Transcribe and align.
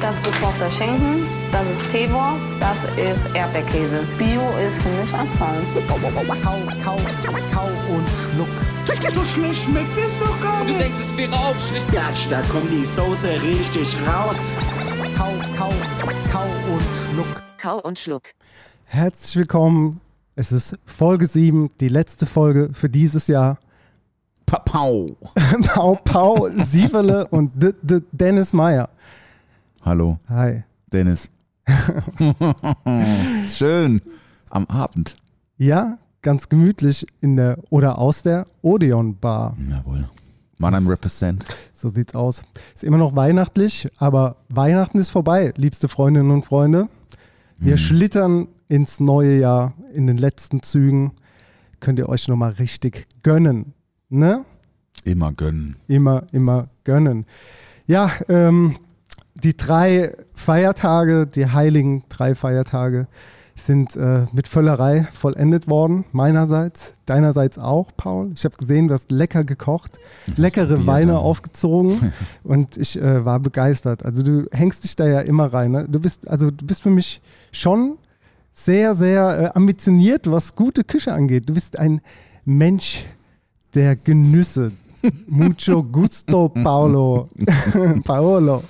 Das 0.00 0.14
ist 0.16 0.24
gekochter 0.24 0.70
Schinken, 0.70 1.24
das 1.50 1.62
ist 1.70 1.90
Teewurst, 1.90 2.44
das 2.60 2.84
ist 2.96 3.34
Erdbeerkäse. 3.34 4.04
Bio 4.18 4.42
ist 4.58 4.82
für 4.82 4.90
mich 5.00 5.14
Abfall. 5.14 5.62
Kau, 5.88 5.96
kau, 6.42 6.56
kau 6.84 7.68
und 7.94 8.08
schluck. 8.08 8.48
So 9.14 9.24
schlecht 9.24 9.64
schmeckt 9.64 9.96
es 9.98 10.18
doch 10.18 10.40
gar 10.42 10.60
Du 10.64 10.66
nicht. 10.68 10.80
denkst, 10.80 10.98
es 11.06 11.16
wäre 11.16 11.32
aufschlicht. 11.32 11.92
Gatsch, 11.92 12.26
da 12.30 12.42
kommt 12.42 12.70
die 12.70 12.84
Soße 12.84 13.40
richtig 13.42 13.96
raus. 14.06 14.40
Kau, 15.16 15.32
kau, 15.56 15.72
kau 16.30 16.44
und 16.72 16.82
schluck. 17.12 17.42
Kau 17.58 17.78
und 17.80 17.98
Schluck. 17.98 18.22
Herzlich 18.84 19.36
willkommen. 19.36 20.00
Es 20.34 20.52
ist 20.52 20.78
Folge 20.84 21.26
7, 21.26 21.70
die 21.80 21.88
letzte 21.88 22.26
Folge 22.26 22.70
für 22.72 22.90
dieses 22.90 23.26
Jahr. 23.28 23.58
Papau. 24.44 25.16
Pau, 25.66 25.94
Pau, 26.04 26.48
Sievele 26.58 27.26
und 27.28 27.50
D 27.60 27.68
-D 27.84 28.02
Dennis 28.12 28.52
Meyer. 28.52 28.88
Hallo, 29.86 30.18
Hi. 30.28 30.64
Dennis. 30.92 31.30
Schön. 33.48 34.02
Am 34.50 34.66
Abend. 34.66 35.16
Ja, 35.58 35.98
ganz 36.22 36.48
gemütlich 36.48 37.06
in 37.20 37.36
der 37.36 37.58
oder 37.70 37.96
aus 37.98 38.24
der 38.24 38.46
Odeon 38.62 39.16
Bar. 39.16 39.56
Jawohl. 39.70 40.08
Mannheim 40.58 40.88
Represent. 40.88 41.44
So 41.72 41.88
sieht's 41.88 42.16
aus. 42.16 42.42
Ist 42.74 42.82
immer 42.82 42.98
noch 42.98 43.14
weihnachtlich, 43.14 43.86
aber 43.98 44.38
Weihnachten 44.48 44.98
ist 44.98 45.10
vorbei, 45.10 45.52
liebste 45.54 45.86
Freundinnen 45.86 46.32
und 46.32 46.44
Freunde. 46.44 46.88
Wir 47.56 47.76
schlittern 47.76 48.48
ins 48.66 48.98
neue 48.98 49.38
Jahr 49.38 49.74
in 49.94 50.08
den 50.08 50.18
letzten 50.18 50.64
Zügen. 50.64 51.12
Könnt 51.78 52.00
ihr 52.00 52.08
euch 52.08 52.26
nochmal 52.26 52.50
richtig 52.50 53.06
gönnen. 53.22 53.72
Ne? 54.08 54.44
Immer 55.04 55.32
gönnen. 55.32 55.76
Immer, 55.86 56.24
immer 56.32 56.70
gönnen. 56.82 57.24
Ja, 57.86 58.10
ähm, 58.28 58.74
die 59.42 59.56
drei 59.56 60.14
Feiertage, 60.34 61.26
die 61.26 61.46
heiligen 61.46 62.04
drei 62.08 62.34
Feiertage, 62.34 63.06
sind 63.56 63.96
äh, 63.96 64.26
mit 64.32 64.48
Völlerei 64.48 65.08
vollendet 65.14 65.68
worden. 65.68 66.04
Meinerseits, 66.12 66.94
deinerseits 67.06 67.58
auch, 67.58 67.90
Paul. 67.96 68.32
Ich 68.34 68.44
habe 68.44 68.56
gesehen, 68.56 68.88
du 68.88 68.94
hast 68.94 69.10
lecker 69.10 69.44
gekocht, 69.44 69.98
leckere 70.36 70.66
probiert, 70.66 70.86
Weine 70.86 71.12
ja. 71.12 71.18
aufgezogen 71.18 72.12
und 72.44 72.76
ich 72.76 73.00
äh, 73.00 73.24
war 73.24 73.40
begeistert. 73.40 74.04
Also 74.04 74.22
du 74.22 74.46
hängst 74.52 74.84
dich 74.84 74.94
da 74.94 75.06
ja 75.06 75.20
immer 75.20 75.52
rein. 75.52 75.72
Ne? 75.72 75.86
Du 75.88 75.98
bist, 75.98 76.28
also 76.28 76.50
du 76.50 76.66
bist 76.66 76.82
für 76.82 76.90
mich 76.90 77.22
schon 77.50 77.96
sehr, 78.52 78.94
sehr 78.94 79.40
äh, 79.40 79.56
ambitioniert, 79.56 80.30
was 80.30 80.54
gute 80.54 80.84
Küche 80.84 81.12
angeht. 81.12 81.48
Du 81.48 81.54
bist 81.54 81.78
ein 81.78 82.00
Mensch 82.44 83.04
der 83.74 83.96
Genüsse. 83.96 84.72
Mucho 85.28 85.82
gusto, 85.82 86.48
Paolo. 86.48 87.28
Paolo. 88.04 88.62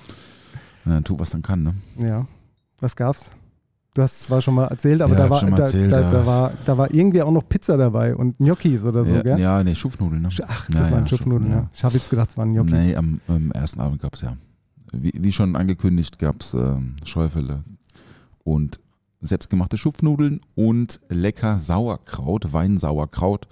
Ja, 0.87 1.01
tu, 1.01 1.19
was 1.19 1.31
dann 1.31 1.43
kann, 1.43 1.63
ne? 1.63 1.75
Ja, 1.99 2.27
was 2.81 2.95
gab's? 2.95 3.31
Du 3.95 4.03
hast 4.03 4.13
es 4.13 4.27
zwar 4.27 4.43
schon 4.43 4.55
mal 4.55 4.67
erzählt, 4.67 5.01
aber 5.01 5.15
Ja, 5.15 5.21
da, 5.21 5.31
war, 5.31 5.41
da, 5.51 5.57
erzählt, 5.57 5.91
da, 5.91 6.03
ja. 6.03 6.11
da, 6.11 6.27
war, 6.27 6.53
da 6.67 6.77
war 6.77 6.93
irgendwie 6.93 7.23
auch 7.23 7.31
noch 7.31 7.49
Pizza 7.49 7.79
dabei 7.79 8.15
und 8.15 8.37
Gnocchis 8.37 8.85
oder 8.85 9.07
so, 9.07 9.15
ja, 9.15 9.23
gell? 9.23 9.41
ja, 9.41 9.65
nee, 9.65 9.75
Schufnudeln, 9.75 10.21
ne? 10.21 10.29
Ach, 10.47 10.69
das 10.71 10.93
waren 10.93 11.05
ja, 11.05 11.09
Schupfnudeln, 11.09 11.51
ja. 11.51 11.71
Ich 11.73 11.83
habe 11.83 11.95
jetzt 11.95 12.11
gedacht, 12.11 12.29
es 12.31 12.37
waren 12.37 12.53
Gnocchis. 12.53 12.73
Nee, 12.73 12.95
am, 12.95 13.21
am 13.27 13.51
ersten 13.53 13.81
Abend 13.81 14.03
gab 14.03 14.15
es 14.15 14.21
ja. 14.21 14.37
Wie, 14.93 15.13
wie 15.19 15.33
schon 15.33 15.57
angekündigt, 15.57 16.19
gab 16.19 16.43
es 16.43 16.53
ähm, 16.53 16.97
Schäufele 17.05 17.65
und 18.45 18.81
selbstgemachte 19.23 19.79
Schupfnudeln 19.79 20.41
und 20.55 21.01
lecker 21.09 21.59
Sauerkraut, 21.59 22.53
Weinsauerkraut 22.53 23.49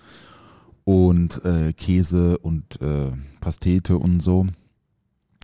und 0.84 1.42
äh, 1.46 1.72
Käse 1.72 2.36
und 2.38 2.80
äh, 2.82 3.12
Pastete 3.40 3.96
und 3.96 4.22
so. 4.22 4.46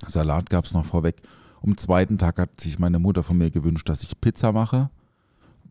Salat 0.06 0.50
gab 0.50 0.66
es 0.66 0.74
noch 0.74 0.84
vorweg. 0.84 1.16
Am 1.62 1.76
zweiten 1.76 2.18
Tag 2.18 2.38
hat 2.38 2.60
sich 2.60 2.78
meine 2.78 2.98
Mutter 2.98 3.22
von 3.22 3.38
mir 3.38 3.50
gewünscht, 3.50 3.88
dass 3.88 4.02
ich 4.02 4.20
Pizza 4.20 4.52
mache, 4.52 4.90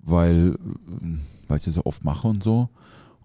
weil, 0.03 0.55
äh, 0.55 1.17
weil 1.47 1.57
ich 1.57 1.63
das 1.63 1.75
so 1.75 1.85
oft 1.85 2.03
mache 2.03 2.27
und 2.27 2.44
so. 2.44 2.69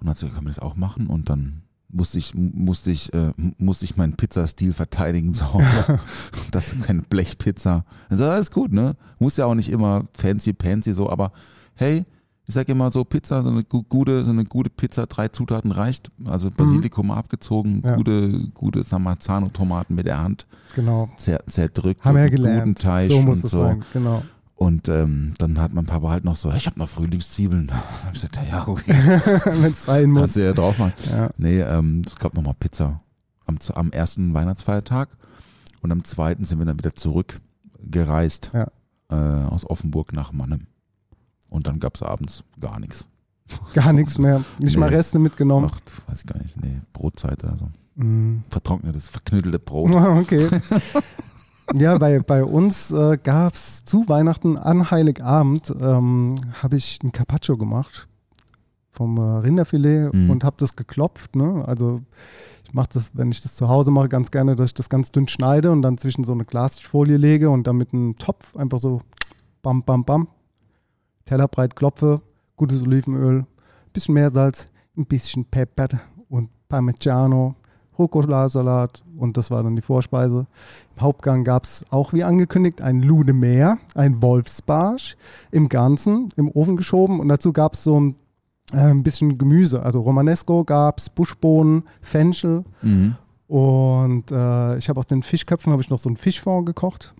Und 0.00 0.08
hat 0.08 0.18
sie 0.18 0.26
gesagt, 0.26 0.36
kann 0.36 0.44
man 0.44 0.52
das 0.52 0.58
auch 0.58 0.76
machen? 0.76 1.06
Und 1.06 1.28
dann 1.28 1.62
musste 1.88 2.18
ich, 2.18 2.34
musste 2.34 2.90
ich, 2.90 3.12
äh, 3.14 3.32
musste 3.58 3.84
ich 3.84 3.96
meinen 3.96 4.16
Pizzastil 4.16 4.72
verteidigen 4.72 5.32
zu 5.32 5.52
Hause. 5.52 6.00
das 6.50 6.72
ist 6.72 6.84
keine 6.84 7.02
Blechpizza. 7.02 7.84
Also 8.08 8.24
alles 8.24 8.50
gut, 8.50 8.72
ne? 8.72 8.96
Muss 9.18 9.36
ja 9.36 9.46
auch 9.46 9.54
nicht 9.54 9.70
immer 9.70 10.06
fancy, 10.14 10.54
fancy 10.60 10.92
so, 10.94 11.08
aber 11.08 11.32
hey, 11.74 12.04
ich 12.46 12.54
sag 12.54 12.68
immer 12.68 12.90
so, 12.90 13.04
Pizza, 13.04 13.42
so 13.42 13.50
eine 13.50 13.64
gu- 13.64 13.84
gute, 13.88 14.24
so 14.24 14.30
eine 14.30 14.44
gute 14.44 14.68
Pizza, 14.70 15.06
drei 15.06 15.28
Zutaten 15.28 15.72
reicht. 15.72 16.10
Also 16.26 16.50
Basilikum 16.50 17.10
abgezogen, 17.10 17.76
Mhm. 17.76 17.82
Ja. 17.84 17.96
gute, 17.96 18.48
gute 18.52 18.82
Samazano-Tomaten 18.82 19.94
mit 19.94 20.06
der 20.06 20.20
Hand 20.20 20.46
Genau. 20.74 21.08
zer, 21.16 21.40
zerdrückt, 21.48 22.04
Haben 22.04 22.16
wir 22.16 22.24
ja 22.24 22.30
mit 22.30 22.36
guten 22.38 22.50
gelernt. 22.50 22.78
Teig 22.80 23.10
So 23.10 23.22
muss 23.22 23.38
und 23.38 23.44
es 23.46 23.50
so. 23.50 23.62
sein, 23.62 23.84
genau. 23.92 24.22
Und 24.56 24.88
ähm, 24.88 25.34
dann 25.38 25.58
hat 25.58 25.72
mein 25.74 25.84
Papa 25.86 26.10
halt 26.10 26.24
noch 26.24 26.36
so, 26.36 26.52
ich 26.52 26.66
habe 26.66 26.78
noch 26.78 26.88
Frühlingszwiebeln. 26.88 27.66
Da 27.72 27.74
hab 27.74 28.14
ich 28.14 28.20
gesagt, 28.22 28.38
ja, 28.48 28.66
okay, 28.68 28.92
Wenn 29.62 29.72
es 29.72 29.84
sein 29.84 30.10
muss. 30.10 30.18
kannst 30.20 30.36
du 30.36 30.44
ja 30.44 30.52
drauf 30.52 30.78
machen. 30.78 30.92
Ja. 31.10 31.30
Nee, 31.38 31.60
ähm, 31.60 32.02
es 32.06 32.14
gab 32.16 32.34
nochmal 32.34 32.54
Pizza 32.60 33.00
am, 33.46 33.58
am 33.74 33.90
ersten 33.90 34.32
Weihnachtsfeiertag 34.34 35.08
und 35.82 35.90
am 35.92 36.04
zweiten 36.04 36.44
sind 36.44 36.58
wir 36.58 36.66
dann 36.66 36.78
wieder 36.78 36.94
zurückgereist 36.94 38.50
Ja. 38.54 38.68
äh, 39.10 39.44
aus 39.46 39.68
Offenburg 39.68 40.12
nach 40.12 40.32
Mannheim. 40.32 40.66
Und 41.54 41.68
dann 41.68 41.78
gab 41.78 41.94
es 41.94 42.02
abends 42.02 42.42
gar 42.60 42.80
nichts. 42.80 43.06
Gar 43.74 43.92
nichts 43.92 44.18
mehr. 44.18 44.42
Nicht 44.58 44.76
mal 44.76 44.90
Nee. 44.90 44.96
Reste 44.96 45.18
mitgenommen. 45.20 45.70
Ach, 45.72 45.78
weiß 46.08 46.20
ich 46.22 46.26
gar 46.26 46.38
nicht. 46.42 46.60
Nee, 46.60 46.80
Brotzeit 46.92 47.44
oder 47.44 47.56
so. 47.56 47.68
Mm. 48.02 48.42
Vertrocknetes, 48.48 49.08
verknüttelte 49.08 49.58
Brot. 49.60 49.90
Okay. 49.94 50.48
ja, 51.74 51.96
bei, 51.98 52.18
bei 52.20 52.42
uns 52.44 52.90
äh, 52.90 53.18
gab 53.22 53.54
es 53.54 53.84
zu 53.84 54.08
Weihnachten 54.08 54.56
an 54.56 54.90
Heiligabend, 54.90 55.72
ähm, 55.80 56.36
habe 56.62 56.76
ich 56.76 56.98
ein 57.04 57.12
Carpaccio 57.12 57.56
gemacht 57.56 58.08
vom 58.90 59.16
äh, 59.18 59.20
Rinderfilet 59.20 60.12
Mhm. 60.12 60.30
und 60.30 60.42
habe 60.44 60.56
das 60.58 60.74
geklopft. 60.74 61.36
Ne? 61.36 61.64
Also 61.66 62.00
ich 62.64 62.74
mache 62.74 62.88
das, 62.94 63.12
wenn 63.14 63.30
ich 63.30 63.40
das 63.42 63.54
zu 63.54 63.68
Hause 63.68 63.90
mache, 63.92 64.08
ganz 64.08 64.30
gerne, 64.30 64.56
dass 64.56 64.66
ich 64.66 64.74
das 64.74 64.88
ganz 64.88 65.12
dünn 65.12 65.28
schneide 65.28 65.70
und 65.70 65.82
dann 65.82 65.98
zwischen 65.98 66.24
so 66.24 66.32
eine 66.32 66.44
Glasfolie 66.44 67.16
lege 67.16 67.50
und 67.50 67.66
dann 67.66 67.76
mit 67.76 67.92
einem 67.92 68.16
Topf 68.16 68.56
einfach 68.56 68.80
so 68.80 69.02
bam, 69.62 69.82
bam, 69.84 70.04
bam, 70.04 70.28
tellerbreit 71.24 71.76
klopfe, 71.76 72.20
gutes 72.56 72.80
Olivenöl, 72.82 73.46
bisschen 73.92 74.14
Meersalz, 74.14 74.68
ein 74.96 75.06
bisschen 75.06 75.44
Pepper 75.44 75.88
und 76.28 76.50
Parmigiano, 76.68 77.54
Rucola-Salat 77.98 79.04
und 79.16 79.36
das 79.36 79.50
war 79.50 79.62
dann 79.62 79.76
die 79.76 79.82
Vorspeise. 79.82 80.46
Im 80.96 81.02
Hauptgang 81.02 81.44
gab 81.44 81.64
es 81.64 81.84
auch 81.90 82.12
wie 82.12 82.24
angekündigt 82.24 82.82
ein 82.82 83.02
Lude 83.02 83.32
Meer, 83.32 83.78
ein 83.94 84.20
Wolfsbarsch 84.22 85.16
im 85.50 85.68
Ganzen 85.68 86.28
im 86.36 86.50
Ofen 86.50 86.76
geschoben 86.76 87.20
und 87.20 87.28
dazu 87.28 87.52
gab 87.52 87.74
es 87.74 87.84
so 87.84 88.00
ein, 88.00 88.16
äh, 88.72 88.78
ein 88.78 89.02
bisschen 89.04 89.38
Gemüse. 89.38 89.82
Also 89.82 90.00
Romanesco 90.00 90.64
gab 90.64 90.98
es, 90.98 91.08
Buschbohnen, 91.08 91.84
Fenchel 92.00 92.64
Mhm. 92.82 93.14
und 93.46 94.30
äh, 94.32 94.76
ich 94.78 94.88
habe 94.88 94.98
aus 94.98 95.06
den 95.06 95.22
Fischköpfen 95.22 95.72
habe 95.72 95.82
ich 95.82 95.90
noch 95.90 95.98
so 95.98 96.08
einen 96.08 96.16
Fischfond 96.16 96.66
gekocht 96.66 97.14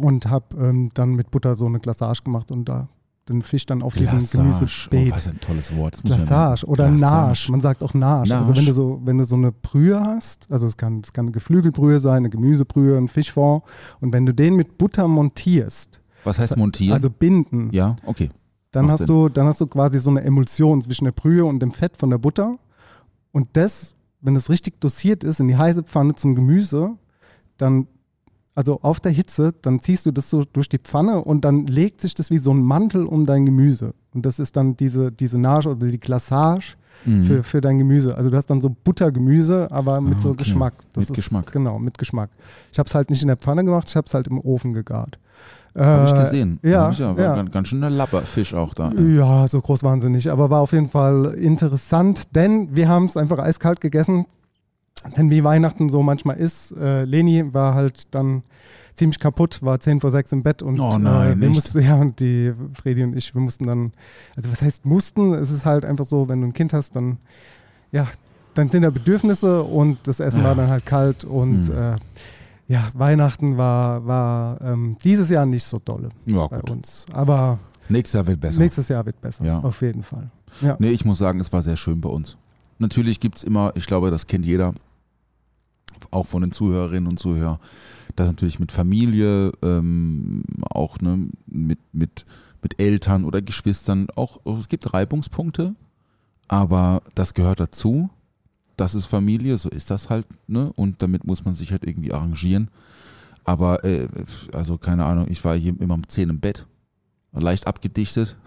und 0.00 0.30
habe 0.30 0.56
ähm, 0.58 0.90
dann 0.94 1.10
mit 1.14 1.30
Butter 1.30 1.54
so 1.56 1.66
eine 1.66 1.80
Glassage 1.80 2.22
gemacht 2.22 2.50
und 2.50 2.66
da 2.66 2.88
den 3.28 3.42
Fisch 3.42 3.66
dann 3.66 3.82
auf 3.82 3.94
diesem 3.94 4.18
Glassage. 4.18 4.54
Gemüsebeet. 4.54 5.12
Oh, 5.12 5.16
was 5.16 5.28
ein 5.28 5.40
tolles 5.40 5.76
Wort. 5.76 5.94
Das 5.94 6.02
Glassage 6.02 6.66
oder. 6.66 6.90
Nage. 6.90 7.46
Man 7.50 7.60
sagt 7.60 7.82
auch 7.82 7.94
Nage. 7.94 8.36
Also 8.36 8.56
wenn 8.56 8.64
du 8.64 8.72
so, 8.72 9.00
wenn 9.04 9.18
du 9.18 9.24
so 9.24 9.36
eine 9.36 9.52
Brühe 9.52 10.00
hast, 10.00 10.50
also 10.50 10.66
es 10.66 10.76
kann, 10.76 11.00
es 11.04 11.12
kann 11.12 11.26
eine 11.26 11.32
Geflügelbrühe 11.32 12.00
sein, 12.00 12.18
eine 12.18 12.30
Gemüsebrühe, 12.30 12.96
ein 12.96 13.08
Fischfond. 13.08 13.62
Und 14.00 14.12
wenn 14.12 14.26
du 14.26 14.32
den 14.34 14.54
mit 14.54 14.78
Butter 14.78 15.06
montierst, 15.08 16.00
Was 16.24 16.38
heißt 16.38 16.56
montieren? 16.56 16.94
also 16.94 17.10
binden, 17.10 17.70
ja, 17.72 17.96
okay. 18.04 18.30
dann 18.72 18.86
macht 18.86 18.92
hast 18.92 18.98
Sinn. 19.00 19.06
du, 19.08 19.28
dann 19.28 19.46
hast 19.46 19.60
du 19.60 19.66
quasi 19.66 19.98
so 19.98 20.10
eine 20.10 20.22
Emulsion 20.22 20.82
zwischen 20.82 21.04
der 21.04 21.12
Brühe 21.12 21.44
und 21.44 21.60
dem 21.60 21.70
Fett 21.72 21.96
von 21.96 22.10
der 22.10 22.18
Butter. 22.18 22.58
Und 23.32 23.48
das, 23.52 23.94
wenn 24.20 24.34
es 24.36 24.48
richtig 24.50 24.80
dosiert 24.80 25.22
ist, 25.22 25.40
in 25.40 25.48
die 25.48 25.56
heiße 25.56 25.82
Pfanne 25.82 26.14
zum 26.14 26.34
Gemüse, 26.34 26.96
dann 27.58 27.86
also 28.58 28.80
auf 28.82 28.98
der 28.98 29.12
Hitze, 29.12 29.54
dann 29.62 29.80
ziehst 29.80 30.04
du 30.04 30.10
das 30.10 30.28
so 30.28 30.44
durch 30.52 30.68
die 30.68 30.78
Pfanne 30.78 31.22
und 31.22 31.44
dann 31.44 31.66
legt 31.68 32.00
sich 32.00 32.14
das 32.14 32.30
wie 32.30 32.38
so 32.38 32.50
ein 32.52 32.60
Mantel 32.60 33.06
um 33.06 33.24
dein 33.24 33.46
Gemüse. 33.46 33.94
Und 34.12 34.26
das 34.26 34.40
ist 34.40 34.56
dann 34.56 34.76
diese, 34.76 35.12
diese 35.12 35.38
Nage 35.38 35.68
oder 35.70 35.86
die 35.86 36.00
Glassage 36.00 36.74
Mhm. 37.04 37.22
für, 37.22 37.42
für 37.44 37.60
dein 37.60 37.78
Gemüse. 37.78 38.16
Also 38.16 38.28
du 38.28 38.36
hast 38.36 38.46
dann 38.50 38.60
so 38.60 38.74
Buttergemüse, 38.82 39.68
aber 39.70 40.00
mit 40.00 40.16
Ah, 40.16 40.20
so 40.20 40.28
okay. 40.30 40.38
Geschmack. 40.38 40.74
Das 40.94 41.08
Mit 41.08 41.10
ist, 41.10 41.24
Geschmack. 41.24 41.52
Genau, 41.52 41.78
mit 41.78 41.96
Geschmack. 41.96 42.28
Ich 42.72 42.78
habe 42.80 42.88
es 42.88 42.94
halt 42.96 43.08
nicht 43.10 43.22
in 43.22 43.28
der 43.28 43.36
Pfanne 43.36 43.64
gemacht, 43.64 43.86
ich 43.88 43.94
habe 43.94 44.06
es 44.08 44.14
halt 44.14 44.26
im 44.26 44.40
Ofen 44.40 44.72
gegart. 44.72 45.16
Habe 45.76 46.06
ich 46.06 46.12
Äh, 46.12 46.24
gesehen. 46.24 46.58
Ja, 46.64 46.90
ich 46.90 46.98
ja, 46.98 47.16
war 47.16 47.36
ja. 47.36 47.42
Ganz, 47.44 47.68
schön 47.68 47.80
der 47.82 47.90
Lapperfisch 47.90 48.52
auch 48.52 48.74
da. 48.74 48.90
Ja, 48.94 49.46
so 49.46 49.60
groß 49.60 49.82
nicht, 50.08 50.26
aber 50.26 50.50
war 50.50 50.60
auf 50.60 50.72
jeden 50.72 50.88
Fall 50.88 51.34
interessant, 51.38 52.34
denn 52.34 52.74
wir 52.74 52.88
haben 52.88 53.04
es 53.04 53.16
einfach 53.16 53.38
eiskalt 53.38 53.80
gegessen. 53.80 54.26
Denn 55.16 55.30
wie 55.30 55.44
Weihnachten 55.44 55.88
so 55.90 56.02
manchmal 56.02 56.36
ist, 56.36 56.72
äh, 56.72 57.04
Leni 57.04 57.52
war 57.54 57.74
halt 57.74 58.08
dann 58.14 58.42
ziemlich 58.94 59.20
kaputt, 59.20 59.62
war 59.62 59.78
10 59.78 60.00
vor 60.00 60.10
6 60.10 60.32
im 60.32 60.42
Bett 60.42 60.60
und 60.62 60.80
Oh 60.80 60.98
nein, 60.98 61.38
äh, 61.38 61.40
wir 61.40 61.48
mussten, 61.50 61.80
ja, 61.82 61.94
und 61.94 62.18
die 62.20 62.52
Fredi 62.74 63.04
und 63.04 63.16
ich, 63.16 63.32
wir 63.34 63.40
mussten 63.40 63.66
dann, 63.66 63.92
also 64.36 64.50
was 64.50 64.60
heißt 64.60 64.84
mussten? 64.84 65.34
Es 65.34 65.50
ist 65.50 65.64
halt 65.64 65.84
einfach 65.84 66.04
so, 66.04 66.28
wenn 66.28 66.40
du 66.40 66.48
ein 66.48 66.52
Kind 66.52 66.72
hast, 66.72 66.96
dann, 66.96 67.18
ja, 67.92 68.08
dann 68.54 68.68
sind 68.70 68.82
da 68.82 68.90
Bedürfnisse 68.90 69.62
und 69.62 69.98
das 70.04 70.18
Essen 70.18 70.42
war 70.42 70.54
dann 70.56 70.68
halt 70.68 70.84
kalt 70.84 71.24
und 71.24 71.68
Hm. 71.68 71.76
äh, 71.76 71.96
ja, 72.66 72.88
Weihnachten 72.92 73.56
war, 73.56 74.04
war 74.06 74.60
ähm, 74.60 74.96
dieses 75.02 75.30
Jahr 75.30 75.46
nicht 75.46 75.64
so 75.64 75.78
dolle 75.82 76.10
Ja, 76.26 76.48
bei 76.48 76.58
gut. 76.58 76.70
uns. 76.70 77.06
Aber 77.12 77.58
Nächstes 77.88 78.14
Jahr 78.18 78.26
wird 78.26 78.40
besser. 78.40 78.60
Nächstes 78.60 78.88
Jahr 78.88 79.06
wird 79.06 79.18
besser, 79.22 79.44
Ja. 79.44 79.60
auf 79.60 79.80
jeden 79.80 80.02
Fall. 80.02 80.28
Ja. 80.60 80.76
Nee, 80.78 80.90
ich 80.90 81.04
muss 81.06 81.16
sagen, 81.18 81.40
es 81.40 81.50
war 81.52 81.62
sehr 81.62 81.76
schön 81.76 82.00
bei 82.02 82.10
uns. 82.10 82.36
Natürlich 82.78 83.20
gibt 83.20 83.38
es 83.38 83.44
immer, 83.44 83.72
ich 83.76 83.86
glaube, 83.86 84.10
das 84.10 84.26
kennt 84.26 84.44
jeder, 84.44 84.74
auch 86.10 86.26
von 86.26 86.42
den 86.42 86.52
Zuhörerinnen 86.52 87.08
und 87.08 87.18
Zuhörern, 87.18 87.58
dass 88.16 88.26
natürlich 88.26 88.58
mit 88.58 88.72
Familie, 88.72 89.52
ähm, 89.62 90.42
auch 90.70 91.00
ne, 91.00 91.28
mit, 91.46 91.78
mit, 91.92 92.26
mit 92.62 92.80
Eltern 92.80 93.24
oder 93.24 93.42
Geschwistern, 93.42 94.08
auch 94.14 94.40
es 94.58 94.68
gibt 94.68 94.92
Reibungspunkte, 94.92 95.74
aber 96.48 97.02
das 97.14 97.34
gehört 97.34 97.60
dazu. 97.60 98.10
Das 98.76 98.94
ist 98.94 99.06
Familie, 99.06 99.58
so 99.58 99.68
ist 99.68 99.90
das 99.90 100.08
halt, 100.08 100.26
ne? 100.46 100.72
Und 100.76 101.02
damit 101.02 101.24
muss 101.24 101.44
man 101.44 101.54
sich 101.54 101.72
halt 101.72 101.84
irgendwie 101.84 102.12
arrangieren. 102.12 102.70
Aber, 103.44 103.84
äh, 103.84 104.08
also 104.52 104.78
keine 104.78 105.04
Ahnung, 105.04 105.26
ich 105.28 105.44
war 105.44 105.56
hier 105.56 105.74
immer 105.80 105.94
um 105.94 106.06
10 106.06 106.30
im 106.30 106.40
Bett, 106.40 106.66
leicht 107.32 107.66
abgedichtet. 107.66 108.36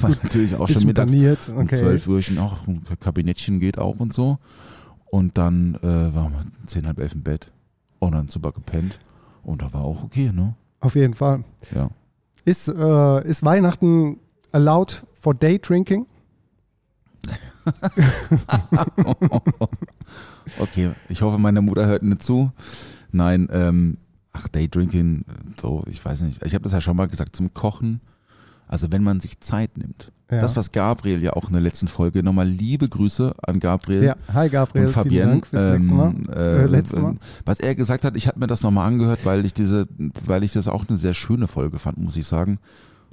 war 0.00 0.10
natürlich 0.10 0.54
auch 0.54 0.68
schon 0.68 0.86
mittags 0.86 1.12
paniert, 1.12 1.48
um 1.48 1.58
okay. 1.58 1.76
12 1.76 2.08
Uhr 2.08 2.20
auch 2.40 2.66
ein 2.66 2.82
Kabinettchen 3.00 3.60
geht 3.60 3.78
auch 3.78 3.98
und 3.98 4.12
so. 4.12 4.38
Und 5.06 5.38
dann 5.38 5.76
äh, 5.76 6.14
waren 6.14 6.32
wir 6.32 6.40
10, 6.66 6.86
halb 6.86 6.98
elf 6.98 7.14
im 7.14 7.22
Bett 7.22 7.50
und 7.98 8.12
dann 8.12 8.28
super 8.28 8.52
gepennt. 8.52 8.98
Und 9.42 9.62
da 9.62 9.72
war 9.72 9.82
auch 9.82 10.02
okay, 10.02 10.30
ne? 10.32 10.54
Auf 10.80 10.94
jeden 10.94 11.14
Fall. 11.14 11.44
Ja. 11.74 11.88
Ist, 12.44 12.68
äh, 12.68 13.28
ist 13.28 13.44
Weihnachten 13.44 14.18
allowed 14.52 15.04
for 15.20 15.34
day 15.34 15.58
drinking? 15.58 16.06
Okay, 20.58 20.92
ich 21.08 21.22
hoffe, 21.22 21.38
meine 21.38 21.60
Mutter 21.60 21.86
hört 21.86 22.02
nicht 22.02 22.22
zu. 22.22 22.52
Nein, 23.12 23.48
ähm, 23.50 23.98
ach, 24.32 24.48
Daydrinking, 24.48 25.24
so, 25.60 25.82
ich 25.86 26.04
weiß 26.04 26.22
nicht. 26.22 26.42
Ich 26.44 26.54
habe 26.54 26.62
das 26.62 26.72
ja 26.72 26.80
schon 26.80 26.96
mal 26.96 27.08
gesagt, 27.08 27.34
zum 27.36 27.52
Kochen. 27.52 28.00
Also 28.68 28.90
wenn 28.92 29.02
man 29.02 29.20
sich 29.20 29.40
Zeit 29.40 29.76
nimmt. 29.76 30.12
Ja. 30.30 30.40
Das, 30.40 30.56
was 30.56 30.72
Gabriel 30.72 31.22
ja 31.22 31.34
auch 31.34 31.46
in 31.46 31.52
der 31.52 31.62
letzten 31.62 31.86
Folge, 31.86 32.22
nochmal 32.24 32.48
liebe 32.48 32.88
Grüße 32.88 33.32
an 33.46 33.60
Gabriel. 33.60 34.02
Ja, 34.02 34.16
hi 34.34 34.48
Gabriel, 34.48 34.86
und 34.86 34.92
Fabienne, 34.92 35.40
vielen 35.48 35.62
Dank 35.62 35.84
fürs 35.86 35.90
Mal. 35.92 36.08
ähm, 36.08 36.26
Äh, 36.34 36.62
äh, 36.64 36.66
letztes 36.66 37.00
Mal. 37.00 37.14
was 37.44 37.60
er 37.60 37.76
gesagt 37.76 38.04
hat, 38.04 38.16
ich 38.16 38.26
habe 38.26 38.40
mir 38.40 38.48
das 38.48 38.62
nochmal 38.62 38.88
angehört, 38.88 39.24
weil 39.24 39.44
ich 39.46 39.54
diese, 39.54 39.86
weil 40.24 40.42
ich 40.42 40.52
das 40.52 40.66
auch 40.66 40.88
eine 40.88 40.98
sehr 40.98 41.14
schöne 41.14 41.46
Folge 41.46 41.78
fand, 41.78 41.98
muss 41.98 42.16
ich 42.16 42.26
sagen. 42.26 42.58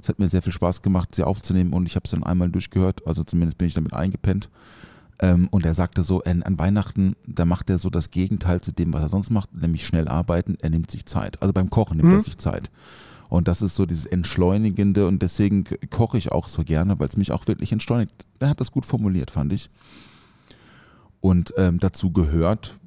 Es 0.02 0.08
hat 0.08 0.18
mir 0.18 0.28
sehr 0.28 0.42
viel 0.42 0.52
Spaß 0.52 0.82
gemacht, 0.82 1.14
sie 1.14 1.22
aufzunehmen 1.22 1.72
und 1.72 1.86
ich 1.86 1.94
habe 1.94 2.04
es 2.04 2.10
dann 2.10 2.24
einmal 2.24 2.50
durchgehört, 2.50 3.06
also 3.06 3.22
zumindest 3.22 3.58
bin 3.58 3.68
ich 3.68 3.74
damit 3.74 3.92
eingepennt. 3.94 4.50
Ähm, 5.20 5.46
und 5.52 5.64
er 5.64 5.74
sagte 5.74 6.02
so, 6.02 6.20
an, 6.24 6.42
an 6.42 6.58
Weihnachten, 6.58 7.14
da 7.28 7.44
macht 7.44 7.70
er 7.70 7.78
so 7.78 7.88
das 7.90 8.10
Gegenteil 8.10 8.60
zu 8.60 8.72
dem, 8.72 8.92
was 8.92 9.02
er 9.02 9.08
sonst 9.08 9.30
macht, 9.30 9.54
nämlich 9.54 9.86
schnell 9.86 10.08
arbeiten, 10.08 10.56
er 10.60 10.70
nimmt 10.70 10.90
sich 10.90 11.06
Zeit. 11.06 11.40
Also 11.40 11.52
beim 11.52 11.70
Kochen 11.70 11.98
nimmt 11.98 12.08
Mhm. 12.10 12.16
er 12.16 12.22
sich 12.22 12.38
Zeit. 12.38 12.72
Und 13.28 13.48
das 13.48 13.62
ist 13.62 13.74
so 13.74 13.86
dieses 13.86 14.06
Entschleunigende 14.06 15.06
und 15.06 15.20
deswegen 15.22 15.64
koche 15.90 16.18
ich 16.18 16.30
auch 16.32 16.48
so 16.48 16.62
gerne, 16.62 16.98
weil 16.98 17.08
es 17.08 17.16
mich 17.16 17.32
auch 17.32 17.46
wirklich 17.46 17.72
entschleunigt. 17.72 18.26
Er 18.38 18.50
hat 18.50 18.60
das 18.60 18.70
gut 18.70 18.86
formuliert, 18.86 19.30
fand 19.30 19.52
ich. 19.52 19.70
Und 21.20 21.54
ähm, 21.56 21.78
dazu 21.80 22.12
gehört 22.12 22.78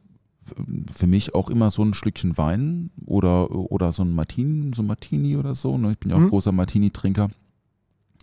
für 0.94 1.08
mich 1.08 1.36
auch 1.36 1.50
immer 1.50 1.72
so 1.72 1.84
ein 1.84 1.94
Schlückchen 1.94 2.38
Wein 2.38 2.90
oder, 3.06 3.52
oder 3.52 3.92
so 3.92 4.04
ein 4.04 4.14
Martini, 4.14 4.72
so 4.76 4.82
ein 4.84 4.88
Martini 4.88 5.36
oder 5.36 5.56
so. 5.56 5.78
Ne? 5.78 5.92
Ich 5.92 5.98
bin 5.98 6.12
ja 6.12 6.18
auch 6.18 6.22
Mhm. 6.22 6.30
großer 6.30 6.52
Martini-Trinker. 6.52 7.30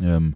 Ähm, 0.01 0.35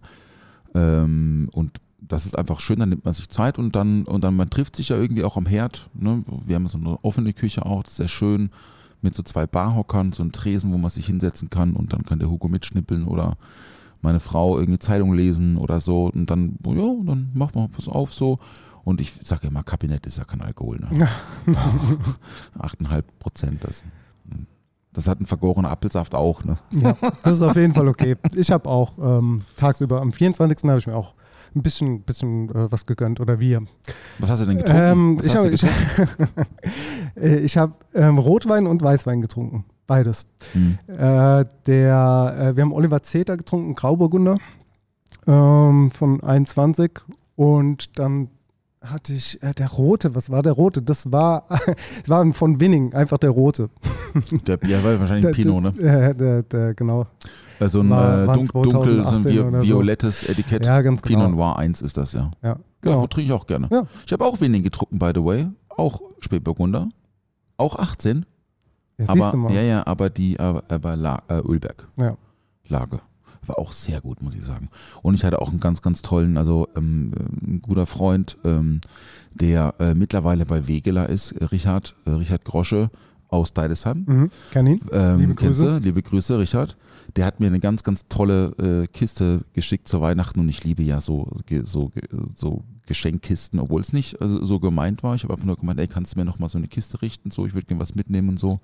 ähm, 0.75 1.49
und 1.51 1.79
das 2.01 2.25
ist 2.25 2.37
einfach 2.37 2.59
schön, 2.59 2.79
dann 2.79 2.89
nimmt 2.89 3.05
man 3.05 3.13
sich 3.13 3.29
Zeit 3.29 3.57
und 3.57 3.75
dann, 3.75 4.03
und 4.03 4.23
dann 4.23 4.35
man 4.35 4.49
trifft 4.49 4.75
sich 4.75 4.89
ja 4.89 4.97
irgendwie 4.97 5.23
auch 5.23 5.37
am 5.37 5.45
Herd. 5.45 5.89
Ne? 5.93 6.23
Wir 6.45 6.55
haben 6.55 6.67
so 6.67 6.77
eine 6.77 7.03
offene 7.03 7.33
Küche 7.33 7.65
auch, 7.65 7.83
das 7.83 7.91
ist 7.93 7.97
sehr 7.97 8.07
schön, 8.07 8.49
mit 9.01 9.15
so 9.15 9.23
zwei 9.23 9.47
Barhockern, 9.47 10.11
so 10.11 10.23
ein 10.23 10.31
Tresen, 10.31 10.73
wo 10.73 10.77
man 10.77 10.89
sich 10.89 11.05
hinsetzen 11.05 11.49
kann 11.49 11.73
und 11.73 11.93
dann 11.93 12.03
kann 12.03 12.19
der 12.19 12.29
Hugo 12.29 12.47
mitschnippeln 12.47 13.05
oder 13.05 13.37
meine 14.01 14.19
Frau 14.19 14.55
irgendeine 14.55 14.79
Zeitung 14.79 15.13
lesen 15.13 15.57
oder 15.57 15.81
so 15.81 16.05
und 16.05 16.29
dann, 16.29 16.57
ja, 16.65 16.95
dann 17.05 17.31
machen 17.33 17.55
wir 17.55 17.69
was 17.75 17.87
auf 17.87 18.13
so. 18.13 18.39
Und 18.83 19.01
ich 19.01 19.13
sage 19.21 19.47
immer, 19.47 19.61
Kabinett 19.63 20.05
ist 20.07 20.17
ja 20.17 20.23
kein 20.23 20.41
Alkohol. 20.41 20.79
Ne? 20.79 21.07
8,5 22.57 23.03
Prozent 23.19 23.63
das. 23.63 23.83
Das 24.93 25.07
hat 25.07 25.19
ein 25.19 25.27
vergorener 25.27 25.69
Apfelsaft 25.69 26.15
auch. 26.15 26.43
Ne? 26.43 26.57
Ja, 26.71 26.95
das 27.23 27.33
ist 27.33 27.41
auf 27.41 27.55
jeden 27.55 27.73
Fall 27.73 27.87
okay. 27.87 28.15
Ich 28.35 28.49
habe 28.51 28.67
auch 28.67 28.97
ähm, 28.99 29.41
tagsüber, 29.57 30.01
am 30.01 30.11
24. 30.11 30.67
habe 30.67 30.79
ich 30.79 30.87
mir 30.87 30.95
auch 30.95 31.13
ein 31.55 31.61
bisschen, 31.61 32.01
bisschen 32.01 32.49
äh, 32.49 32.71
was 32.71 32.85
gegönnt 32.85 33.19
oder 33.19 33.39
wir. 33.39 33.61
Was 34.19 34.29
hast 34.29 34.41
du 34.41 34.45
denn 34.45 34.57
getrunken? 34.57 34.81
Ähm, 34.81 35.21
ich 35.23 35.35
habe 35.35 35.49
ich, 35.49 35.63
äh, 37.21 37.37
ich 37.39 37.57
hab, 37.57 37.85
ähm, 37.93 38.17
Rotwein 38.17 38.67
und 38.67 38.81
Weißwein 38.81 39.21
getrunken. 39.21 39.65
Beides. 39.87 40.25
Hm. 40.53 40.77
Äh, 40.87 41.45
der, 41.65 42.35
äh, 42.37 42.55
wir 42.55 42.61
haben 42.63 42.73
Oliver 42.73 43.01
Zeter 43.01 43.37
getrunken, 43.37 43.73
Grauburgunder 43.75 44.37
ähm, 45.27 45.91
von 45.91 46.21
21 46.23 46.91
und 47.35 47.97
dann 47.97 48.29
hatte 48.81 49.13
ich 49.13 49.41
äh, 49.43 49.53
der 49.53 49.67
rote, 49.71 50.15
was 50.15 50.29
war 50.29 50.41
der 50.41 50.53
rote? 50.53 50.81
Das 50.81 51.11
war, 51.11 51.47
war 52.07 52.31
von 52.33 52.61
Winning, 52.61 52.93
einfach 52.93 53.17
der 53.17 53.31
rote. 53.31 53.69
Der 54.47 54.57
Bier 54.57 54.83
war 54.83 54.99
wahrscheinlich 54.99 55.25
ein 55.27 55.33
Der- 55.33 55.43
Pinot, 55.43 55.63
ne? 55.63 55.71
Der, 55.73 56.13
der, 56.13 56.43
der, 56.43 56.73
genau. 56.75 57.07
Äh, 57.59 57.67
So 57.69 57.81
ein 57.81 57.89
War- 57.89 58.23
äh, 58.23 58.25
dunk, 58.25 58.51
dunkel, 58.53 58.71
so 59.05 59.15
ein 59.15 59.23
2018 59.23 59.31
vi 59.33 59.39
oder 59.39 59.61
so. 59.61 59.67
violettes 59.67 60.23
Etikett. 60.29 60.65
Ja, 60.65 60.81
ganz 60.81 61.01
genau. 61.01 61.19
Pinot 61.19 61.35
Noir 61.35 61.57
1 61.57 61.81
ist 61.81 61.97
das, 61.97 62.13
ja. 62.13 62.31
Ja, 62.41 62.49
Ja, 62.49 62.57
genau. 62.81 63.07
trinke 63.07 63.27
ich 63.27 63.33
auch 63.33 63.47
gerne. 63.47 63.67
Ja. 63.71 63.83
Ich 64.05 64.13
habe 64.13 64.25
auch 64.25 64.39
wenig 64.41 64.63
getrunken, 64.63 64.99
by 64.99 65.11
the 65.13 65.23
way. 65.23 65.47
Auch 65.69 66.01
Spätburgunder. 66.19 66.89
Auch 67.57 67.77
18. 67.77 68.25
Ja, 68.97 69.05
siehst 69.13 69.21
aber, 69.21 69.51
ja, 69.51 69.61
ja, 69.61 69.87
aber 69.87 70.09
die, 70.09 70.39
aber, 70.39 70.63
aber 70.69 70.95
La, 70.95 71.21
äh, 71.29 71.39
Ölberg. 71.39 71.87
Ja. 71.97 72.15
Lage. 72.67 72.99
War 73.47 73.57
auch 73.57 73.71
sehr 73.71 73.99
gut, 74.01 74.21
muss 74.21 74.35
ich 74.35 74.43
sagen. 74.43 74.69
Und 75.01 75.15
ich 75.15 75.23
hatte 75.23 75.41
auch 75.41 75.49
einen 75.49 75.59
ganz, 75.59 75.81
ganz 75.81 76.01
tollen, 76.01 76.37
also 76.37 76.67
ähm, 76.75 77.11
ein 77.41 77.61
guter 77.61 77.85
Freund, 77.85 78.37
ähm, 78.43 78.79
der 79.33 79.73
äh, 79.79 79.95
mittlerweile 79.95 80.45
bei 80.45 80.67
Wegeler 80.67 81.09
ist, 81.09 81.31
äh, 81.31 81.45
Richard, 81.45 81.95
äh, 82.05 82.11
Richard 82.11 82.43
Grosche 82.45 82.91
aus 83.29 83.53
Deidesheim. 83.53 84.03
Mhm. 84.05 84.29
Kenn 84.51 84.67
ihn. 84.67 84.81
Ähm, 84.91 85.19
Liebe 85.19 85.35
Grüße. 85.35 85.65
du? 85.65 85.77
Liebe 85.77 86.01
Grüße, 86.01 86.37
Richard. 86.37 86.77
Der 87.15 87.25
hat 87.25 87.39
mir 87.39 87.47
eine 87.47 87.59
ganz, 87.59 87.83
ganz 87.83 88.07
tolle 88.07 88.83
äh, 88.83 88.87
Kiste 88.87 89.41
geschickt 89.53 89.87
zu 89.87 90.01
Weihnachten 90.01 90.39
und 90.39 90.49
ich 90.49 90.63
liebe 90.63 90.83
ja 90.83 91.01
so, 91.01 91.27
so, 91.63 91.91
so 92.35 92.63
Geschenkkisten, 92.85 93.59
obwohl 93.59 93.81
es 93.81 93.93
nicht 93.93 94.21
also, 94.21 94.43
so 94.43 94.59
gemeint 94.59 95.03
war. 95.03 95.15
Ich 95.15 95.23
habe 95.23 95.33
einfach 95.33 95.45
nur 95.45 95.57
gemeint, 95.57 95.79
ey, 95.79 95.87
kannst 95.87 96.13
du 96.13 96.19
mir 96.19 96.25
noch 96.25 96.39
mal 96.39 96.49
so 96.49 96.57
eine 96.57 96.67
Kiste 96.67 97.01
richten? 97.01 97.31
So, 97.31 97.45
ich 97.45 97.53
würde 97.53 97.67
gerne 97.67 97.81
was 97.81 97.95
mitnehmen 97.95 98.29
und 98.29 98.39
so. 98.39 98.59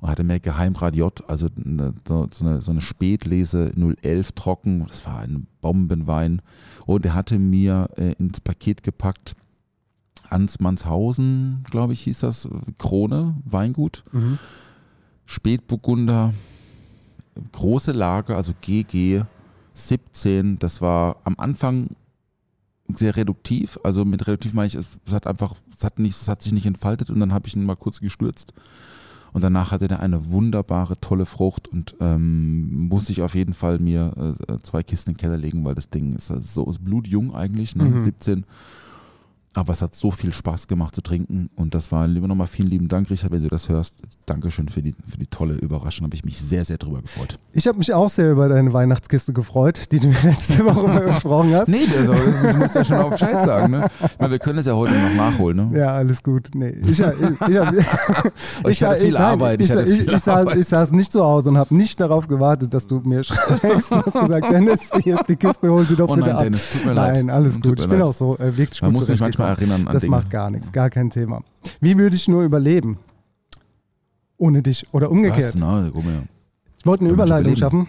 Und 0.00 0.08
hatte 0.08 0.24
mir 0.24 0.40
Geheimradiot, 0.40 1.28
also 1.28 1.48
eine, 1.56 1.92
so, 2.06 2.28
so 2.32 2.44
eine, 2.44 2.60
so 2.62 2.70
eine 2.70 2.80
Spätlese 2.80 3.72
011 4.02 4.32
trocken. 4.32 4.86
Das 4.86 5.06
war 5.06 5.20
ein 5.20 5.46
Bombenwein. 5.60 6.40
Und 6.86 7.04
er 7.04 7.14
hatte 7.14 7.38
mir 7.38 7.90
äh, 7.96 8.12
ins 8.18 8.40
Paket 8.40 8.82
gepackt 8.82 9.34
Ansmannshausen, 10.30 11.64
glaube 11.70 11.92
ich, 11.92 12.02
hieß 12.02 12.20
das, 12.20 12.48
Krone, 12.78 13.36
Weingut. 13.44 14.04
Mhm. 14.12 14.38
Spätburgunder, 15.26 16.32
große 17.52 17.92
Lage, 17.92 18.36
also 18.36 18.52
GG 18.60 19.24
17. 19.74 20.58
Das 20.58 20.80
war 20.80 21.16
am 21.24 21.34
Anfang 21.38 21.90
sehr 22.92 23.16
reduktiv. 23.16 23.78
Also 23.84 24.04
mit 24.04 24.26
reduktiv 24.26 24.54
meine 24.54 24.66
ich, 24.66 24.74
es, 24.74 24.98
hat 25.10 25.26
einfach, 25.26 25.54
es 25.76 25.84
hat, 25.84 25.98
nicht, 25.98 26.20
es 26.20 26.28
hat 26.28 26.42
sich 26.42 26.52
nicht 26.52 26.66
entfaltet 26.66 27.10
und 27.10 27.20
dann 27.20 27.32
habe 27.32 27.46
ich 27.46 27.56
ihn 27.56 27.64
mal 27.64 27.76
kurz 27.76 28.00
gestürzt. 28.00 28.54
Und 29.32 29.44
danach 29.44 29.70
hatte 29.70 29.88
der 29.88 30.00
eine 30.00 30.30
wunderbare, 30.30 30.98
tolle 31.00 31.26
Frucht 31.26 31.68
und 31.68 31.94
ähm, 32.00 32.88
musste 32.88 33.12
ich 33.12 33.20
auf 33.20 33.34
jeden 33.34 33.52
Fall 33.52 33.78
mir 33.78 34.36
äh, 34.48 34.58
zwei 34.62 34.82
Kisten 34.82 35.10
in 35.10 35.14
den 35.14 35.20
Keller 35.20 35.36
legen, 35.36 35.64
weil 35.64 35.74
das 35.74 35.90
Ding 35.90 36.14
ist, 36.16 36.30
äh, 36.30 36.40
so 36.40 36.68
ist 36.70 36.82
blutjung 36.82 37.34
eigentlich, 37.34 37.76
ne? 37.76 37.84
Mhm. 37.84 38.02
17. 38.02 38.44
Aber 39.58 39.72
es 39.72 39.82
hat 39.82 39.92
so 39.96 40.12
viel 40.12 40.32
Spaß 40.32 40.68
gemacht 40.68 40.94
zu 40.94 41.00
trinken 41.02 41.50
und 41.56 41.74
das 41.74 41.90
war 41.90 42.06
lieber 42.06 42.28
nochmal 42.28 42.46
vielen 42.46 42.68
lieben 42.70 42.86
Dank, 42.86 43.10
Richard, 43.10 43.32
wenn 43.32 43.42
du 43.42 43.48
das 43.48 43.68
hörst. 43.68 43.96
Dankeschön 44.24 44.68
für 44.68 44.82
die, 44.82 44.94
für 45.08 45.18
die 45.18 45.26
tolle 45.26 45.54
Überraschung, 45.54 46.04
habe 46.04 46.14
ich 46.14 46.24
mich 46.24 46.40
sehr, 46.40 46.64
sehr 46.64 46.78
drüber 46.78 47.02
gefreut. 47.02 47.40
Ich 47.52 47.66
habe 47.66 47.76
mich 47.78 47.92
auch 47.92 48.08
sehr 48.08 48.30
über 48.30 48.48
deine 48.48 48.72
Weihnachtskiste 48.72 49.32
gefreut, 49.32 49.90
die 49.90 49.98
du 49.98 50.06
mir 50.08 50.22
letzte 50.22 50.64
Woche 50.64 51.00
besprochen 51.00 51.54
hast. 51.56 51.66
Nee, 51.68 51.88
also, 51.98 52.12
du 52.14 52.56
musst 52.56 52.74
ja 52.76 52.84
schon 52.84 52.98
auf 52.98 53.10
Bescheid 53.10 53.42
sagen. 53.44 53.72
Ne? 53.72 53.86
Ich 54.00 54.18
meine, 54.20 54.30
wir 54.30 54.38
können 54.38 54.60
es 54.60 54.66
ja 54.66 54.74
heute 54.76 54.92
noch 54.92 55.14
nachholen. 55.16 55.70
Ne? 55.72 55.78
Ja, 55.80 55.88
alles 55.96 56.22
gut. 56.22 56.50
Nee, 56.54 56.76
ich, 56.82 57.00
ich, 57.00 57.00
ich, 57.00 58.68
Ich 58.68 58.82
hatte 58.84 59.00
viel 59.00 59.16
Arbeit, 59.16 59.60
ich 59.60 59.70
Ich, 59.70 59.76
hatte 59.76 59.88
ich, 59.88 59.96
viel 60.02 60.14
ich, 60.14 60.22
saß, 60.22 60.28
Arbeit. 60.28 60.56
ich 60.58 60.66
saß 60.68 60.92
nicht 60.92 61.10
zu 61.10 61.24
Hause 61.24 61.48
und 61.50 61.58
habe 61.58 61.74
nicht 61.74 61.98
darauf 61.98 62.28
gewartet, 62.28 62.72
dass 62.74 62.86
du 62.86 63.00
mir 63.00 63.24
schreibst 63.24 63.90
und 63.90 64.06
hast 64.06 64.12
gesagt, 64.20 64.50
Dennis, 64.52 64.90
hier 65.02 65.16
ist 65.16 65.28
die 65.28 65.36
Kiste, 65.36 65.68
hol 65.70 65.84
sie 65.84 65.96
doch 65.96 66.08
Oh 66.08 66.14
bitte 66.14 66.28
nein, 66.28 66.36
ab. 66.36 66.42
Dennis, 66.44 66.72
tut 66.72 66.84
mir 66.84 66.92
leid. 66.92 67.14
Nein, 67.14 67.30
alles 67.30 67.54
Tut 67.54 67.62
gut. 67.64 67.80
Ich 67.80 67.88
bin 67.88 67.98
leid. 67.98 68.08
auch 68.08 68.12
so 68.12 68.36
äh, 68.38 68.56
wirklich 68.56 68.80
Man 68.82 68.92
gut 68.92 69.00
muss 69.00 69.08
mich 69.08 69.20
manchmal. 69.20 69.47
Erinnern 69.48 69.86
an 69.86 69.92
Das 69.92 70.02
Dinge. 70.02 70.16
macht 70.16 70.30
gar 70.30 70.50
nichts, 70.50 70.72
gar 70.72 70.90
kein 70.90 71.10
Thema. 71.10 71.42
Wie 71.80 71.96
würde 71.98 72.16
ich 72.16 72.28
nur 72.28 72.42
überleben? 72.42 72.98
Ohne 74.36 74.62
dich 74.62 74.86
oder 74.92 75.10
umgekehrt. 75.10 75.54
Was? 75.54 75.60
Na, 75.60 75.90
guck 75.92 76.04
mal. 76.04 76.22
Ich 76.78 76.86
wollte 76.86 77.04
eine 77.04 77.12
Überleitung 77.12 77.56
schaffen. 77.56 77.88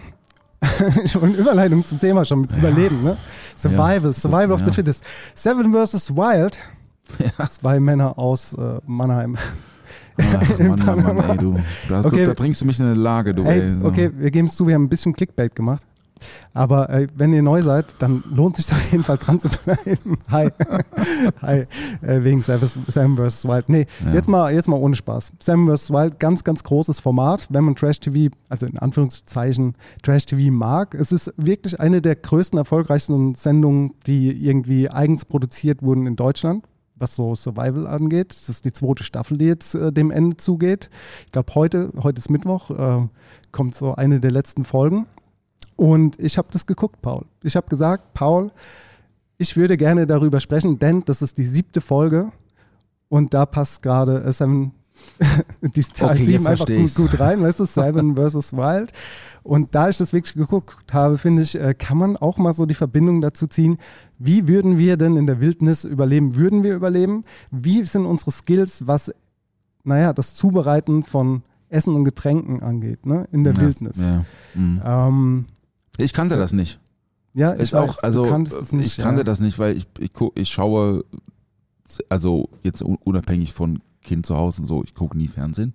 ich 1.04 1.14
wollte 1.14 1.28
eine 1.28 1.36
Überleitung 1.36 1.84
zum 1.84 2.00
Thema 2.00 2.24
schon 2.24 2.42
mit 2.42 2.50
Überleben, 2.56 3.02
ne? 3.02 3.16
Survival, 3.56 4.00
Ja, 4.10 4.12
Survival 4.12 4.52
of 4.52 4.60
ja. 4.60 4.66
the 4.66 4.72
Fittest. 4.72 5.04
Seven 5.34 5.72
vs. 5.72 6.14
Wild. 6.14 6.58
Zwei 7.50 7.80
Männer 7.80 8.18
aus 8.18 8.52
äh, 8.52 8.80
Mannheim. 8.86 9.36
Ach, 10.18 10.58
Mann, 10.58 10.78
Mann, 10.84 11.16
Mann, 11.16 11.30
ey, 11.30 11.36
du. 11.38 11.56
Da, 11.88 12.04
Okay. 12.04 12.26
da 12.26 12.34
bringst 12.34 12.60
du 12.60 12.66
mich 12.66 12.78
in 12.78 12.86
eine 12.86 12.94
Lage, 12.94 13.34
du. 13.34 13.44
Ey, 13.44 13.60
ey, 13.60 13.78
so. 13.80 13.86
okay, 13.88 14.10
wir 14.16 14.30
geben 14.30 14.48
es 14.48 14.56
zu, 14.56 14.66
wir 14.66 14.74
haben 14.74 14.84
ein 14.84 14.88
bisschen 14.88 15.12
Clickbait 15.12 15.54
gemacht. 15.54 15.86
Aber 16.54 16.90
äh, 16.90 17.06
wenn 17.14 17.32
ihr 17.32 17.42
neu 17.42 17.62
seid, 17.62 17.86
dann 17.98 18.22
lohnt 18.34 18.56
sich 18.56 18.70
auf 18.72 18.92
jeden 18.92 19.04
Fall 19.04 19.16
dran 19.18 19.40
zu 19.40 19.48
bleiben. 19.48 20.18
Hi. 20.30 20.50
Hi. 21.42 21.66
Äh, 22.02 22.24
wegen 22.24 22.42
Sam 22.42 22.58
vs. 23.16 23.44
Wild. 23.46 23.68
Nee, 23.68 23.86
Ja. 24.04 24.12
jetzt, 24.14 24.28
mal, 24.28 24.52
jetzt 24.52 24.68
mal 24.68 24.76
ohne 24.76 24.94
Spaß. 24.96 25.32
Sam 25.40 25.68
vs. 25.68 25.90
Wild, 25.90 26.18
ganz, 26.18 26.44
ganz 26.44 26.62
großes 26.62 27.00
Format, 27.00 27.46
wenn 27.50 27.64
man 27.64 27.74
Trash-TV, 27.76 28.34
also 28.48 28.66
in 28.66 28.78
Anführungszeichen 28.78 29.74
Trash-TV 30.02 30.52
mag. 30.52 30.94
Es 30.94 31.12
ist 31.12 31.32
wirklich 31.36 31.80
eine 31.80 32.00
der 32.02 32.16
größten, 32.16 32.58
erfolgreichsten 32.58 33.34
Sendungen, 33.34 33.92
die 34.06 34.30
irgendwie 34.30 34.88
eigens 34.90 35.24
produziert 35.24 35.82
wurden 35.82 36.06
in 36.06 36.16
Deutschland. 36.16 36.64
Was 36.96 37.14
so 37.16 37.34
Survival 37.34 37.86
angeht. 37.86 38.34
Das 38.34 38.50
ist 38.50 38.66
die 38.66 38.72
zweite 38.72 39.04
Staffel, 39.04 39.38
die 39.38 39.46
jetzt 39.46 39.74
äh, 39.74 39.90
dem 39.90 40.10
Ende 40.10 40.36
zugeht. 40.36 40.90
Ich 41.24 41.32
glaube, 41.32 41.54
heute, 41.54 41.90
heute 42.02 42.18
ist 42.18 42.28
Mittwoch, 42.28 42.70
äh, 42.70 43.08
kommt 43.52 43.74
so 43.74 43.94
eine 43.94 44.20
der 44.20 44.30
letzten 44.30 44.64
Folgen. 44.66 45.06
Und 45.80 46.20
ich 46.20 46.36
habe 46.36 46.48
das 46.52 46.66
geguckt, 46.66 47.00
Paul. 47.00 47.24
Ich 47.42 47.56
habe 47.56 47.66
gesagt, 47.66 48.12
Paul, 48.12 48.50
ich 49.38 49.56
würde 49.56 49.78
gerne 49.78 50.06
darüber 50.06 50.38
sprechen, 50.38 50.78
denn 50.78 51.02
das 51.06 51.22
ist 51.22 51.38
die 51.38 51.46
siebte 51.46 51.80
Folge 51.80 52.32
und 53.08 53.32
da 53.32 53.46
passt 53.46 53.80
gerade 53.80 54.22
äh, 54.22 54.30
Seven, 54.30 54.72
die 55.62 55.80
Zahl 55.80 56.10
Okay, 56.10 56.24
7 56.24 56.32
jetzt 56.32 56.46
einfach 56.46 56.66
gut, 56.66 56.94
gut 56.94 57.18
rein, 57.18 57.40
weißt 57.40 57.60
du, 57.60 57.64
Seven 57.64 58.14
versus 58.16 58.52
Wild. 58.52 58.92
Und 59.42 59.74
da 59.74 59.88
ich 59.88 59.96
das 59.96 60.12
wirklich 60.12 60.34
geguckt 60.34 60.92
habe, 60.92 61.16
finde 61.16 61.40
ich, 61.40 61.58
äh, 61.58 61.72
kann 61.72 61.96
man 61.96 62.18
auch 62.18 62.36
mal 62.36 62.52
so 62.52 62.66
die 62.66 62.74
Verbindung 62.74 63.22
dazu 63.22 63.46
ziehen, 63.46 63.78
wie 64.18 64.48
würden 64.48 64.76
wir 64.76 64.98
denn 64.98 65.16
in 65.16 65.26
der 65.26 65.40
Wildnis 65.40 65.84
überleben? 65.84 66.36
Würden 66.36 66.62
wir 66.62 66.74
überleben? 66.74 67.24
Wie 67.50 67.82
sind 67.86 68.04
unsere 68.04 68.32
Skills, 68.32 68.86
was, 68.86 69.10
naja, 69.84 70.12
das 70.12 70.34
Zubereiten 70.34 71.04
von 71.04 71.42
Essen 71.70 71.94
und 71.94 72.04
Getränken 72.04 72.62
angeht, 72.62 73.06
ne, 73.06 73.26
in 73.32 73.44
der 73.44 73.54
ja, 73.54 73.60
Wildnis? 73.62 73.96
Ja. 73.96 74.26
Mhm. 74.54 74.82
Ähm, 74.84 75.46
Ich 76.02 76.12
kannte 76.12 76.36
das 76.36 76.52
nicht. 76.52 76.80
ja, 77.34 77.54
ich 77.54 77.60
Ist 77.60 77.74
auch, 77.74 77.88
weiß, 77.88 77.96
du 77.98 78.02
also 78.06 78.76
nicht, 78.76 78.86
ich 78.86 78.96
kannte 78.98 79.20
ja. 79.20 79.24
das 79.24 79.40
nicht, 79.40 79.58
weil 79.58 79.76
ich, 79.76 79.86
ich, 79.98 80.10
ich 80.34 80.48
schaue, 80.50 81.04
also 82.08 82.48
jetzt 82.62 82.82
un- 82.82 82.98
unabhängig 83.04 83.52
von 83.52 83.80
Kind 84.02 84.26
zu 84.26 84.36
Hause 84.36 84.62
und 84.62 84.68
so, 84.68 84.82
ich 84.82 84.94
gucke 84.94 85.16
nie 85.16 85.28
Fernsehen. 85.28 85.74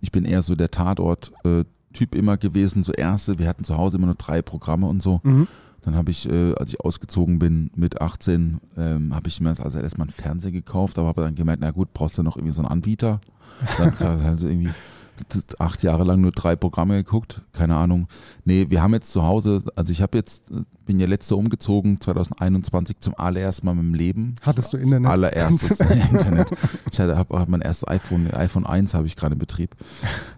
Ich 0.00 0.12
bin 0.12 0.24
eher 0.24 0.42
so 0.42 0.54
der 0.54 0.70
Tatort-Typ 0.70 2.14
immer 2.14 2.36
gewesen, 2.36 2.84
so 2.84 2.92
erste, 2.92 3.38
wir 3.38 3.48
hatten 3.48 3.64
zu 3.64 3.76
Hause 3.76 3.96
immer 3.96 4.06
nur 4.06 4.14
drei 4.16 4.42
Programme 4.42 4.86
und 4.86 5.02
so. 5.02 5.20
Mhm. 5.24 5.46
Dann 5.82 5.94
habe 5.96 6.10
ich, 6.10 6.28
äh, 6.30 6.54
als 6.54 6.70
ich 6.70 6.80
ausgezogen 6.80 7.38
bin 7.38 7.70
mit 7.74 8.00
18, 8.00 8.60
ähm, 8.76 9.14
habe 9.14 9.28
ich 9.28 9.40
mir 9.40 9.48
als 9.50 9.60
also 9.60 9.78
erstmal 9.78 10.06
einen 10.06 10.12
Fernseher 10.12 10.50
gekauft, 10.52 10.98
aber 10.98 11.08
habe 11.08 11.22
dann 11.22 11.34
gemerkt, 11.34 11.62
na 11.62 11.70
gut, 11.70 11.92
brauchst 11.94 12.18
du 12.18 12.22
noch 12.22 12.36
irgendwie 12.36 12.52
so 12.52 12.60
einen 12.62 12.70
Anbieter. 12.70 13.20
Dann 13.78 13.98
halt 14.24 14.42
irgendwie 14.42 14.70
acht 15.58 15.82
Jahre 15.82 16.04
lang 16.04 16.20
nur 16.20 16.32
drei 16.32 16.56
Programme 16.56 16.96
geguckt, 16.96 17.42
keine 17.52 17.76
Ahnung. 17.76 18.08
Nee, 18.44 18.66
wir 18.68 18.82
haben 18.82 18.94
jetzt 18.94 19.12
zu 19.12 19.22
Hause, 19.22 19.62
also 19.76 19.92
ich 19.92 20.02
habe 20.02 20.16
jetzt, 20.16 20.50
bin 20.86 21.00
ja 21.00 21.06
letzte 21.06 21.36
umgezogen, 21.36 22.00
2021 22.00 23.00
zum 23.00 23.14
allerersten 23.16 23.66
Mal 23.66 23.72
in 23.72 23.78
meinem 23.78 23.94
Leben. 23.94 24.36
Hattest 24.42 24.72
du 24.72 24.76
Internet? 24.76 25.10
Allererstes 25.10 25.80
Internet. 26.10 26.50
Ich 26.90 27.00
hatte, 27.00 27.16
hab, 27.16 27.30
hab 27.30 27.48
mein 27.48 27.60
erstes 27.60 27.88
iPhone, 27.88 28.32
iPhone 28.32 28.66
1 28.66 28.94
habe 28.94 29.06
ich 29.06 29.16
gerade 29.16 29.34
in 29.34 29.38
Betrieb. 29.38 29.76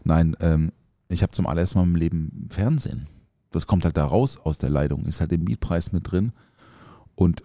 Nein, 0.04 0.36
ähm, 0.40 0.72
ich 1.08 1.22
habe 1.22 1.32
zum 1.32 1.46
allerersten 1.46 1.78
Mal 1.78 1.86
meinem 1.86 1.96
Leben 1.96 2.48
Fernsehen. 2.50 3.08
Das 3.50 3.66
kommt 3.66 3.84
halt 3.84 3.96
da 3.96 4.04
raus 4.04 4.38
aus 4.42 4.58
der 4.58 4.70
Leitung, 4.70 5.04
ist 5.06 5.20
halt 5.20 5.32
im 5.32 5.44
Mietpreis 5.44 5.92
mit 5.92 6.10
drin. 6.10 6.32
Und 7.14 7.42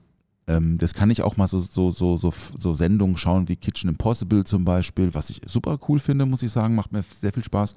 ähm, 0.47 0.77
das 0.77 0.93
kann 0.93 1.09
ich 1.09 1.21
auch 1.23 1.37
mal 1.37 1.47
so, 1.47 1.59
so, 1.59 1.91
so, 1.91 2.17
so, 2.17 2.31
so 2.57 2.73
Sendungen 2.73 3.17
schauen 3.17 3.47
wie 3.49 3.55
Kitchen 3.55 3.89
Impossible 3.89 4.43
zum 4.43 4.63
Beispiel, 4.65 5.13
was 5.13 5.29
ich 5.29 5.41
super 5.45 5.79
cool 5.87 5.99
finde, 5.99 6.25
muss 6.25 6.43
ich 6.43 6.51
sagen, 6.51 6.75
macht 6.75 6.91
mir 6.91 7.03
sehr 7.03 7.33
viel 7.33 7.43
Spaß. 7.43 7.75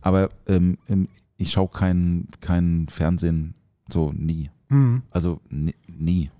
Aber 0.00 0.30
ähm, 0.46 0.78
ähm, 0.88 1.08
ich 1.36 1.50
schaue 1.52 1.68
kein, 1.68 2.28
kein 2.40 2.86
Fernsehen 2.90 3.54
so 3.90 4.12
nie. 4.12 4.50
Mhm. 4.68 5.02
Also 5.10 5.40
nie. 5.88 6.30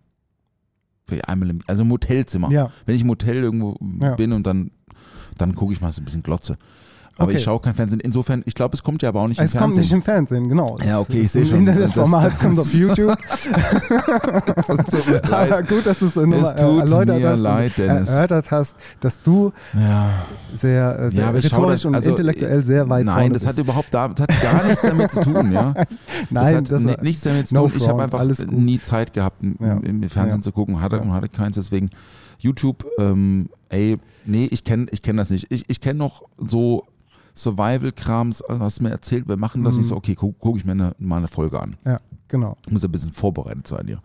einmal 1.26 1.50
im, 1.50 1.60
also 1.66 1.82
im 1.82 1.90
Hotelzimmer. 1.90 2.50
Ja, 2.50 2.70
Wenn 2.86 2.94
ich 2.94 3.02
im 3.02 3.08
Hotel 3.08 3.36
irgendwo 3.36 3.76
Ja. 4.00 4.14
bin 4.14 4.32
und 4.32 4.46
dann, 4.46 4.70
dann 5.38 5.54
gucke 5.54 5.72
ich 5.72 5.80
mal 5.80 5.90
so 5.92 6.02
ein 6.02 6.04
bisschen 6.04 6.22
Glotze. 6.22 6.56
Aber 7.20 7.28
Okay. 7.28 7.36
ich 7.36 7.44
schaue 7.44 7.60
kein 7.60 7.74
Fernsehen. 7.74 8.00
Insofern, 8.00 8.42
ich 8.46 8.54
glaube, 8.54 8.74
es 8.74 8.82
kommt 8.82 9.02
ja 9.02 9.10
aber 9.10 9.20
auch 9.20 9.28
nicht 9.28 9.38
es 9.38 9.52
im 9.52 9.60
kommt 9.60 9.74
Fernsehen. 9.74 9.80
nicht 9.82 9.92
im 9.92 10.02
Fernsehen, 10.02 10.48
genau. 10.48 10.76
Es 10.80 10.86
Ja, 10.88 10.98
okay, 11.00 11.18
ich 11.18 11.24
ist 11.24 11.32
seh 11.34 11.40
ein 11.40 11.46
schon. 11.46 11.58
Internetformat, 11.58 12.24
Das- 12.24 12.32
es 12.32 12.38
kommt 12.38 12.58
auf 12.58 12.72
YouTube. 12.72 13.14
Es 14.56 14.66
tut 14.66 15.06
mir 15.08 15.24
Aber 15.32 15.46
leid. 15.48 15.68
gut, 15.68 15.86
dass 15.86 15.98
du 15.98 16.06
es 16.06 16.16
nochmal 16.16 16.38
Es 16.40 16.54
tut 16.56 16.80
erläutert 16.80 17.20
mir 17.20 17.28
hast, 17.28 17.40
leid, 17.40 17.72
Dennis. 17.78 18.08
erörtert 18.08 18.50
hast, 18.50 18.76
dass 19.00 19.22
du 19.22 19.52
Ja. 19.74 20.10
sehr, 20.54 20.98
äh, 20.98 21.10
sehr 21.10 21.24
Ja, 21.24 21.30
rhetorisch 21.30 21.72
das- 21.72 21.84
und 21.84 21.94
also, 21.94 22.10
intellektuell 22.10 22.64
sehr 22.64 22.88
weit 22.88 23.04
Nein, 23.04 23.32
das 23.32 23.46
hat 23.46 23.58
überhaupt 23.58 23.92
da, 23.92 24.08
das 24.08 24.20
hat 24.22 24.42
gar 24.42 24.64
nichts 24.66 24.82
damit 24.82 25.12
zu 25.12 25.20
tun, 25.20 25.52
ja. 25.52 25.74
Nein, 26.30 26.64
das 26.64 26.84
hat 26.84 27.00
ni- 27.00 27.04
nichts 27.04 27.22
damit 27.22 27.48
zu 27.48 27.54
no 27.54 27.68
tun. 27.68 27.72
Ich 27.76 27.88
habe 27.88 28.02
einfach 28.02 28.24
nie 28.50 28.80
Zeit 28.80 29.12
gehabt, 29.12 29.42
im, 29.42 29.56
Ja. 29.60 29.74
im 29.78 30.02
Fernsehen 30.08 30.42
zu 30.42 30.52
gucken, 30.52 30.80
hatte 30.80 31.00
und 31.00 31.12
hatte 31.12 31.28
keins. 31.28 31.56
Deswegen 31.56 31.90
YouTube, 32.38 32.86
ähm, 32.98 33.48
ey, 33.68 33.98
nee, 34.24 34.48
ich 34.50 34.64
kenne 34.64 34.86
ich 34.90 35.02
kenn 35.02 35.16
das 35.16 35.30
nicht. 35.30 35.46
Ich, 35.50 35.64
ich 35.68 35.80
kenne 35.80 35.98
noch 35.98 36.22
so 36.38 36.84
Survival-Krams, 37.36 38.40
äh, 38.48 38.56
hast 38.58 38.78
du 38.80 38.84
mir 38.84 38.90
erzählt, 38.90 39.28
wir 39.28 39.36
machen 39.36 39.64
das. 39.64 39.74
Mhm. 39.74 39.80
Ich 39.80 39.86
so, 39.88 39.96
okay, 39.96 40.14
gucke 40.14 40.36
guck 40.38 40.56
ich 40.56 40.64
mir 40.64 40.72
eine, 40.72 40.92
mal 40.98 41.16
eine 41.16 41.28
Folge 41.28 41.60
an. 41.60 41.76
Ja, 41.84 42.00
genau. 42.28 42.56
Muss 42.68 42.84
ein 42.84 42.92
bisschen 42.92 43.12
vorbereitet 43.12 43.66
sein, 43.66 43.86
ja. 43.88 43.98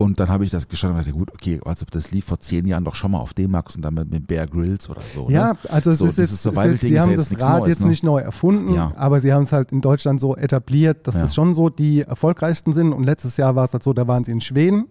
Und 0.00 0.18
dann 0.18 0.30
habe 0.30 0.46
ich 0.46 0.50
das 0.50 0.66
geschaut 0.66 0.92
und 0.92 0.96
dachte, 0.96 1.12
gut, 1.12 1.30
okay, 1.34 1.60
also 1.62 1.84
das 1.90 2.10
lief 2.10 2.24
vor 2.24 2.40
zehn 2.40 2.66
Jahren 2.66 2.84
doch 2.84 2.94
schon 2.94 3.10
mal 3.10 3.18
auf 3.18 3.34
D-Max 3.34 3.76
und 3.76 3.82
dann 3.82 3.92
mit, 3.92 4.26
Bear 4.26 4.46
Grills 4.46 4.88
oder 4.88 5.02
so. 5.14 5.28
Ja, 5.28 5.52
ne? 5.52 5.58
also 5.68 5.90
es 5.90 5.98
So, 5.98 6.06
ist 6.06 6.16
jetzt, 6.16 6.32
ist, 6.32 6.44
die 6.46 6.48
ist 6.94 7.00
haben 7.00 7.10
ja 7.10 7.18
jetzt 7.18 7.32
das 7.32 7.40
Rad 7.42 7.58
Neues, 7.58 7.68
jetzt 7.68 7.80
ne? 7.82 7.88
nicht 7.88 8.02
neu 8.02 8.18
erfunden, 8.18 8.72
Ja. 8.72 8.92
aber 8.96 9.20
sie 9.20 9.30
haben 9.30 9.42
es 9.42 9.52
halt 9.52 9.72
in 9.72 9.82
Deutschland 9.82 10.18
so 10.18 10.34
etabliert, 10.36 11.06
dass 11.06 11.16
Ja. 11.16 11.20
das 11.20 11.34
schon 11.34 11.52
so 11.52 11.68
die 11.68 12.00
erfolgreichsten 12.00 12.72
sind. 12.72 12.94
Und 12.94 13.04
letztes 13.04 13.36
Jahr 13.36 13.56
war 13.56 13.66
es 13.66 13.74
halt 13.74 13.82
so, 13.82 13.92
da 13.92 14.08
waren 14.08 14.24
sie 14.24 14.32
in 14.32 14.40
Schweden. 14.40 14.86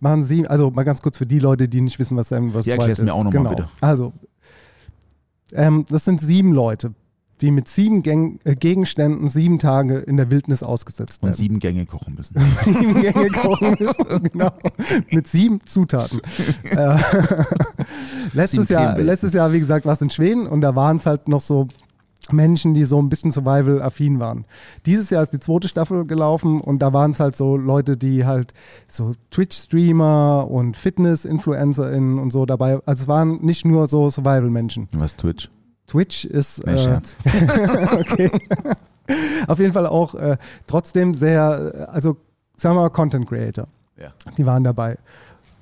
Machen 0.00 0.24
sie, 0.24 0.48
also 0.48 0.72
mal 0.72 0.82
ganz 0.82 1.00
kurz 1.00 1.16
für 1.18 1.26
die 1.26 1.38
Leute, 1.38 1.68
die 1.68 1.80
nicht 1.80 2.00
wissen, 2.00 2.16
was 2.16 2.28
vs. 2.30 2.66
Ja, 2.66 2.84
ist. 2.86 3.02
mir 3.02 3.12
auch 3.14 3.22
noch 3.22 3.32
mal 3.32 3.38
genau. 3.38 3.50
bitte. 3.50 3.68
Also, 3.80 4.12
ähm, 5.54 5.84
das 5.88 6.04
sind 6.04 6.20
sieben 6.20 6.52
Leute, 6.52 6.94
die 7.40 7.50
mit 7.50 7.68
sieben 7.68 8.02
Gäng 8.02 8.38
äh, 8.44 8.54
Gegenständen 8.54 9.28
sieben 9.28 9.58
Tage 9.58 9.98
in 9.98 10.16
der 10.16 10.30
Wildnis 10.30 10.62
ausgesetzt 10.62 11.22
Und 11.22 11.28
werden. 11.28 11.36
sieben 11.36 11.58
Gänge 11.58 11.86
kochen 11.86 12.14
müssen. 12.14 12.36
sieben 12.64 13.00
Gänge 13.00 13.28
kochen 13.28 13.76
müssen, 13.78 14.22
genau. 14.32 14.52
Mit 15.10 15.26
sieben 15.26 15.60
Zutaten. 15.64 16.20
äh, 16.64 16.96
letztes, 18.34 18.68
Sieben 18.68 18.80
Jahr, 18.80 18.98
letztes 18.98 19.32
Jahr, 19.32 19.52
wie 19.52 19.60
gesagt, 19.60 19.86
war 19.86 19.94
es 19.94 20.02
in 20.02 20.10
Schweden 20.10 20.46
und 20.46 20.60
da 20.60 20.74
waren 20.74 20.96
es 20.96 21.06
halt 21.06 21.28
noch 21.28 21.40
so 21.40 21.68
Menschen, 22.32 22.74
die 22.74 22.84
so 22.84 23.00
ein 23.00 23.08
bisschen 23.08 23.30
Survival-affin 23.30 24.20
waren. 24.20 24.44
Dieses 24.86 25.10
Jahr 25.10 25.22
ist 25.22 25.32
die 25.32 25.40
zweite 25.40 25.68
Staffel 25.68 26.04
gelaufen 26.04 26.60
und 26.60 26.80
da 26.80 26.92
waren 26.92 27.10
es 27.10 27.20
halt 27.20 27.36
so 27.36 27.56
Leute, 27.56 27.96
die 27.96 28.24
halt 28.24 28.52
so 28.88 29.14
Twitch-Streamer 29.30 30.48
und 30.50 30.76
Fitness-InfluencerInnen 30.76 32.18
und 32.18 32.32
so 32.32 32.46
dabei. 32.46 32.80
Also 32.86 33.02
es 33.02 33.08
waren 33.08 33.44
nicht 33.44 33.64
nur 33.64 33.86
so 33.86 34.10
Survival-Menschen. 34.10 34.88
Was 34.92 35.16
Twitch? 35.16 35.50
Twitch 35.86 36.24
ist 36.24 36.64
Nee, 36.66 36.74
äh, 36.74 36.78
Scherz. 36.78 37.16
okay. 37.92 38.30
Auf 39.48 39.58
jeden 39.58 39.72
Fall 39.72 39.86
auch 39.86 40.14
äh, 40.14 40.36
trotzdem 40.66 41.14
sehr, 41.14 41.88
also 41.92 42.16
sagen 42.56 42.76
wir 42.76 42.82
mal 42.82 42.90
Content 42.90 43.28
Creator. 43.28 43.66
Ja. 43.96 44.12
Die 44.36 44.46
waren 44.46 44.64
dabei. 44.64 44.96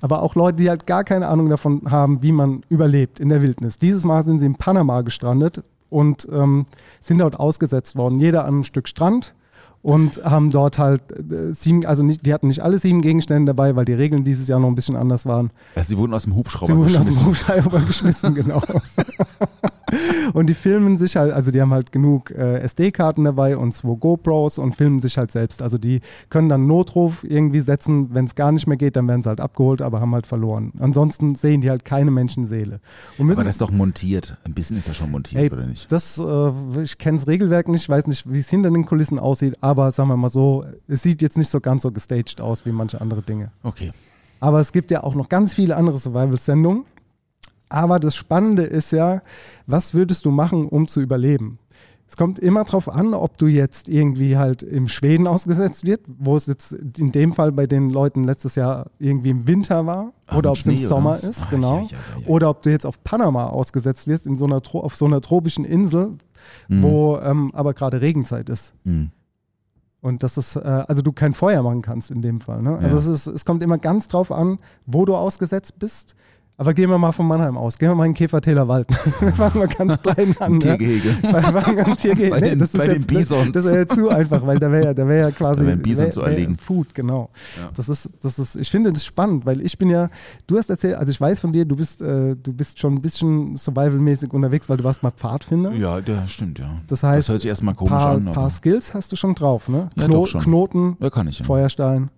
Aber 0.01 0.21
auch 0.21 0.35
Leute, 0.35 0.57
die 0.57 0.69
halt 0.69 0.87
gar 0.87 1.03
keine 1.03 1.27
Ahnung 1.27 1.49
davon 1.49 1.81
haben, 1.89 2.21
wie 2.21 2.31
man 2.31 2.63
überlebt 2.69 3.19
in 3.19 3.29
der 3.29 3.41
Wildnis. 3.41 3.77
Dieses 3.77 4.05
Mal 4.05 4.23
sind 4.23 4.39
sie 4.39 4.45
in 4.45 4.55
Panama 4.55 5.01
gestrandet 5.01 5.63
und 5.89 6.27
ähm, 6.31 6.65
sind 7.01 7.19
dort 7.19 7.39
ausgesetzt 7.39 7.95
worden. 7.95 8.19
Jeder 8.19 8.41
an 8.45 8.47
einem 8.55 8.63
Stück 8.63 8.87
Strand 8.87 9.33
und 9.81 10.23
haben 10.23 10.51
dort 10.51 10.77
halt 10.77 11.01
äh, 11.11 11.53
sieben, 11.53 11.85
also 11.85 12.03
nicht, 12.03 12.25
die 12.25 12.33
hatten 12.33 12.47
nicht 12.47 12.61
alle 12.61 12.79
sieben 12.79 13.01
Gegenstände 13.01 13.49
dabei, 13.51 13.75
weil 13.75 13.85
die 13.85 13.93
Regeln 13.93 14.23
dieses 14.23 14.47
Jahr 14.47 14.59
noch 14.59 14.67
ein 14.67 14.75
bisschen 14.75 14.95
anders 14.95 15.25
waren. 15.25 15.51
Ja, 15.75 15.83
sie 15.83 15.97
wurden 15.97 16.13
aus 16.13 16.23
dem 16.23 16.35
Hubschrauber 16.35 16.67
Sie 16.73 16.77
wurden 16.77 16.95
aus 16.97 17.05
geschmissen. 17.05 17.19
dem 17.19 17.25
Hubschrauber 17.27 17.79
geschmissen, 17.87 18.35
genau. 18.35 18.61
und 20.33 20.47
die 20.47 20.53
filmen 20.53 20.97
sich 20.97 21.15
halt, 21.15 21.31
also 21.33 21.51
die 21.51 21.61
haben 21.61 21.71
halt 21.71 21.91
genug 21.91 22.31
äh, 22.31 22.59
SD-Karten 22.59 23.23
dabei 23.23 23.57
und 23.57 23.73
zwei 23.73 23.95
GoPros 23.95 24.57
und 24.57 24.75
filmen 24.75 24.99
sich 24.99 25.17
halt 25.17 25.31
selbst. 25.31 25.61
Also 25.61 25.77
die 25.77 26.01
können 26.29 26.49
dann 26.49 26.67
Notruf 26.67 27.23
irgendwie 27.23 27.59
setzen, 27.59 28.13
wenn 28.13 28.25
es 28.25 28.35
gar 28.35 28.51
nicht 28.51 28.67
mehr 28.67 28.77
geht, 28.77 28.95
dann 28.95 29.07
werden 29.07 29.21
sie 29.21 29.29
halt 29.29 29.39
abgeholt, 29.39 29.81
aber 29.81 29.99
haben 29.99 30.13
halt 30.13 30.27
verloren. 30.27 30.73
Ansonsten 30.79 31.35
sehen 31.35 31.61
die 31.61 31.69
halt 31.69 31.85
keine 31.85 32.11
Menschenseele. 32.11 32.79
Aber 33.17 33.43
das 33.43 33.55
ist 33.55 33.61
doch 33.61 33.71
montiert. 33.71 34.37
Ein 34.43 34.53
bisschen 34.53 34.77
ist 34.77 34.87
das 34.87 34.97
schon 34.97 35.11
montiert, 35.11 35.41
Ey, 35.43 35.51
oder 35.51 35.65
nicht? 35.65 35.91
das, 35.91 36.17
äh, 36.17 36.81
ich 36.83 36.97
kenne 36.97 37.17
das 37.17 37.27
Regelwerk 37.27 37.67
nicht, 37.67 37.87
weiß 37.87 38.07
nicht, 38.07 38.31
wie 38.31 38.39
es 38.39 38.49
hinter 38.49 38.71
den 38.71 38.85
Kulissen 38.85 39.19
aussieht, 39.19 39.57
aber 39.61 39.91
sagen 39.91 40.09
wir 40.09 40.17
mal 40.17 40.29
so, 40.29 40.63
es 40.87 41.03
sieht 41.03 41.21
jetzt 41.21 41.37
nicht 41.37 41.49
so 41.49 41.59
ganz 41.59 41.81
so 41.81 41.91
gestaged 41.91 42.41
aus 42.41 42.65
wie 42.65 42.71
manche 42.71 43.01
andere 43.01 43.21
Dinge. 43.21 43.51
Okay. 43.63 43.91
Aber 44.39 44.59
es 44.59 44.71
gibt 44.71 44.91
ja 44.91 45.03
auch 45.03 45.15
noch 45.15 45.29
ganz 45.29 45.53
viele 45.53 45.75
andere 45.75 45.97
Survival-Sendungen. 45.97 46.85
Aber 47.69 47.99
das 47.99 48.15
Spannende 48.15 48.63
ist 48.63 48.91
ja, 48.91 49.21
was 49.67 49.93
würdest 49.93 50.25
du 50.25 50.31
machen, 50.31 50.67
um 50.67 50.87
zu 50.87 51.01
überleben? 51.01 51.59
Es 52.07 52.17
kommt 52.17 52.39
immer 52.39 52.63
darauf 52.63 52.89
an, 52.89 53.13
ob 53.13 53.37
du 53.37 53.45
jetzt 53.45 53.87
irgendwie 53.87 54.35
halt 54.35 54.63
im 54.63 54.87
Schweden 54.87 55.27
ausgesetzt 55.27 55.85
wird, 55.85 56.01
wo 56.07 56.35
es 56.35 56.47
jetzt 56.47 56.71
in 56.73 57.11
dem 57.11 57.33
Fall 57.33 57.51
bei 57.51 57.67
den 57.67 57.91
Leuten 57.91 58.23
letztes 58.23 58.55
Jahr 58.55 58.87
irgendwie 58.97 59.29
im 59.29 59.47
Winter 59.47 59.85
war, 59.85 60.11
Ah, 60.25 60.37
oder 60.37 60.49
ob 60.51 60.57
es 60.57 60.65
im 60.65 60.77
Sommer 60.79 61.19
oder? 61.19 61.29
ist, 61.29 61.43
Ah, 61.43 61.47
genau. 61.51 61.75
ja, 61.81 61.83
ja, 61.83 61.97
ja. 62.21 62.27
Oder 62.27 62.49
ob 62.49 62.63
du 62.63 62.71
jetzt 62.71 62.85
auf 62.87 63.03
Panama 63.03 63.45
ausgesetzt 63.47 64.07
wirst, 64.07 64.25
in 64.25 64.37
so 64.37 64.45
einer, 64.45 64.61
auf 64.73 64.95
so 64.95 65.05
einer 65.05 65.21
tropischen 65.21 65.65
Insel, 65.65 66.17
Mhm. 66.69 66.81
wo 66.83 67.17
ähm, 67.17 67.51
aber 67.53 67.73
gerade 67.75 68.01
Regenzeit 68.01 68.49
ist. 68.49 68.73
Mhm. 68.85 69.11
Und 70.01 70.23
das 70.23 70.37
ist, 70.37 70.55
äh, 70.55 70.59
also 70.61 71.01
du 71.01 71.11
kein 71.11 71.33
Feuer 71.33 71.61
machen 71.61 71.81
kannst 71.81 72.09
in 72.09 72.21
dem 72.21 72.39
Fall. 72.41 72.61
Ne? 72.61 72.77
Also 72.77 72.97
es, 72.97 73.07
ist, 73.07 73.27
es 73.27 73.43
kommt 73.45 73.61
immer 73.61 73.77
ganz 73.77 74.07
drauf 74.07 74.31
an, 74.31 74.57
wo 74.85 75.03
du 75.05 75.15
ausgesetzt 75.15 75.77
bist. 75.77 76.15
Aber 76.59 76.73
gehen 76.73 76.89
wir 76.89 76.97
mal 76.97 77.13
von 77.13 77.25
Mannheim 77.25 77.55
aus. 77.57 77.77
Gehen 77.77 77.87
wir 77.89 77.95
mal 77.95 78.05
in 78.05 78.13
Käfertäler 78.13 78.67
Wald. 78.67 78.85
wir 79.21 79.31
fangen 79.31 79.59
mal 79.59 79.67
ganz 79.69 80.01
klein 80.01 80.35
an. 80.39 80.51
Ne? 80.53 80.59
Tiergehege. 80.59 81.09
Fangen 81.21 81.85
am 81.85 81.95
Tiergehege. 81.95 82.31
Bei 82.31 82.41
den- 82.41 82.59
das 82.59 82.73
ist 82.73 82.77
bei 82.77 82.87
den 82.87 82.95
jetzt, 82.97 83.07
Bisons. 83.07 83.51
Das, 83.53 83.63
das 83.63 83.73
wäre 83.73 83.77
ja 83.77 83.87
zu 83.87 84.09
einfach, 84.09 84.45
weil 84.45 84.59
da 84.59 84.69
wäre 84.69 84.83
ja, 84.87 84.93
da 84.93 85.07
wäre 85.07 85.29
ja 85.29 85.31
quasi 85.31 85.65
Da 85.65 85.75
Bison 85.75 86.05
wär, 86.07 86.11
zu 86.11 86.19
wär 86.19 86.27
erlegen. 86.27 86.57
Food, 86.57 86.93
genau. 86.93 87.29
Ja. 87.57 87.69
Das 87.73 87.87
ist, 87.87 88.09
das 88.21 88.37
ist, 88.39 88.57
ich 88.57 88.69
finde 88.69 88.91
das 88.91 89.05
spannend, 89.05 89.45
weil 89.45 89.61
ich 89.61 89.77
bin 89.77 89.89
ja, 89.89 90.09
du 90.47 90.57
hast 90.57 90.69
erzählt, 90.69 90.95
also 90.95 91.09
ich 91.09 91.21
weiß 91.21 91.39
von 91.39 91.53
dir, 91.53 91.63
du 91.63 91.77
bist, 91.77 92.01
äh, 92.01 92.35
du 92.35 92.51
bist 92.51 92.77
schon 92.77 92.95
ein 92.95 93.01
bisschen 93.01 93.55
survival-mäßig 93.55 94.33
unterwegs, 94.33 94.67
weil 94.67 94.75
du 94.75 94.83
warst 94.83 95.01
mal 95.01 95.11
Pfadfinder. 95.11 95.71
Ja, 95.71 96.01
das 96.01 96.29
stimmt, 96.29 96.59
ja. 96.59 96.71
Das 96.87 97.03
heißt, 97.03 97.19
das 97.19 97.29
hört 97.29 97.39
sich 97.41 97.49
erstmal 97.49 97.73
Ein 97.73 97.77
komisch 97.77 97.91
paar, 97.93 98.15
an. 98.17 98.27
Aber 98.27 98.33
paar 98.33 98.49
Skills 98.49 98.93
hast 98.93 99.13
du 99.13 99.15
schon 99.15 99.33
drauf, 99.33 99.69
ne? 99.69 99.89
Ja, 99.95 100.09
doch 100.09 100.27
schon. 100.27 100.41
Knoten, 100.41 100.97
ja, 100.99 101.09
kann 101.09 101.29
ich. 101.29 101.39
Ja. 101.39 101.45
Feuerstein. 101.45 102.09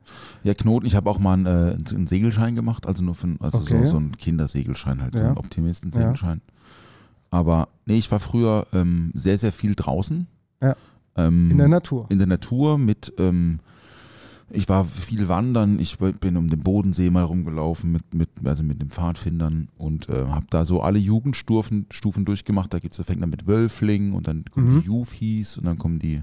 Ja, 0.43 0.55
Knoten. 0.55 0.87
Ich 0.87 0.95
habe 0.95 1.07
auch 1.11 1.19
mal 1.19 1.33
einen, 1.33 1.45
äh, 1.45 1.93
einen 1.95 2.07
Segelschein 2.07 2.55
gemacht, 2.55 2.87
also 2.87 3.03
nur 3.03 3.13
für 3.13 3.27
also 3.39 3.59
Okay. 3.59 3.81
so, 3.85 3.91
so 3.91 3.97
einen 3.97 4.17
Kindersegelschein 4.31 5.01
halt, 5.01 5.13
so 5.17 5.23
Ja. 5.23 5.37
Optimistensegelschein. 5.37 6.41
Aber 7.29 7.67
nee, 7.85 7.97
ich 7.97 8.11
war 8.11 8.19
früher 8.19 8.65
ähm, 8.73 9.11
sehr, 9.13 9.37
sehr 9.37 9.51
viel 9.51 9.75
draußen. 9.75 10.27
Ja. 10.61 10.75
Ähm, 11.15 11.51
In 11.51 11.57
der 11.57 11.67
Natur. 11.67 12.05
in 12.09 12.17
der 12.17 12.27
Natur 12.27 12.77
mit, 12.77 13.13
ähm, 13.17 13.59
ich 14.49 14.67
war 14.67 14.83
viel 14.85 15.27
wandern, 15.29 15.79
ich 15.79 15.97
bin 15.97 16.35
um 16.37 16.49
den 16.49 16.59
Bodensee 16.61 17.09
mal 17.09 17.23
rumgelaufen 17.23 17.91
mit, 17.91 18.13
mit, 18.13 18.29
also 18.43 18.63
mit 18.63 18.81
den 18.81 18.89
Pfadfindern 18.89 19.69
und 19.77 20.09
äh, 20.09 20.25
habe 20.27 20.45
da 20.49 20.65
so 20.65 20.81
alle 20.81 20.99
Jugendstufen 20.99 21.85
Stufen 21.89 22.25
durchgemacht. 22.25 22.73
Da 22.73 22.79
gibt's, 22.79 22.97
das 22.97 23.05
fängt 23.05 23.21
dann 23.21 23.29
mit 23.29 23.47
Wölfling 23.47 24.11
und 24.13 24.27
dann 24.27 24.43
kommen 24.51 24.75
Mhm. 24.75 24.81
die 24.81 24.87
Jufis 24.87 25.57
und 25.57 25.65
dann 25.67 25.77
kommen 25.77 25.99
die 25.99 26.21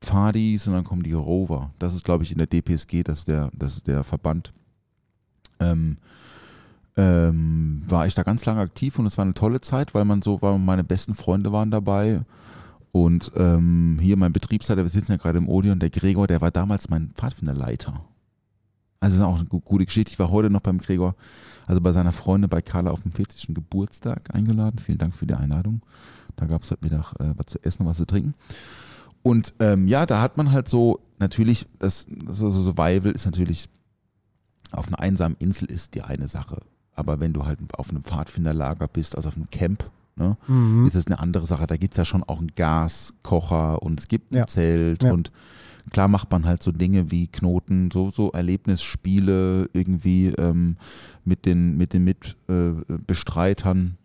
Pfadis 0.00 0.66
und 0.66 0.74
dann 0.74 0.84
kommen 0.84 1.02
die 1.02 1.12
Rover. 1.14 1.72
Das 1.78 1.94
ist, 1.94 2.04
glaube 2.04 2.24
ich, 2.24 2.30
in 2.32 2.38
der 2.38 2.46
DPSG, 2.46 3.02
das 3.02 3.20
ist 3.20 3.28
der, 3.28 3.50
das 3.54 3.76
ist 3.78 3.86
der 3.86 4.04
Verband. 4.04 4.52
Ähm, 5.60 5.96
ähm, 6.98 7.82
war 7.86 8.06
ich 8.06 8.14
da 8.14 8.24
ganz 8.24 8.44
lange 8.44 8.60
aktiv 8.60 8.98
und 8.98 9.06
es 9.06 9.16
war 9.16 9.24
eine 9.24 9.32
tolle 9.34 9.60
Zeit, 9.60 9.94
weil 9.94 10.04
man 10.04 10.20
so 10.20 10.42
war, 10.42 10.58
meine 10.58 10.84
besten 10.84 11.14
Freunde 11.14 11.52
waren 11.52 11.70
dabei. 11.70 12.22
Und 12.90 13.30
ähm, 13.36 13.98
hier 14.02 14.16
mein 14.16 14.32
Betriebsleiter, 14.32 14.82
wir 14.82 14.88
sitzen 14.90 15.12
ja 15.12 15.18
gerade 15.18 15.38
im 15.38 15.48
Odeon, 15.48 15.78
der 15.78 15.90
Gregor, 15.90 16.26
der 16.26 16.40
war 16.40 16.50
damals 16.50 16.90
mein 16.90 17.10
Pfadfinderleiter. 17.14 18.04
Also 19.00 19.14
das 19.16 19.20
ist 19.20 19.20
auch 19.22 19.36
eine 19.38 19.44
gu- 19.44 19.60
gute 19.60 19.86
Geschichte. 19.86 20.10
Ich 20.10 20.18
war 20.18 20.30
heute 20.30 20.50
noch 20.50 20.60
beim 20.62 20.78
Gregor, 20.78 21.14
also 21.66 21.80
bei 21.80 21.92
seiner 21.92 22.10
Freundin 22.12 22.50
bei 22.50 22.62
Carla 22.62 22.90
auf 22.90 23.02
dem 23.02 23.12
40. 23.12 23.54
Geburtstag 23.54 24.34
eingeladen. 24.34 24.78
Vielen 24.80 24.98
Dank 24.98 25.14
für 25.14 25.26
die 25.26 25.34
Einladung. 25.34 25.82
Da 26.34 26.46
gab 26.46 26.62
es 26.64 26.70
heute 26.72 26.84
Mittag 26.84 27.12
äh, 27.20 27.32
was 27.36 27.46
zu 27.46 27.62
essen 27.62 27.82
und 27.82 27.88
was 27.90 27.98
zu 27.98 28.06
trinken. 28.06 28.34
Und 29.22 29.54
ähm, 29.60 29.86
ja, 29.86 30.04
da 30.06 30.20
hat 30.20 30.36
man 30.36 30.50
halt 30.50 30.68
so, 30.68 31.00
natürlich, 31.18 31.66
das, 31.78 32.06
so 32.26 32.50
Survival 32.50 33.12
ist 33.12 33.26
natürlich 33.26 33.68
auf 34.72 34.88
einer 34.88 35.00
einsamen 35.00 35.36
Insel 35.38 35.70
ist 35.70 35.94
die 35.94 36.02
eine 36.02 36.26
Sache. 36.26 36.58
Aber 36.98 37.20
wenn 37.20 37.32
du 37.32 37.44
halt 37.46 37.58
auf 37.78 37.90
einem 37.90 38.02
Pfadfinderlager 38.02 38.88
bist, 38.88 39.16
also 39.16 39.28
auf 39.28 39.36
einem 39.36 39.50
Camp, 39.50 39.90
ne, 40.16 40.36
Mhm. 40.48 40.86
ist 40.86 40.94
es 40.96 41.06
eine 41.06 41.18
andere 41.20 41.46
Sache. 41.46 41.66
Da 41.66 41.76
gibt 41.76 41.94
es 41.94 41.98
ja 41.98 42.04
schon 42.04 42.22
auch 42.24 42.38
einen 42.38 42.52
Gaskocher 42.54 43.82
und 43.82 44.00
es 44.00 44.08
gibt 44.08 44.32
ein 44.32 44.36
Ja. 44.38 44.46
Zelt 44.46 45.02
Ja. 45.04 45.12
und 45.12 45.30
klar 45.92 46.08
macht 46.08 46.30
man 46.30 46.44
halt 46.44 46.62
so 46.62 46.70
Dinge 46.72 47.10
wie 47.10 47.28
Knoten, 47.28 47.90
so, 47.90 48.10
so 48.10 48.30
Erlebnisspiele 48.32 49.70
irgendwie 49.72 50.26
ähm, 50.36 50.76
mit 51.24 51.46
den, 51.46 51.76
mit 51.78 51.92
den 51.92 52.04
Mitbestreitern. 52.04 53.96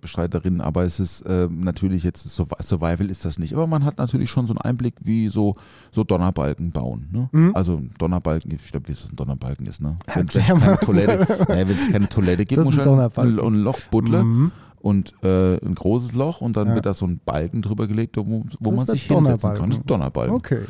Bestreiterinnen, 0.00 0.60
aber 0.60 0.84
es 0.84 1.00
ist 1.00 1.22
äh, 1.22 1.48
natürlich 1.50 2.02
jetzt 2.02 2.26
Survi- 2.26 2.62
Survival 2.62 3.10
ist 3.10 3.24
das 3.24 3.38
nicht. 3.38 3.52
Aber 3.54 3.66
man 3.66 3.84
hat 3.84 3.98
natürlich 3.98 4.30
schon 4.30 4.46
so 4.46 4.52
einen 4.54 4.60
Einblick, 4.60 4.94
wie 5.02 5.28
so, 5.28 5.54
so 5.92 6.02
Donnerbalken 6.04 6.70
bauen. 6.70 7.08
Ne? 7.12 7.28
Mhm. 7.32 7.52
Also 7.54 7.82
Donnerbalken, 7.98 8.50
ich 8.52 8.70
glaube, 8.70 8.88
wie 8.88 8.92
es 8.92 9.10
ein 9.10 9.16
Donnerbalken 9.16 9.66
ist, 9.66 9.80
ne? 9.80 9.96
Wenn 10.14 10.26
es 10.28 10.34
keine. 10.34 10.78
Toilette, 10.78 11.44
naja, 11.48 11.68
wenn 11.68 11.76
es 11.76 11.92
keine 11.92 12.08
Toilette 12.08 12.46
gibt, 12.46 12.64
muss 12.64 12.76
man 12.76 12.88
ein, 13.00 13.38
ein 13.38 13.54
Loch 13.62 13.80
buddeln 13.90 14.26
Mhm. 14.26 14.52
und 14.80 15.12
äh, 15.22 15.56
ein 15.64 15.74
großes 15.74 16.12
Loch 16.14 16.40
und 16.40 16.56
dann 16.56 16.68
Ja. 16.68 16.74
wird 16.76 16.86
da 16.86 16.94
so 16.94 17.06
ein 17.06 17.20
Balken 17.24 17.62
drüber 17.62 17.86
gelegt, 17.86 18.16
wo, 18.16 18.44
wo 18.60 18.70
man 18.70 18.86
sich 18.86 19.02
hinsetzen 19.02 19.08
kann. 19.08 19.24
Donnerbalken. 19.24 19.66
Das 19.66 19.76
ist 19.76 19.82
ein 19.82 19.86
Donnerbalken. 19.86 20.34
Okay. 20.36 20.60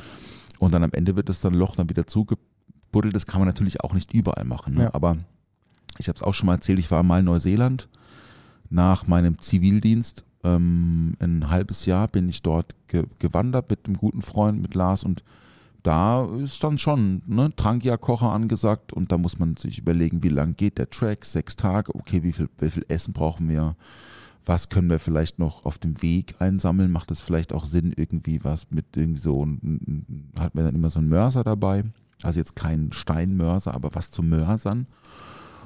Und 0.59 0.75
dann 0.75 0.83
am 0.85 0.91
Ende 0.93 1.17
wird 1.17 1.29
das 1.29 1.41
dann 1.41 1.55
Loch 1.55 1.77
dann 1.77 1.89
wieder 1.89 2.07
zugebuddelt. 2.07 3.15
Das 3.15 3.27
kann 3.27 3.41
man 3.41 3.47
natürlich 3.49 3.81
auch 3.83 3.95
nicht 3.95 4.13
überall 4.13 4.45
machen. 4.45 4.75
Ne? 4.75 4.83
Ja. 4.85 4.95
Aber 4.95 5.17
ich 5.99 6.09
habe 6.09 6.17
es 6.17 6.23
auch 6.23 6.35
schon 6.35 6.47
mal 6.47 6.55
erzählt, 6.55 6.79
ich 6.79 6.91
war 6.91 7.03
mal 7.03 7.19
in 7.21 7.25
Neuseeland 7.27 7.89
nach 8.71 9.07
meinem 9.07 9.39
Zivildienst. 9.39 10.25
Ähm, 10.43 11.17
ein 11.19 11.51
halbes 11.51 11.85
Jahr 11.85 12.09
bin 12.09 12.29
ich 12.29 12.43
dort 12.43 12.75
ge 12.89 13.05
gewandert 13.19 13.69
mit 13.69 13.87
einem 13.87 13.97
guten 13.97 14.23
Freund, 14.23 14.63
mit 14.63 14.75
Lars 14.75 15.05
und 15.05 15.23
da 15.83 16.27
ist 16.37 16.63
dann 16.63 16.79
schon 16.79 17.23
ne, 17.27 17.55
Trangia-Kocher 17.55 18.31
angesagt 18.31 18.93
und 18.93 19.13
da 19.13 19.19
muss 19.19 19.39
man 19.39 19.57
sich 19.57 19.79
überlegen, 19.79 20.23
wie 20.23 20.29
lang 20.29 20.57
geht 20.57 20.79
der 20.79 20.91
Track, 20.91 21.25
sechs 21.25 21.57
Tage, 21.57 21.95
okay, 21.95 22.23
wie 22.23 22.33
viel, 22.33 22.49
wie 22.59 22.71
viel 22.71 22.85
Essen 22.89 23.13
brauchen 23.13 23.49
wir, 23.49 23.77
was 24.45 24.69
können 24.69 24.91
wir 24.91 24.99
vielleicht 24.99 25.39
noch 25.39 25.65
auf 25.65 25.79
dem 25.79 26.01
Weg 26.03 26.35
einsammeln, 26.39 26.93
macht 26.93 27.11
es 27.11 27.21
vielleicht 27.21 27.53
auch 27.53 27.65
Sinn, 27.65 27.93
irgendwie 27.97 28.41
was 28.43 28.71
mit 28.71 28.97
irgendwie 28.97 29.21
so, 29.21 29.47
hat 30.39 30.55
man 30.55 30.65
dann 30.65 30.75
immer 30.75 30.91
so 30.91 30.99
einen 30.99 31.09
Mörser 31.09 31.45
dabei, 31.45 31.85
also 32.23 32.39
jetzt 32.39 32.57
kein 32.57 32.93
Steinmörser, 32.93 33.75
aber 33.75 33.95
was 33.95 34.11
zu 34.11 34.23
Mörsern 34.23 34.87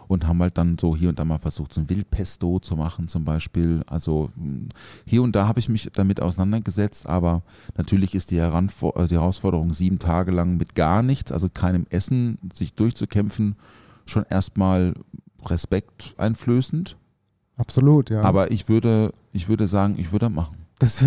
und 0.08 0.26
haben 0.26 0.40
halt 0.40 0.58
dann 0.58 0.76
so 0.78 0.96
hier 0.96 1.08
und 1.08 1.18
da 1.18 1.24
mal 1.24 1.38
versucht, 1.38 1.72
so 1.72 1.80
ein 1.80 1.88
Wildpesto 1.88 2.60
zu 2.60 2.76
machen 2.76 3.08
zum 3.08 3.24
Beispiel. 3.24 3.82
Also 3.86 4.30
mh, 4.36 4.68
hier 5.06 5.22
und 5.22 5.34
da 5.34 5.46
habe 5.46 5.60
ich 5.60 5.68
mich 5.68 5.90
damit 5.94 6.20
auseinandergesetzt, 6.20 7.08
aber 7.08 7.42
natürlich 7.76 8.14
ist 8.14 8.30
die, 8.30 8.38
Heranfor 8.38 8.96
äh, 8.96 9.06
die 9.08 9.14
Herausforderung, 9.14 9.72
sieben 9.72 9.98
Tage 9.98 10.30
lang 10.30 10.56
mit 10.56 10.74
gar 10.74 11.02
nichts, 11.02 11.32
also 11.32 11.48
keinem 11.48 11.86
Essen, 11.90 12.38
sich 12.52 12.74
durchzukämpfen, 12.74 13.56
schon 14.06 14.24
erstmal 14.28 14.94
Respekt 15.44 16.14
einflößend. 16.16 16.96
Absolut, 17.56 18.10
ja. 18.10 18.22
Aber 18.22 18.50
ich 18.50 18.68
würde, 18.68 19.12
ich 19.32 19.48
würde 19.48 19.68
sagen, 19.68 19.96
ich 19.98 20.12
würde 20.12 20.28
machen. 20.28 20.63
Das, 20.85 21.03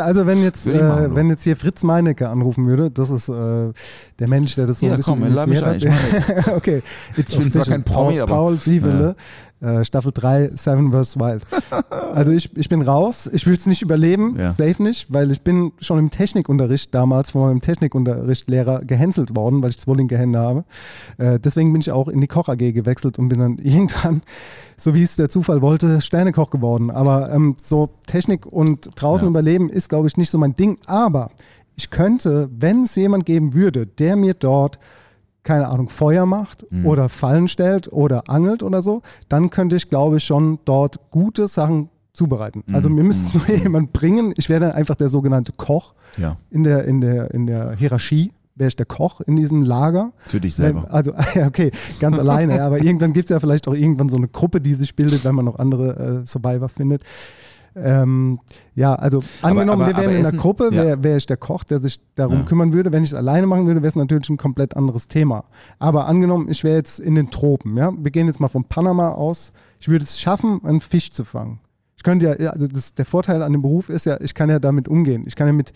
also 0.00 0.26
wenn 0.26 0.42
jetzt, 0.42 0.66
äh, 0.66 1.14
wenn 1.14 1.28
jetzt 1.28 1.44
hier 1.44 1.56
Fritz 1.56 1.82
Meinecke 1.82 2.28
anrufen 2.28 2.66
würde, 2.66 2.90
das 2.90 3.10
ist 3.10 3.28
äh, 3.28 3.72
der 4.18 4.28
Mensch, 4.28 4.54
der 4.56 4.66
das 4.66 4.80
so 4.80 4.86
Ja, 4.86 4.92
ein 4.92 4.96
bisschen 4.98 5.20
komm, 5.20 5.32
lad 5.34 5.48
mich 5.48 5.62
hat. 5.62 5.82
okay, 6.56 6.82
It's 7.16 7.32
Ich 7.32 7.38
bin 7.38 7.52
zwar 7.52 7.64
kein 7.66 7.84
Promi, 7.84 8.14
Paul, 8.14 8.20
aber- 8.22 8.32
Paul 8.34 8.56
Sievele, 8.58 9.16
äh, 9.60 9.84
Staffel 9.84 10.12
3, 10.12 10.50
Seven 10.54 10.92
vs. 10.92 11.16
Wild. 11.18 11.42
Also 11.90 12.32
ich, 12.32 12.56
ich 12.56 12.68
bin 12.70 12.80
raus, 12.80 13.28
ich 13.30 13.46
will 13.46 13.54
es 13.54 13.66
nicht 13.66 13.82
überleben, 13.82 14.36
Ja. 14.38 14.50
safe 14.50 14.82
nicht, 14.82 15.12
weil 15.12 15.30
ich 15.30 15.42
bin 15.42 15.72
schon 15.80 15.98
im 15.98 16.10
Technikunterricht 16.10 16.94
damals 16.94 17.30
von 17.30 17.42
meinem 17.42 17.60
Technikunterrichtlehrer 17.60 18.80
gehänselt 18.84 19.36
worden, 19.36 19.62
weil 19.62 19.70
ich 19.70 19.78
zwillinge 19.78 20.16
Hände 20.16 20.38
habe. 20.38 20.64
Äh, 21.18 21.38
deswegen 21.38 21.72
bin 21.72 21.80
ich 21.80 21.90
auch 21.90 22.08
in 22.08 22.20
die 22.22 22.26
Koch 22.26 22.48
AG 22.48 22.56
gewechselt 22.72 23.18
und 23.18 23.28
bin 23.28 23.38
dann 23.40 23.58
irgendwann, 23.62 24.22
so 24.78 24.94
wie 24.94 25.02
es 25.02 25.16
der 25.16 25.28
Zufall 25.28 25.60
wollte, 25.62 26.00
Sternekoch 26.00 26.50
geworden. 26.50 26.90
Aber 26.90 27.30
ähm, 27.32 27.56
so 27.62 27.90
Technik 28.06 28.46
und 28.46 28.88
draußen 28.94 29.26
Ja. 29.26 29.30
überleben 29.30 29.68
ist, 29.68 29.88
glaube 29.90 30.08
ich, 30.08 30.16
nicht 30.16 30.30
so 30.30 30.38
mein 30.38 30.54
Ding. 30.54 30.78
Aber 30.86 31.30
ich 31.76 31.90
könnte, 31.90 32.48
wenn 32.58 32.84
es 32.84 32.94
jemand 32.96 33.26
geben 33.26 33.52
würde, 33.52 33.86
der 33.86 34.16
mir 34.16 34.32
dort 34.34 34.78
keine 35.46 35.68
Ahnung, 35.68 35.88
Feuer 35.88 36.26
macht 36.26 36.66
Mhm. 36.70 36.84
oder 36.86 37.08
Fallen 37.08 37.48
stellt 37.48 37.90
oder 37.92 38.28
angelt 38.28 38.62
oder 38.62 38.82
so, 38.82 39.00
dann 39.28 39.48
könnte 39.48 39.76
ich, 39.76 39.88
glaube 39.88 40.18
ich, 40.18 40.24
schon 40.24 40.58
dort 40.66 40.98
gute 41.10 41.48
Sachen 41.48 41.88
zubereiten. 42.12 42.64
Also 42.72 42.88
Mhm. 42.88 42.94
mir 42.96 43.04
müsste 43.04 43.38
nur 43.38 43.46
jemand 43.56 43.92
bringen. 43.92 44.34
Ich 44.36 44.48
wäre 44.48 44.60
dann 44.60 44.72
einfach 44.72 44.94
der 44.96 45.08
sogenannte 45.08 45.52
Koch 45.56 45.94
Ja, 46.18 46.36
in 46.50 46.64
der, 46.64 46.84
in 46.84 47.00
der, 47.00 47.32
in 47.32 47.46
der 47.46 47.72
Hierarchie. 47.76 48.32
Wäre 48.58 48.68
ich 48.68 48.76
der 48.76 48.86
Koch 48.86 49.20
in 49.20 49.36
diesem 49.36 49.62
Lager. 49.64 50.12
für 50.20 50.40
dich 50.40 50.54
selber. 50.54 50.86
Also, 50.90 51.12
okay, 51.46 51.70
ganz 52.00 52.18
alleine. 52.18 52.62
Aber 52.62 52.78
irgendwann 52.82 53.12
gibt 53.12 53.26
es 53.28 53.34
ja 53.34 53.38
vielleicht 53.38 53.68
auch 53.68 53.74
irgendwann 53.74 54.08
so 54.08 54.16
eine 54.16 54.28
Gruppe, 54.28 54.62
die 54.62 54.72
sich 54.72 54.96
bildet, 54.96 55.26
wenn 55.26 55.34
man 55.34 55.44
noch 55.44 55.58
andere 55.58 56.22
äh, 56.22 56.26
Survivor 56.26 56.70
findet. 56.70 57.02
Ähm, 57.76 58.40
ja, 58.74 58.94
also 58.94 59.22
angenommen, 59.42 59.82
aber- 59.82 59.90
wir 59.90 59.96
wären 59.96 60.04
aber 60.06 60.12
in 60.14 60.18
einer 60.20 60.28
Essen- 60.28 60.38
Gruppe, 60.38 60.70
ja. 60.72 60.82
wäre 60.84 61.02
wär 61.04 61.16
ich 61.18 61.26
der 61.26 61.36
Koch, 61.36 61.62
der 61.64 61.78
sich 61.80 62.00
darum 62.14 62.38
Ja. 62.38 62.42
kümmern 62.44 62.72
würde. 62.72 62.90
Wenn 62.92 63.02
ich 63.04 63.10
es 63.10 63.14
alleine 63.14 63.46
machen 63.46 63.66
würde, 63.66 63.82
wäre 63.82 63.90
es 63.90 63.96
natürlich 63.96 64.30
ein 64.30 64.38
komplett 64.38 64.76
anderes 64.76 65.08
Thema. 65.08 65.44
Aber 65.78 66.06
angenommen, 66.06 66.48
ich 66.50 66.64
wäre 66.64 66.76
jetzt 66.76 66.98
in 67.00 67.14
den 67.14 67.30
Tropen, 67.30 67.76
ja, 67.76 67.92
wir 67.96 68.10
gehen 68.10 68.26
jetzt 68.28 68.40
mal 68.40 68.48
von 68.48 68.64
Panama 68.64 69.10
aus, 69.10 69.52
ich 69.78 69.88
würde 69.88 70.04
es 70.04 70.18
schaffen, 70.18 70.60
einen 70.64 70.80
Fisch 70.80 71.10
zu 71.10 71.24
fangen. 71.24 71.60
Ich 71.98 72.02
könnte 72.02 72.36
ja, 72.40 72.50
also 72.50 72.66
das, 72.66 72.94
der 72.94 73.04
Vorteil 73.04 73.42
an 73.42 73.52
dem 73.52 73.62
Beruf 73.62 73.88
ist 73.90 74.06
ja, 74.06 74.18
ich 74.20 74.32
kann 74.34 74.48
ja 74.48 74.58
damit 74.58 74.88
umgehen. 74.88 75.24
Ich 75.26 75.36
kann 75.36 75.46
ja 75.46 75.52
mit 75.52 75.72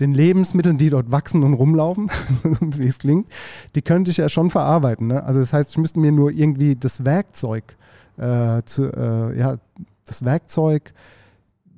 den 0.00 0.12
Lebensmitteln, 0.12 0.76
die 0.76 0.90
dort 0.90 1.12
wachsen 1.12 1.44
und 1.44 1.54
rumlaufen, 1.54 2.10
so 2.42 2.50
wie 2.60 2.88
es 2.88 2.98
klingt, 2.98 3.28
die 3.76 3.82
könnte 3.82 4.10
ich 4.10 4.16
ja 4.16 4.28
schon 4.28 4.50
verarbeiten. 4.50 5.06
Ne? 5.06 5.22
Also 5.22 5.38
das 5.40 5.52
heißt, 5.52 5.70
ich 5.70 5.78
müsste 5.78 6.00
mir 6.00 6.10
nur 6.10 6.32
irgendwie 6.32 6.74
das 6.74 7.04
Werkzeug, 7.04 7.76
äh, 8.16 8.62
zu, 8.64 8.92
äh, 8.92 9.38
ja, 9.38 9.56
das 10.06 10.24
Werkzeug, 10.24 10.92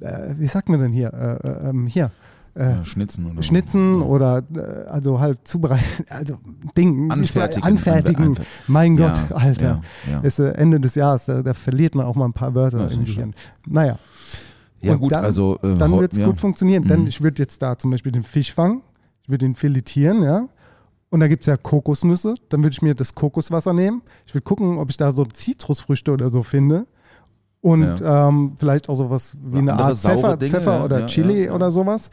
äh, 0.01 0.35
wie 0.39 0.47
sagt 0.47 0.69
man 0.69 0.81
denn 0.81 0.93
hier, 0.93 1.13
äh, 1.13 1.47
äh, 1.49 1.69
ähm, 1.71 1.87
hier, 1.87 2.11
äh, 2.55 2.71
Ja, 2.71 2.85
Schnitzen 2.85 3.27
oder 3.31 3.43
schnitzen 3.43 4.01
oder 4.03 4.43
äh, 4.55 4.89
also 4.89 5.21
halt 5.21 5.47
zubereiten, 5.47 5.85
also 6.09 6.37
Ding, 6.77 7.11
Anfertigen. 7.11 7.65
anfertigen. 7.67 8.35
Anfer- 8.37 8.43
Mein 8.67 8.97
Ja, 8.97 9.09
Gott, 9.29 9.33
Alter. 9.33 9.83
Ja, 10.07 10.13
ja. 10.13 10.21
Ist 10.21 10.39
äh, 10.39 10.51
Ende 10.53 10.81
des 10.81 10.95
Jahres, 10.95 11.27
da, 11.27 11.43
da 11.43 11.55
verliert 11.55 11.95
man 11.95 12.07
auch 12.07 12.15
mal 12.17 12.25
ein 12.27 12.33
paar 12.33 12.55
Wörter 12.55 12.81
Ja, 12.89 12.95
im 12.95 13.05
Gehirn. 13.05 13.35
Naja, 13.67 13.99
ja 14.81 14.93
und 14.95 15.01
gut, 15.01 15.13
dann- 15.13 15.25
also 15.25 15.59
äh, 15.63 15.75
dann 15.75 15.99
wird 15.99 16.13
es 16.13 16.19
ja. 16.19 16.27
gut 16.27 16.41
funktionieren. 16.41 16.85
Denn 16.85 17.03
Mhm. 17.03 17.07
ich 17.09 17.21
würde 17.21 17.43
jetzt 17.43 17.61
da 17.63 17.77
zum 17.79 17.91
Beispiel 17.91 18.13
den 18.13 18.23
Fisch 18.25 18.53
fangen, 18.55 18.83
ich 19.23 19.29
würde 19.29 19.45
ihn 19.45 19.55
filetieren, 19.55 20.23
ja. 20.23 20.49
Und 21.09 21.21
da 21.21 21.29
gibt 21.29 21.43
es 21.43 21.47
ja 21.47 21.57
Kokosnüsse. 21.57 22.35
Dann 22.49 22.63
würde 22.65 22.73
ich 22.75 22.83
mir 22.83 22.95
das 22.95 23.15
Kokoswasser 23.15 23.73
nehmen. 23.73 24.03
Ich 24.27 24.35
würde 24.35 24.43
gucken, 24.43 24.79
ob 24.79 24.91
ich 24.91 24.97
da 24.97 25.13
so 25.13 25.25
Zitrusfrüchte 25.25 26.11
oder 26.13 26.31
so 26.31 26.43
finde. 26.43 26.87
Und 27.61 27.97
ähm, 28.05 28.53
vielleicht 28.57 28.89
auch 28.89 28.95
sowas 28.97 29.37
wie 29.43 29.59
eine 29.59 29.75
Art 29.75 29.97
Pfeffer, 29.97 30.37
Dinge, 30.37 30.53
Pfeffer 30.53 30.79
ja, 30.79 30.85
oder 30.85 31.01
ja, 31.01 31.07
Chili 31.07 31.41
ja, 31.41 31.47
ja. 31.47 31.53
oder 31.53 31.71
sowas. 31.71 32.11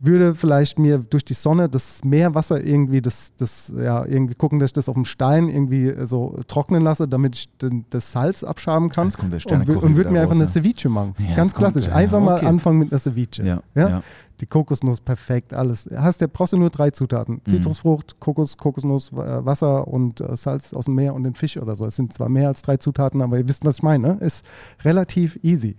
Würde 0.00 0.34
vielleicht 0.34 0.78
mir 0.78 0.98
durch 0.98 1.24
die 1.24 1.34
Sonne 1.34 1.68
das 1.68 2.04
Meerwasser 2.04 2.62
irgendwie, 2.62 3.00
das, 3.00 3.32
das, 3.38 3.72
ja, 3.76 4.04
irgendwie 4.04 4.34
gucken, 4.34 4.58
dass 4.58 4.70
ich 4.70 4.72
das 4.74 4.88
auf 4.88 4.94
dem 4.96 5.04
Stein 5.06 5.48
irgendwie 5.48 5.86
äh, 5.88 6.06
so 6.06 6.36
trocknen 6.46 6.82
lasse, 6.82 7.08
damit 7.08 7.36
ich 7.36 7.48
den, 7.58 7.86
das 7.90 8.12
Salz 8.12 8.44
abschaben 8.44 8.88
kann. 8.90 9.06
Jetzt 9.08 9.18
kommt 9.18 9.32
der 9.32 9.40
Und, 9.52 9.82
und 9.82 9.96
würde 9.96 10.10
mir 10.10 10.20
einfach 10.20 10.34
raus, 10.34 10.42
eine 10.42 10.44
ja. 10.46 10.50
Ceviche 10.50 10.88
machen. 10.90 11.14
Ja, 11.18 11.36
Ganz 11.36 11.54
kommt 11.54 11.64
klassisch. 11.64 11.86
der. 11.86 11.96
Einfach 11.96 12.18
Ja, 12.18 12.24
mal 12.24 12.36
okay. 12.36 12.46
anfangen 12.46 12.80
mit 12.80 12.92
einer 12.92 12.98
Ceviche. 12.98 13.44
Ja, 13.44 13.60
Ja? 13.74 13.88
ja. 13.88 14.02
Die 14.40 14.46
Kokosnuss, 14.46 15.00
perfekt, 15.00 15.54
alles. 15.54 15.88
Hast 15.94 16.20
du 16.20 16.28
brauchst 16.28 16.52
du 16.52 16.56
nur 16.56 16.70
drei 16.70 16.90
Zutaten. 16.90 17.34
Mhm. 17.34 17.50
Zitrusfrucht, 17.50 18.18
Kokos, 18.20 18.56
Kokosnuss, 18.56 19.12
äh, 19.12 19.44
Wasser 19.44 19.86
und 19.86 20.20
äh, 20.20 20.36
Salz 20.36 20.72
aus 20.72 20.86
dem 20.86 20.94
Meer 20.94 21.14
und 21.14 21.22
den 21.22 21.34
Fisch 21.34 21.56
oder 21.56 21.76
so. 21.76 21.86
Es 21.86 21.96
sind 21.96 22.12
zwar 22.12 22.28
mehr 22.28 22.48
als 22.48 22.62
drei 22.62 22.76
Zutaten, 22.76 23.22
aber 23.22 23.38
ihr 23.38 23.48
wisst, 23.48 23.64
was 23.64 23.76
ich 23.76 23.82
meine. 23.82 24.14
Ist 24.14 24.44
relativ 24.82 25.38
easy. 25.42 25.76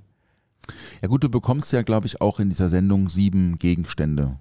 Ja 1.01 1.07
gut, 1.07 1.23
du 1.23 1.29
bekommst 1.29 1.71
ja, 1.73 1.83
glaube 1.83 2.07
ich, 2.07 2.21
auch 2.21 2.39
in 2.39 2.49
dieser 2.49 2.69
Sendung 2.69 3.09
sieben 3.09 3.59
Gegenstände. 3.59 4.37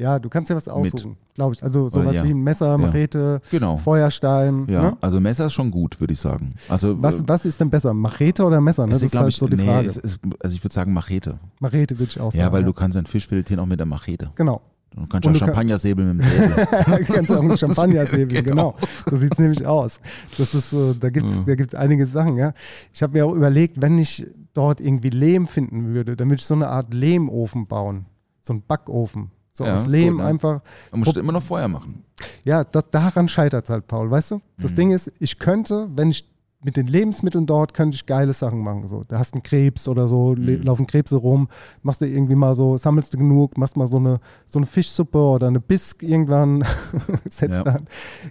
Ja, 0.00 0.18
du 0.18 0.28
kannst 0.30 0.48
ja 0.48 0.56
was 0.56 0.66
aussuchen, 0.66 1.16
glaube 1.34 1.54
ich. 1.54 1.62
Also 1.62 1.90
sowas 1.90 2.14
ja. 2.16 2.24
wie 2.24 2.30
ein 2.30 2.42
Messer, 2.42 2.78
Machete, 2.78 3.40
Genau. 3.50 3.76
Feuerstein. 3.76 4.66
Ja, 4.68 4.82
Ne? 4.82 4.96
also 5.02 5.20
Messer 5.20 5.46
ist 5.46 5.52
schon 5.52 5.70
gut, 5.70 6.00
würde 6.00 6.14
ich 6.14 6.20
sagen. 6.20 6.54
Also 6.70 7.00
Was, 7.02 7.20
äh, 7.20 7.22
was 7.26 7.44
ist 7.44 7.60
denn 7.60 7.68
besser, 7.68 7.92
Machete 7.92 8.44
oder 8.44 8.60
Messer? 8.62 8.86
Ne? 8.86 8.94
Das 8.94 9.02
ist 9.02 9.10
glaub 9.10 9.24
halt 9.24 9.34
so 9.34 9.46
die 9.46 9.56
nee, 9.56 9.66
Frage. 9.66 9.88
es 9.88 9.98
ist, 9.98 10.18
also 10.40 10.54
ich 10.56 10.64
würde 10.64 10.72
sagen 10.74 10.92
Machete. 10.94 11.38
Machete 11.58 11.98
würde 11.98 12.10
ich 12.10 12.18
auch 12.20 12.32
sagen. 12.32 12.40
Ja, 12.42 12.50
weil 12.50 12.64
du 12.64 12.72
kannst 12.72 12.96
einen 12.96 13.06
Fisch 13.06 13.28
filetieren 13.28 13.60
auch 13.60 13.66
mit 13.66 13.78
der 13.78 13.86
Machete. 13.86 14.30
Genau. 14.36 14.62
Du 14.92 15.06
kannst 15.06 15.26
Und 15.28 15.34
ja 15.34 15.38
du 15.38 15.38
kann- 15.38 15.48
Champagner 15.48 15.78
säbeln 15.78 16.16
mit 16.16 16.26
dem 16.26 16.30
Säbel. 16.30 16.66
du 17.06 17.12
kannst 17.12 17.30
auch 17.30 17.40
einen 17.42 17.58
Champagner 17.58 18.06
säbeln, 18.06 18.42
genau. 18.44 18.74
So 19.08 19.16
sieht 19.18 19.32
es 19.34 19.38
nämlich 19.38 19.64
aus. 19.66 20.00
Das 20.38 20.54
ist 20.54 20.70
so, 20.70 20.94
da 20.94 21.10
gibt 21.10 21.26
es 21.28 21.36
Ja. 21.36 21.42
da 21.46 21.54
gibt's 21.54 21.74
einige 21.74 22.06
Sachen, 22.06 22.36
ja. 22.38 22.54
Ich 22.92 23.02
habe 23.02 23.12
mir 23.12 23.26
auch 23.26 23.32
überlegt, 23.34 23.80
wenn 23.82 23.98
ich 23.98 24.26
dort 24.54 24.80
irgendwie 24.80 25.10
Lehm 25.10 25.46
finden 25.46 25.92
würde, 25.94 26.16
dann 26.16 26.28
würde 26.28 26.40
ich 26.40 26.46
so 26.46 26.54
eine 26.54 26.68
Art 26.68 26.92
Lehmofen 26.94 27.66
bauen. 27.66 28.06
So 28.42 28.54
einen 28.54 28.62
Backofen. 28.66 29.30
So 29.60 29.66
Ja, 29.66 29.74
aus 29.74 29.86
Lehm 29.86 30.14
gut, 30.14 30.22
ne? 30.22 30.28
einfach. 30.30 30.60
Man 30.90 31.00
muss 31.00 31.14
immer 31.16 31.32
noch 31.32 31.42
Feuer 31.42 31.68
machen. 31.68 32.02
Ja, 32.46 32.64
das, 32.64 32.84
daran 32.90 33.28
scheitert 33.28 33.64
es 33.64 33.70
halt, 33.70 33.86
Paul, 33.86 34.10
weißt 34.10 34.30
du? 34.30 34.40
Das 34.58 34.70
Mhm. 34.72 34.76
Ding 34.76 34.90
ist, 34.92 35.12
ich 35.18 35.38
könnte, 35.38 35.86
wenn 35.94 36.10
ich 36.10 36.26
mit 36.62 36.78
den 36.78 36.86
Lebensmitteln 36.86 37.44
dort, 37.44 37.74
könnte 37.74 37.94
ich 37.94 38.06
geile 38.06 38.32
Sachen 38.32 38.60
machen. 38.60 38.88
So, 38.88 39.02
da 39.06 39.18
hast 39.18 39.34
einen 39.34 39.42
Krebs 39.42 39.86
oder 39.86 40.08
so, 40.08 40.34
Mhm. 40.34 40.62
laufen 40.62 40.86
Krebse 40.86 41.16
rum, 41.16 41.48
machst 41.82 42.00
du 42.00 42.06
irgendwie 42.06 42.34
mal 42.36 42.54
so, 42.54 42.78
sammelst 42.78 43.12
du 43.12 43.18
genug, 43.18 43.58
machst 43.58 43.76
mal 43.76 43.86
so 43.86 43.98
eine, 43.98 44.18
so 44.46 44.58
eine 44.58 44.64
Fischsuppe 44.66 45.18
oder 45.18 45.48
eine 45.48 45.60
Bisk 45.60 46.02
irgendwann, 46.02 46.64
setzt 47.30 47.56
Ja. 47.56 47.62
dann, 47.64 47.86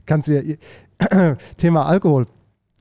kannst 0.08 0.30
du 0.30 0.42
ja, 0.42 1.36
Thema 1.58 1.86
Alkohol. 1.86 2.26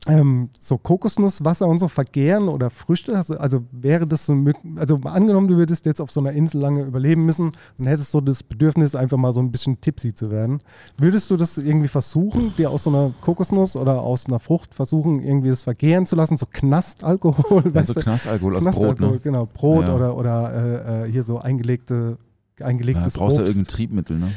Ähm, 0.08 0.48
so 0.58 0.78
Kokosnusswasser 0.78 1.66
und 1.68 1.78
so 1.78 1.88
vergären 1.88 2.48
oder 2.48 2.70
Früchte, 2.70 3.14
also, 3.14 3.36
also 3.38 3.62
wäre 3.72 4.06
das 4.06 4.24
so, 4.26 4.34
also 4.76 4.96
angenommen, 5.04 5.48
du 5.48 5.56
würdest 5.56 5.84
jetzt 5.86 6.00
auf 6.00 6.10
so 6.10 6.20
einer 6.20 6.32
Insel 6.32 6.60
lange 6.60 6.82
überleben 6.82 7.26
müssen 7.26 7.52
und 7.76 7.86
hättest 7.86 8.10
so 8.10 8.20
das 8.22 8.42
Bedürfnis, 8.42 8.94
einfach 8.94 9.18
mal 9.18 9.32
so 9.34 9.40
ein 9.40 9.52
bisschen 9.52 9.80
tipsy 9.80 10.14
zu 10.14 10.30
werden. 10.30 10.60
Würdest 10.96 11.30
du 11.30 11.36
das 11.36 11.58
irgendwie 11.58 11.88
versuchen, 11.88 12.54
dir 12.56 12.70
aus 12.70 12.84
so 12.84 12.90
einer 12.90 13.12
Kokosnuss 13.20 13.76
oder 13.76 14.00
aus 14.02 14.26
einer 14.26 14.38
Frucht 14.38 14.74
versuchen, 14.74 15.22
irgendwie 15.22 15.50
das 15.50 15.62
vergären 15.62 16.06
zu 16.06 16.16
lassen, 16.16 16.36
so 16.38 16.46
Knastalkohol, 16.50 17.62
Also 17.64 17.74
weißt 17.74 17.88
du? 17.90 17.94
Knastalkohol 17.94 18.56
aus 18.56 18.64
Brot, 18.64 18.72
Knastalkohol, 18.74 19.12
ne? 19.12 19.20
genau, 19.22 19.46
Brot 19.46 19.84
Ja. 19.86 19.94
oder, 19.94 20.16
oder 20.16 21.04
äh, 21.04 21.08
äh, 21.08 21.12
hier 21.12 21.22
so 21.22 21.38
eingelegte, 21.38 22.16
Ja, 22.58 22.66
eingelegtes 22.66 23.14
brauchst 23.14 23.36
du 23.36 23.42
Obst. 23.42 23.50
irgendein 23.52 23.70
Triebmittel, 23.74 24.18
ne? 24.18 24.28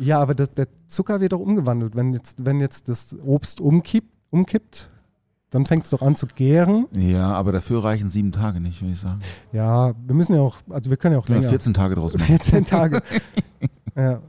Ja, 0.00 0.20
aber 0.20 0.34
das, 0.34 0.52
der 0.54 0.68
Zucker 0.86 1.20
wird 1.20 1.32
doch 1.32 1.40
umgewandelt. 1.40 1.96
Wenn 1.96 2.12
jetzt, 2.12 2.44
wenn 2.44 2.60
jetzt 2.60 2.88
das 2.88 3.16
Obst 3.24 3.60
umkippt, 3.60 4.12
umkippt 4.30 4.90
dann 5.50 5.64
fängt 5.64 5.84
es 5.86 5.90
doch 5.92 6.02
an 6.02 6.14
zu 6.14 6.26
gären. 6.26 6.84
Ja, 6.94 7.32
aber 7.32 7.52
dafür 7.52 7.82
reichen 7.82 8.10
sieben 8.10 8.32
Tage 8.32 8.60
nicht, 8.60 8.82
würde 8.82 8.92
ich 8.92 9.00
sagen. 9.00 9.20
Ja, 9.50 9.94
wir 10.06 10.14
müssen 10.14 10.34
ja 10.34 10.42
auch, 10.42 10.58
also 10.68 10.90
wir 10.90 10.98
können 10.98 11.14
ja 11.14 11.18
auch 11.20 11.26
Ja, 11.28 11.36
länger. 11.36 11.48
14 11.48 11.72
Tage 11.72 11.94
draus 11.94 12.12
machen. 12.12 12.26
14 12.26 12.66
Tage. 12.66 13.00
ja. 13.96 14.20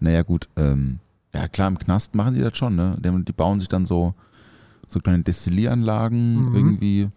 Naja, 0.00 0.22
gut. 0.22 0.48
Ähm, 0.56 1.00
ja, 1.34 1.48
klar, 1.48 1.68
im 1.68 1.78
Knast 1.78 2.14
machen 2.14 2.34
die 2.34 2.40
das 2.40 2.56
schon, 2.56 2.76
ne? 2.76 2.96
Die, 2.98 3.24
die 3.26 3.32
bauen 3.34 3.60
sich 3.60 3.68
dann 3.68 3.84
so, 3.84 4.14
so 4.88 5.00
kleine 5.00 5.22
Destillieranlagen 5.22 6.48
Mhm. 6.48 6.54
irgendwie 6.56 7.08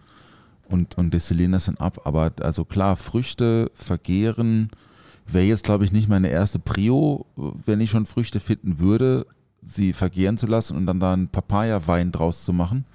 und, 0.68 0.98
und 0.98 1.14
destillieren 1.14 1.54
das 1.54 1.68
dann 1.68 1.78
ab. 1.78 2.02
Aber 2.04 2.34
also 2.42 2.66
klar, 2.66 2.98
Früchte 2.98 3.72
vergehren 3.76 4.72
wäre 5.26 5.46
jetzt, 5.46 5.64
glaube 5.64 5.86
ich, 5.86 5.94
nicht 5.94 6.10
meine 6.10 6.28
erste 6.28 6.60
Prio, 6.60 7.26
wenn 7.38 7.80
ich 7.80 7.92
schon 7.92 8.06
Früchte 8.06 8.42
finden 8.42 8.80
würde, 8.80 9.26
sie 9.68 9.94
vergehren 9.94 10.38
zu 10.38 10.48
lassen 10.48 10.76
und 10.76 10.86
dann 10.86 11.00
da 11.00 11.14
einen 11.14 11.28
Papaya-Wein 11.28 12.12
draus 12.12 12.46
zu 12.46 12.54
machen. 12.54 12.86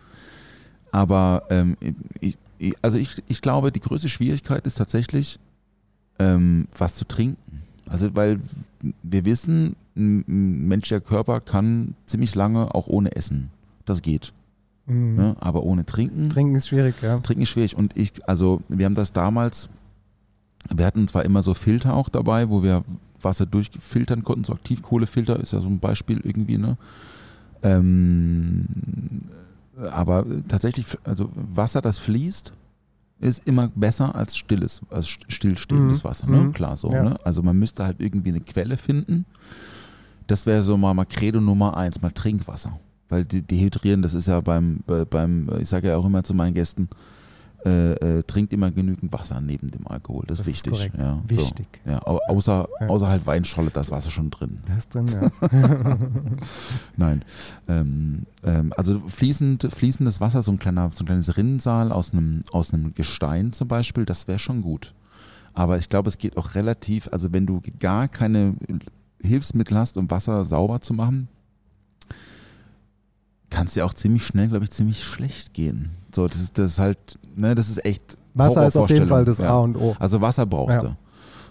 Aber 0.90 1.44
ähm, 1.50 1.76
ich, 2.20 2.36
also 2.82 2.98
ich, 2.98 3.22
ich 3.28 3.40
glaube, 3.40 3.72
die 3.72 3.80
größte 3.80 4.08
Schwierigkeit 4.08 4.66
ist 4.66 4.78
tatsächlich, 4.78 5.38
ähm, 6.18 6.68
was 6.76 6.94
zu 6.94 7.06
trinken. 7.06 7.62
Also, 7.88 8.14
weil 8.14 8.40
wir 9.02 9.24
wissen, 9.24 9.76
ein 9.96 10.24
ein 10.26 10.68
menschlicher 10.68 11.00
Körper 11.00 11.40
kann 11.40 11.94
ziemlich 12.06 12.34
lange 12.34 12.74
auch 12.74 12.86
ohne 12.86 13.14
Essen. 13.16 13.50
Das 13.84 14.02
geht. 14.02 14.32
Mhm. 14.86 15.16
Ne? 15.16 15.36
Aber 15.40 15.62
ohne 15.64 15.84
Trinken, 15.84 16.30
Trinken 16.30 16.54
ist 16.54 16.68
schwierig, 16.68 16.94
ja. 17.02 17.18
Trinken 17.18 17.42
ist 17.42 17.50
schwierig. 17.50 17.76
Und 17.76 17.96
ich, 17.96 18.26
also, 18.28 18.62
wir 18.68 18.86
haben 18.86 18.94
das 18.94 19.12
damals, 19.12 19.68
wir 20.72 20.86
hatten 20.86 21.08
zwar 21.08 21.24
immer 21.24 21.42
so 21.42 21.54
Filter 21.54 21.94
auch 21.94 22.08
dabei, 22.08 22.48
wo 22.48 22.62
wir 22.62 22.84
Wasser 23.24 23.46
durchfiltern 23.46 24.22
konnten, 24.24 24.44
so 24.44 24.52
Aktivkohlefilter 24.52 25.38
ist 25.40 25.52
ja 25.52 25.60
so 25.60 25.68
ein 25.68 25.78
Beispiel 25.78 26.20
irgendwie, 26.22 26.58
ne? 26.58 26.76
Ähm, 27.62 28.66
aber 29.92 30.24
tatsächlich, 30.48 30.86
also 31.04 31.30
Wasser, 31.34 31.80
das 31.80 31.98
fließt, 31.98 32.52
ist 33.20 33.46
immer 33.46 33.68
besser 33.74 34.14
als 34.14 34.36
stilles, 34.36 34.80
als 34.90 35.06
stillstehendes 35.08 36.02
Mhm. 36.02 36.08
Wasser, 36.08 36.26
ne? 36.28 36.36
Mhm. 36.38 36.52
Klar 36.52 36.76
so, 36.76 36.90
Ja. 36.92 37.02
ne? 37.04 37.16
Also 37.24 37.42
man 37.42 37.56
müsste 37.58 37.84
halt 37.84 38.00
irgendwie 38.00 38.30
eine 38.30 38.40
Quelle 38.40 38.76
finden. 38.76 39.24
Das 40.26 40.44
wäre 40.46 40.62
so 40.62 40.76
mal, 40.76 40.92
mal 40.94 41.04
Credo 41.04 41.40
Nummer 41.40 41.76
eins, 41.76 42.00
mal 42.02 42.10
Trinkwasser. 42.10 42.78
Weil 43.08 43.24
die, 43.24 43.42
dehydrieren, 43.42 44.02
das 44.02 44.14
ist 44.14 44.26
ja 44.26 44.40
beim, 44.40 44.80
bei- 44.86 45.04
beim 45.04 45.48
ich 45.60 45.68
sage 45.68 45.88
ja 45.88 45.96
auch 45.96 46.04
immer 46.04 46.24
zu 46.24 46.34
meinen 46.34 46.54
Gästen, 46.54 46.88
äh, 47.64 47.92
äh, 48.18 48.22
trinkt 48.24 48.52
immer 48.52 48.70
genügend 48.70 49.12
Wasser 49.12 49.40
neben 49.40 49.70
dem 49.70 49.86
Alkohol. 49.86 50.24
Das, 50.26 50.38
Das 50.38 50.48
ist 50.48 50.54
ist 50.54 50.66
wichtig. 50.66 50.72
korrekt. 50.72 50.96
Ja, 50.98 51.22
Wichtig. 51.28 51.66
So. 51.84 51.90
Ja, 51.92 52.02
au- 52.06 52.20
außer, 52.28 52.68
Ja. 52.80 52.86
außer 52.88 53.08
halt 53.08 53.26
Weinscholle, 53.26 53.70
das 53.72 53.90
Wasser 53.90 54.10
schon 54.10 54.30
drin. 54.30 54.58
Das 54.66 54.78
ist 54.78 54.94
drin, 54.94 55.06
ja. 55.08 55.30
Nein. 56.96 57.24
Ähm, 57.68 58.26
ähm, 58.44 58.72
also 58.76 59.00
fließend, 59.06 59.68
fließendes 59.72 60.20
Wasser, 60.20 60.42
so 60.42 60.52
ein, 60.52 60.58
kleiner, 60.58 60.90
so 60.92 61.04
ein 61.04 61.06
kleines 61.06 61.36
Rinnensaal 61.36 61.92
aus 61.92 62.12
einem, 62.12 62.42
aus 62.52 62.72
einem 62.72 62.94
Gestein 62.94 63.52
zum 63.52 63.68
Beispiel, 63.68 64.04
das 64.04 64.28
wäre 64.28 64.38
schon 64.38 64.62
gut. 64.62 64.94
Aber 65.54 65.78
ich 65.78 65.88
glaube, 65.88 66.08
es 66.08 66.18
geht 66.18 66.36
auch 66.36 66.54
relativ, 66.54 67.08
also 67.12 67.32
wenn 67.32 67.46
du 67.46 67.60
gar 67.78 68.08
keine 68.08 68.54
Hilfsmittel 69.20 69.76
hast, 69.76 69.96
um 69.98 70.10
Wasser 70.10 70.44
sauber 70.44 70.80
zu 70.80 70.94
machen, 70.94 71.28
kann 73.52 73.66
es 73.66 73.74
dir 73.74 73.84
auch 73.86 73.94
ziemlich 73.94 74.24
schnell, 74.24 74.48
glaube 74.48 74.64
ich, 74.64 74.70
ziemlich 74.70 75.04
schlecht 75.04 75.52
gehen. 75.54 75.90
So, 76.14 76.26
das 76.26 76.36
ist, 76.40 76.58
das 76.58 76.78
halt, 76.78 76.98
ne, 77.36 77.54
das 77.54 77.68
ist 77.68 77.84
echt 77.84 78.16
Wasser 78.34 78.66
ist 78.66 78.76
auf 78.76 78.88
jeden 78.90 79.08
Fall 79.08 79.24
das 79.24 79.38
ja. 79.38 79.50
A 79.50 79.58
und 79.60 79.76
O. 79.76 79.94
Also 79.98 80.20
Wasser 80.20 80.46
brauchst 80.46 80.76
Ja. 80.76 80.82
du. 80.82 80.96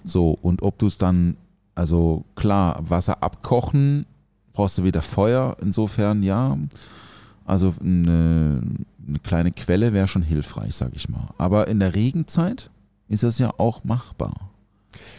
So, 0.04 0.38
und 0.42 0.64
ob 0.64 0.80
du 0.80 0.88
es 0.88 0.98
dann, 0.98 1.38
also 1.76 2.26
klar, 2.36 2.80
Wasser 2.82 3.22
abkochen, 3.22 4.06
brauchst 4.54 4.80
du 4.80 4.84
wieder 4.84 5.02
Feuer, 5.04 5.56
insofern 5.62 6.24
ja. 6.24 6.58
Also 7.46 7.74
eine, 7.80 8.62
eine 9.08 9.20
kleine 9.20 9.52
Quelle 9.52 9.94
wäre 9.94 10.08
schon 10.08 10.24
hilfreich, 10.24 10.76
sag 10.76 10.92
ich 10.96 11.08
mal. 11.10 11.28
Aber 11.38 11.68
in 11.68 11.80
der 11.80 11.94
Regenzeit 11.94 12.70
ist 13.10 13.24
das 13.24 13.38
ja 13.40 13.52
auch 13.58 13.84
machbar. 13.84 14.34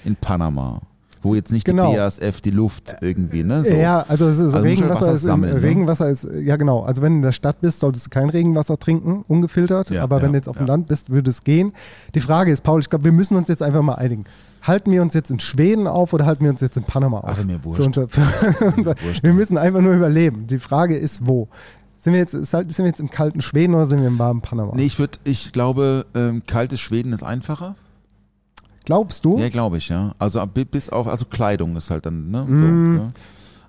In 0.04 0.16
Panama. 0.16 0.80
Wo 1.22 1.34
jetzt 1.34 1.52
nicht 1.52 1.64
Genau. 1.64 1.92
die 1.92 1.96
BASF 1.96 2.40
die 2.40 2.50
Luft 2.50 2.96
irgendwie, 3.00 3.44
ne? 3.44 3.64
So. 3.64 3.72
Ja, 3.74 4.04
also 4.08 4.26
es 4.28 4.38
ist 4.38 4.54
Also 4.54 4.58
Regenwasser 4.58 5.00
Wasser 5.02 5.12
ist 5.12 5.22
sammeln, 5.22 5.54
ne? 5.54 5.62
Regenwasser 5.62 6.10
ist 6.10 6.26
ja 6.44 6.56
genau. 6.56 6.82
Also 6.82 7.00
wenn 7.00 7.12
du 7.12 7.16
in 7.18 7.22
der 7.22 7.32
Stadt 7.32 7.60
bist, 7.60 7.80
solltest 7.80 8.06
du 8.06 8.10
kein 8.10 8.28
Regenwasser 8.28 8.76
trinken, 8.78 9.24
ungefiltert. 9.28 9.90
Ja, 9.90 10.02
aber 10.02 10.16
wenn 10.16 10.26
ja, 10.26 10.28
du 10.30 10.36
jetzt 10.36 10.48
auf 10.48 10.56
dem. 10.58 10.66
Land 10.66 10.88
bist, 10.88 11.10
würde 11.10 11.30
es 11.30 11.42
gehen. 11.44 11.72
Die 12.14 12.20
Frage 12.20 12.50
ist, 12.52 12.62
Paul, 12.62 12.80
ich 12.80 12.90
glaube, 12.90 13.04
wir 13.04 13.12
müssen 13.12 13.36
uns 13.36 13.48
jetzt 13.48 13.62
einfach 13.62 13.82
mal 13.82 13.94
einigen. 13.94 14.24
Halten 14.62 14.90
wir 14.90 15.02
uns 15.02 15.14
jetzt 15.14 15.30
in 15.30 15.40
Schweden 15.40 15.86
auf 15.86 16.12
oder 16.12 16.26
halten 16.26 16.44
wir 16.44 16.50
uns 16.50 16.60
jetzt 16.60 16.76
in 16.76 16.84
Panama 16.84 17.18
auf? 17.18 17.36
Ach, 17.38 17.44
mir 17.44 17.62
wurscht. 17.64 17.80
Für 17.82 17.86
unser, 17.86 18.08
für 18.08 18.72
unser, 18.76 18.94
Wurscht. 19.02 19.22
wir 19.22 19.32
müssen 19.32 19.58
einfach 19.58 19.80
nur 19.80 19.92
überleben. 19.94 20.46
Die 20.46 20.58
Frage 20.58 20.96
ist, 20.96 21.26
wo? 21.26 21.48
Sind 21.98 22.14
wir 22.14 22.20
jetzt, 22.20 22.34
halt- 22.34 22.72
sind 22.72 22.78
wir 22.84 22.86
jetzt 22.90 22.98
im 23.00 23.10
kalten 23.10 23.40
Schweden 23.40 23.74
oder 23.74 23.86
sind 23.86 24.00
wir 24.00 24.08
im 24.08 24.18
warmen 24.18 24.40
Panama? 24.40 24.72
Nee, 24.74 24.84
ich 24.86 24.98
würde, 24.98 25.18
ich 25.24 25.52
glaube, 25.52 26.06
ähm, 26.16 26.42
kaltes 26.46 26.80
Schweden 26.80 27.12
ist 27.12 27.22
einfacher. 27.22 27.76
Glaubst 28.84 29.24
du? 29.24 29.38
Ja, 29.38 29.48
glaube 29.48 29.76
ich, 29.78 29.88
ja. 29.88 30.14
Also 30.18 30.44
bis 30.46 30.88
auf, 30.90 31.06
also 31.06 31.24
Kleidung 31.26 31.76
ist 31.76 31.90
halt 31.90 32.06
dann, 32.06 32.30
ne? 32.30 32.44
So, 32.48 32.52
Mm. 32.52 32.92
ne? 32.96 33.12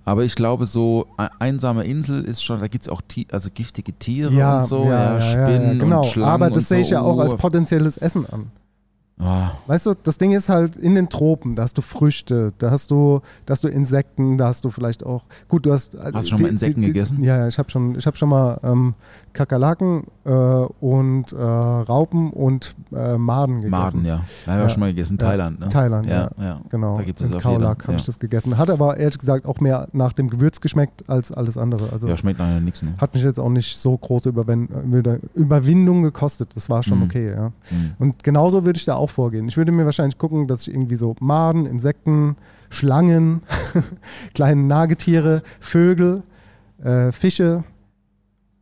Aber 0.06 0.24
ich 0.26 0.36
glaube, 0.36 0.66
so 0.66 1.08
e- 1.18 1.28
einsame 1.40 1.86
Insel 1.86 2.26
ist 2.26 2.44
schon, 2.44 2.60
da 2.60 2.68
gibt 2.68 2.86
es 2.86 2.90
auch 2.92 3.02
Ti 3.08 3.26
also 3.32 3.50
giftige 3.54 3.94
Tiere 3.94 4.34
ja, 4.34 4.60
und 4.60 4.68
so, 4.68 4.84
ja, 4.84 4.90
ja, 4.90 5.14
ja, 5.14 5.22
Spinnen 5.22 5.80
genau. 5.80 6.00
und 6.00 6.08
Schlangen 6.08 6.30
Aber 6.32 6.50
das 6.50 6.68
sehe 6.68 6.82
ich 6.82 6.88
so. 6.90 6.96
ja 6.96 7.02
auch 7.02 7.20
als 7.20 7.34
Oh. 7.34 7.38
potenzielles 7.38 7.98
Essen 7.98 8.26
an. 8.32 8.52
Ah, 9.20 9.52
Weißt 9.68 9.86
du, 9.86 9.94
das 9.94 10.18
Ding 10.18 10.32
ist 10.34 10.50
halt 10.50 10.76
in 10.76 10.96
den 10.96 11.08
Tropen, 11.08 11.56
da 11.56 11.62
hast 11.64 11.78
du 11.78 11.82
Früchte, 11.84 12.52
da 12.58 12.72
hast 12.72 12.90
du, 12.92 13.22
da 13.46 13.52
hast 13.54 13.64
du 13.64 13.68
Insekten, 13.70 14.38
da 14.40 14.48
hast 14.48 14.66
du 14.66 14.72
vielleicht 14.72 15.06
auch, 15.06 15.26
gut, 15.48 15.66
du 15.68 15.72
hast... 15.72 15.96
Hast 15.98 16.26
du 16.26 16.30
schon 16.32 16.42
mal 16.42 16.48
Insekten 16.50 16.82
gegessen? 16.82 17.24
Ja, 17.24 17.38
ja, 17.38 17.48
ich 17.48 17.58
habe 17.60 17.70
schon, 17.70 17.96
ich 17.96 18.06
hab 18.08 18.18
schon 18.18 18.28
mal 18.30 18.60
ähm, 18.64 18.96
Kakerlaken 19.34 20.04
äh, 20.26 20.30
und 20.32 21.34
äh, 21.34 21.36
Raupen 21.44 22.30
und 22.32 22.76
äh, 22.96 23.18
Maden 23.18 23.56
gegessen. 23.62 23.72
Maden, 23.72 24.06
ja. 24.06 24.22
Da 24.46 24.52
haben 24.52 24.60
wir 24.60 24.64
Ja. 24.64 24.70
schon 24.70 24.80
mal 24.80 24.90
gegessen, 24.94 25.18
Ja. 25.20 25.28
Thailand, 25.28 25.60
ne? 25.60 25.70
Thailand, 25.70 26.06
ja. 26.06 26.30
ja. 26.40 26.62
Genau, 26.70 26.98
Da 26.98 27.04
gibt 27.04 27.20
es 27.20 27.32
in 27.32 27.40
Kaulak 27.40 27.84
habe 27.84 27.94
ja. 27.94 28.00
ich 28.00 28.06
das 28.06 28.20
gegessen. 28.20 28.58
Hat 28.58 28.70
aber 28.70 28.98
ehrlich 28.98 29.18
gesagt 29.18 29.46
auch 29.46 29.60
mehr 29.60 29.88
nach 29.92 30.14
dem 30.14 30.30
Gewürz 30.30 30.62
geschmeckt 30.62 31.10
als 31.10 31.32
alles 31.32 31.58
andere. 31.58 31.92
Also 31.92 32.08
Ja, 32.08 32.16
schmeckt 32.16 32.40
nachher 32.40 32.60
nichts, 32.60 32.82
ne? 32.84 32.94
hat 32.98 33.14
mich 33.14 33.24
jetzt 33.24 33.40
auch 33.40 33.50
nicht 33.50 33.78
so 33.78 33.98
große 33.98 34.30
Überwin 34.30 34.68
Über- 34.92 35.18
Überwindung 35.34 36.04
gekostet. 36.04 36.50
Das 36.56 36.70
war 36.70 36.84
schon 36.84 37.00
Mhm. 37.00 37.04
okay, 37.06 37.32
ja. 37.32 37.48
Mhm. 37.50 37.94
Und 38.00 38.24
genauso 38.24 38.66
würde 38.66 38.78
ich 38.78 38.86
da 38.86 38.96
auch 38.96 39.10
vorgehen. 39.10 39.48
Ich 39.48 39.58
würde 39.58 39.72
mir 39.72 39.86
wahrscheinlich 39.86 40.18
gucken, 40.18 40.48
dass 40.48 40.62
ich 40.68 40.74
irgendwie 40.74 40.96
so 40.96 41.16
Maden, 41.20 41.66
Insekten, 41.66 42.38
Schlangen, 42.70 43.42
kleine 44.34 44.62
Nagetiere, 44.62 45.42
Vögel, 45.60 46.24
äh, 46.84 47.12
Fische, 47.12 47.64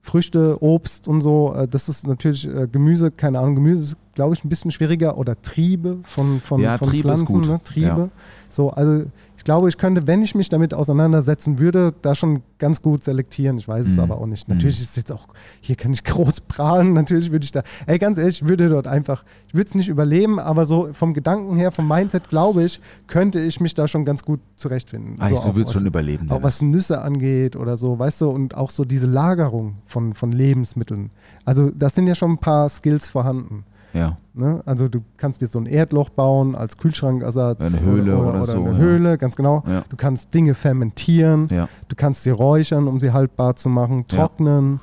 Früchte, 0.01 0.61
Obst 0.61 1.07
und 1.07 1.21
so. 1.21 1.53
Äh, 1.55 1.67
das 1.67 1.89
ist 1.89 2.07
natürlich 2.07 2.47
äh, 2.47 2.67
Gemüse, 2.67 3.11
keine 3.11 3.39
Ahnung, 3.39 3.55
Gemüse 3.55 3.95
glaube 4.13 4.33
ich, 4.35 4.43
ein 4.43 4.49
bisschen 4.49 4.71
schwieriger. 4.71 5.17
Oder 5.17 5.41
Triebe 5.41 5.99
von, 6.03 6.39
von, 6.41 6.61
Ja, 6.61 6.77
von 6.77 6.89
Triebe 6.89 7.11
ist 7.11 7.23
Pflanzen. 7.25 7.51
Ne? 7.51 7.63
Triebe. 7.63 7.85
Ja. 7.87 8.09
So, 8.49 8.69
also 8.71 9.05
ich 9.37 9.43
glaube, 9.45 9.69
ich 9.69 9.77
könnte, 9.77 10.05
wenn 10.05 10.21
ich 10.21 10.35
mich 10.35 10.49
damit 10.49 10.73
auseinandersetzen 10.73 11.57
würde, 11.57 11.93
da 12.03 12.13
schon 12.13 12.43
ganz 12.59 12.81
gut 12.83 13.03
selektieren. 13.03 13.57
Ich 13.57 13.67
weiß 13.67 13.87
es 13.87 13.93
Mhm. 13.95 13.99
aber 14.01 14.17
auch 14.19 14.27
nicht. 14.27 14.47
Natürlich 14.47 14.79
ist 14.81 14.91
es 14.91 14.95
jetzt 14.97 15.11
auch, 15.11 15.27
hier 15.61 15.75
kann 15.75 15.93
ich 15.93 16.03
groß 16.03 16.41
prahlen, 16.41 16.93
natürlich 16.93 17.31
würde 17.31 17.43
ich 17.45 17.51
da, 17.51 17.63
ey, 17.87 17.97
ganz 17.97 18.19
ehrlich, 18.19 18.41
ich 18.43 18.47
würde 18.47 18.69
dort 18.69 18.85
einfach, 18.85 19.23
ich 19.47 19.55
würde 19.55 19.67
es 19.69 19.73
nicht 19.73 19.87
überleben, 19.89 20.37
aber 20.39 20.67
so 20.67 20.89
vom 20.93 21.15
Gedanken 21.15 21.55
her, 21.55 21.71
vom 21.71 21.87
Mindset, 21.87 22.29
glaube 22.29 22.63
ich, 22.63 22.79
könnte 23.07 23.39
ich 23.39 23.59
mich 23.59 23.73
da 23.73 23.87
schon 23.87 24.05
ganz 24.05 24.23
gut 24.23 24.41
zurechtfinden. 24.57 25.15
Ah, 25.19 25.29
so 25.29 25.35
du 25.53 25.63
was- 25.65 25.73
schon 25.73 25.87
überleben. 25.87 26.29
auch 26.29 26.43
was 26.43 26.61
Nüsse 26.61 27.01
angeht 27.01 27.55
oder 27.55 27.77
so, 27.77 27.97
weißt 27.97 28.21
du, 28.21 28.29
und 28.29 28.55
auch 28.55 28.69
so 28.69 28.85
diese 28.85 29.07
Lagerung 29.07 29.77
von, 29.85 30.13
von 30.13 30.31
Lebensmitteln. 30.33 31.09
Also 31.45 31.71
da 31.71 31.89
sind 31.89 32.05
ja 32.05 32.13
schon 32.13 32.31
ein 32.33 32.37
paar 32.37 32.69
Skills 32.69 33.09
vorhanden. 33.09 33.63
Ja. 33.93 34.17
Ne? 34.33 34.61
Also 34.65 34.87
du 34.87 35.01
kannst 35.17 35.41
dir 35.41 35.47
so 35.47 35.59
ein 35.59 35.65
Erdloch 35.65 36.09
bauen 36.09 36.55
als 36.55 36.77
Kühlschrankersatz. 36.77 37.59
Eine 37.59 37.85
Höhle 37.85 38.17
oder, 38.17 38.29
oder 38.29 38.35
oder 38.43 38.45
so, 38.45 38.63
eine 38.63 38.71
ja. 38.71 38.77
Höhle, 38.77 39.17
ganz 39.17 39.35
genau. 39.35 39.63
Ja. 39.67 39.83
Du 39.89 39.97
kannst 39.97 40.33
Dinge 40.33 40.53
fermentieren, 40.53 41.47
Ja. 41.51 41.67
du 41.87 41.95
kannst 41.95 42.23
sie 42.23 42.29
räuchern, 42.29 42.87
um 42.87 42.99
sie 42.99 43.11
haltbar 43.11 43.55
zu 43.55 43.69
machen, 43.69 44.05
trocknen, 44.07 44.79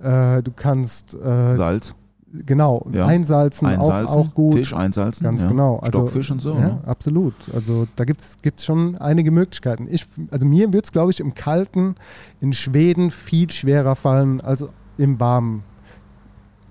äh, 0.00 0.42
du 0.42 0.52
kannst 0.54 1.14
äh, 1.14 1.56
Salz, 1.56 1.94
genau 2.32 2.86
Ja. 2.92 3.06
einsalzen, 3.06 3.66
einsalzen, 3.68 4.06
Auch, 4.08 4.28
auch 4.28 4.34
gut. 4.34 4.54
Fisch 4.54 4.74
einsalzen. 4.74 5.24
Ganz 5.24 5.42
ja. 5.42 5.48
genau. 5.48 5.78
Also, 5.78 5.98
Stockfisch 6.00 6.30
und 6.30 6.40
so. 6.40 6.54
Ja, 6.54 6.60
ne? 6.60 6.78
absolut. 6.86 7.34
Also 7.54 7.86
da 7.96 8.04
gibt 8.04 8.20
es 8.20 8.64
schon 8.64 8.96
einige 8.98 9.30
Möglichkeiten. 9.30 9.88
Ich, 9.90 10.06
also 10.30 10.46
mir 10.46 10.72
wird 10.72 10.84
es, 10.84 10.92
glaube 10.92 11.10
ich, 11.10 11.20
im 11.20 11.34
Kalten 11.34 11.96
in 12.40 12.52
Schweden 12.52 13.10
viel 13.10 13.50
schwerer 13.50 13.96
fallen 13.96 14.40
als 14.40 14.64
im 14.96 15.18
warmen 15.18 15.64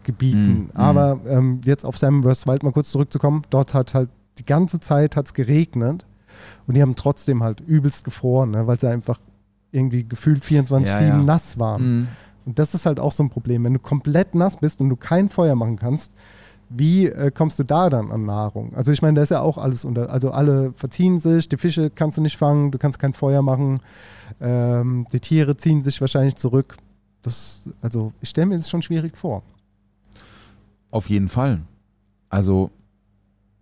Gebieten. 0.04 0.70
Mm. 0.74 0.78
Aber 0.78 1.20
ähm, 1.28 1.62
jetzt 1.64 1.86
auf 1.86 1.98
Sam 1.98 2.24
vs. 2.24 2.48
Wild 2.48 2.64
mal 2.64 2.72
kurz 2.72 2.92
zurückzukommen, 2.92 3.44
dort 3.50 3.74
hat 3.74 3.94
halt 3.94 4.10
die 4.38 4.46
ganze 4.46 4.80
Zeit 4.80 5.16
hat's 5.16 5.34
geregnet 5.34 6.06
und 6.68 6.76
die 6.76 6.82
haben 6.82 6.96
trotzdem 6.96 7.44
halt 7.44 7.62
übelst 7.62 8.04
gefroren, 8.04 8.52
ne, 8.52 8.68
weil 8.68 8.80
sie 8.80 8.90
einfach 8.90 9.20
irgendwie 9.72 10.08
gefühlt 10.08 10.44
24-7 10.44 10.86
Ja, 10.86 11.02
ja. 11.02 11.18
nass 11.18 11.60
waren. 11.60 12.00
Mhm. 12.00 12.08
Und 12.46 12.60
das 12.60 12.74
ist 12.74 12.86
halt 12.86 13.00
auch 13.00 13.12
so 13.12 13.24
ein 13.24 13.30
Problem. 13.30 13.64
Wenn 13.64 13.74
du 13.74 13.80
komplett 13.80 14.36
nass 14.36 14.58
bist 14.58 14.82
und 14.82 14.90
du 14.90 14.96
kein 14.96 15.30
Feuer 15.30 15.56
machen 15.56 15.78
kannst, 15.78 16.12
wie 16.70 17.08
äh, 17.08 17.32
kommst 17.32 17.60
du 17.60 17.64
da 17.64 17.90
dann 17.90 18.12
an 18.12 18.26
Nahrung? 18.26 18.74
Also 18.76 18.92
ich 18.92 19.02
meine, 19.02 19.16
da 19.16 19.24
ist 19.24 19.30
ja 19.30 19.42
auch 19.42 19.58
alles 19.58 19.84
unter, 19.84 20.10
also 20.10 20.32
alle 20.32 20.72
verziehen 20.74 21.20
sich, 21.20 21.50
die 21.50 21.58
Fische 21.58 21.90
kannst 21.90 22.18
du 22.18 22.22
nicht 22.22 22.38
fangen, 22.38 22.72
du 22.72 22.78
kannst 22.78 22.98
kein 22.98 23.14
Feuer 23.14 23.42
machen, 23.42 23.80
ähm, 24.40 25.06
die 25.12 25.20
Tiere 25.20 25.58
ziehen 25.58 25.82
sich 25.82 26.00
wahrscheinlich 26.00 26.36
zurück. 26.36 26.78
Das, 27.22 27.70
also 27.82 28.14
ich 28.22 28.30
stelle 28.30 28.48
mir 28.48 28.58
das 28.58 28.70
schon 28.70 28.82
schwierig 28.82 29.18
vor. 29.18 29.44
Auf 30.92 31.10
jeden 31.10 31.30
Fall. 31.30 31.62
Also, 32.30 32.70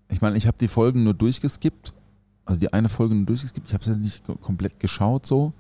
ich 0.10 0.22
meine, 0.22 0.38
ich 0.38 0.48
habe 0.48 0.58
die 0.60 0.68
Folgen 0.68 1.04
nur 1.04 1.14
durchgeskippt. 1.14 1.94
Also 2.46 2.60
die 2.60 2.74
eine 2.74 2.90
Folge 2.90 3.14
nur 3.16 3.26
durchgeskippt. 3.26 3.68
Ich 3.68 3.74
habe 3.74 3.82
es 3.82 3.88
jetzt 3.88 4.00
nicht 4.02 4.26
ko- 4.26 4.36
komplett 4.36 4.80
geschaut 4.80 5.26
so. 5.28 5.54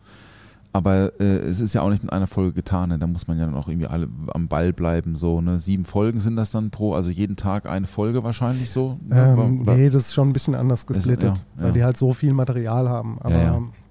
Aber 0.71 1.13
äh, 1.19 1.23
es 1.23 1.59
ist 1.59 1.73
ja 1.73 1.81
auch 1.81 1.89
nicht 1.89 2.03
in 2.03 2.09
einer 2.09 2.27
Folge 2.27 2.53
getan. 2.53 2.89
Ne? 2.89 2.99
Da 2.99 3.07
muss 3.07 3.27
man 3.27 3.37
ja 3.39 3.45
dann 3.45 3.55
auch 3.55 3.67
irgendwie 3.67 3.87
alle 3.87 4.07
am 4.33 4.47
Ball 4.47 4.71
bleiben. 4.73 5.15
So, 5.15 5.41
ne? 5.41 5.59
Sieben 5.59 5.85
Folgen 5.85 6.19
sind 6.19 6.35
das 6.35 6.51
dann 6.51 6.69
pro, 6.71 6.93
also 6.93 7.09
jeden 7.11 7.35
Tag 7.35 7.67
eine 7.67 7.87
Folge 7.87 8.23
wahrscheinlich 8.23 8.69
so. 8.71 8.99
Ähm, 9.11 9.61
Oder- 9.61 9.75
nee, 9.75 9.89
das 9.89 10.07
ist 10.07 10.13
schon 10.13 10.29
ein 10.29 10.33
bisschen 10.33 10.53
anders 10.55 10.85
gesplittet, 10.85 11.39
ja, 11.39 11.43
weil 11.57 11.67
ja. 11.67 11.71
die 11.73 11.83
halt 11.83 11.97
so 11.97 12.13
viel 12.13 12.33
Material 12.33 12.87
haben. 12.89 13.17
Aber 13.19 13.35
Ja, 13.35 13.41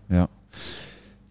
ja. 0.08 0.16
Ja. 0.16 0.28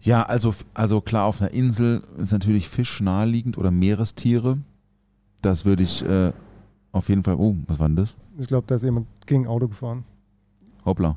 Ja, 0.00 0.22
also, 0.22 0.54
also 0.74 1.00
klar, 1.00 1.24
auf 1.24 1.40
einer 1.42 1.50
Insel 1.50 2.02
ist 2.18 2.32
natürlich 2.32 2.68
Fisch 2.68 3.00
naheliegend 3.00 3.58
oder 3.58 3.70
Meerestiere. 3.70 4.58
Das 5.42 5.64
würde 5.64 5.82
ich 5.82 6.04
äh, 6.04 6.32
auf 6.92 7.08
jeden 7.08 7.22
Fall. 7.22 7.36
Oh, 7.36 7.54
was 7.66 7.78
war 7.78 7.88
denn 7.88 7.96
das? 7.96 8.16
ich 8.38 8.46
glaube, 8.46 8.64
da 8.68 8.76
ist 8.76 8.84
jemand 8.84 9.06
gegen 9.26 9.46
Auto 9.48 9.66
gefahren. 9.68 10.04
Hoppla. 10.84 11.16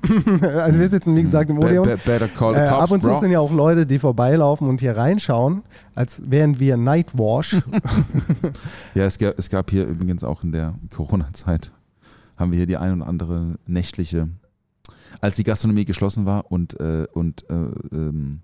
also 0.60 0.78
wir 0.80 0.88
sitzen, 0.88 1.14
wie 1.16 1.22
gesagt, 1.22 1.50
im 1.50 1.58
Odeon. 1.58 1.84
be- 1.84 1.98
call 2.36 2.54
the 2.54 2.60
Äh, 2.60 2.68
cops, 2.68 2.80
ab 2.82 2.90
und 2.92 3.02
zu 3.02 3.08
bro. 3.08 3.20
sind 3.20 3.32
ja 3.32 3.40
auch 3.40 3.52
Leute, 3.52 3.84
die 3.86 3.98
vorbeilaufen 3.98 4.68
und 4.68 4.80
hier 4.80 4.96
reinschauen, 4.96 5.62
als 5.94 6.22
wären 6.30 6.58
wir 6.60 6.76
Nightwash. 6.76 7.56
Ja, 8.94 9.04
es 9.04 9.18
gab, 9.18 9.38
es 9.38 9.50
gab 9.50 9.70
hier 9.70 9.86
übrigens 9.86 10.24
auch 10.24 10.42
in 10.42 10.52
der 10.52 10.74
Corona-Zeit, 10.94 11.70
haben 12.36 12.50
wir 12.52 12.56
hier 12.58 12.66
die 12.66 12.76
ein 12.76 12.92
und 12.92 13.02
andere 13.02 13.56
nächtliche, 13.66 14.28
als 15.20 15.36
die 15.36 15.44
Gastronomie 15.44 15.84
geschlossen 15.84 16.24
war 16.24 16.50
und, 16.50 16.78
äh, 16.80 17.06
und 17.12 17.44
äh, 17.50 17.54
ähm, 17.92 18.40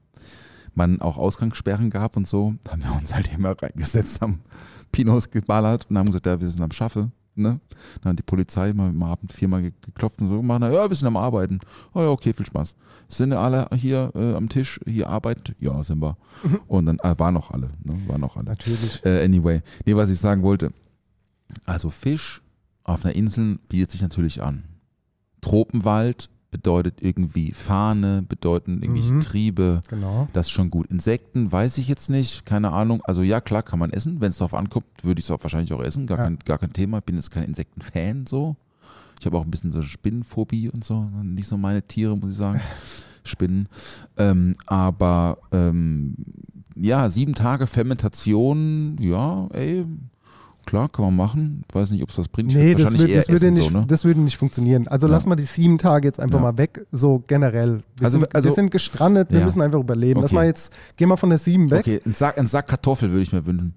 man 0.74 1.00
auch 1.00 1.16
Ausgangssperren 1.16 1.90
gab 1.90 2.16
und 2.16 2.26
so, 2.28 2.54
haben 2.68 2.82
wir 2.82 2.94
uns 3.00 3.14
halt 3.14 3.32
immer 3.32 3.54
reingesetzt, 3.60 4.20
haben 4.20 4.40
Pinos 4.96 5.30
geballert 5.30 5.86
und 5.90 5.98
haben 5.98 6.06
gesagt, 6.06 6.26
ja, 6.26 6.40
wir 6.40 6.48
sind 6.50 6.62
am 6.62 6.70
Schaffe. 6.72 7.10
Ne? 7.38 7.60
Dann 8.00 8.12
hat 8.12 8.18
die 8.18 8.22
Polizei 8.22 8.72
mal 8.72 8.88
am 8.88 9.02
Abend 9.02 9.30
viermal 9.30 9.60
ge- 9.60 9.72
geklopft 9.82 10.22
und 10.22 10.28
so 10.28 10.38
gemacht, 10.38 10.60
na, 10.62 10.72
ja, 10.72 10.88
wir 10.88 10.96
sind 10.96 11.06
am 11.06 11.18
Arbeiten. 11.18 11.58
Oh 11.92 12.00
ja, 12.00 12.08
okay, 12.08 12.32
viel 12.32 12.46
Spaß. 12.46 12.74
Sind 13.10 13.34
alle 13.34 13.68
hier 13.74 14.10
äh, 14.14 14.34
am 14.34 14.48
Tisch, 14.48 14.80
hier 14.86 15.10
arbeiten? 15.10 15.54
Ja, 15.60 15.84
sind 15.84 16.00
wir. 16.00 16.16
Und 16.66 16.86
dann 16.86 16.98
äh, 17.00 17.14
waren 17.18 17.34
noch 17.34 17.50
alle, 17.50 17.68
ne? 17.84 17.94
waren 18.06 18.22
noch 18.22 18.36
alle. 18.36 18.46
Natürlich. 18.46 19.04
Äh, 19.04 19.22
anyway, 19.22 19.60
nee, 19.84 19.94
was 19.94 20.08
ich 20.08 20.18
sagen 20.18 20.42
wollte. 20.42 20.72
Also 21.66 21.90
Fisch 21.90 22.42
auf 22.84 23.04
einer 23.04 23.14
Insel 23.14 23.58
bietet 23.68 23.90
sich 23.90 24.00
natürlich 24.00 24.42
an. 24.42 24.64
Tropenwald 25.42 26.30
bedeutet 26.56 27.02
irgendwie 27.02 27.52
Fahne, 27.52 28.22
bedeuten 28.26 28.80
irgendwelche 28.82 29.14
Mhm. 29.14 29.20
Triebe. 29.20 29.82
Genau. 29.88 30.28
Das 30.32 30.46
ist 30.46 30.52
schon 30.52 30.70
gut. 30.70 30.86
Insekten 30.86 31.52
weiß 31.52 31.76
ich 31.78 31.86
jetzt 31.88 32.08
nicht, 32.08 32.46
keine 32.46 32.72
Ahnung. 32.72 33.02
Also 33.04 33.22
ja, 33.22 33.40
klar, 33.42 33.62
kann 33.62 33.78
man 33.78 33.90
essen. 33.90 34.20
Wenn 34.22 34.30
es 34.30 34.38
darauf 34.38 34.54
ankommt, 34.54 34.86
würde 35.02 35.18
ich 35.18 35.26
es 35.26 35.30
auch 35.30 35.42
wahrscheinlich 35.42 35.72
auch 35.74 35.82
essen. 35.82 36.06
Gar, 36.06 36.16
Ja. 36.18 36.24
kein, 36.24 36.38
gar 36.46 36.58
kein 36.58 36.72
Thema. 36.72 37.00
Bin 37.00 37.16
jetzt 37.16 37.30
kein 37.30 37.42
Insektenfan 37.44 38.26
so. 38.26 38.56
Ich 39.20 39.26
habe 39.26 39.36
auch 39.38 39.44
ein 39.44 39.50
bisschen 39.50 39.72
so 39.72 39.82
Spinnenphobie 39.82 40.70
und 40.70 40.82
so. 40.84 41.08
Nicht 41.22 41.48
so 41.48 41.56
meine 41.58 41.82
Tiere, 41.82 42.16
muss 42.16 42.30
ich 42.32 42.36
sagen. 42.38 42.60
Spinnen. 43.24 43.68
Ähm, 44.16 44.54
aber 44.66 45.38
ähm, 45.52 46.14
ja, 46.76 47.08
sieben 47.10 47.34
Tage 47.34 47.66
Fermentation, 47.66 48.96
ja, 49.00 49.46
ey, 49.52 49.84
klar, 50.66 50.88
kann 50.88 51.04
man 51.06 51.16
machen. 51.16 51.64
Weiß 51.72 51.90
nicht, 51.90 52.02
ob 52.02 52.10
es 52.10 52.18
was 52.18 52.28
bringt. 52.28 52.52
Nee, 52.54 52.74
das, 52.74 52.92
wird, 52.98 53.14
das, 53.14 53.28
würde 53.28 53.50
nicht, 53.50 53.70
so, 53.72 53.78
ne? 53.78 53.84
das 53.88 54.04
würde 54.04 54.20
nicht 54.20 54.36
funktionieren. 54.36 54.86
Also 54.88 55.06
Ja. 55.06 55.12
lass 55.14 55.24
mal 55.24 55.36
die 55.36 55.44
sieben 55.44 55.78
Tage 55.78 56.06
jetzt 56.06 56.20
einfach 56.20 56.38
Ja. 56.38 56.42
mal 56.52 56.58
weg, 56.58 56.84
so 56.92 57.22
generell. 57.26 57.82
Wir, 57.96 58.04
Also- 58.06 58.18
sind, 58.20 58.34
also- 58.34 58.48
wir 58.50 58.54
sind 58.54 58.70
gestrandet, 58.70 59.30
wir 59.30 59.38
Ja. 59.38 59.44
müssen 59.44 59.62
einfach 59.62 59.80
überleben. 59.80 60.20
Lass 60.20 60.30
Okay. 60.30 60.34
mal 60.34 60.46
jetzt, 60.46 60.72
geh 60.96 61.06
mal 61.06 61.16
von 61.16 61.30
der 61.30 61.38
sieben 61.38 61.70
weg. 61.70 61.80
Okay, 61.80 62.00
ein 62.04 62.12
Sack, 62.14 62.36
ein 62.38 62.46
Sack 62.46 62.66
Kartoffel 62.66 63.10
würde 63.10 63.22
ich 63.22 63.32
mir 63.32 63.46
wünschen. 63.46 63.72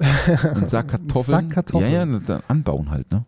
Ein 0.56 0.68
Sack 0.68 0.88
Kartoffeln. 0.90 1.38
Sack 1.38 1.50
Kartoffeln. 1.52 1.92
Ja, 1.94 2.06
ja, 2.06 2.20
dann 2.26 2.42
anbauen 2.48 2.90
halt, 2.92 3.12
ne? 3.12 3.24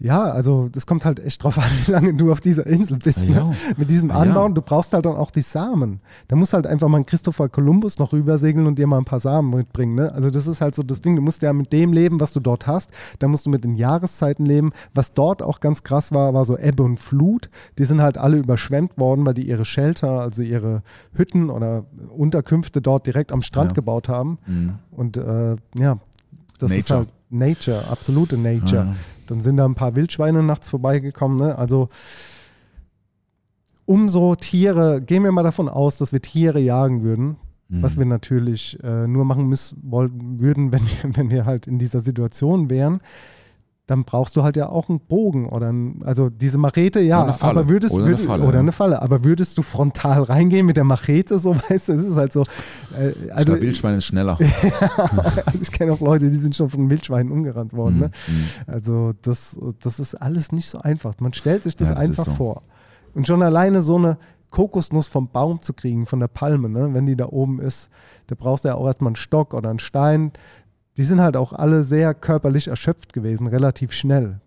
Ja, 0.00 0.22
also 0.30 0.68
das 0.70 0.86
kommt 0.86 1.04
halt 1.04 1.18
echt 1.18 1.42
drauf 1.42 1.58
an, 1.58 1.64
wie 1.86 1.90
lange 1.90 2.14
du 2.14 2.30
auf 2.30 2.40
dieser 2.40 2.66
Insel 2.66 2.98
bist. 2.98 3.22
Ja. 3.22 3.44
Ne? 3.46 3.56
Mit 3.76 3.90
diesem 3.90 4.10
Ja. 4.10 4.16
Anbauen, 4.16 4.54
du 4.54 4.62
brauchst 4.62 4.92
halt 4.92 5.04
dann 5.06 5.16
auch 5.16 5.32
die 5.32 5.42
Samen. 5.42 6.00
Da 6.28 6.36
musst 6.36 6.52
halt 6.52 6.68
einfach 6.68 6.86
mal 6.88 6.98
einen 6.98 7.06
Christopher 7.06 7.48
Columbus 7.48 7.98
noch 7.98 8.12
rübersegeln 8.12 8.66
und 8.68 8.78
dir 8.78 8.86
mal 8.86 8.98
ein 8.98 9.04
paar 9.04 9.18
Samen 9.18 9.50
mitbringen. 9.50 9.96
Ne? 9.96 10.12
Also 10.12 10.30
das 10.30 10.46
ist 10.46 10.60
halt 10.60 10.76
so 10.76 10.84
das 10.84 11.00
Ding, 11.00 11.16
du 11.16 11.22
musst 11.22 11.42
ja 11.42 11.52
mit 11.52 11.72
dem 11.72 11.92
leben, 11.92 12.20
was 12.20 12.32
du 12.32 12.38
dort 12.38 12.68
hast. 12.68 12.90
Da 13.18 13.26
musst 13.26 13.46
du 13.46 13.50
mit 13.50 13.64
den 13.64 13.74
Jahreszeiten 13.74 14.46
leben. 14.46 14.70
Was 14.94 15.14
dort 15.14 15.42
auch 15.42 15.58
ganz 15.58 15.82
krass 15.82 16.12
war, 16.12 16.32
war 16.32 16.44
so 16.44 16.56
Ebbe 16.56 16.84
und 16.84 16.98
Flut. 17.00 17.50
Die 17.78 17.84
sind 17.84 18.00
halt 18.00 18.18
alle 18.18 18.36
überschwemmt 18.38 18.98
worden, 18.98 19.26
weil 19.26 19.34
die 19.34 19.48
ihre 19.48 19.64
Shelter, 19.64 20.20
also 20.20 20.42
ihre 20.42 20.82
Hütten 21.12 21.50
oder 21.50 21.86
Unterkünfte 22.16 22.80
dort 22.80 23.06
direkt 23.06 23.32
am 23.32 23.42
Strand 23.42 23.72
Ja. 23.72 23.74
gebaut 23.74 24.08
haben. 24.08 24.38
Mhm. 24.46 24.74
Und 24.92 25.16
äh, 25.16 25.56
ja, 25.76 25.98
das 26.60 26.70
ist 26.70 26.88
Nature. 26.90 26.98
halt 27.00 27.08
Nature, 27.30 27.84
absolute 27.90 28.38
Nature. 28.38 28.94
Dann 29.30 29.40
sind 29.40 29.56
da 29.56 29.64
ein 29.64 29.74
paar 29.74 29.94
Wildschweine 29.96 30.42
nachts 30.42 30.68
vorbeigekommen. 30.68 31.38
Ne? 31.38 31.56
Also 31.56 31.88
umso 33.86 34.34
Tiere, 34.34 35.00
gehen 35.00 35.24
wir 35.24 35.32
mal 35.32 35.42
davon 35.42 35.68
aus, 35.68 35.96
dass 35.96 36.12
wir 36.12 36.20
Tiere 36.20 36.60
jagen 36.60 37.02
würden, 37.02 37.36
Mhm. 37.70 37.82
was 37.82 37.98
wir 37.98 38.06
natürlich 38.06 38.78
äh, 38.82 39.06
nur 39.06 39.24
machen 39.26 39.46
müssen, 39.46 39.78
wollten, 39.82 40.40
würden, 40.40 40.72
wenn 40.72 40.80
wir, 40.80 41.16
wenn 41.16 41.30
wir 41.30 41.44
halt 41.44 41.66
in 41.66 41.78
dieser 41.78 42.00
Situation 42.00 42.70
wären, 42.70 43.00
dann 43.88 44.04
brauchst 44.04 44.36
du 44.36 44.42
halt 44.42 44.54
ja 44.56 44.68
auch 44.68 44.90
einen 44.90 45.00
Bogen 45.00 45.48
oder 45.48 45.72
ein, 45.72 46.02
also 46.04 46.28
diese 46.28 46.58
Machete, 46.58 47.00
ja, 47.00 47.16
Oder 47.16 47.24
eine 47.24 47.32
Falle. 47.32 47.60
aber 47.60 47.68
würdest 47.70 47.94
Oder 47.94 48.04
eine 48.04 48.18
Falle, 48.18 48.44
oder 48.44 48.52
ja. 48.52 48.60
eine 48.60 48.72
Falle, 48.72 49.00
aber 49.00 49.24
würdest 49.24 49.56
du 49.56 49.62
frontal 49.62 50.24
reingehen 50.24 50.66
mit 50.66 50.76
der 50.76 50.84
Machete, 50.84 51.38
so 51.38 51.56
weißt 51.70 51.88
du, 51.88 51.96
das 51.96 52.04
ist 52.04 52.16
halt 52.16 52.32
so. 52.34 52.42
Äh, 52.42 53.30
also 53.30 53.52
glaub, 53.52 53.62
Wildschwein 53.62 53.94
ist 53.94 54.04
schneller. 54.04 54.38
ich 55.62 55.72
kenne 55.72 55.94
auch 55.94 56.00
Leute, 56.00 56.30
die 56.30 56.36
sind 56.36 56.54
schon 56.54 56.68
von 56.68 56.90
Wildschweinen 56.90 57.32
umgerannt 57.32 57.72
worden. 57.72 57.98
Ne? 57.98 58.10
Mhm. 58.26 58.44
Also 58.66 59.14
das, 59.22 59.58
das 59.80 60.00
ist 60.00 60.14
alles 60.16 60.52
nicht 60.52 60.68
so 60.68 60.78
einfach. 60.80 61.14
Man 61.20 61.32
stellt 61.32 61.62
sich 61.62 61.74
das, 61.74 61.88
Ja, 61.88 61.94
das 61.94 62.04
einfach 62.04 62.24
so. 62.26 62.32
vor. 62.32 62.62
Und 63.14 63.26
schon 63.26 63.42
alleine 63.42 63.80
so 63.80 63.96
eine 63.96 64.18
Kokosnuss 64.50 65.08
vom 65.08 65.30
Baum 65.30 65.62
zu 65.62 65.72
kriegen, 65.72 66.04
von 66.04 66.20
der 66.20 66.28
Palme, 66.28 66.68
ne? 66.68 66.90
wenn 66.92 67.06
die 67.06 67.16
da 67.16 67.26
oben 67.26 67.58
ist, 67.58 67.88
da 68.26 68.34
brauchst 68.38 68.64
du 68.64 68.68
ja 68.68 68.74
auch 68.74 68.86
erstmal 68.86 69.08
einen 69.08 69.16
Stock 69.16 69.54
oder 69.54 69.70
einen 69.70 69.78
Stein. 69.78 70.32
Die 70.98 71.04
sind 71.04 71.22
halt 71.22 71.36
auch 71.36 71.52
alle 71.52 71.84
sehr 71.84 72.12
körperlich 72.12 72.68
erschöpft 72.68 73.12
gewesen, 73.12 73.46
relativ 73.46 73.92
schnell. 73.92 74.40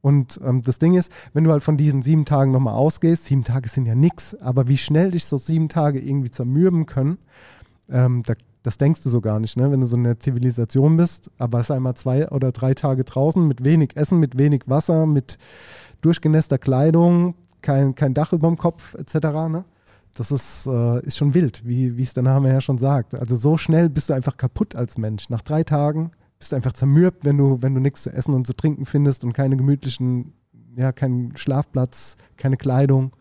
Und 0.00 0.40
ähm, 0.44 0.62
das 0.62 0.78
Ding 0.78 0.94
ist, 0.94 1.12
wenn 1.34 1.44
du 1.44 1.52
halt 1.52 1.62
von 1.62 1.76
diesen 1.76 2.02
sieben 2.02 2.24
Tagen 2.24 2.50
nochmal 2.50 2.74
ausgehst, 2.74 3.26
sieben 3.26 3.44
Tage 3.44 3.68
sind 3.68 3.86
ja 3.86 3.94
nix, 3.94 4.34
aber 4.34 4.68
wie 4.68 4.78
schnell 4.78 5.10
dich 5.10 5.26
so 5.26 5.36
sieben 5.36 5.68
Tage 5.68 6.00
irgendwie 6.00 6.30
zermürben 6.30 6.86
können, 6.86 7.18
ähm, 7.90 8.22
da, 8.24 8.34
das 8.62 8.78
denkst 8.78 9.02
du 9.02 9.10
so 9.10 9.20
gar 9.20 9.38
nicht, 9.38 9.56
ne? 9.56 9.70
wenn 9.70 9.80
du 9.80 9.86
so 9.86 9.96
in 9.96 10.04
der 10.04 10.18
Zivilisation 10.18 10.96
bist, 10.96 11.30
aber 11.36 11.62
sei 11.62 11.78
mal 11.78 11.94
zwei 11.94 12.28
oder 12.30 12.52
drei 12.52 12.74
Tage 12.74 13.04
draußen 13.04 13.46
mit 13.46 13.64
wenig 13.64 13.96
Essen, 13.96 14.18
mit 14.18 14.38
wenig 14.38 14.62
Wasser, 14.66 15.04
mit 15.04 15.38
durchgenässter 16.00 16.58
Kleidung, 16.58 17.34
kein, 17.60 17.94
kein 17.94 18.14
Dach 18.14 18.32
über 18.32 18.48
dem 18.48 18.56
Kopf 18.56 18.94
etc. 18.94 19.14
Ne? 19.50 19.64
Das 20.18 20.32
ist, 20.32 20.66
äh, 20.66 21.00
ist 21.06 21.16
schon 21.16 21.32
wild, 21.34 21.62
wie 21.64 22.02
es 22.02 22.12
der 22.12 22.24
Name 22.24 22.48
ja 22.48 22.60
schon 22.60 22.78
sagt. 22.78 23.14
Also 23.14 23.36
so 23.36 23.56
schnell 23.56 23.88
bist 23.88 24.10
du 24.10 24.14
einfach 24.14 24.36
kaputt 24.36 24.74
als 24.74 24.98
Mensch. 24.98 25.30
Nach 25.30 25.42
drei 25.42 25.62
Tagen 25.62 26.10
bist 26.40 26.50
du 26.50 26.56
einfach 26.56 26.72
zermürbt, 26.72 27.24
wenn 27.24 27.38
du, 27.38 27.58
wenn 27.60 27.72
du 27.74 27.80
nichts 27.80 28.02
zu 28.02 28.12
essen 28.12 28.34
und 28.34 28.44
zu 28.44 28.54
trinken 28.54 28.84
findest 28.84 29.22
und 29.22 29.32
keine 29.32 29.56
gemütlichen, 29.56 30.32
ja, 30.76 30.90
keinen 30.90 31.36
Schlafplatz, 31.36 32.16
keine 32.36 32.56
Kleidung. 32.56 33.12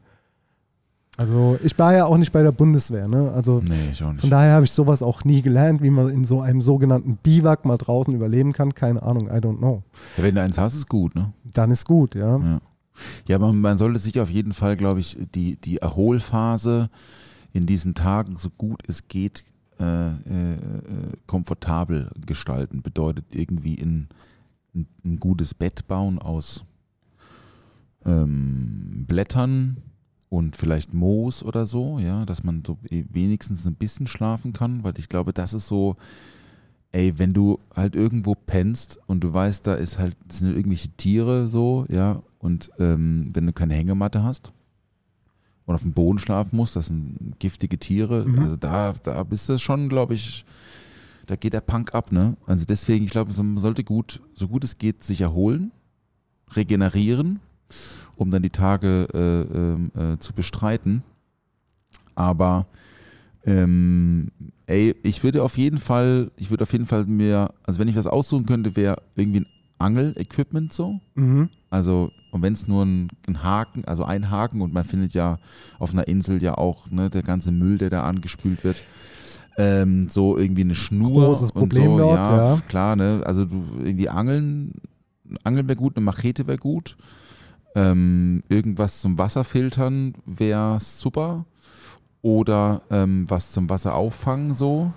Also 1.18 1.60
ich 1.64 1.78
war 1.78 1.94
ja 1.94 2.06
auch 2.06 2.18
nicht 2.18 2.32
bei 2.32 2.42
der 2.42 2.52
Bundeswehr, 2.52 3.08
ne? 3.08 3.32
Also 3.32 3.62
Nee, 3.64 3.94
von 3.94 4.30
daher 4.30 4.54
habe 4.54 4.66
ich 4.66 4.72
sowas 4.72 5.04
auch 5.04 5.24
nie 5.24 5.42
gelernt, 5.42 5.84
wie 5.84 5.90
man 5.90 6.10
in 6.10 6.26
so 6.26 6.42
einem 6.42 6.62
sogenannten 6.64 7.18
Biwak 7.18 7.66
mal 7.66 7.78
draußen 7.78 8.14
überleben 8.14 8.54
kann. 8.54 8.74
Keine 8.74 9.04
Ahnung, 9.04 9.28
I 9.28 9.40
don't 9.40 9.58
know. 9.58 9.84
Ja, 10.18 10.24
wenn 10.24 10.34
du 10.34 10.42
eins 10.42 10.58
hast, 10.58 10.76
ist 10.76 10.90
gut, 10.90 11.16
ne? 11.16 11.34
Dann 11.44 11.70
ist 11.72 11.86
gut, 11.86 12.14
ja. 12.16 12.38
Ja, 12.38 12.60
ja 13.28 13.36
aber 13.36 13.54
man 13.54 13.78
sollte 13.78 14.00
sich 14.00 14.20
auf 14.20 14.30
jeden 14.30 14.54
Fall, 14.54 14.76
glaube 14.76 15.00
ich, 15.00 15.18
die, 15.34 15.56
die 15.56 15.78
Erholphase 15.78 16.90
in 17.54 17.66
diesen 17.66 17.96
Tagen 17.96 18.36
so 18.36 18.50
gut 18.50 18.82
es 18.88 19.08
geht 19.08 19.44
äh, 19.80 20.10
äh, 20.10 20.54
äh, 20.54 20.58
komfortabel 21.28 22.10
gestalten. 22.26 22.82
Bedeutet 22.82 23.26
irgendwie 23.32 23.76
in, 23.76 24.08
ein, 24.74 24.88
ein 25.06 25.20
gutes 25.20 25.54
Bett 25.54 25.88
bauen 25.88 26.18
aus 26.18 26.66
ähm, 28.04 29.06
Blättern 29.08 29.78
und 30.30 30.56
vielleicht 30.56 30.96
Moos 30.96 31.44
oder 31.44 31.68
so, 31.68 32.00
ja, 32.00 32.26
dass 32.26 32.44
man 32.44 32.64
so 32.66 32.80
eh 32.90 33.06
wenigstens 33.12 33.68
ein 33.68 33.76
bisschen 33.76 34.08
schlafen 34.08 34.52
kann, 34.52 34.84
weil 34.84 34.98
ich 34.98 35.10
glaube, 35.10 35.32
das 35.32 35.54
ist 35.54 35.68
so, 35.68 35.96
ey, 36.92 37.20
wenn 37.20 37.36
du 37.36 37.60
halt 37.76 37.96
irgendwo 37.96 38.34
pennst 38.34 39.00
und 39.06 39.24
du 39.24 39.32
weißt, 39.32 39.68
da 39.68 39.76
ist 39.76 40.00
halt, 40.00 40.18
sind 40.28 40.56
irgendwelche 40.56 40.90
Tiere 40.90 41.48
so, 41.48 41.86
ja, 41.88 42.24
und 42.40 42.70
ähm, 42.80 43.30
wenn 43.34 43.46
du 43.46 43.54
keine 43.54 43.74
Hängematte 43.74 44.24
hast 44.24 44.52
und 45.66 45.76
auf 45.76 45.82
dem 45.82 45.94
Boden 45.94 46.20
schlafen 46.20 46.56
musst, 46.56 46.76
das 46.76 46.88
sind 46.88 47.36
giftige 47.40 47.78
Tiere, 47.78 48.26
Mhm. 48.26 48.40
also 48.40 48.56
da, 48.56 48.94
da 49.04 49.24
bist 49.24 49.50
du 49.50 49.58
schon, 49.58 49.90
glaube 49.90 50.14
ich, 50.14 50.46
da 51.26 51.36
geht 51.36 51.54
der 51.54 51.62
Punk 51.62 51.94
ab, 51.94 52.12
ne? 52.12 52.38
Also 52.46 52.66
deswegen, 52.66 53.04
ich 53.06 53.12
glaube, 53.12 53.34
man 53.44 53.58
sollte 53.58 53.84
gut, 53.84 54.22
so 54.34 54.48
gut 54.48 54.64
es 54.64 54.78
geht, 54.78 55.04
sich 55.04 55.20
erholen, 55.22 55.72
regenerieren, 56.56 57.40
um 58.16 58.32
dann 58.32 58.44
die 58.44 58.50
Tage 58.50 59.08
äh, 59.14 59.58
ähm, 59.58 59.92
äh, 59.94 60.18
zu 60.20 60.32
bestreiten. 60.34 61.04
Aber 62.16 62.66
ähm, 63.46 64.30
ey, 64.66 64.96
ich 65.04 65.24
würde 65.24 65.44
auf 65.44 65.58
jeden 65.58 65.78
Fall, 65.78 66.32
ich 66.38 66.50
würde 66.50 66.64
auf 66.64 66.72
jeden 66.72 66.86
Fall 66.86 67.06
mir, 67.06 67.54
also 67.64 67.80
wenn 67.80 67.88
ich 67.88 67.96
was 67.96 68.08
aussuchen 68.08 68.46
könnte, 68.46 68.76
wäre 68.76 69.02
irgendwie 69.16 69.42
ein 69.42 69.46
Angel-Equipment 69.80 70.74
so. 70.74 71.00
Mhm. 71.16 71.50
Also, 71.70 72.12
und 72.32 72.42
wenn 72.42 72.54
es 72.54 72.68
nur 72.68 72.86
ein, 72.86 73.10
ein 73.28 73.44
Haken, 73.44 73.86
also 73.86 74.04
ein 74.04 74.30
Haken 74.30 74.62
und 74.62 74.74
man 74.74 74.86
findet 74.86 75.14
ja 75.14 75.40
auf 75.80 75.94
einer 75.94 76.08
Insel 76.08 76.42
ja 76.42 76.58
auch 76.58 76.90
ne, 76.90 77.10
der 77.10 77.24
ganze 77.24 77.52
Müll, 77.52 77.78
der 77.78 77.90
da 77.90 78.04
angespült 78.04 78.64
wird. 78.64 78.82
Ähm, 79.58 80.08
so 80.08 80.38
irgendwie 80.38 80.62
eine 80.62 80.76
Schnur. 80.76 81.12
Großes 81.12 81.52
und 81.52 81.60
Problem 81.60 81.92
so, 81.92 81.98
dort, 81.98 82.16
ja, 82.18 82.54
ja. 82.54 82.62
Klar, 82.68 82.96
ne? 82.96 83.22
Also 83.26 83.46
du 83.46 83.64
irgendwie 83.84 84.10
angeln, 84.10 84.74
angeln 85.44 85.68
wäre 85.68 85.78
gut, 85.78 85.96
eine 85.96 86.06
Machete 86.06 86.46
wäre 86.48 86.60
gut. 86.60 86.96
Ähm, 87.76 88.44
irgendwas 88.50 89.02
zum 89.02 89.18
Wasserfiltern 89.18 90.14
wäre 90.26 90.80
super. 90.80 91.46
Oder 92.22 92.82
ähm, 92.90 93.26
was 93.30 93.52
zum 93.52 93.70
Wasser 93.70 93.96
auffangen 93.96 94.54
so. 94.54 94.92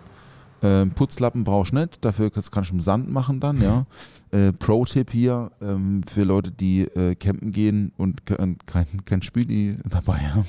Ähm, 0.62 0.90
Putzlappen 0.90 1.44
brauchst 1.44 1.72
du 1.72 1.76
nicht, 1.76 2.04
dafür 2.04 2.30
kannst, 2.30 2.52
kannst 2.52 2.70
du 2.70 2.74
im 2.74 2.80
Sand 2.80 3.10
machen 3.10 3.40
dann, 3.40 3.62
ja. 3.62 3.86
Äh, 4.32 4.52
Pro-Tipp 4.52 5.10
hier 5.10 5.50
ähm, 5.60 6.02
für 6.04 6.22
Leute, 6.22 6.52
die 6.52 6.82
äh, 6.82 7.16
campen 7.16 7.50
gehen 7.50 7.90
und 7.96 8.30
und 8.30 8.64
kein, 8.64 8.86
kein 9.04 9.22
Spüli 9.22 9.76
dabei 9.88 10.18
haben. 10.18 10.46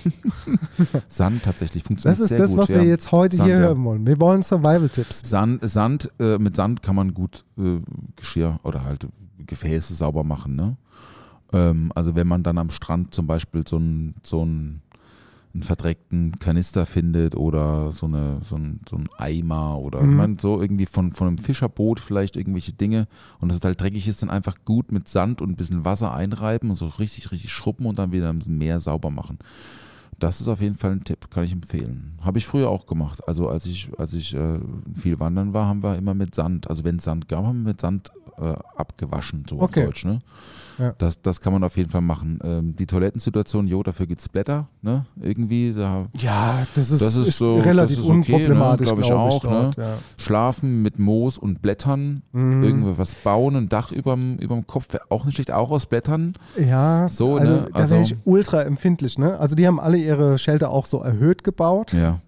Sand 1.10 1.41
tatsächlich 1.41 1.82
funktioniert 1.82 2.19
Das 2.19 2.24
ist 2.24 2.30
sehr 2.30 2.38
das, 2.38 2.52
gut. 2.52 2.60
was 2.60 2.69
ja. 2.69 2.80
wir 2.80 2.88
jetzt 2.88 3.12
heute 3.12 3.38
Sand, 3.38 3.50
hier 3.50 3.58
ja. 3.58 3.63
hören 3.63 3.84
wollen. 3.84 4.06
Wir 4.06 4.21
wollen 4.21 4.43
Survival-Tipps. 4.43 5.21
Sand, 5.28 5.67
Sand 5.67 6.12
äh, 6.19 6.38
mit 6.38 6.56
Sand 6.56 6.84
kann 6.84 6.95
man 6.95 7.15
gut 7.15 7.43
äh, 7.58 7.80
Geschirr 8.17 8.60
oder 8.62 8.84
halt 8.84 9.08
Gefäße 9.47 9.95
sauber 9.95 10.24
machen. 10.24 10.56
Ne? 10.56 10.78
Ähm, 11.54 11.91
also 11.95 12.15
wenn 12.15 12.28
man 12.28 12.43
dann 12.43 12.58
am 12.58 12.69
Strand 12.69 13.13
zum 13.13 13.28
Beispiel 13.28 13.63
so 13.67 13.78
einen 13.78 14.15
so 14.24 14.41
einen, 14.41 14.82
einen 15.53 15.63
verdreckten 15.63 16.39
Kanister 16.39 16.85
findet 16.85 17.35
oder 17.35 17.91
so, 17.91 18.05
eine, 18.05 18.39
so, 18.43 18.55
ein, 18.55 18.79
so 18.89 18.95
ein 18.95 19.09
Eimer 19.17 19.79
oder 19.79 20.01
Mhm. 20.01 20.15
man 20.15 20.37
so 20.39 20.61
irgendwie 20.61 20.85
von, 20.85 21.11
von 21.11 21.27
einem 21.27 21.37
Fischerboot 21.37 21.99
vielleicht 21.99 22.37
irgendwelche 22.37 22.73
Dinge 22.73 23.07
und 23.39 23.49
das 23.51 23.59
halt 23.61 23.79
dreckig 23.81 24.07
ist, 24.07 24.21
dann 24.21 24.29
einfach 24.29 24.55
gut 24.65 24.91
mit 24.91 25.09
Sand 25.09 25.41
und 25.41 25.49
ein 25.49 25.55
bisschen 25.55 25.83
Wasser 25.83 26.13
einreiben 26.13 26.69
und 26.69 26.75
so 26.77 26.87
richtig, 26.87 27.31
richtig 27.31 27.51
schrubben 27.51 27.85
und 27.85 27.99
dann 27.99 28.11
wieder 28.11 28.29
im 28.29 28.39
Meer 28.57 28.79
sauber 28.79 29.09
machen. 29.09 29.39
Das 30.19 30.39
ist 30.39 30.47
auf 30.47 30.61
jeden 30.61 30.75
Fall 30.75 30.91
ein 30.91 31.03
Tipp, 31.03 31.31
kann 31.31 31.43
ich 31.43 31.51
empfehlen. 31.51 32.13
Habe 32.21 32.37
ich 32.37 32.45
früher 32.45 32.69
auch 32.69 32.85
gemacht. 32.85 33.27
Also 33.27 33.49
als 33.49 33.65
ich, 33.65 33.89
als 33.97 34.13
ich 34.13 34.35
äh, 34.35 34.59
viel 34.93 35.19
wandern 35.19 35.51
war, 35.53 35.67
haben 35.67 35.81
wir 35.81 35.97
immer 35.97 36.13
mit 36.13 36.35
Sand, 36.35 36.69
also 36.69 36.83
wenn 36.83 36.97
es 36.97 37.03
Sand 37.05 37.27
gab, 37.27 37.43
haben 37.43 37.63
wir 37.63 37.69
mit 37.71 37.81
Sand 37.81 38.11
äh, 38.37 38.53
abgewaschen, 38.77 39.45
so 39.49 39.59
Okay. 39.59 39.81
auf 39.81 39.85
Deutsch. 39.87 40.05
Ne? 40.05 40.19
Ja. 40.79 40.93
Das, 40.97 41.21
das 41.21 41.41
kann 41.41 41.53
man 41.53 41.63
auf 41.63 41.77
jeden 41.77 41.89
Fall 41.89 42.01
machen. 42.01 42.39
Ähm, 42.43 42.75
die 42.75 42.86
Toilettensituation, 42.86 43.67
jo, 43.67 43.84
dafür 43.84 44.05
gibt 44.07 44.21
es 44.21 44.29
Blätter, 44.29 44.67
ne? 44.81 45.05
Irgendwie, 45.21 45.73
da 45.75 46.06
Ja, 46.17 46.65
das 46.75 46.91
ist, 46.91 47.02
Das 47.02 47.15
ist 47.15 47.37
so- 47.37 47.58
relativ 47.60 47.98
das 47.98 48.06
ist 48.06 48.10
okay, 48.12 48.33
unproblematisch, 48.33 48.87
ne? 48.87 48.93
Glaub 48.96 49.06
ich 49.06 49.12
auch, 49.13 49.41
dort, 49.41 49.77
ja. 49.77 49.98
schlafen 50.17 50.81
mit 50.81 51.00
Moos 51.00 51.37
und 51.37 51.62
Blättern, 51.62 52.21
Mhm. 52.31 52.63
irgendwie 52.63 52.98
was 52.98 53.15
bauen, 53.15 53.56
ein 53.56 53.69
Dach 53.69 53.91
überm, 53.91 54.37
überm 54.37 54.65
Kopf, 54.67 54.91
wäre 54.93 55.04
auch 55.10 55.25
nicht 55.25 55.35
schlecht, 55.35 55.52
auch 55.52 55.71
aus 55.71 55.85
Blättern. 55.85 56.33
Ja, 56.58 57.08
So, 57.10 57.37
also 57.37 57.54
ne? 57.54 57.67
da 57.73 57.79
Also- 57.79 57.96
wäre 57.96 58.04
ich 58.04 58.15
ultra 58.25 58.62
empfindlich. 58.63 59.17
Ne? 59.17 59.37
Also 59.39 59.56
die 59.56 59.67
haben 59.67 59.79
alle 59.79 59.98
ihre 59.98 60.37
Shelter 60.37 60.69
auch 60.69 60.85
so 60.85 61.02
erhöht 61.02 61.43
gebaut. 61.43 61.93
Ja. 61.93 62.19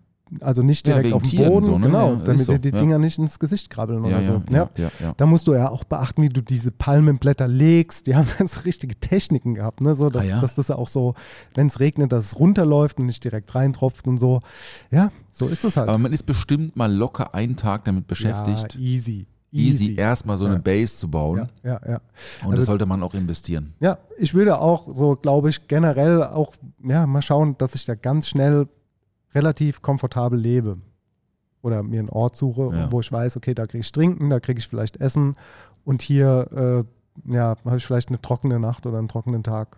Also 0.42 0.64
nicht 0.64 0.88
Ja, 0.88 0.94
direkt 0.94 1.06
wegen 1.08 1.16
auf 1.16 1.22
dem 1.24 1.30
Tieren 1.30 1.50
Boden, 1.52 1.66
so, 1.66 1.78
ne? 1.78 1.86
genau, 1.88 2.10
Ja, 2.14 2.16
damit 2.24 2.42
so, 2.46 2.52
dir 2.54 2.60
die 2.60 2.70
ja. 2.70 2.80
Dinger 2.80 3.00
nicht 3.00 3.18
ins 3.18 3.40
Gesicht 3.40 3.70
krabbeln 3.70 4.04
Ja, 4.06 4.18
oder 4.18 4.24
so. 4.24 4.32
ja, 4.50 4.56
ja, 4.56 4.70
ja, 4.78 4.92
ja. 5.02 5.14
Da 5.18 5.26
musst 5.26 5.48
du 5.48 5.54
ja 5.54 5.70
auch 5.70 5.84
beachten, 5.84 6.22
wie 6.22 6.30
du 6.30 6.42
diese 6.42 6.72
Palmenblätter 6.72 7.48
legst. 7.48 8.08
Die 8.08 8.16
haben 8.16 8.28
ganz 8.38 8.66
richtige 8.66 8.96
Techniken 9.00 9.54
gehabt, 9.56 9.82
ne? 9.82 9.96
so, 9.96 10.10
dass, 10.10 10.26
Ah, 10.26 10.30
ja? 10.30 10.42
dass 10.42 10.56
das 10.56 10.72
auch 10.72 10.88
so, 10.88 11.14
wenn 11.56 11.68
es 11.68 11.80
regnet, 11.80 12.12
dass 12.12 12.26
es 12.28 12.40
runterläuft 12.40 13.00
und 13.00 13.06
nicht 13.06 13.24
direkt 13.24 13.54
reintropft 13.56 14.08
und 14.08 14.18
so. 14.18 14.40
Ja, 14.92 15.12
so 15.32 15.48
ist 15.48 15.64
es 15.64 15.78
halt. 15.78 15.90
Aber 15.90 15.98
man 15.98 16.14
ist 16.14 16.24
bestimmt 16.26 16.76
mal 16.76 16.92
locker 16.94 17.34
einen 17.34 17.56
Tag 17.56 17.86
damit 17.86 18.08
beschäftigt, 18.08 18.76
Ja, 18.76 18.80
easy. 18.80 19.26
easy, 19.52 19.96
erstmal 19.96 20.38
so 20.38 20.46
eine 20.46 20.56
Ja. 20.56 20.62
Base 20.62 20.96
zu 20.98 21.08
bauen. 21.10 21.48
Ja, 21.64 21.72
ja, 21.74 21.80
ja. 21.88 21.96
Und 21.98 22.46
Also- 22.52 22.58
das 22.58 22.66
sollte 22.66 22.86
man 22.88 23.04
auch 23.04 23.14
investieren. 23.14 23.74
Ja, 23.80 23.98
ich 24.18 24.34
würde 24.34 24.60
auch 24.60 24.88
so, 24.94 25.16
glaube 25.16 25.50
ich, 25.50 25.68
generell 25.68 26.24
auch, 26.24 26.54
ja, 26.84 27.06
mal 27.06 27.22
schauen, 27.22 27.56
dass 27.60 27.76
ich 27.76 27.86
da 27.86 27.94
ganz 27.96 28.28
schnell 28.28 28.68
relativ 29.36 29.82
komfortabel 29.82 30.40
lebe. 30.40 30.78
Oder 31.62 31.82
mir 31.84 32.00
einen 32.00 32.10
Ort 32.10 32.36
suche, 32.36 32.70
Ja. 32.76 32.92
wo 32.92 33.00
ich 33.00 33.12
weiß, 33.12 33.38
okay, 33.38 33.54
da 33.54 33.66
kriege 33.66 33.82
ich 33.82 33.92
Trinken, 33.92 34.30
da 34.30 34.40
kriege 34.40 34.60
ich 34.60 34.68
vielleicht 34.68 34.98
Essen 34.98 35.36
und 35.86 36.02
hier, 36.02 36.86
äh, 37.26 37.32
ja, 37.34 37.56
habe 37.64 37.78
ich 37.78 37.86
vielleicht 37.86 38.10
eine 38.10 38.22
trockene 38.22 38.60
Nacht 38.60 38.86
oder 38.86 38.98
einen 38.98 39.08
trockenen 39.08 39.44
Tag. 39.44 39.78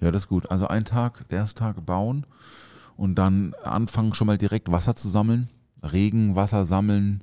Ja, 0.00 0.10
das 0.12 0.22
ist 0.24 0.28
gut. 0.28 0.48
Also 0.50 0.68
einen 0.68 0.84
Tag, 0.84 1.28
der 1.28 1.38
erste 1.38 1.58
Tag 1.58 1.84
bauen 1.84 2.24
und 2.96 3.16
dann 3.16 3.52
anfangen 3.64 4.14
schon 4.14 4.26
mal 4.28 4.38
direkt 4.38 4.70
Wasser 4.70 4.94
zu 4.94 5.08
sammeln, 5.08 5.48
Regen, 5.82 6.36
Wasser 6.36 6.64
sammeln, 6.66 7.22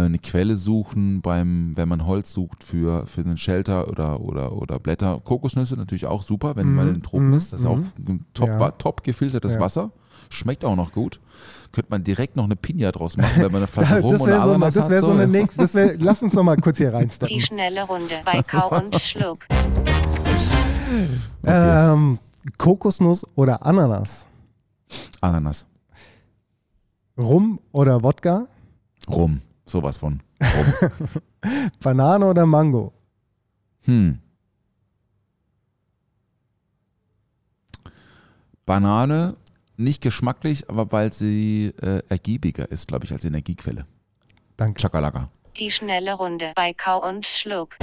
eine 0.00 0.18
Quelle 0.18 0.56
suchen 0.56 1.20
beim, 1.22 1.72
wenn 1.76 1.88
man 1.88 2.04
Holz 2.06 2.32
sucht 2.32 2.64
für, 2.64 3.06
für 3.06 3.20
einen 3.20 3.36
Shelter 3.36 3.88
oder, 3.88 4.20
oder, 4.20 4.52
oder 4.52 4.78
Blätter. 4.80 5.20
Kokosnüsse 5.22 5.76
natürlich 5.76 6.06
auch 6.06 6.22
super, 6.22 6.56
wenn 6.56 6.68
Mhm, 6.68 6.74
man 6.74 6.88
in 6.88 6.94
den 6.94 7.02
Tropen 7.02 7.28
mhm, 7.28 7.34
ist. 7.34 7.52
Das 7.52 7.60
ist 7.60 7.66
auch 7.66 7.76
mhm. 7.76 7.92
ein 8.08 8.26
top, 8.34 8.48
Ja. 8.48 8.70
top 8.72 9.04
gefiltertes 9.04 9.54
Ja. 9.54 9.60
Wasser. 9.60 9.92
Schmeckt 10.30 10.64
auch 10.64 10.74
noch 10.74 10.92
gut. 10.92 11.20
Könnte 11.70 11.90
man 11.90 12.02
direkt 12.02 12.34
noch 12.34 12.44
eine 12.44 12.56
Pinja 12.56 12.90
draus 12.92 13.16
machen, 13.16 13.30
wenn 13.42 13.52
man 13.52 13.56
eine 13.62 13.66
Flasche 13.68 13.94
Das 13.96 14.04
Rum 14.04 14.14
oder 14.20 14.26
wäre 14.26 14.40
so, 14.54 14.58
das 14.58 14.76
hat. 14.76 14.90
wär 14.90 15.00
so 15.00 15.10
eine 15.12 15.26
nächste, 15.28 15.56
das 15.58 15.74
wär, 15.74 15.96
lass 15.98 16.22
uns 16.22 16.32
noch 16.34 16.42
mal 16.42 16.56
kurz 16.56 16.78
hier 16.78 16.90
Die 16.90 16.96
reinsteppen. 16.96 17.40
schnelle 17.40 17.82
Runde 17.84 18.14
bei 18.24 18.42
Kau 18.42 18.76
und 18.76 18.96
Schluck. 18.96 19.38
Okay. 21.42 21.92
Ähm, 21.92 22.18
Kokosnuss 22.58 23.26
oder 23.36 23.64
Ananas? 23.64 24.26
Ananas. 25.20 25.66
Rum 27.18 27.60
oder 27.72 28.02
Wodka? 28.02 28.46
Rum. 29.08 29.40
Sowas 29.66 29.96
von. 29.96 30.22
Rum. 30.40 30.90
Banane 31.82 32.26
oder 32.26 32.46
Mango? 32.46 32.92
Hm. 33.84 34.18
Banane, 38.66 39.36
nicht 39.76 40.02
geschmacklich, 40.02 40.70
aber 40.70 40.90
weil 40.92 41.12
sie 41.12 41.72
äh, 41.82 42.02
ergiebiger 42.08 42.70
ist, 42.70 42.88
glaube 42.88 43.04
ich, 43.04 43.12
als 43.12 43.24
Energiequelle. 43.24 43.86
Danke. 44.56 44.80
Chakalaka. 44.80 45.28
Die 45.58 45.70
schnelle 45.70 46.14
Runde 46.14 46.52
bei 46.54 46.72
Kau 46.72 47.06
und 47.06 47.26
Schluck. 47.26 47.76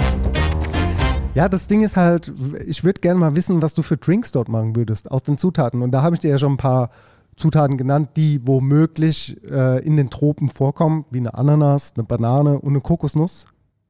Ja, 1.34 1.48
das 1.48 1.66
Ding 1.66 1.82
ist 1.82 1.96
halt, 1.96 2.30
ich 2.66 2.84
würde 2.84 3.00
gerne 3.00 3.18
mal 3.18 3.34
wissen, 3.34 3.62
was 3.62 3.72
du 3.72 3.82
für 3.82 3.96
Drinks 3.96 4.32
dort 4.32 4.48
machen 4.48 4.76
würdest 4.76 5.10
aus 5.10 5.22
den 5.22 5.38
Zutaten. 5.38 5.80
Und 5.80 5.90
da 5.90 6.02
habe 6.02 6.14
ich 6.14 6.20
dir 6.20 6.30
ja 6.30 6.38
schon 6.38 6.54
ein 6.54 6.58
paar 6.58 6.90
Zutaten 7.36 7.76
genannt, 7.76 8.10
die 8.16 8.40
womöglich 8.46 9.36
äh, 9.50 9.84
in 9.84 9.96
den 9.96 10.10
Tropen 10.10 10.48
vorkommen, 10.50 11.04
wie 11.10 11.18
eine 11.18 11.34
Ananas, 11.34 11.92
eine 11.96 12.04
Banane 12.04 12.58
und 12.58 12.70
eine 12.70 12.80
Kokosnuss. 12.80 13.46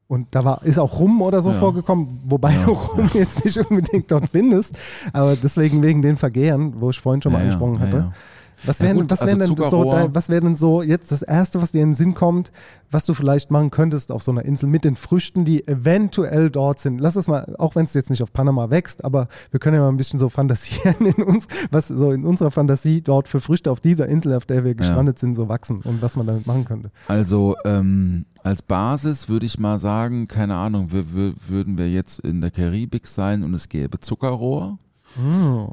Und 0.09 0.29
da 0.33 0.45
war, 0.45 0.63
ist 0.65 0.79
auch 0.79 0.99
Rum 1.01 1.23
oder 1.23 1.41
so 1.43 1.51
Ja. 1.51 1.59
vorgekommen, 1.59 2.21
wobei 2.27 2.53
Ja, 2.55 2.65
du 2.67 2.73
Rum 2.73 3.09
jetzt 3.15 3.45
nicht 3.45 3.57
unbedingt 3.59 4.11
dort 4.11 4.29
findest. 4.29 4.77
Aber 5.13 5.37
deswegen 5.37 5.83
wegen 5.83 6.03
den 6.03 6.17
Vergehen, 6.19 6.75
wo 6.77 6.91
ich 6.91 7.01
vorhin 7.01 7.23
schon 7.23 7.33
mal 7.33 7.41
angesprochen 7.41 7.81
hatte. 7.81 8.13
Ja. 8.63 8.69
Was 8.69 8.79
Ja 8.79 8.87
wäre 8.87 8.95
gut, 8.97 9.11
was 9.11 9.21
also 9.21 9.39
wär 9.39 9.47
denn, 9.47 9.57
so, 9.71 9.91
dein- 9.91 10.15
was 10.15 10.29
wär 10.29 10.41
denn 10.41 10.57
so 10.57 10.83
jetzt 10.83 11.13
das 11.13 11.23
Erste, 11.23 11.61
was 11.63 11.73
dir 11.73 11.83
in 11.83 11.89
den 11.89 11.95
Sinn 11.95 12.15
kommt, 12.15 12.53
was 12.91 13.05
du 13.07 13.15
vielleicht 13.15 13.51
machen 13.51 13.71
könntest 13.71 14.13
auf 14.13 14.23
so 14.23 14.31
einer 14.31 14.45
Insel 14.45 14.69
mit 14.69 14.85
den 14.85 14.97
Früchten, 14.97 15.45
die 15.45 15.67
eventuell 15.67 16.51
dort 16.51 16.79
sind? 16.79 17.01
Lass 17.01 17.17
es 17.17 17.27
mal, 17.29 17.55
auch 17.59 17.75
wenn 17.75 17.85
es 17.85 17.95
jetzt 17.95 18.11
nicht 18.11 18.23
auf 18.23 18.33
Panama 18.33 18.71
wächst, 18.71 19.05
aber 19.05 19.29
wir 19.51 19.61
können 19.61 19.77
ja 19.77 19.83
mal 19.83 19.89
ein 19.89 19.97
bisschen 19.97 20.19
so 20.19 20.29
fantasieren 20.29 21.07
in 21.17 21.23
uns, 21.23 21.47
was 21.71 21.89
so 21.89 22.13
in 22.13 22.25
unserer 22.25 22.51
Fantasie 22.51 23.01
dort 23.03 23.29
für 23.29 23.41
Früchte 23.41 23.71
auf 23.71 23.81
dieser 23.81 24.07
Insel, 24.07 24.35
auf 24.35 24.47
der 24.47 24.65
wir 24.65 24.75
gestrandet 24.75 25.19
sind, 25.19 25.35
so 25.35 25.49
wachsen 25.49 25.81
und 25.81 26.03
was 26.03 26.17
man 26.17 26.27
damit 26.27 26.47
machen 26.47 26.65
könnte. 26.65 26.91
Also 27.09 27.57
ähm, 27.65 28.27
als 28.45 28.63
Basis 28.63 29.29
würde 29.29 29.47
ich 29.47 29.59
mal 29.59 29.79
sagen, 29.79 30.29
keine 30.29 30.57
Ahnung, 30.57 30.93
wir, 30.93 31.15
wir, 31.15 31.35
würden 31.49 31.79
wir 31.79 31.89
jetzt 31.91 32.21
in 32.21 32.41
der 32.41 32.51
Karibik 32.51 33.07
sein 33.07 33.43
und 33.45 33.55
es 33.55 33.69
gäbe 33.69 34.01
Zuckerrohr, 34.01 34.79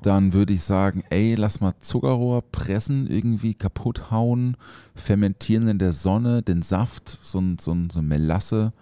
dann 0.03 0.33
würde 0.33 0.53
ich 0.53 0.61
sagen, 0.63 1.03
ey, 1.09 1.35
lass 1.35 1.61
mal 1.61 1.73
Zuckerrohr 1.79 2.41
pressen, 2.41 3.07
irgendwie 3.07 3.53
kaputt 3.53 4.11
hauen, 4.11 4.57
fermentieren 4.95 5.67
in 5.67 5.79
der 5.79 5.93
Sonne, 5.93 6.41
den 6.41 6.61
Saft, 6.61 7.07
so, 7.09 7.39
ein- 7.39 7.57
so, 7.59 7.71
ein- 7.71 7.89
so 7.89 8.01
Melasse, 8.01 8.73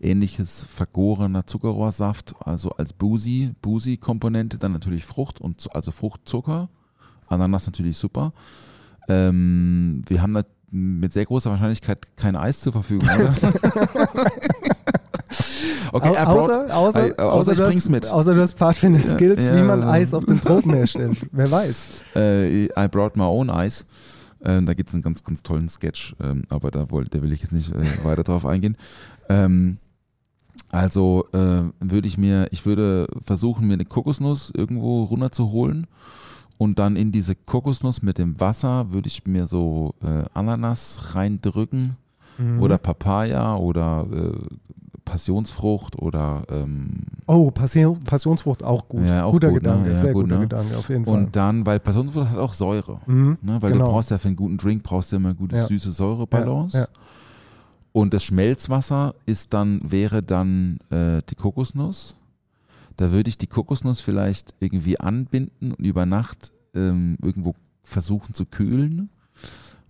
ähnliches 0.00 0.64
vergorener 0.64 1.46
Zuckerrohrsaft, 1.46 2.34
also 2.40 2.70
als 2.70 2.92
Boozy, 2.92 3.54
Boozy-Komponente, 3.62 4.58
dann 4.58 4.72
natürlich 4.72 5.04
Frucht, 5.04 5.40
und 5.40 5.68
also 5.74 5.92
Fruchtzucker, 5.92 6.68
Ananas 7.28 7.66
natürlich 7.66 7.96
super. 7.96 8.32
Ähm, 9.08 10.02
wir 10.06 10.20
haben 10.22 10.34
da 10.34 10.42
mit 10.74 11.12
sehr 11.12 11.26
großer 11.26 11.50
Wahrscheinlichkeit 11.50 12.16
kein 12.16 12.34
Eis 12.34 12.60
zur 12.60 12.72
Verfügung, 12.72 13.06
oder? 13.08 13.34
okay, 15.92 16.08
Au- 16.16 16.24
brought- 16.24 16.70
außer, 16.70 16.76
außer, 16.76 17.08
I- 17.08 17.18
außer 17.18 17.52
ich 17.52 17.58
du 17.58 17.64
bring's 17.64 17.84
hast, 17.84 17.90
mit. 17.90 18.06
Außer 18.10 18.34
du 18.34 18.40
hast 18.42 18.54
Pfadfinder-Skills, 18.58 19.44
Ja, 19.46 19.56
wie 19.56 19.62
man 19.62 19.80
ja. 19.80 19.90
Eis 19.90 20.14
auf 20.14 20.24
den 20.24 20.40
Tropen 20.40 20.72
herstellt. 20.74 21.18
Wer 21.32 21.50
weiß. 21.50 22.04
äh, 22.16 22.64
I 22.64 22.88
brought 22.90 23.16
my 23.16 23.24
own 23.24 23.48
ice. 23.50 23.84
Ähm, 24.44 24.66
da 24.66 24.74
gibt 24.74 24.88
es 24.88 24.94
einen 24.94 25.02
ganz, 25.02 25.22
ganz 25.22 25.42
tollen 25.42 25.68
Sketch, 25.68 26.16
ähm, 26.20 26.42
aber 26.48 26.70
da, 26.72 26.90
woll, 26.90 27.04
da 27.04 27.22
will 27.22 27.32
ich 27.32 27.42
jetzt 27.42 27.52
nicht 27.52 27.70
äh, 27.72 28.04
weiter 28.04 28.24
drauf 28.24 28.44
eingehen. 28.44 28.76
Ähm, 29.28 29.76
also 30.70 31.26
äh, 31.32 31.62
würde 31.80 32.08
ich 32.08 32.18
mir, 32.18 32.48
ich 32.50 32.66
würde 32.66 33.06
versuchen, 33.24 33.66
mir 33.68 33.74
eine 33.74 33.84
Kokosnuss 33.84 34.50
irgendwo 34.54 35.04
runterzuholen 35.04 35.86
und 36.62 36.78
dann 36.78 36.96
in 36.96 37.10
diese 37.12 37.34
Kokosnuss 37.34 38.02
mit 38.02 38.18
dem 38.18 38.38
Wasser 38.40 38.92
würde 38.92 39.08
ich 39.08 39.26
mir 39.26 39.46
so 39.46 39.94
äh, 40.02 40.24
Ananas 40.34 41.14
reindrücken 41.14 41.96
Mhm. 42.38 42.62
oder 42.62 42.78
Papaya 42.78 43.56
oder 43.56 44.06
äh, 44.10 44.32
Passionsfrucht 45.04 45.98
oder 45.98 46.44
ähm, 46.50 47.00
Oh, 47.26 47.50
Passion, 47.50 48.00
Passionsfrucht 48.00 48.62
auch 48.64 48.88
gut. 48.88 49.04
Ja, 49.04 49.24
auch 49.24 49.32
guter 49.32 49.48
gut, 49.50 49.62
ne? 49.62 49.68
Gedanke, 49.68 49.90
Ja, 49.90 49.96
sehr 49.96 50.12
gut, 50.14 50.22
guter 50.24 50.34
ne? 50.36 50.40
Gedanke, 50.42 50.76
auf 50.78 50.88
jeden 50.88 51.04
Fall. 51.04 51.14
und 51.14 51.36
dann, 51.36 51.66
weil 51.66 51.78
Passionsfrucht 51.80 52.30
hat 52.30 52.38
auch 52.38 52.54
Säure. 52.54 53.00
Mhm, 53.06 53.36
Ne, 53.42 53.60
weil 53.60 53.72
genau. 53.72 53.86
du 53.86 53.90
brauchst 53.92 54.10
ja 54.10 54.16
für 54.18 54.28
einen 54.28 54.36
guten 54.36 54.56
Drink 54.56 54.82
brauchst 54.82 55.12
du 55.12 55.16
immer 55.16 55.30
eine 55.30 55.36
gute 55.36 55.56
Ja. 55.56 55.66
süße 55.66 55.92
Säurebalance. 55.92 56.78
Ja. 56.78 56.86
Und 57.92 58.14
das 58.14 58.24
Schmelzwasser 58.24 59.14
ist 59.26 59.52
dann, 59.52 59.80
wäre 59.84 60.22
dann 60.22 60.78
äh, 60.90 61.20
die 61.28 61.34
Kokosnuss. 61.34 62.16
Da 62.96 63.10
würde 63.12 63.28
ich 63.28 63.38
die 63.38 63.46
Kokosnuss 63.46 64.00
vielleicht 64.00 64.54
irgendwie 64.60 65.00
anbinden 65.00 65.72
und 65.72 65.84
über 65.84 66.06
Nacht 66.06 66.52
ähm, 66.74 67.16
irgendwo 67.22 67.54
versuchen 67.82 68.34
zu 68.34 68.46
kühlen, 68.46 69.10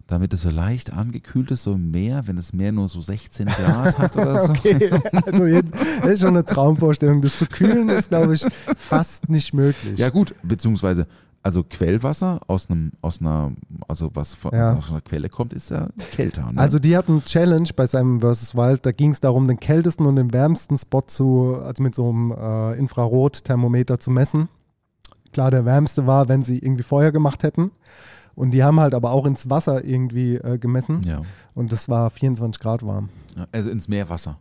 damit 0.06 0.32
es 0.32 0.42
so 0.42 0.50
leicht 0.50 0.92
angekühlt 0.92 1.50
ist, 1.50 1.62
so 1.62 1.72
im 1.72 1.90
Meer, 1.90 2.26
wenn 2.26 2.36
das 2.36 2.52
Meer 2.52 2.72
nur 2.72 2.88
so 2.88 3.00
16 3.00 3.46
Grad 3.46 3.98
hat 3.98 4.16
oder 4.16 4.46
so. 4.46 4.52
Okay, 4.58 4.90
also 5.26 5.46
jetzt 5.46 5.72
das 6.02 6.12
ist 6.12 6.20
schon 6.20 6.30
eine 6.30 6.44
Traumvorstellung. 6.44 7.22
Das 7.22 7.38
zu 7.38 7.46
kühlen 7.46 7.88
ist, 7.88 8.08
glaube 8.08 8.34
ich, 8.34 8.44
fast 8.76 9.28
nicht 9.28 9.54
möglich. 9.54 9.98
Ja 9.98 10.10
gut, 10.10 10.34
beziehungsweise 10.42 11.06
also 11.42 11.64
Quellwasser 11.64 12.40
aus 12.46 12.70
einem, 12.70 12.92
aus 13.00 13.20
einer, 13.20 13.52
also 13.88 14.10
was 14.14 14.34
von, 14.34 14.52
Ja. 14.54 14.74
aus 14.76 14.90
einer 14.90 15.00
Quelle 15.00 15.28
kommt, 15.28 15.52
ist 15.52 15.70
ja 15.70 15.88
kälter. 16.12 16.50
Ne? 16.52 16.58
Also 16.60 16.78
die 16.78 16.96
hatten 16.96 17.22
Challenge 17.24 17.68
bei 17.74 17.86
Simon 17.86 18.20
vs. 18.20 18.54
Wild, 18.54 18.86
da 18.86 18.92
ging 18.92 19.10
es 19.10 19.20
darum, 19.20 19.48
den 19.48 19.58
kältesten 19.58 20.06
und 20.06 20.16
den 20.16 20.32
wärmsten 20.32 20.78
Spot 20.78 21.02
zu, 21.06 21.56
also 21.62 21.82
mit 21.82 21.94
so 21.94 22.08
einem 22.10 22.32
äh, 22.32 22.74
Infrarotthermometer 22.78 23.98
zu 23.98 24.10
messen. 24.10 24.48
Klar, 25.32 25.50
der 25.50 25.64
wärmste 25.64 26.06
war, 26.06 26.28
wenn 26.28 26.42
sie 26.42 26.58
irgendwie 26.58 26.82
Feuer 26.84 27.10
gemacht 27.10 27.42
hätten. 27.42 27.70
Und 28.34 28.52
die 28.52 28.62
haben 28.64 28.80
halt 28.80 28.94
aber 28.94 29.10
auch 29.10 29.26
ins 29.26 29.50
Wasser 29.50 29.84
irgendwie 29.84 30.36
äh, 30.36 30.58
gemessen. 30.58 31.00
ja. 31.04 31.20
Und 31.54 31.70
das 31.72 31.88
war 31.88 32.08
24 32.10 32.60
Grad 32.62 32.82
warm. 32.86 33.10
Also 33.52 33.68
ins 33.68 33.88
Meerwasser. 33.88 34.38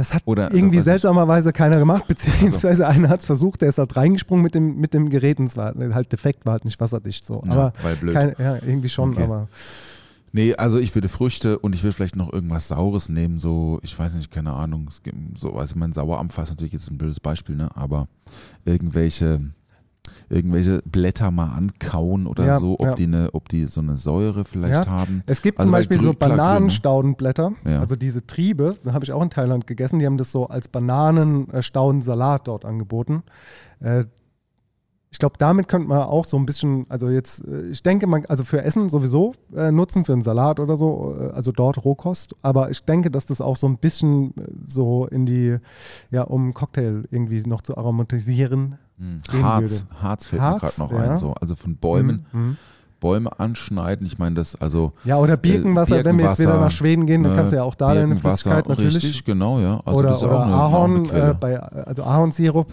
Das 0.00 0.14
hat 0.14 0.22
Oder, 0.24 0.50
irgendwie 0.50 0.78
weiß 0.78 0.82
ich- 0.86 0.92
seltsamerweise 0.92 1.52
keiner 1.52 1.78
gemacht, 1.78 2.06
beziehungsweise 2.08 2.88
einer 2.88 3.10
hat 3.10 3.20
es 3.20 3.26
versucht, 3.26 3.60
der 3.60 3.68
ist 3.68 3.76
halt 3.76 3.94
reingesprungen 3.96 4.42
mit 4.42 4.54
dem, 4.54 4.76
mit 4.78 4.94
dem 4.94 5.10
Gerät 5.10 5.38
und 5.38 5.44
es 5.44 5.58
war 5.58 5.74
halt 5.76 6.10
defekt, 6.10 6.46
war 6.46 6.52
halt 6.54 6.64
nicht 6.64 6.80
wasserdicht 6.80 7.26
so. 7.26 7.42
Ja, 7.44 7.52
aber 7.52 7.72
weil 7.82 7.96
blöd. 7.96 8.14
kein, 8.14 8.34
ja, 8.38 8.54
irgendwie 8.56 8.88
schon, 8.88 9.10
Okay. 9.10 9.24
aber 9.24 9.48
Nee, 10.32 10.54
also 10.54 10.78
ich 10.78 10.94
würde 10.94 11.08
Früchte 11.08 11.58
und 11.58 11.74
ich 11.74 11.82
würde 11.82 11.92
vielleicht 11.94 12.14
noch 12.16 12.32
irgendwas 12.32 12.68
Saures 12.68 13.08
nehmen, 13.08 13.36
so, 13.38 13.80
ich 13.82 13.98
weiß 13.98 14.14
nicht, 14.14 14.30
keine 14.30 14.52
Ahnung, 14.52 14.86
es 14.88 15.02
gibt 15.02 15.36
so, 15.36 15.52
weiß 15.54 15.70
ich, 15.70 15.74
mein 15.76 15.92
Sauerampfer 15.92 16.44
ist 16.44 16.50
natürlich 16.50 16.72
jetzt 16.72 16.88
ein 16.90 16.96
blödes 16.98 17.18
Beispiel, 17.20 17.56
ne, 17.56 17.68
aber 17.74 18.06
irgendwelche, 18.64 19.40
irgendwelche 20.28 20.80
Blätter 20.84 21.30
mal 21.30 21.52
ankauen 21.56 22.26
oder 22.26 22.44
Ja, 22.44 22.58
so, 22.58 22.74
ob 22.78 22.86
ja. 22.86 22.94
die 22.94 23.04
eine, 23.04 23.30
ob 23.32 23.48
die 23.48 23.64
so 23.66 23.80
eine 23.80 23.96
Säure 23.96 24.44
vielleicht 24.44 24.86
Ja, 24.86 24.90
haben. 24.90 25.22
Es 25.26 25.42
gibt 25.42 25.58
Also 25.58 25.68
zum 25.68 25.72
Beispiel 25.72 26.00
so 26.00 26.08
ne? 26.10 26.14
Bananenstaudenblätter, 26.14 27.52
also 27.80 27.96
diese 27.96 28.26
Triebe, 28.26 28.76
da 28.84 28.92
habe 28.92 29.04
ich 29.04 29.12
auch 29.12 29.22
in 29.22 29.30
Thailand 29.30 29.66
gegessen, 29.66 29.98
die 29.98 30.06
haben 30.06 30.18
das 30.18 30.30
so 30.32 30.46
als 30.46 30.68
Bananenstaudensalat 30.68 32.46
dort 32.48 32.64
angeboten. 32.64 33.22
Äh, 33.80 34.04
Ich 35.12 35.18
glaube, 35.18 35.34
damit 35.38 35.66
könnte 35.66 35.88
man 35.88 36.02
auch 36.02 36.24
so 36.24 36.36
ein 36.36 36.46
bisschen, 36.46 36.86
also 36.88 37.08
jetzt, 37.10 37.44
äh, 37.44 37.62
ich 37.66 37.82
denke, 37.82 38.06
man, 38.06 38.24
also 38.26 38.44
für 38.44 38.62
Essen 38.62 38.88
sowieso 38.88 39.34
äh, 39.56 39.72
nutzen, 39.72 40.04
für 40.04 40.12
einen 40.12 40.22
Salat 40.22 40.60
oder 40.60 40.76
so, 40.76 41.16
also 41.34 41.50
dort 41.50 41.84
Rohkost. 41.84 42.36
Aber 42.42 42.70
ich 42.70 42.84
denke, 42.84 43.10
dass 43.10 43.26
das 43.26 43.40
auch 43.40 43.56
so 43.56 43.66
ein 43.66 43.78
bisschen 43.78 44.32
so 44.64 45.06
in 45.06 45.26
die, 45.26 45.56
ja, 46.12 46.22
um 46.22 46.54
Cocktail 46.54 47.02
irgendwie 47.10 47.42
noch 47.42 47.62
zu 47.62 47.76
aromatisieren. 47.76 48.78
Hm. 49.00 49.20
Harz. 49.42 49.86
Harz 50.02 50.26
fällt 50.26 50.42
Harz, 50.42 50.78
mir 50.78 50.86
gerade 50.86 50.94
noch 50.94 51.00
ja. 51.04 51.10
ein. 51.12 51.18
So. 51.18 51.32
Also 51.40 51.56
von 51.56 51.76
Bäumen, 51.76 52.26
Mhm. 52.32 52.56
Bäume 53.00 53.40
anschneiden. 53.40 54.06
Ich 54.06 54.18
meine, 54.18 54.34
das, 54.34 54.54
also 54.56 54.92
Ja, 55.04 55.16
oder 55.16 55.38
Birkenwasser, 55.38 56.04
wenn 56.04 56.18
wir 56.18 56.26
jetzt 56.26 56.38
wieder 56.38 56.50
Birkenwasser, 56.50 56.60
nach 56.60 56.70
Schweden 56.70 57.06
gehen, 57.06 57.22
dann 57.22 57.32
ne, 57.32 57.38
kannst 57.38 57.52
du 57.52 57.56
ja 57.56 57.62
auch 57.62 57.74
da 57.74 57.94
deine 57.94 58.08
Birkenwasser, 58.08 58.36
Flüssigkeit 58.50 58.68
natürlich. 58.68 58.94
Richtig, 58.96 59.24
genau, 59.24 59.58
ja. 59.58 59.80
Also 59.86 59.98
oder 59.98 60.22
oder 60.22 60.46
Ahorn, 60.46 61.08
äh, 61.10 61.34
bei, 61.40 61.58
also 61.58 62.04
Ahornsirup, 62.04 62.68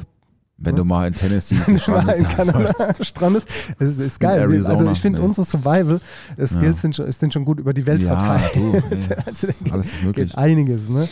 Wenn 0.60 0.76
du 0.76 0.84
mal 0.84 1.08
in 1.08 1.14
Tennessee 1.14 1.56
gestrandet 1.68 2.18
sein 2.18 2.28
Kanada 2.28 2.74
solltest. 2.78 3.06
Strand 3.06 3.38
ist. 3.38 3.48
Es 3.78 3.90
ist, 3.92 4.00
ist 4.00 4.20
geil. 4.20 4.40
Arizona, 4.40 4.74
also 4.76 4.92
ich 4.92 5.00
finde 5.00 5.20
nee. 5.20 5.26
unsere 5.26 5.46
Survival-Skills 5.46 6.82
sind, 6.82 6.96
schon, 6.96 7.12
sind 7.12 7.32
schon 7.34 7.46
gut 7.46 7.60
über 7.60 7.74
die 7.74 7.86
Welt 7.86 8.02
Ja, 8.02 8.38
verteilt. 8.40 8.56
du, 8.56 8.74
ey, 8.96 9.18
Also, 9.26 9.48
ist 9.48 9.72
alles 9.72 9.86
ist 9.86 10.04
möglich. 10.04 10.30
Geht 10.30 10.38
einiges, 10.38 10.90
ne? 10.90 11.08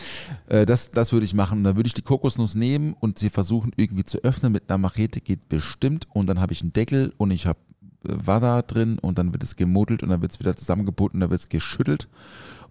Äh, 0.47 0.65
das, 0.65 0.89
das 0.91 1.11
würde 1.13 1.25
ich 1.25 1.35
machen. 1.35 1.63
Da 1.63 1.75
würde 1.75 1.85
ich 1.87 1.93
die 1.93 2.01
Kokosnuss 2.01 2.55
nehmen 2.55 2.95
und 2.99 3.19
sie 3.19 3.29
versuchen 3.29 3.71
irgendwie 3.75 4.03
zu 4.03 4.17
öffnen 4.23 4.51
mit 4.51 4.69
einer 4.69 4.79
Machete, 4.79 5.21
geht 5.21 5.47
bestimmt. 5.47 6.07
Und 6.13 6.27
dann 6.27 6.39
habe 6.41 6.51
ich 6.53 6.61
einen 6.61 6.73
Deckel 6.73 7.13
und 7.17 7.29
ich 7.29 7.45
habe 7.45 7.59
äh, 8.07 8.13
Wasser 8.25 8.63
drin 8.63 8.97
und 8.99 9.19
dann 9.19 9.31
wird 9.31 9.43
es 9.43 9.55
gemuddelt 9.55 10.01
und 10.01 10.09
dann 10.09 10.21
wird 10.21 10.31
es 10.31 10.39
wieder 10.39 10.57
zusammengebunden, 10.57 11.19
dann 11.19 11.29
wird 11.29 11.41
es 11.41 11.49
geschüttelt. 11.49 12.07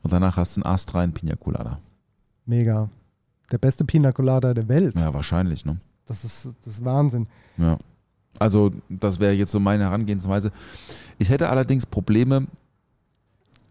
Und 0.03 0.13
danach 0.13 0.37
hast 0.37 0.57
du 0.57 0.63
einen 0.63 0.75
astreinen 0.75 1.15
Pina 1.15 1.37
Colada. 1.37 1.79
Mega. 2.47 2.91
Der 3.53 3.59
beste 3.59 3.85
Pina 3.85 4.11
Colada 4.13 4.53
der 4.55 4.69
Welt. 4.69 4.99
Ja, 4.99 5.15
wahrscheinlich, 5.15 5.65
ne? 5.65 5.79
Das, 6.07 6.25
ist, 6.25 6.49
das 6.65 6.75
ist 6.75 6.85
Wahnsinn. 6.85 7.27
Ja. 7.57 7.79
Also, 8.39 8.73
das 8.89 9.21
wäre 9.21 9.33
jetzt 9.33 9.53
so 9.53 9.61
meine 9.61 9.85
Herangehensweise. 9.85 10.51
Ich 11.19 11.31
hätte 11.31 11.49
allerdings 11.49 11.87
Probleme, 11.87 12.47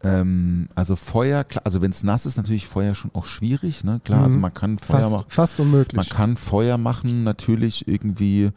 ähm, 0.04 0.68
also 0.76 0.96
Feuer, 0.96 1.44
klar, 1.44 1.66
also 1.66 1.82
wenn 1.82 1.92
es 1.92 2.04
nass 2.04 2.26
ist, 2.26 2.38
natürlich 2.38 2.68
Feuer 2.68 2.96
schon 2.96 3.12
auch 3.14 3.26
schwierig, 3.26 3.84
ne? 3.84 4.02
Klar, 4.04 4.24
also 4.24 4.36
Mhm. 4.38 4.42
man 4.42 4.54
kann 4.54 4.78
Feuer 4.80 5.10
machen. 5.10 5.24
Fast, 5.28 5.32
fast 5.34 5.60
unmöglich. 5.60 5.96
Man 5.96 6.06
kann 6.06 6.38
Feuer 6.38 6.78
machen, 6.78 7.24
natürlich 7.24 7.88
irgendwie 7.88 8.52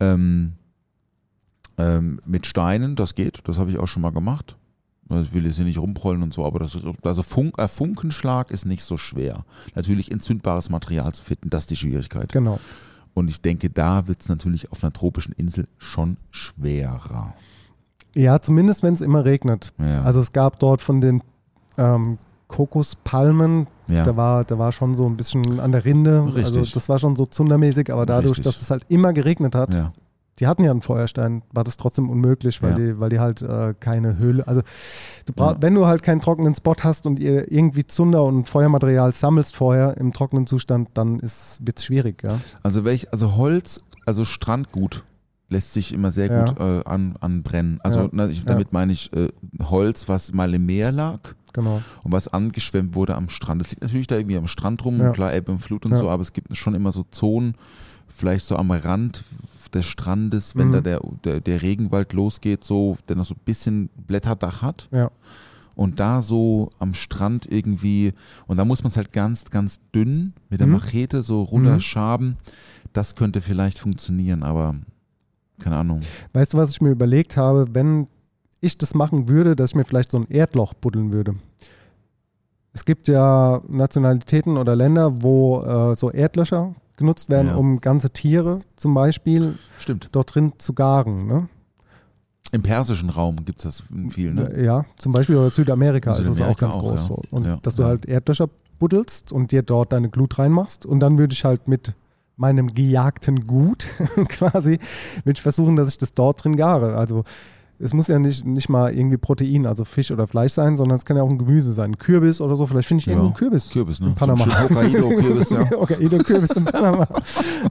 ähm, 0.00 0.52
ähm, 1.78 2.20
mit 2.24 2.46
Steinen, 2.46 2.94
das 2.96 3.14
geht, 3.14 3.40
das 3.48 3.58
habe 3.58 3.70
ich 3.70 3.78
auch 3.78 3.88
schon 3.88 4.02
mal 4.02 4.12
gemacht. 4.12 4.56
Also 5.08 5.24
Ich 5.24 5.32
will 5.34 5.44
jetzt 5.44 5.56
hier 5.56 5.64
nicht 5.64 5.78
rumprollen 5.78 6.22
und 6.22 6.32
so, 6.32 6.44
aber 6.46 6.60
das 6.60 6.74
ist, 6.74 6.84
also 7.02 7.22
Funk, 7.22 7.58
äh, 7.58 7.68
Funkenschlag 7.68 8.50
ist 8.50 8.64
nicht 8.64 8.82
so 8.84 8.96
schwer. 8.96 9.44
Natürlich 9.74 10.10
entzündbares 10.10 10.70
Material 10.70 11.12
zu 11.12 11.22
finden, 11.22 11.50
das 11.50 11.64
ist 11.64 11.70
die 11.70 11.76
Schwierigkeit. 11.76 12.32
Genau. 12.32 12.58
Und 13.14 13.30
ich 13.30 13.40
denke, 13.40 13.70
da 13.70 14.08
wird 14.08 14.22
es 14.22 14.28
natürlich 14.28 14.70
auf 14.72 14.82
einer 14.82 14.92
tropischen 14.92 15.32
Insel 15.34 15.68
schon 15.78 16.16
schwerer. 16.30 17.34
Ja, 18.14 18.40
zumindest 18.40 18.82
wenn 18.82 18.94
es 18.94 19.00
immer 19.00 19.24
regnet. 19.24 19.72
Ja. 19.78 20.02
Also 20.02 20.20
es 20.20 20.32
gab 20.32 20.58
dort 20.58 20.82
von 20.82 21.00
den 21.00 21.22
ähm, 21.78 22.18
Kokospalmen, 22.48 23.66
ja. 23.88 24.04
da, 24.04 24.16
war, 24.16 24.44
da 24.44 24.58
war 24.58 24.72
schon 24.72 24.94
so 24.94 25.06
ein 25.06 25.16
bisschen 25.16 25.60
an 25.60 25.72
der 25.72 25.84
Rinde. 25.84 26.22
Also 26.22 26.60
Richtig. 26.60 26.72
das 26.72 26.88
war 26.88 26.98
schon 26.98 27.16
so 27.16 27.26
zundermäßig, 27.26 27.92
aber 27.92 28.06
dadurch, 28.06 28.38
Richtig. 28.38 28.44
dass 28.44 28.62
es 28.62 28.70
halt 28.70 28.84
immer 28.88 29.12
geregnet 29.12 29.54
hat, 29.54 29.74
ja. 29.74 29.92
Die 30.40 30.46
hatten 30.46 30.64
ja 30.64 30.70
einen 30.70 30.82
Feuerstein, 30.82 31.42
war 31.52 31.62
das 31.64 31.76
trotzdem 31.76 32.10
unmöglich, 32.10 32.62
weil, 32.62 32.70
Ja. 32.72 32.76
die, 32.76 33.00
weil 33.00 33.10
die 33.10 33.20
halt 33.20 33.42
äh, 33.42 33.74
keine 33.78 34.18
Höhle, 34.18 34.46
also 34.46 34.62
du 35.26 35.32
brauch, 35.32 35.52
Ja. 35.52 35.56
wenn 35.62 35.74
du 35.74 35.86
halt 35.86 36.02
keinen 36.02 36.20
trockenen 36.20 36.54
Spot 36.54 36.74
hast 36.82 37.06
und 37.06 37.18
ihr 37.20 37.50
irgendwie 37.52 37.86
Zunder 37.86 38.24
und 38.24 38.48
Feuermaterial 38.48 39.12
sammelst 39.12 39.54
vorher 39.54 39.96
im 39.96 40.12
trockenen 40.12 40.46
Zustand, 40.46 40.88
dann 40.94 41.20
wird 41.22 41.78
es 41.78 41.84
schwierig, 41.84 42.22
ja. 42.24 42.38
Also 42.62 42.84
welch, 42.84 43.12
also 43.12 43.36
Holz, 43.36 43.80
also 44.06 44.24
Strandgut 44.24 45.04
lässt 45.50 45.72
sich 45.72 45.92
immer 45.92 46.10
sehr 46.10 46.26
Ja. 46.26 46.44
gut 46.46 46.58
äh, 46.58 46.82
an, 46.84 47.14
anbrennen. 47.20 47.78
Also 47.82 48.08
na, 48.12 48.26
ich, 48.26 48.44
damit 48.44 48.72
meine 48.72 48.92
ich 48.92 49.12
äh, 49.12 49.28
Holz, 49.62 50.08
was 50.08 50.32
mal 50.32 50.52
im 50.54 50.66
Meer 50.66 50.90
lag 50.90 51.20
Genau. 51.52 51.80
und 52.02 52.10
was 52.10 52.26
angeschwemmt 52.26 52.96
wurde 52.96 53.14
am 53.14 53.28
Strand. 53.28 53.60
Das 53.60 53.70
liegt 53.70 53.82
natürlich 53.82 54.08
da 54.08 54.16
irgendwie 54.16 54.36
am 54.38 54.48
Strand 54.48 54.84
rum, 54.84 55.12
klar 55.12 55.32
Ebbe 55.32 55.52
und 55.52 55.58
Flut 55.58 55.86
und 55.86 55.94
so, 55.94 56.10
aber 56.10 56.22
es 56.22 56.32
gibt 56.32 56.56
schon 56.56 56.74
immer 56.74 56.90
so 56.90 57.04
Zonen, 57.12 57.54
vielleicht 58.08 58.46
so 58.46 58.56
am 58.56 58.72
Rand 58.72 59.22
des 59.74 59.86
Strandes, 59.86 60.56
wenn 60.56 60.68
Mhm. 60.68 60.72
da 60.72 60.80
der, 60.80 61.00
der, 61.24 61.40
der 61.40 61.62
Regenwald 61.62 62.12
losgeht, 62.12 62.64
so, 62.64 62.96
der 63.08 63.16
noch 63.16 63.24
so 63.24 63.34
ein 63.34 63.40
bisschen 63.44 63.90
Blätterdach 64.06 64.62
hat. 64.62 64.88
Ja. 64.92 65.10
Und 65.76 65.98
da 65.98 66.22
so 66.22 66.70
am 66.78 66.94
Strand 66.94 67.50
irgendwie, 67.50 68.12
und 68.46 68.56
da 68.58 68.64
muss 68.64 68.84
man 68.84 68.90
es 68.90 68.96
halt 68.96 69.12
ganz, 69.12 69.44
ganz 69.50 69.80
dünn 69.94 70.32
mit 70.48 70.60
der 70.60 70.68
Mhm. 70.68 70.74
Machete 70.74 71.22
so 71.24 71.42
runterschaben. 71.42 72.36
Das 72.92 73.16
könnte 73.16 73.40
vielleicht 73.40 73.80
funktionieren, 73.80 74.44
aber 74.44 74.76
keine 75.58 75.76
Ahnung. 75.76 75.98
Weißt 76.32 76.54
du, 76.54 76.58
was 76.58 76.70
ich 76.70 76.80
mir 76.80 76.90
überlegt 76.90 77.36
habe, 77.36 77.66
wenn 77.72 78.06
ich 78.60 78.78
das 78.78 78.94
machen 78.94 79.28
würde, 79.28 79.56
dass 79.56 79.70
ich 79.72 79.76
mir 79.76 79.84
vielleicht 79.84 80.12
so 80.12 80.18
ein 80.18 80.26
Erdloch 80.28 80.74
buddeln 80.74 81.12
würde? 81.12 81.34
Es 82.72 82.84
gibt 82.84 83.08
ja 83.08 83.60
Nationalitäten 83.68 84.56
oder 84.56 84.74
Länder, 84.76 85.22
wo 85.22 85.60
äh, 85.62 85.94
so 85.96 86.10
Erdlöcher 86.10 86.74
genutzt 86.96 87.28
werden, 87.30 87.48
Ja. 87.48 87.54
um 87.56 87.80
ganze 87.80 88.10
Tiere 88.10 88.60
zum 88.76 88.94
Beispiel 88.94 89.54
Stimmt. 89.78 90.08
dort 90.12 90.34
drin 90.34 90.52
zu 90.58 90.72
garen. 90.74 91.26
Ne? 91.26 91.48
Im 92.52 92.62
persischen 92.62 93.10
Raum 93.10 93.44
gibt 93.44 93.64
es 93.64 93.64
das 93.64 94.12
viel, 94.12 94.32
ne? 94.32 94.62
Ja, 94.62 94.84
zum 94.98 95.12
Beispiel 95.12 95.36
oder 95.36 95.50
Südamerika, 95.50 96.12
ist 96.12 96.20
es 96.20 96.28
auch 96.28 96.34
Südamerika 96.34 96.66
ganz 96.66 96.76
auch, 96.76 96.80
groß 96.80 96.92
ja. 96.92 96.98
so. 97.08 97.20
Und 97.30 97.46
Ja, 97.46 97.58
dass 97.62 97.74
du 97.74 97.84
halt 97.84 98.06
Erdlöcher 98.06 98.48
buddelst 98.78 99.32
und 99.32 99.50
dir 99.50 99.62
dort 99.62 99.92
deine 99.92 100.08
Glut 100.08 100.38
reinmachst 100.38 100.86
und 100.86 101.00
dann 101.00 101.18
würde 101.18 101.32
ich 101.32 101.44
halt 101.44 101.66
mit 101.68 101.94
meinem 102.36 102.74
gejagten 102.74 103.46
Gut 103.46 103.88
quasi, 104.28 104.78
würde 105.24 105.36
ich 105.36 105.42
versuchen, 105.42 105.76
dass 105.76 105.88
ich 105.88 105.98
das 105.98 106.14
dort 106.14 106.44
drin 106.44 106.56
gare. 106.56 106.96
Also 106.96 107.24
es 107.78 107.92
muss 107.92 108.06
ja 108.08 108.18
nicht, 108.18 108.44
nicht 108.44 108.68
mal 108.68 108.92
irgendwie 108.94 109.16
Protein, 109.16 109.66
also 109.66 109.84
Fisch 109.84 110.10
oder 110.10 110.26
Fleisch 110.26 110.52
sein, 110.52 110.76
sondern 110.76 110.96
es 110.96 111.04
kann 111.04 111.16
ja 111.16 111.22
auch 111.22 111.28
ein 111.30 111.38
Gemüse 111.38 111.72
sein. 111.72 111.90
Ein 111.92 111.98
Kürbis 111.98 112.40
oder 112.40 112.56
so, 112.56 112.66
vielleicht 112.66 112.88
finde 112.88 113.00
ich 113.00 113.06
Ja. 113.06 113.12
irgendeinen 113.12 113.34
Kürbis. 113.36 113.70
Kürbis, 113.70 114.00
ne? 114.00 114.08
In 114.08 114.14
Panama. 114.14 114.44
Hokkaido-Kürbis, 114.44 115.50
ja. 115.50 115.70
Hokkaido-Kürbis 115.70 116.50
in 116.56 116.64
Panama. 116.64 117.06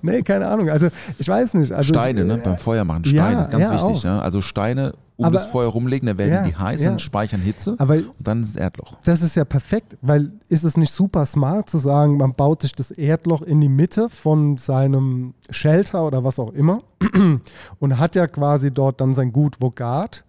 nee, 0.02 0.22
keine 0.22 0.48
Ahnung. 0.48 0.70
Also 0.70 0.88
ich 1.18 1.28
weiß 1.28 1.54
nicht. 1.56 1.72
Also, 1.72 1.94
Steine, 1.94 2.26
ne? 2.26 2.36
äh, 2.36 2.38
Beim 2.38 2.58
Feuer 2.58 2.84
machen. 2.84 3.04
ja, 3.06 3.24
Steine 3.24 3.42
ist 3.42 3.52
ganz 3.52 3.64
ja, 3.64 3.74
wichtig, 3.74 4.04
ne? 4.04 4.22
Also 4.22 4.42
Steine 4.42 4.94
um 5.24 5.28
Aber- 5.28 5.38
das 5.40 5.48
Feuer 5.48 5.70
rumlegen, 5.70 6.06
dann 6.08 6.18
werden 6.18 6.34
Ja, 6.34 6.44
die 6.44 6.56
heiß, 6.56 6.82
ja. 6.82 6.90
dann 6.90 7.00
speichern 7.00 7.42
Hitze 7.42 7.76
Aber 7.80 7.96
und 7.96 8.06
dann 8.20 8.44
ist 8.44 8.50
es 8.52 8.56
Erdloch. 8.56 8.98
Das 9.04 9.22
ist 9.22 9.36
ja 9.36 9.46
perfekt, 9.46 9.98
weil 10.02 10.32
ist 10.50 10.64
es 10.64 10.78
nicht 10.78 10.92
super 10.92 11.26
smart 11.26 11.70
zu 11.70 11.78
sagen, 11.78 12.18
man 12.18 12.34
baut 12.34 12.62
sich 12.62 12.74
das 12.74 12.92
Erdloch 12.92 13.42
in 13.42 13.62
die 13.62 13.70
Mitte 13.70 14.10
von 14.10 14.58
seinem 14.58 15.34
Shelter 15.50 16.06
oder 16.06 16.24
was 16.24 16.40
auch 16.40 16.52
immer 16.52 16.82
und 17.80 17.98
hat 18.00 18.16
ja 18.16 18.28
quasi 18.28 18.72
dort 18.72 19.02
dann 19.02 19.14
sein 19.14 19.32
Gut 19.32 19.58
Vogart. 19.60 20.24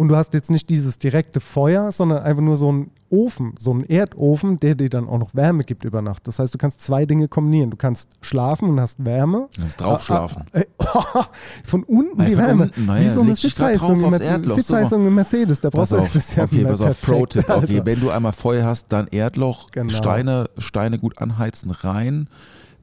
Und 0.00 0.08
du 0.08 0.16
hast 0.16 0.32
jetzt 0.32 0.48
nicht 0.50 0.70
dieses 0.70 0.96
direkte 0.96 1.40
Feuer, 1.40 1.92
sondern 1.92 2.22
einfach 2.22 2.40
nur 2.40 2.56
so 2.56 2.70
einen 2.70 2.90
Ofen, 3.10 3.52
so 3.58 3.72
einen 3.72 3.84
Erdofen, 3.84 4.56
der 4.56 4.74
dir 4.74 4.88
dann 4.88 5.06
auch 5.06 5.18
noch 5.18 5.34
Wärme 5.34 5.62
gibt 5.62 5.84
über 5.84 6.00
Nacht. 6.00 6.26
Das 6.26 6.38
heißt, 6.38 6.54
du 6.54 6.56
kannst 6.56 6.80
zwei 6.80 7.04
Dinge 7.04 7.28
kombinieren. 7.28 7.68
Du 7.68 7.76
kannst 7.76 8.08
schlafen 8.22 8.70
und 8.70 8.80
hast 8.80 9.04
Wärme. 9.04 9.48
Du 9.54 9.60
kannst 9.60 9.78
drauf 9.78 10.02
schlafen. 10.02 10.46
Ah, 10.54 11.04
ah, 11.12 11.26
von 11.66 11.82
unten 11.82 12.16
Nein, 12.16 12.30
die 12.30 12.34
von 12.34 12.44
Wärme. 12.46 12.62
unten, 12.62 12.86
naja, 12.86 13.10
Wie 13.10 13.12
so 13.12 13.20
eine 13.20 13.36
Sitzheizung, 13.36 14.02
im 14.02 14.14
Erdloch, 14.14 14.56
Sitzheizung 14.56 15.06
im 15.06 15.14
Mercedes. 15.14 15.60
Da 15.60 15.68
brauchst 15.68 15.90
Pass 15.92 15.98
du 15.98 16.02
auf, 16.02 16.12
das 16.14 16.24
ist 16.30 16.34
ja 16.34 16.44
okay, 16.44 16.64
pass 16.64 16.80
auf, 16.80 17.02
Pro-Tipp. 17.02 17.44
Okay, 17.46 17.52
Alter. 17.52 17.84
wenn 17.84 18.00
du 18.00 18.08
einmal 18.08 18.32
Feuer 18.32 18.64
hast, 18.64 18.86
dann 18.88 19.06
Erdloch, 19.08 19.70
Genau. 19.70 19.92
Steine, 19.92 20.48
Steine 20.56 20.98
gut 20.98 21.18
anheizen 21.18 21.72
rein, 21.72 22.26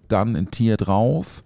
dann 0.08 0.36
ein 0.36 0.52
Tier 0.52 0.78
drauf 0.78 1.44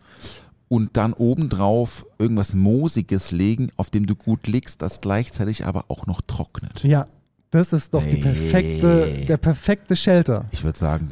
und 0.71 0.95
dann 0.95 1.11
obendrauf 1.11 2.05
irgendwas 2.17 2.55
Moosiges 2.55 3.31
legen, 3.31 3.67
auf 3.75 3.89
dem 3.89 4.05
du 4.05 4.15
gut 4.15 4.47
liegst, 4.47 4.81
das 4.81 5.01
gleichzeitig 5.01 5.65
aber 5.65 5.83
auch 5.89 6.05
noch 6.07 6.21
trocknet. 6.21 6.81
Ja, 6.85 7.03
das 7.49 7.73
ist 7.73 7.93
doch 7.93 8.01
die 8.01 8.15
perfekte, 8.15 9.25
der 9.27 9.35
perfekte 9.35 9.97
Shelter. 9.97 10.45
Ich 10.51 10.63
würde 10.63 10.79
sagen, 10.79 11.09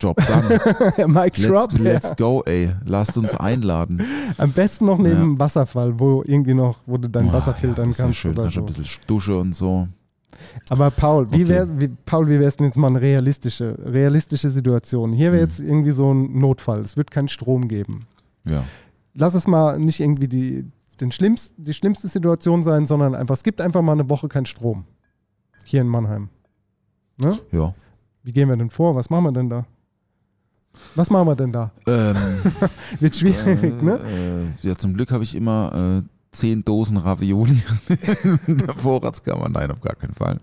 Job 0.00 0.16
done. 0.24 1.08
Mike 1.08 1.40
Schropp, 1.40 1.72
Let's, 1.72 2.04
let's 2.04 2.16
go, 2.16 2.44
ey. 2.46 2.70
Lasst 2.84 3.18
uns 3.18 3.34
einladen. 3.34 4.00
am 4.38 4.52
besten 4.52 4.86
noch 4.86 4.98
neben 4.98 5.16
einem 5.16 5.40
Wasserfall, 5.40 5.98
wo 5.98 6.22
irgendwie 6.24 6.54
noch, 6.54 6.78
wo 6.86 6.96
du 6.96 7.08
dein 7.08 7.32
Wasser 7.32 7.48
ja, 7.50 7.54
filtern 7.54 7.88
wär 7.88 7.94
kannst 8.04 8.18
schön, 8.20 8.30
oder 8.30 8.44
du 8.44 8.50
so. 8.50 8.60
ein 8.60 8.66
bisschen 8.66 8.86
Dusche 9.08 9.36
und 9.36 9.56
so. 9.56 9.88
Aber 10.68 10.92
Paul, 10.92 11.26
wie 11.32 11.42
Okay. 11.42 11.48
wär, 11.48 11.80
wie, 11.80 11.88
Paul, 11.88 12.28
wie 12.28 12.38
wär's 12.38 12.54
denn 12.56 12.66
jetzt 12.66 12.76
mal 12.76 12.86
eine 12.86 13.00
realistische, 13.00 13.76
realistische 13.84 14.52
Situation? 14.52 15.12
Hier 15.12 15.32
wäre 15.32 15.42
Hm. 15.42 15.48
jetzt 15.48 15.58
irgendwie 15.58 15.90
so 15.90 16.14
ein 16.14 16.38
Notfall. 16.38 16.80
Es 16.82 16.96
wird 16.96 17.10
keinen 17.10 17.26
Strom 17.28 17.66
geben. 17.66 18.06
Ja. 18.48 18.62
Lass 19.14 19.34
es 19.34 19.46
mal 19.46 19.78
nicht 19.78 20.00
irgendwie 20.00 20.28
die, 20.28 20.70
den 21.00 21.12
schlimmst, 21.12 21.54
die 21.56 21.74
schlimmste 21.74 22.08
Situation 22.08 22.62
sein, 22.62 22.86
sondern 22.86 23.14
einfach, 23.14 23.34
es 23.34 23.42
gibt 23.42 23.60
einfach 23.60 23.82
mal 23.82 23.92
eine 23.92 24.08
Woche 24.08 24.28
keinen 24.28 24.46
Strom. 24.46 24.84
Hier 25.64 25.80
in 25.80 25.88
Mannheim. 25.88 26.28
Ne? 27.16 27.38
Ja. 27.52 27.74
Wie 28.22 28.32
gehen 28.32 28.48
wir 28.48 28.56
denn 28.56 28.70
vor? 28.70 28.94
Was 28.94 29.10
machen 29.10 29.24
wir 29.24 29.32
denn 29.32 29.48
da? 29.48 29.66
Was 30.94 31.10
machen 31.10 31.26
wir 31.26 31.36
denn 31.36 31.52
da? 31.52 31.72
Ähm, 31.86 32.16
Wird 33.00 33.16
schwierig, 33.16 33.82
ne? 33.82 33.98
äh, 34.62 34.66
ja, 34.66 34.76
zum 34.76 34.94
Glück 34.94 35.10
habe 35.10 35.24
ich 35.24 35.34
immer 35.34 36.02
äh, 36.02 36.08
zehn 36.32 36.64
Dosen 36.64 36.96
Ravioli 36.96 37.60
in 38.46 38.58
der 38.58 38.74
Vorratskammer. 38.74 39.48
Nein, 39.48 39.70
auf 39.70 39.80
gar 39.80 39.96
keinen 39.96 40.14
Fall. 40.14 40.40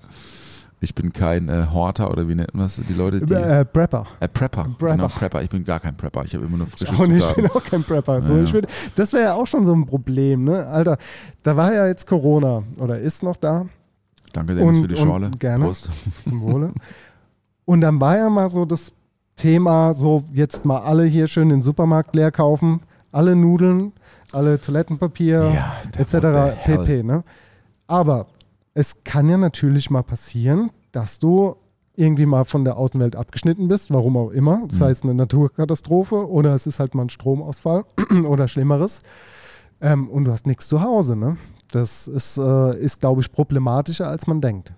Ich 0.79 0.93
bin 0.93 1.11
kein 1.11 1.49
äh, 1.49 1.65
Horter 1.73 2.11
oder 2.11 2.27
wie 2.29 2.35
nennt 2.35 2.53
man 2.53 2.65
das 2.65 2.75
die 2.87 2.93
Leute? 2.93 3.19
Die, 3.25 3.33
Äh, 3.33 3.65
Prepper. 3.65 4.05
äh, 4.19 4.27
Prepper. 4.27 4.65
Prepper. 4.77 4.91
Genau, 4.95 5.07
Prepper. 5.07 5.41
Ich 5.41 5.49
bin 5.49 5.63
gar 5.63 5.79
kein 5.79 5.97
Prepper. 5.97 6.23
Ich 6.23 6.35
habe 6.35 6.45
immer 6.45 6.57
nur 6.57 6.67
frische 6.67 6.93
Ich 6.93 6.99
auch 6.99 7.07
nicht, 7.07 7.27
ich 7.27 7.33
bin 7.35 7.47
auch 7.49 7.63
kein 7.63 7.83
Prepper. 7.83 8.21
So, 8.23 8.35
Ja, 8.37 8.53
würd, 8.53 8.67
das 8.95 9.11
wäre 9.11 9.23
ja 9.23 9.33
auch 9.33 9.47
schon 9.47 9.65
so 9.65 9.73
ein 9.73 9.85
Problem, 9.87 10.43
ne? 10.43 10.67
Alter, 10.67 10.97
da 11.41 11.57
war 11.57 11.73
ja 11.73 11.87
jetzt 11.87 12.05
Corona 12.05 12.61
oder 12.79 12.99
ist 12.99 13.23
noch 13.23 13.37
da 13.37 13.65
Danke, 14.33 14.53
Dennis, 14.53 14.75
Und- 14.75 14.81
für 14.83 14.87
die 14.87 14.95
Schorle. 14.97 15.31
gerne. 15.39 15.65
Prost. 15.65 15.89
zum 16.27 16.41
Wohle. 16.41 16.71
Und 17.65 17.81
dann 17.81 17.99
war 17.99 18.15
ja 18.17 18.29
mal 18.29 18.49
so 18.51 18.65
das 18.65 18.91
Thema, 19.35 19.95
so 19.95 20.23
jetzt 20.33 20.63
mal 20.63 20.79
alle 20.81 21.05
hier 21.05 21.25
schön 21.27 21.49
den 21.49 21.61
Supermarkt 21.63 22.15
leer 22.15 22.31
kaufen, 22.31 22.81
alle 23.11 23.35
Nudeln, 23.35 23.93
alle 24.31 24.61
Toilettenpapier, 24.61 25.51
Ja, 25.55 25.73
etc. 25.99 26.63
pp. 26.65 27.01
Ne? 27.03 27.23
Aber 27.87 28.27
es 28.77 29.03
kann 29.03 29.27
ja 29.27 29.37
natürlich 29.37 29.89
mal 29.89 30.03
passieren, 30.03 30.69
dass 30.91 31.17
du 31.17 31.55
irgendwie 31.95 32.27
mal 32.27 32.45
von 32.45 32.63
der 32.63 32.77
Außenwelt 32.77 33.15
abgeschnitten 33.15 33.67
bist, 33.67 33.91
warum 33.91 34.15
auch 34.17 34.29
immer. 34.29 34.61
Das 34.67 34.79
Mhm. 34.79 34.83
heißt 34.83 35.03
eine 35.03 35.15
Naturkatastrophe 35.15 36.29
oder 36.29 36.53
es 36.53 36.67
ist 36.67 36.79
halt 36.79 36.93
mal 36.93 37.05
ein 37.05 37.09
Stromausfall 37.09 37.85
oder 38.29 38.47
Schlimmeres. 38.47 39.01
Ähm, 39.81 40.07
und 40.09 40.25
du 40.25 40.31
hast 40.31 40.45
nichts 40.45 40.67
zu 40.67 40.79
Hause. 40.81 41.15
Ne? 41.15 41.37
Das 41.71 42.07
ist, 42.07 42.37
äh, 42.37 42.79
ist 42.79 42.99
glaube 42.99 43.21
ich, 43.21 43.31
problematischer, 43.31 44.07
als 44.07 44.27
man 44.27 44.41
denkt. 44.41 44.73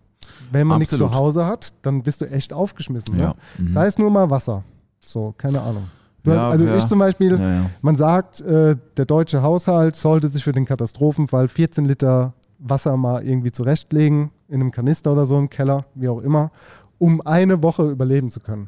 Wenn 0.50 0.66
man 0.68 0.80
nichts 0.80 0.96
zu 0.98 1.14
Hause 1.14 1.46
hat, 1.46 1.74
dann 1.82 2.02
bist 2.02 2.22
du 2.22 2.26
echt 2.32 2.54
aufgeschmissen. 2.54 3.20
Ja. 3.20 3.28
Ne? 3.28 3.36
Mhm. 3.58 3.70
Sei 3.70 3.86
es 3.88 3.98
nur 3.98 4.10
mal 4.10 4.30
Wasser. 4.30 4.64
So, 5.00 5.34
keine 5.38 5.62
Ahnung. 5.62 5.88
Ja, 6.24 6.50
also 6.50 6.64
ja. 6.66 6.78
ich 6.78 6.86
zum 6.86 7.00
Beispiel, 7.00 7.38
ja. 7.38 7.70
man 7.82 7.98
sagt, 7.98 8.40
äh, 8.42 8.78
der 8.96 9.06
deutsche 9.06 9.42
Haushalt 9.42 9.98
sollte 9.98 10.30
sich 10.30 10.44
für 10.44 10.52
den 10.54 10.66
Katastrophenfall 10.66 11.50
14 11.50 11.84
Liter 11.84 12.34
Wasser 12.60 12.98
mal 12.98 13.24
irgendwie 13.26 13.52
zurechtlegen, 13.52 14.32
in 14.48 14.56
einem 14.62 14.72
Kanister 14.72 15.12
oder 15.14 15.26
so 15.26 15.38
im 15.38 15.50
Keller, 15.50 15.86
wie 15.96 16.10
auch 16.10 16.20
immer, 16.20 16.52
um 16.98 17.22
eine 17.22 17.64
Woche 17.64 17.90
überleben 17.90 18.32
zu 18.32 18.40
können. 18.40 18.68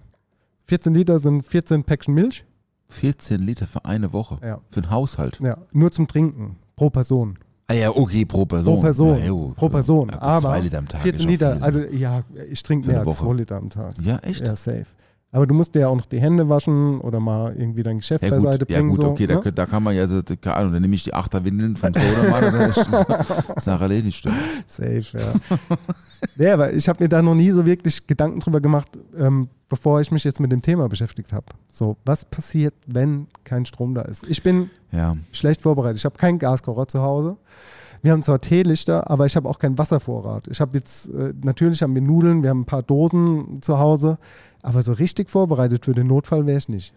14 0.66 0.94
Liter 0.94 1.20
sind 1.20 1.44
14 1.46 1.84
Päckchen 1.84 2.14
Milch, 2.14 2.46
14 2.90 3.40
Liter 3.42 3.68
für 3.68 3.86
eine 3.86 4.14
Woche. 4.14 4.38
Ja. 4.42 4.60
Für 4.70 4.82
einen 4.82 4.92
Haushalt. 4.92 5.40
ja, 5.42 5.58
nur 5.72 5.92
zum 5.92 6.08
Trinken, 6.08 6.58
pro 6.76 6.90
Person. 6.90 7.38
Ah 7.68 7.74
ja, 7.74 7.90
okay, 7.96 8.26
pro 8.26 8.46
Person. 8.46 8.76
Pro 8.76 8.82
Person, 8.82 9.18
Ja, 9.18 9.26
jo. 9.26 9.54
pro 9.56 9.70
Person. 9.70 10.10
Aber 10.10 10.42
zwei 10.42 10.60
Liter 10.60 10.78
am 10.80 10.88
Tag 10.90 11.02
14 11.02 11.20
ist 11.30 11.44
auch 11.44 11.54
Liter, 11.54 11.64
also 11.64 11.80
ja, 11.80 12.24
ich 12.50 12.62
trinke 12.64 12.88
mehr 12.88 13.00
als 13.00 13.08
Woche. 13.08 13.24
2 13.26 13.34
Liter 13.34 13.56
am 13.58 13.70
Tag. 13.70 13.96
Ja, 14.02 14.18
echt? 14.18 14.46
Ja, 14.46 14.56
safe. 14.58 14.86
Aber 15.34 15.48
du 15.48 15.54
musst 15.54 15.74
dir 15.74 15.80
ja 15.82 15.88
auch 15.88 15.96
noch 15.96 16.08
die 16.08 16.20
Hände 16.20 16.50
waschen 16.50 17.00
oder 17.00 17.22
mal 17.22 17.56
irgendwie 17.56 17.84
dein 17.84 18.00
Geschäft 18.00 18.22
Ja 18.24 18.32
beiseite 18.32 18.66
gut, 18.66 18.70
ja, 18.70 18.78
bringen. 18.80 18.90
gut 18.90 19.02
so, 19.02 19.08
okay, 19.12 19.28
da, 19.28 19.40
ne? 19.40 19.52
da 19.54 19.66
kann 19.66 19.82
man 19.82 19.96
ja, 19.96 20.06
so, 20.06 20.22
keine 20.42 20.58
Ahnung, 20.58 20.74
dann 20.74 20.82
nehme 20.82 20.94
ich 20.94 21.06
die 21.06 21.14
Achterwindeln 21.14 21.78
vom 21.78 21.94
Sodamann 21.94 22.42
dann 22.52 22.70
ist 22.70 23.64
Sache 23.64 23.84
erledigt. 23.84 24.18
stimmt. 24.18 24.36
Safe, 24.68 25.02
ja. 25.18 26.46
ja, 26.46 26.54
aber 26.54 26.74
ich 26.74 26.90
habe 26.90 27.02
mir 27.02 27.08
da 27.08 27.22
noch 27.22 27.36
nie 27.36 27.50
so 27.52 27.66
wirklich 27.66 28.06
Gedanken 28.08 28.42
drüber 28.42 28.60
gemacht, 28.60 28.90
ähm, 29.18 29.48
bevor 29.70 30.02
ich 30.02 30.12
mich 30.12 30.26
jetzt 30.26 30.42
mit 30.42 30.52
dem 30.52 30.62
Thema 30.62 30.90
beschäftigt 30.90 31.32
habe. 31.32 31.46
So, 31.72 31.96
was 32.04 32.26
passiert, 32.26 32.74
wenn 32.88 33.28
kein 33.46 33.66
Strom 33.66 33.96
da 33.96 34.02
ist? 34.02 34.28
Ich 34.28 34.44
bin 34.44 34.70
Ja, 34.92 35.16
schlecht 35.32 35.62
vorbereitet. 35.62 35.98
Ich 36.00 36.06
habe 36.06 36.18
keinen 36.18 36.40
Gaskocher 36.40 36.90
zu 36.90 37.02
Hause. 37.02 37.38
Wir 38.04 38.14
haben 38.14 38.24
zwar 38.24 38.42
Teelichter, 38.42 39.10
aber 39.12 39.28
ich 39.28 39.36
habe 39.36 39.48
auch 39.48 39.60
keinen 39.60 39.78
Wasservorrat. 39.78 40.48
Ich 40.48 40.60
habe 40.60 40.76
jetzt, 40.78 41.10
äh, 41.10 41.34
natürlich 41.44 41.84
haben 41.84 41.94
wir 41.94 42.02
Nudeln, 42.02 42.42
wir 42.42 42.50
haben 42.50 42.62
ein 42.62 42.66
paar 42.66 42.82
Dosen 42.84 43.62
zu 43.62 43.78
Hause, 43.78 44.18
aber 44.64 44.82
so 44.82 44.94
richtig 44.94 45.30
vorbereitet 45.30 45.86
für 45.86 45.94
den 45.94 46.08
Notfall 46.08 46.46
wäre 46.48 46.58
ich 46.58 46.68
nicht. 46.70 46.94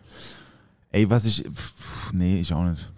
ey, 0.92 1.10
was 1.10 1.24
ich, 1.26 1.42
pff, 1.44 2.12
nee, 2.12 2.40
ich 2.40 2.54
auch 2.54 2.64
nicht. 2.64 2.88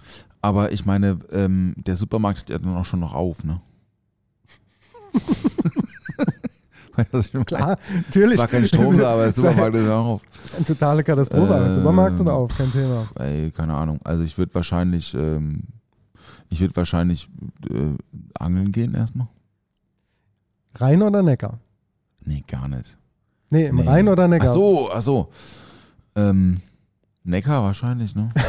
Aber 0.42 0.70
ich 0.70 0.84
meine, 0.84 1.18
ähm, 1.32 1.74
der 1.76 1.96
Supermarkt 1.96 2.40
hat 2.40 2.50
ja 2.50 2.59
dann 2.59 2.76
auch 2.76 2.84
schon 2.84 3.00
noch 3.00 3.14
auf, 3.14 3.42
ne? 3.42 3.61
Klar, 7.46 7.76
natürlich. 8.07 8.32
Es 8.34 8.38
war 8.38 8.48
kein 8.48 8.66
Strom 8.66 8.96
da, 8.96 9.12
aber 9.12 9.24
der 9.24 9.32
Supermarkt 9.32 9.76
ist 9.76 9.88
auch 9.88 10.07
auf. 10.07 10.20
Eine 10.57 10.64
totale 10.64 11.04
Katastrophe, 11.04 11.54
aber 11.54 11.66
Ähm, 11.66 11.74
Supermarkt 11.74 12.20
oder 12.20 12.32
auf, 12.32 12.57
kein 12.57 12.72
Thema. 12.72 13.07
Ey, 13.18 13.50
keine 13.50 13.74
Ahnung. 13.74 13.98
Also 14.04 14.22
ich 14.24 14.36
würde 14.38 14.54
wahrscheinlich, 14.54 15.12
ähm, 15.14 15.62
ich 16.51 16.61
würde 16.61 16.76
wahrscheinlich 16.76 17.28
äh, 17.70 17.94
angeln 18.38 18.72
gehen 18.72 18.94
erstmal. 18.94 19.28
Rhein 20.76 21.03
oder 21.03 21.22
Neckar? 21.22 21.59
Nee, 22.24 22.42
gar 22.47 22.68
nicht. 22.68 22.97
Nee, 23.51 23.66
im 23.66 23.76
Nee. 23.76 23.82
Rhein 23.86 24.09
oder 24.09 24.28
Neckar? 24.28 24.51
Ach 24.51 24.55
so, 24.55 24.90
ach 24.92 25.01
so. 25.03 25.28
Ähm, 26.16 26.61
Neckar 27.24 27.62
wahrscheinlich, 27.62 28.14
ne? 28.14 28.30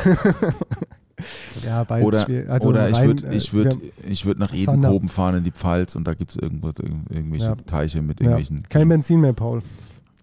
Ja, 1.66 1.84
beides 1.84 2.06
Oder, 2.08 2.26
schwierig. 2.26 2.48
Also 2.50 2.70
oder 2.70 2.90
ich 2.92 3.02
würde 3.02 3.28
äh, 3.28 3.36
ich 3.36 3.52
würd, 3.52 3.82
wir- 3.82 4.12
ich 4.12 4.26
würd 4.26 4.38
nach. 4.38 4.54
Edenkoben 4.54 5.10
fahren 5.10 5.38
in 5.38 5.44
die 5.44 5.52
Pfalz 5.52 5.96
und 5.96 6.06
da 6.08 6.14
gibt 6.14 6.30
es 6.32 6.38
irgendwelche 6.38 7.46
Ja. 7.46 7.56
Teiche 7.56 8.04
mit 8.04 8.20
ja, 8.20 8.28
irgendwelchen. 8.28 8.64
kein 8.70 8.88
Benzin 8.88 9.22
mehr, 9.22 9.34
Paul. 9.34 9.64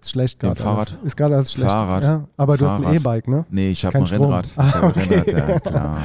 Ist 0.04 0.10
schlecht 0.10 0.38
gerade. 0.38 0.60
Fahrrad. 0.60 0.98
Ist 1.02 1.16
gerade 1.16 1.34
alles 1.36 1.52
schlecht. 1.52 1.70
Fahrrad. 1.70 2.04
Ja, 2.04 2.28
aber 2.36 2.56
du 2.58 2.66
hast 2.66 2.74
ein 2.74 2.82
Fahrrad. 2.82 3.00
E-Bike, 3.00 3.28
ne? 3.28 3.46
Nee, 3.50 3.70
ich 3.70 3.84
habe 3.84 3.98
ein 3.98 4.06
Strom. 4.06 4.22
Rennrad. 4.26 4.46
Ich 4.46 4.58
Ah, 4.58 4.72
habe 4.74 4.86
okay. 4.88 5.14
Rennrad, 5.20 5.48
ja 5.48 5.60
klar. 5.70 5.98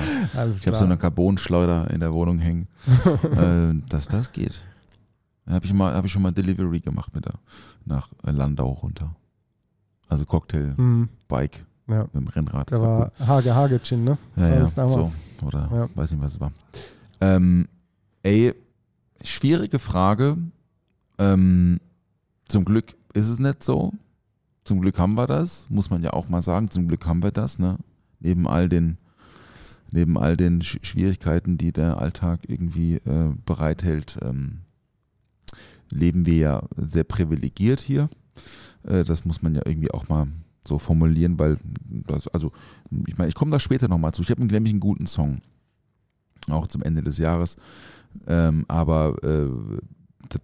Ich 0.57 0.67
habe 0.67 0.77
so 0.77 0.85
eine 0.85 0.97
Carbonschleuder 0.97 1.89
in 1.91 1.99
der 1.99 2.13
Wohnung 2.13 2.39
hängen, 2.39 2.67
äh, 3.35 3.87
dass 3.89 4.07
das 4.07 4.31
geht. 4.31 4.63
Da 5.45 5.55
habe 5.55 5.65
ich, 5.65 5.73
mal- 5.73 5.93
hab 5.93 6.05
ich 6.05 6.11
schon 6.11 6.21
mal 6.21 6.31
Delivery 6.31 6.79
gemacht 6.79 7.13
mit 7.13 7.25
der, 7.25 7.33
nach 7.85 8.07
Landau 8.23 8.69
runter. 8.71 9.15
Also 10.07 10.23
Cocktail, 10.25 10.73
Hm, 10.77 11.09
Bike 11.27 11.65
ja. 11.87 12.03
mit 12.13 12.15
dem 12.15 12.27
Rennrad. 12.29 12.71
Das 12.71 12.79
Da 12.79 12.85
war 12.85 13.11
war 13.17 13.27
Hage 13.27 13.53
Hage-Chin, 13.53 14.03
ne? 14.03 14.17
Ja, 14.37 14.47
ja, 14.47 14.65
so. 14.65 15.09
Oder 15.45 15.69
Ja. 15.71 15.89
weiß 15.93 16.11
nicht, 16.11 16.21
was 16.23 16.33
es 16.33 16.39
war. 16.39 16.51
Ähm, 17.21 17.67
ey, 18.23 18.53
schwierige 19.23 19.77
Frage. 19.79 20.37
Ähm, 21.17 21.79
zum 22.47 22.63
Glück 22.63 22.95
ist 23.13 23.29
es 23.29 23.39
nicht 23.39 23.63
so. 23.63 23.93
Zum 24.63 24.81
Glück 24.81 24.99
haben 24.99 25.15
wir 25.15 25.27
das, 25.27 25.67
muss 25.69 25.89
man 25.89 26.03
ja 26.03 26.13
auch 26.13 26.29
mal 26.29 26.41
sagen. 26.41 26.69
Zum 26.69 26.87
Glück 26.87 27.05
haben 27.05 27.23
wir 27.23 27.31
das, 27.31 27.59
ne? 27.59 27.77
Neben 28.19 28.47
all 28.47 28.69
den, 28.69 28.97
neben 29.91 30.17
all 30.17 30.37
den 30.37 30.61
Sch 30.61 30.79
Schwierigkeiten, 30.81 31.57
die 31.57 31.71
der 31.71 31.97
Alltag 31.97 32.41
irgendwie 32.47 32.95
äh, 32.95 33.33
bereithält, 33.45 34.19
ähm, 34.21 34.59
leben 35.89 36.25
wir 36.25 36.35
ja 36.35 36.63
sehr 36.75 37.03
privilegiert 37.03 37.79
hier. 37.79 38.09
Äh, 38.83 39.03
das 39.03 39.25
muss 39.25 39.41
man 39.41 39.55
ja 39.55 39.61
irgendwie 39.65 39.91
auch 39.91 40.09
mal 40.09 40.27
so 40.67 40.77
formulieren, 40.77 41.39
weil 41.39 41.57
das, 41.87 42.27
also, 42.27 42.51
ich 43.07 43.17
meine, 43.17 43.29
ich 43.29 43.35
komme 43.35 43.51
da 43.51 43.59
später 43.59 43.87
nochmal 43.87 44.13
zu. 44.13 44.21
Ich 44.21 44.29
habe 44.29 44.45
nämlich 44.45 44.73
einen 44.73 44.79
guten 44.79 45.07
Song. 45.07 45.41
Auch 46.49 46.67
zum 46.67 46.83
Ende 46.83 47.01
des 47.01 47.17
Jahres. 47.17 47.57
Ähm, 48.27 48.65
aber 48.67 49.15
äh, 49.23 49.47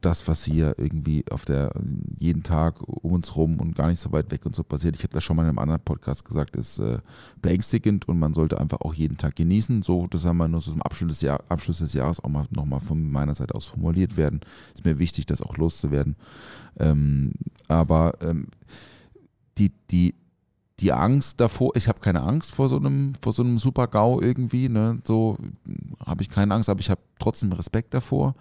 das, 0.01 0.27
was 0.27 0.45
hier 0.45 0.75
irgendwie 0.77 1.25
auf 1.29 1.45
der 1.45 1.71
jeden 2.17 2.43
Tag 2.43 2.81
um 2.81 3.11
uns 3.11 3.35
rum 3.35 3.59
und 3.59 3.75
gar 3.75 3.89
nicht 3.89 3.99
so 3.99 4.11
weit 4.11 4.31
weg 4.31 4.45
und 4.45 4.55
so 4.55 4.63
passiert, 4.63 4.95
ich 4.95 5.03
habe 5.03 5.13
das 5.13 5.23
schon 5.23 5.35
mal 5.35 5.43
in 5.43 5.49
einem 5.49 5.59
anderen 5.59 5.81
Podcast 5.81 6.23
gesagt, 6.23 6.55
ist 6.55 6.79
äh, 6.79 6.99
beängstigend 7.41 8.07
und 8.07 8.17
man 8.17 8.33
sollte 8.33 8.59
einfach 8.59 8.81
auch 8.81 8.93
jeden 8.93 9.17
Tag 9.17 9.35
genießen. 9.35 9.83
So, 9.83 10.07
das 10.07 10.25
haben 10.25 10.37
wir 10.37 10.47
nur 10.47 10.61
so 10.61 10.71
zum 10.71 10.81
Abschluss 10.81 11.09
des, 11.09 11.21
Jahr, 11.21 11.43
Abschluss 11.49 11.79
des 11.79 11.93
Jahres 11.93 12.23
auch 12.23 12.29
mal 12.29 12.45
nochmal 12.51 12.79
von 12.79 13.11
meiner 13.11 13.35
Seite 13.35 13.53
aus 13.53 13.65
formuliert 13.65 14.15
werden. 14.17 14.41
Ist 14.73 14.85
mir 14.85 14.97
wichtig, 14.97 15.25
das 15.25 15.41
auch 15.41 15.57
loszuwerden. 15.57 16.15
Ähm, 16.79 17.33
aber 17.67 18.13
ähm, 18.21 18.47
die, 19.57 19.71
die, 19.91 20.15
die 20.79 20.93
Angst 20.93 21.39
davor, 21.39 21.75
ich 21.75 21.87
habe 21.87 21.99
keine 21.99 22.21
Angst 22.21 22.51
vor 22.51 22.69
so 22.69 22.77
einem, 22.77 23.13
vor 23.21 23.33
so 23.33 23.43
einem 23.43 23.59
Super-GAU 23.59 24.21
irgendwie, 24.21 24.69
ne? 24.69 24.99
So 25.03 25.37
habe 26.05 26.23
ich 26.23 26.29
keine 26.29 26.53
Angst, 26.53 26.69
aber 26.69 26.79
ich 26.79 26.89
habe 26.89 27.01
trotzdem 27.19 27.51
Respekt 27.51 27.93
davor. 27.93 28.35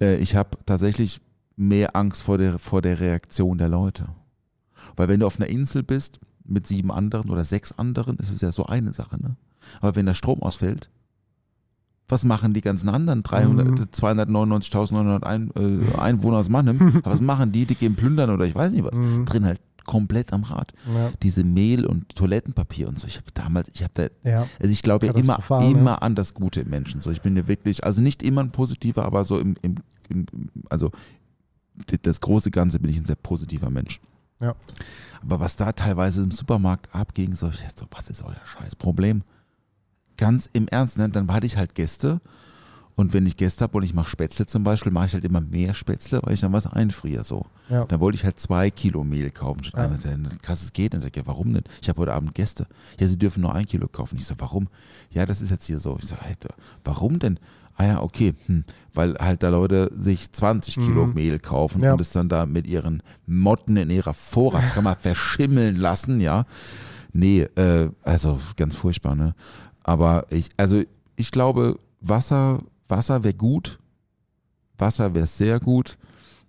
Äh, 0.00 0.16
ich 0.16 0.36
habe 0.36 0.50
tatsächlich 0.66 1.20
mehr 1.56 1.94
Angst 1.96 2.22
vor 2.22 2.38
der, 2.38 2.58
vor 2.58 2.82
der 2.82 2.98
Reaktion 3.00 3.58
der 3.58 3.68
Leute. 3.68 4.06
Weil 4.96 5.08
wenn 5.08 5.20
du 5.20 5.26
auf 5.26 5.38
einer 5.40 5.48
Insel 5.48 5.82
bist 5.82 6.20
mit 6.44 6.66
sieben 6.66 6.90
anderen 6.92 7.30
oder 7.30 7.44
sechs 7.44 7.72
anderen, 7.78 8.16
ist 8.18 8.30
es 8.30 8.40
ja 8.40 8.52
so 8.52 8.66
eine 8.66 8.92
Sache, 8.92 9.20
ne? 9.22 9.36
Aber 9.80 9.96
wenn 9.96 10.04
der 10.06 10.14
Strom 10.14 10.42
ausfällt, 10.42 10.90
was 12.06 12.22
machen 12.24 12.52
die 12.52 12.60
ganzen 12.60 12.90
anderen 12.90 13.22
300, 13.22 13.66
Mhm. 13.66 13.74
299.900 13.92 15.22
Ein, 15.24 15.50
äh, 15.56 15.98
Einwohner 15.98 16.36
aus 16.38 16.50
Mannheim? 16.50 17.00
was 17.04 17.20
machen 17.22 17.50
die? 17.52 17.64
Die 17.64 17.74
gehen 17.74 17.94
plündern 17.96 18.28
oder 18.30 18.44
ich 18.44 18.54
weiß 18.54 18.72
nicht 18.72 18.84
was. 18.84 18.94
Mhm. 18.98 19.24
Drin 19.24 19.46
halt 19.46 19.60
komplett 19.84 20.32
am 20.32 20.44
Rad. 20.44 20.72
Ja. 20.92 21.10
Diese 21.22 21.44
Mehl 21.44 21.86
und 21.86 22.14
Toilettenpapier 22.14 22.88
und 22.88 22.98
so. 22.98 23.06
Ich 23.06 23.16
habe 23.16 23.30
damals, 23.34 23.70
ich 23.74 23.82
habe 23.82 23.92
da, 23.94 24.28
ja. 24.28 24.46
also 24.60 24.72
ich 24.72 24.82
glaube 24.82 25.06
ja 25.06 25.14
immer, 25.14 25.38
ne? 25.60 25.70
immer 25.70 26.02
an 26.02 26.14
das 26.14 26.34
Gute 26.34 26.60
im 26.60 26.70
Menschen. 26.70 27.00
So, 27.00 27.10
ich 27.10 27.22
bin 27.22 27.36
ja 27.36 27.46
wirklich, 27.46 27.84
also 27.84 28.00
nicht 28.00 28.22
immer 28.22 28.42
ein 28.42 28.50
positiver, 28.50 29.04
aber 29.04 29.24
so 29.24 29.38
im, 29.38 29.56
im, 29.62 29.76
im 30.08 30.26
also 30.70 30.90
das 32.02 32.20
große 32.20 32.50
Ganze 32.50 32.78
bin 32.78 32.90
ich 32.90 32.98
ein 32.98 33.04
sehr 33.04 33.16
positiver 33.16 33.70
Mensch. 33.70 34.00
Ja. 34.40 34.54
Aber 35.22 35.40
was 35.40 35.56
da 35.56 35.72
teilweise 35.72 36.22
im 36.22 36.30
Supermarkt 36.30 36.94
abging, 36.94 37.34
so, 37.34 37.50
so 37.50 37.86
was 37.90 38.10
ist 38.10 38.22
euer 38.22 38.40
scheiß 38.44 38.76
Problem? 38.76 39.22
Ganz 40.16 40.48
im 40.52 40.68
Ernst, 40.68 40.98
ne? 40.98 41.08
dann 41.08 41.32
hatte 41.32 41.46
ich 41.46 41.56
halt 41.56 41.74
Gäste 41.74 42.20
und 42.96 43.12
wenn 43.12 43.26
ich 43.26 43.36
Gäste 43.36 43.64
habe 43.64 43.76
und 43.78 43.82
ich 43.82 43.92
mache 43.94 44.08
Spätzle 44.08 44.46
zum 44.46 44.62
Beispiel, 44.64 44.92
mache 44.92 45.06
ich 45.06 45.14
halt 45.14 45.24
immer 45.24 45.40
mehr 45.40 45.74
Spätzle, 45.74 46.20
weil 46.22 46.34
ich 46.34 46.40
dann 46.40 46.52
was 46.52 46.66
einfriere 46.66 47.24
so. 47.24 47.44
Ja. 47.68 47.84
Dann 47.86 47.98
wollte 48.00 48.16
ich 48.16 48.24
halt 48.24 48.38
zwei 48.38 48.70
Kilo 48.70 49.02
Mehl 49.02 49.30
kaufen. 49.30 49.60
Ich 49.64 49.72
Ja. 49.72 49.88
dachte, 49.88 50.18
krass, 50.42 50.62
es 50.62 50.72
geht. 50.72 50.94
Dann 50.94 51.00
sag 51.00 51.10
ich, 51.10 51.16
ja, 51.16 51.26
warum 51.26 51.52
nicht? 51.52 51.68
Ich 51.82 51.88
habe 51.88 52.02
heute 52.02 52.12
Abend 52.14 52.34
Gäste. 52.34 52.66
Ja, 53.00 53.06
sie 53.06 53.18
dürfen 53.18 53.40
nur 53.40 53.54
ein 53.54 53.66
Kilo 53.66 53.88
kaufen. 53.88 54.16
Ich 54.16 54.26
so, 54.26 54.34
warum? 54.38 54.68
Ja, 55.10 55.26
das 55.26 55.40
ist 55.40 55.50
jetzt 55.50 55.66
hier 55.66 55.80
so. 55.80 55.96
Ich 55.98 56.06
so, 56.06 56.14
Alter, 56.24 56.54
warum 56.84 57.18
denn? 57.18 57.40
Ah 57.76 57.84
ja, 57.86 58.00
okay. 58.02 58.34
Hm. 58.46 58.62
Weil 58.92 59.14
halt 59.18 59.42
da 59.42 59.48
Leute 59.48 59.90
sich 59.96 60.30
20 60.30 60.76
Kilo 60.76 61.06
Mhm. 61.06 61.14
Mehl 61.14 61.38
kaufen 61.40 61.82
Ja. 61.82 61.94
und 61.94 62.00
es 62.00 62.10
dann 62.10 62.28
da 62.28 62.46
mit 62.46 62.68
ihren 62.68 63.02
Motten 63.26 63.76
in 63.76 63.90
ihrer 63.90 64.14
Vorratskammer 64.14 64.94
verschimmeln 65.00 65.74
lassen, 65.76 66.20
ja. 66.20 66.46
Nee, 67.12 67.42
äh, 67.56 67.88
also 68.04 68.38
ganz 68.56 68.76
furchtbar, 68.76 69.16
ne? 69.16 69.34
Aber 69.82 70.26
ich, 70.30 70.50
also 70.56 70.82
ich 71.16 71.30
glaube, 71.32 71.78
Wasser, 72.00 72.60
Wasser 72.88 73.24
wäre 73.24 73.34
gut. 73.34 73.78
Wasser 74.78 75.14
wäre 75.14 75.26
sehr 75.26 75.60
gut, 75.60 75.96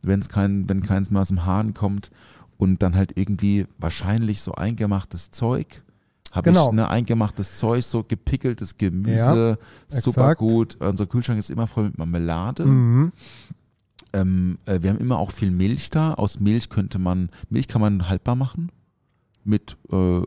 wenn's 0.02 0.30
kein, 0.30 0.68
wenn 0.68 0.82
keins 0.82 1.12
mehr 1.12 1.22
aus 1.22 1.28
dem 1.30 1.46
Hahn 1.46 1.74
kommt 1.74 2.10
und 2.58 2.82
dann 2.82 2.96
halt 2.96 3.14
irgendwie 3.18 3.68
wahrscheinlich 3.78 4.42
so 4.42 4.54
eingemachtes 4.54 5.30
Zeug. 5.32 5.84
Habe 6.32 6.50
Genau. 6.50 6.70
ich 6.70 6.76
ne, 6.76 6.90
eingemachtes 6.90 7.58
Zeug, 7.58 7.84
so 7.86 8.04
gepickeltes 8.04 8.78
Gemüse, 8.78 9.58
super 9.90 10.32
exakt. 10.32 10.40
gut. 10.40 10.76
Unser 10.82 11.06
Kühlschrank 11.06 11.40
ist 11.40 11.50
immer 11.52 11.68
voll 11.68 11.86
mit 11.86 11.98
Marmelade. 11.98 12.66
Mhm. 12.66 13.12
Ähm, 14.14 14.58
äh, 14.66 14.82
wir 14.82 14.90
haben 14.92 15.00
immer 15.00 15.20
auch 15.20 15.32
viel 15.32 15.52
Milch 15.52 15.90
da. 15.90 16.14
Aus 16.14 16.40
Milch 16.40 16.70
könnte 16.70 17.00
man, 17.00 17.30
Milch 17.50 17.68
kann 17.68 17.82
man 17.82 18.10
haltbar 18.10 18.36
machen. 18.36 18.70
Mit 19.44 19.78
äh, 19.92 20.18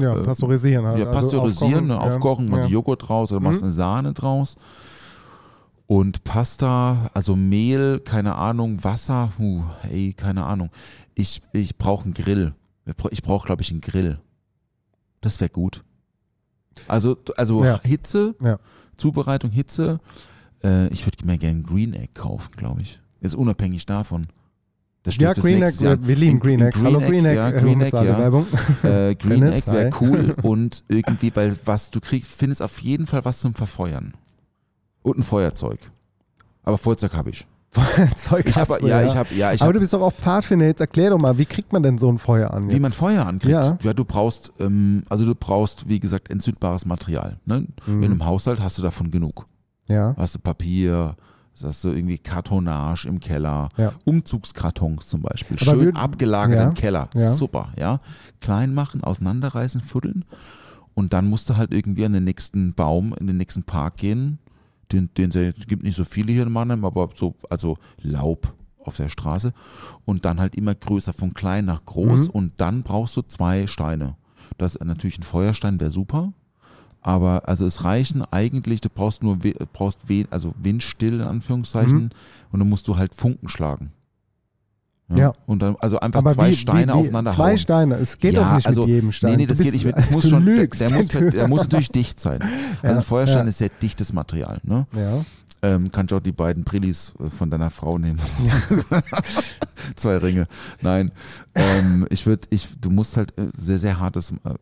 Ja, 0.00 0.16
äh, 0.16 0.22
pasteurisieren 0.24 0.84
halt. 0.84 0.98
ja, 0.98 1.06
also 1.06 1.18
pasteurisieren, 1.20 1.86
ne, 1.86 1.94
ja. 1.94 2.00
aufkochen, 2.00 2.48
machst 2.48 2.64
ja. 2.68 2.72
Joghurt 2.72 3.08
draus 3.08 3.30
oder 3.30 3.40
machst 3.40 3.60
Mhm. 3.60 3.66
eine 3.66 3.72
Sahne 3.72 4.12
draus. 4.12 4.56
Und 5.90 6.22
Pasta, 6.22 7.10
also 7.14 7.34
Mehl, 7.34 7.98
keine 7.98 8.36
Ahnung, 8.36 8.84
Wasser, 8.84 9.32
huh, 9.40 9.64
ey, 9.90 10.12
keine 10.12 10.46
Ahnung. 10.46 10.70
Ich, 11.16 11.42
ich 11.52 11.78
brauche 11.78 12.04
einen 12.04 12.14
Grill. 12.14 12.54
Ich 13.10 13.24
brauche, 13.24 13.44
glaube 13.44 13.62
ich, 13.62 13.72
einen 13.72 13.80
Grill. 13.80 14.20
Das 15.20 15.40
wäre 15.40 15.50
gut. 15.50 15.82
Also, 16.86 17.16
also 17.36 17.64
Ja. 17.64 17.80
Hitze, 17.82 18.36
Ja. 18.40 18.60
Zubereitung, 18.98 19.50
Hitze. 19.50 19.98
Äh, 20.62 20.86
ich 20.92 21.04
würde 21.06 21.26
mir 21.26 21.38
gerne 21.38 21.62
Green 21.62 21.92
Egg 21.92 22.10
kaufen, 22.14 22.52
glaube 22.56 22.82
ich. 22.82 23.00
Ist 23.20 23.34
unabhängig 23.34 23.84
davon. 23.84 24.28
Das 25.02 25.16
Ja, 25.16 25.32
Green 25.32 25.60
Egg, 25.60 25.82
Jahr. 25.82 26.06
wir 26.06 26.14
lieben 26.14 26.38
Green 26.38 26.60
Egg. 26.60 26.78
Hallo 26.80 27.00
Green 27.00 27.24
Egg, 27.24 27.34
ja, 27.34 27.48
äh, 27.50 27.60
Green 27.60 27.80
Egg, 27.80 27.96
ja. 27.96 28.16
Werbung. 28.16 28.46
Äh, 28.84 29.16
Green 29.16 29.40
Dennis, 29.40 29.66
Egg 29.66 29.72
wäre 29.72 29.90
cool 30.00 30.36
und 30.42 30.84
irgendwie, 30.86 31.34
weil 31.34 31.56
was 31.64 31.90
du 31.90 31.98
kriegst, 31.98 32.30
findest 32.30 32.62
auf 32.62 32.80
jeden 32.80 33.08
Fall 33.08 33.24
was 33.24 33.40
zum 33.40 33.54
Verfeuern. 33.54 34.14
Und 35.02 35.18
ein 35.18 35.22
Feuerzeug. 35.22 35.78
Aber 36.62 36.78
Feuerzeug 36.78 37.14
habe 37.14 37.30
ich. 37.30 37.46
Zeug 38.16 38.46
Ich 38.46 38.56
hast 38.56 38.68
habe, 38.70 38.80
du, 38.80 38.88
ja, 38.88 39.02
ich 39.04 39.14
habe, 39.16 39.32
ja, 39.34 39.52
ich 39.52 39.60
Aber 39.60 39.66
habe, 39.68 39.74
du 39.74 39.80
bist 39.80 39.92
doch 39.92 40.02
auch 40.02 40.12
Pfadfinder. 40.12 40.66
Jetzt 40.66 40.80
erklär 40.80 41.10
doch 41.10 41.20
mal, 41.20 41.38
wie 41.38 41.44
kriegt 41.46 41.72
man 41.72 41.82
denn 41.84 41.98
so 41.98 42.10
ein 42.10 42.18
Feuer 42.18 42.52
an? 42.52 42.64
Jetzt? 42.64 42.74
wie 42.74 42.80
man 42.80 42.90
Feuer 42.92 43.24
ankriegt. 43.26 43.52
Ja. 43.52 43.78
Ja, 43.82 43.92
du 43.94 44.04
brauchst, 44.04 44.52
ähm, 44.58 45.04
also 45.08 45.24
du 45.24 45.34
brauchst, 45.36 45.88
wie 45.88 46.00
gesagt, 46.00 46.30
entzündbares 46.30 46.84
Material. 46.84 47.38
Ne? 47.46 47.66
Mhm. 47.86 48.02
In 48.02 48.10
einem 48.10 48.26
Haushalt 48.26 48.60
hast 48.60 48.78
du 48.78 48.82
davon 48.82 49.10
genug. 49.12 49.46
Ja, 49.86 50.14
Hast 50.16 50.34
du 50.34 50.38
Papier, 50.40 51.16
hast 51.62 51.82
du 51.84 51.88
irgendwie 51.90 52.18
Kartonage 52.18 53.06
im 53.08 53.20
Keller, 53.20 53.68
Ja. 53.76 53.92
Umzugskartons 54.04 55.08
zum 55.08 55.22
Beispiel, 55.22 55.56
Aber 55.60 55.78
schön 55.80 55.92
würd- 55.94 55.96
abgelagert 55.96 56.58
ja, 56.58 56.68
im 56.68 56.74
Keller, 56.74 57.08
ja. 57.14 57.32
super, 57.34 57.70
ja. 57.76 58.00
Klein 58.40 58.72
machen, 58.74 59.02
auseinanderreißen, 59.04 59.80
fuddeln 59.80 60.24
und 60.94 61.12
dann 61.12 61.26
musst 61.28 61.50
du 61.50 61.56
halt 61.56 61.72
irgendwie 61.72 62.04
an 62.04 62.12
den 62.12 62.24
nächsten 62.24 62.72
Baum, 62.74 63.14
in 63.18 63.26
den 63.26 63.36
nächsten 63.36 63.64
Park 63.64 63.96
gehen, 63.96 64.38
den, 64.92 65.10
den 65.14 65.30
es 65.30 65.66
gibt 65.66 65.82
nicht 65.82 65.96
so 65.96 66.04
viele 66.04 66.32
hier 66.32 66.42
in 66.44 66.52
Mannheim, 66.52 66.84
aber 66.84 67.08
so, 67.14 67.34
also 67.48 67.76
Laub 68.02 68.52
auf 68.84 68.96
der 68.96 69.08
Straße 69.08 69.52
und 70.04 70.24
dann 70.24 70.40
halt 70.40 70.54
immer 70.54 70.74
größer, 70.74 71.12
von 71.12 71.34
klein 71.34 71.66
nach 71.66 71.84
groß 71.84 72.24
Mhm. 72.28 72.30
und 72.30 72.52
dann 72.56 72.82
brauchst 72.82 73.16
du 73.16 73.22
zwei 73.22 73.66
Steine. 73.66 74.16
Das 74.58 74.74
ist 74.74 74.84
natürlich 74.84 75.18
ein 75.18 75.22
Feuerstein 75.22 75.78
wäre 75.80 75.90
super, 75.90 76.32
aber 77.02 77.48
also 77.48 77.66
es 77.66 77.84
reichen 77.84 78.22
eigentlich, 78.30 78.80
du 78.80 78.88
brauchst 78.88 79.22
nur 79.22 79.38
brauchst 79.72 80.08
we, 80.08 80.24
also 80.30 80.54
windstill 80.62 81.14
in 81.20 81.26
Anführungszeichen 81.26 82.04
Mhm. 82.04 82.10
und 82.52 82.58
dann 82.60 82.68
musst 82.68 82.88
du 82.88 82.96
halt 82.96 83.14
Funken 83.14 83.48
schlagen. 83.48 83.92
Ja. 85.16 85.32
Und 85.46 85.60
dann 85.62 85.76
also 85.80 85.98
einfach 86.00 86.20
aber 86.20 86.34
zwei 86.34 86.50
wie, 86.50 86.56
Steine 86.56 86.92
wie, 86.92 86.96
wie, 86.96 87.00
aufeinander 87.00 87.32
Zwei 87.32 87.50
hauen. 87.50 87.58
Steine, 87.58 87.94
es 87.96 88.18
geht 88.18 88.34
Ja, 88.34 88.48
doch 88.48 88.54
nicht 88.56 88.66
also- 88.66 88.80
mit 88.82 88.90
jedem 88.90 89.12
Stein. 89.12 89.30
Nee, 89.32 89.36
nee, 89.38 89.46
das 89.46 89.56
Du 89.58 89.64
geht 89.64 89.72
bist- 89.72 89.84
nicht 89.84 89.96
mit. 89.96 90.04
Es 90.06 90.10
muss 90.12 90.28
schon, 90.28 90.44
der, 90.46 90.54
lügst. 90.56 90.80
der, 90.80 90.90
muss, 90.90 91.08
der 91.32 91.48
muss 91.48 91.60
natürlich 91.62 91.90
dicht 91.90 92.20
sein. 92.20 92.40
Also 92.42 92.52
Ja, 92.82 92.94
ein 92.96 93.02
Feuerstein 93.02 93.46
ist 93.48 93.58
sehr 93.58 93.70
dichtes 93.82 94.12
Material. 94.12 94.60
Ne? 94.62 94.86
ja. 94.94 95.24
Ähm, 95.62 95.90
kannst 95.90 96.10
du 96.10 96.16
auch 96.16 96.20
die 96.20 96.32
beiden 96.32 96.64
Brillis 96.64 97.12
äh, 97.22 97.28
von 97.28 97.50
deiner 97.50 97.68
Frau 97.68 97.98
nehmen. 97.98 98.18
Zwei 99.96 100.16
Ringe. 100.16 100.46
Nein. 100.80 101.10
Ähm, 101.54 102.06
ich 102.10 102.24
würde, 102.26 102.46
ich, 102.50 102.68
du 102.80 102.88
musst 102.90 103.16
halt 103.18 103.36
äh, 103.38 103.48
sehr, 103.54 103.78
sehr 103.78 104.00
hartes 104.00 104.32
äh, 104.32 104.54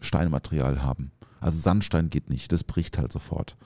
Steinmaterial 0.00 0.82
haben. 0.82 1.10
Also 1.40 1.58
Sandstein 1.58 2.10
geht 2.10 2.30
nicht, 2.30 2.52
das 2.52 2.62
bricht 2.64 2.98
halt 2.98 3.12
sofort. 3.12 3.56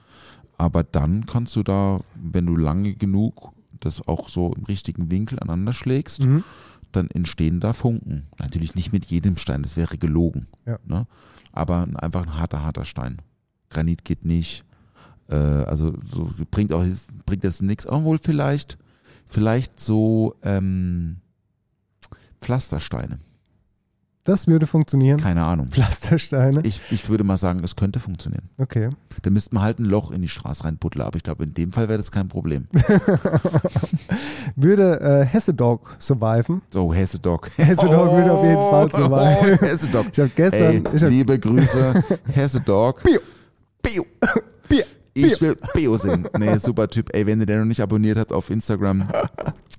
Aber 0.57 0.83
dann 0.83 1.25
kannst 1.25 1.55
du 1.55 1.63
da, 1.63 1.99
wenn 2.15 2.45
du 2.45 2.55
lange 2.55 2.93
genug 2.95 3.51
das 3.85 4.07
auch 4.07 4.29
so 4.29 4.53
im 4.53 4.63
richtigen 4.65 5.09
Winkel 5.11 5.39
aneinander 5.39 5.73
schlägst, 5.73 6.23
Mhm. 6.25 6.43
dann 6.91 7.07
entstehen 7.09 7.59
da 7.59 7.73
Funken. 7.73 8.27
Natürlich 8.39 8.75
nicht 8.75 8.93
mit 8.93 9.05
jedem 9.07 9.37
Stein, 9.37 9.63
das 9.63 9.75
wäre 9.77 9.97
gelogen. 9.97 10.47
Ja. 10.65 10.77
Ne? 10.85 11.07
Aber 11.51 11.81
ein- 11.83 11.95
einfach 11.97 12.23
ein 12.23 12.35
harter, 12.37 12.63
harter 12.63 12.85
Stein. 12.85 13.17
Granit 13.69 14.05
geht 14.05 14.25
nicht. 14.25 14.63
Äh, 15.29 15.35
also 15.35 15.95
so 16.03 16.29
bringt 16.51 16.71
auch 16.73 16.85
bringt 17.25 17.43
das 17.43 17.61
nichts. 17.61 17.87
Obwohl 17.87 18.17
vielleicht, 18.19 18.77
vielleicht 19.25 19.79
so 19.79 20.35
ähm, 20.43 21.17
Pflastersteine. 22.41 23.19
Das 24.25 24.47
würde 24.47 24.67
funktionieren. 24.67 25.19
Keine 25.19 25.43
Ahnung. 25.43 25.67
Pflastersteine. 25.69 26.61
Ich, 26.63 26.79
ich 26.91 27.09
würde 27.09 27.25
mal 27.25 27.35
sagen, 27.35 27.61
es 27.61 27.75
könnte 27.75 27.99
funktionieren. 27.99 28.49
Okay. 28.57 28.89
Da 29.21 29.29
müsste 29.29 29.53
man 29.53 29.63
halt 29.65 29.79
ein 29.79 29.85
Loch 29.85 30.11
in 30.11 30.21
die 30.21 30.29
Straße 30.29 30.63
reinputteln, 30.63 31.03
aber 31.03 31.17
ich 31.17 31.23
glaube, 31.23 31.43
in 31.43 31.53
dem 31.53 31.73
Fall 31.73 31.89
wäre 31.89 31.97
das 31.97 32.09
kein 32.09 32.29
Problem. 32.29 32.67
Würde 34.55 34.99
äh, 35.01 35.25
Hessedog 35.25 35.95
surviven? 35.99 36.61
So, 36.69 36.93
Hessedog. 36.93 37.49
Hessedog 37.57 38.11
würde 38.11 38.31
auf 38.31 38.43
jeden 38.43 38.55
Fall 38.55 38.91
surviven. 38.91 39.59
Oh, 39.61 39.65
Hessedog. 39.65 40.05
Ich 40.11 40.19
habe 40.19 40.31
gestern, 40.33 40.61
Ey, 40.61 40.83
ich 40.93 41.03
hab, 41.03 41.09
liebe 41.09 41.39
Grüße, 41.39 42.03
Hessedog. 42.27 43.03
Bio. 43.03 43.19
Bio. 43.81 44.05
Bier, 44.69 44.85
Ich 45.13 45.41
will 45.41 45.57
Bio 45.73 45.97
sehen. 45.97 46.27
Nee, 46.37 46.57
super 46.57 46.87
Typ. 46.87 47.13
Ey, 47.13 47.25
wenn 47.25 47.39
ihr 47.39 47.45
den 47.45 47.59
noch 47.59 47.65
nicht 47.65 47.81
abonniert 47.81 48.17
habt 48.17 48.31
auf 48.31 48.49
Instagram, 48.49 49.07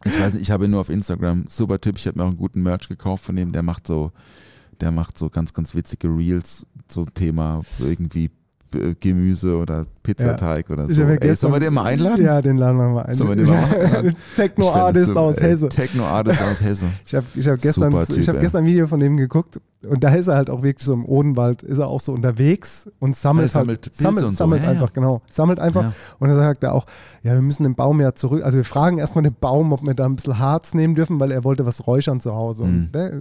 ich 0.05 0.21
weiß 0.21 0.35
nicht, 0.35 0.43
ich 0.43 0.51
habe 0.51 0.65
ihn 0.67 0.71
nur 0.71 0.81
auf 0.81 0.91
Instagram. 0.91 1.45
Super 1.49 1.81
Typ. 1.81 1.97
Ich 1.99 2.07
habe 2.07 2.19
mir 2.19 2.25
auch 2.25 2.29
einen 2.29 2.37
guten 2.37 2.63
Merch 2.63 2.89
gekauft 2.89 3.25
von 3.25 3.37
ihm. 3.37 3.53
Der 3.53 3.63
macht 3.63 3.87
so, 3.87 4.13
der 4.81 4.91
macht 4.91 5.19
so 5.19 5.31
ganz, 5.31 5.53
ganz 5.53 5.75
witzige 5.75 6.09
Reels 6.09 6.67
zum 6.89 7.13
Thema 7.15 7.61
irgendwie 7.81 8.31
äh, 8.75 8.95
Gemüse 8.99 9.57
oder 9.57 9.87
Pizzateig 10.03 10.69
oder 10.71 10.89
ich 10.89 10.97
so. 10.97 11.03
ja 11.03 11.09
Ey, 11.09 11.35
sollen 11.35 11.53
wir 11.55 11.61
den 11.61 11.73
mal 11.75 11.85
einladen? 11.85 12.25
Ja, 12.25 12.43
den 12.43 12.57
laden 12.57 12.77
wir 12.79 12.89
mal 12.89 13.03
ein. 13.03 13.15
Sollen 13.15 13.31
wir 13.31 13.37
den 13.37 13.47
mal 13.49 13.65
einladen? 13.81 14.17
Techno-Artist 14.37 15.17
aus 15.17 15.37
so- 15.37 15.41
ey, 15.43 15.49
Hesse. 15.51 15.69
Techno-Artist 15.69 16.43
aus 16.43 16.61
Hesse. 16.63 16.87
Ich 17.07 17.15
habe 17.15 17.27
ich 17.35 17.49
hab 17.49 17.61
gestern, 17.61 17.95
ich 18.17 18.29
hab 18.29 18.41
gestern 18.41 18.65
ein 18.65 18.67
Video 18.67 18.87
von 18.87 19.01
dem 19.01 19.17
geguckt 19.17 19.61
und 19.87 20.05
da 20.05 20.11
ist 20.11 20.29
er 20.29 20.37
halt 20.37 20.51
auch 20.51 20.63
wirklich 20.63 20.85
so 20.85 20.93
im 20.93 21.05
Odenwald, 21.05 21.63
ist 21.63 21.79
er 21.79 21.89
auch 21.89 22.01
so 22.01 22.13
unterwegs 22.13 22.89
und 23.01 23.17
sammelt, 23.17 23.49
Ja, 23.49 23.61
sammelt 23.61 23.79
halt, 23.79 23.83
Pilze 23.83 24.03
sammelt, 24.03 24.25
und 24.25 24.31
so. 24.33 24.37
sammelt 24.37 24.63
Ja, 24.63 24.69
ja. 24.69 24.73
einfach, 24.73 24.93
genau. 24.93 25.23
Sammelt 25.29 25.61
einfach. 25.61 25.93
Und 26.19 26.29
dann 26.29 26.37
sagt 26.37 26.63
er 26.63 26.73
auch, 26.73 26.87
ja, 27.23 27.33
wir 27.33 27.43
müssen 27.43 27.63
den 27.65 27.75
Baum 27.75 28.01
ja 28.01 28.15
zurück, 28.15 28.43
also 28.45 28.57
wir 28.57 28.65
fragen 28.65 28.99
erstmal 28.99 29.25
den 29.25 29.35
Baum, 29.39 29.73
ob 29.73 29.83
wir 29.83 29.95
da 29.95 30.05
ein 30.07 30.17
bisschen 30.17 30.39
Harz 30.39 30.75
nehmen 30.75 30.95
dürfen, 30.95 31.21
weil 31.21 31.31
er 31.31 31.45
wollte 31.45 31.67
was 31.67 31.87
räuchern 31.87 32.21
zu 32.21 32.35
Hause. 32.35 32.65
Mhm. 32.65 32.93
Der, 32.93 33.13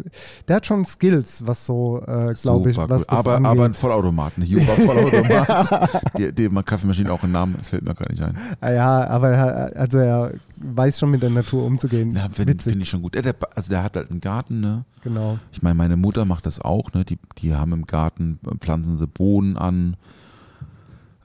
der 0.48 0.56
hat 0.58 0.66
schon 0.66 0.86
Skills, 0.86 1.46
was 1.46 1.66
so, 1.66 2.02
äh, 2.06 2.34
glaube 2.42 2.72
ich, 2.72 2.78
was 2.78 3.02
cool. 3.02 3.06
aber, 3.08 3.36
angeht. 3.36 3.52
aber 3.52 3.66
ein 3.66 3.74
Vollautomat, 3.74 4.38
ein 4.38 4.44
Juba 4.44 4.74
Vollautomat. 4.74 6.02
die, 6.18 6.34
die 6.34 6.50
Kaffeemaschine 6.50 7.12
auch 7.12 7.24
einen 7.24 7.34
Namen, 7.34 7.56
das 7.58 7.70
fällt 7.70 7.84
mir 7.84 7.94
gar 7.94 8.10
nicht 8.10 8.22
ein. 8.22 8.38
Ah 8.62 8.72
ja, 8.72 9.08
aber 9.08 9.30
er, 9.32 9.78
also 9.78 9.98
er 9.98 10.32
weiß 10.58 11.00
schon 11.00 11.12
mit 11.12 11.22
der 11.22 11.30
Natur 11.30 11.66
umzugehen. 11.66 12.16
Ja, 12.16 12.30
finde 12.32 12.56
find 12.62 12.82
ich 12.82 12.90
schon 12.90 13.02
gut. 13.02 13.16
Der, 13.16 13.36
also 13.56 13.70
der 13.70 13.84
hat 13.84 13.96
halt 13.96 14.12
einen 14.12 14.22
Garten, 14.22 14.60
ne? 14.62 14.86
genau. 15.04 15.38
Ich 15.52 15.62
meine, 15.62 15.76
meine 15.76 15.98
Mutter 15.98 16.26
macht 16.26 16.46
das 16.46 16.53
auch, 16.60 16.94
ne? 16.94 17.06
Die, 17.06 17.18
die 17.40 17.56
haben 17.56 17.74
im 17.74 17.86
Garten, 17.86 18.40
äh, 18.46 18.56
pflanzen 18.58 18.98
sie 18.98 19.08
Bohnen 19.08 19.58
an, 19.58 19.96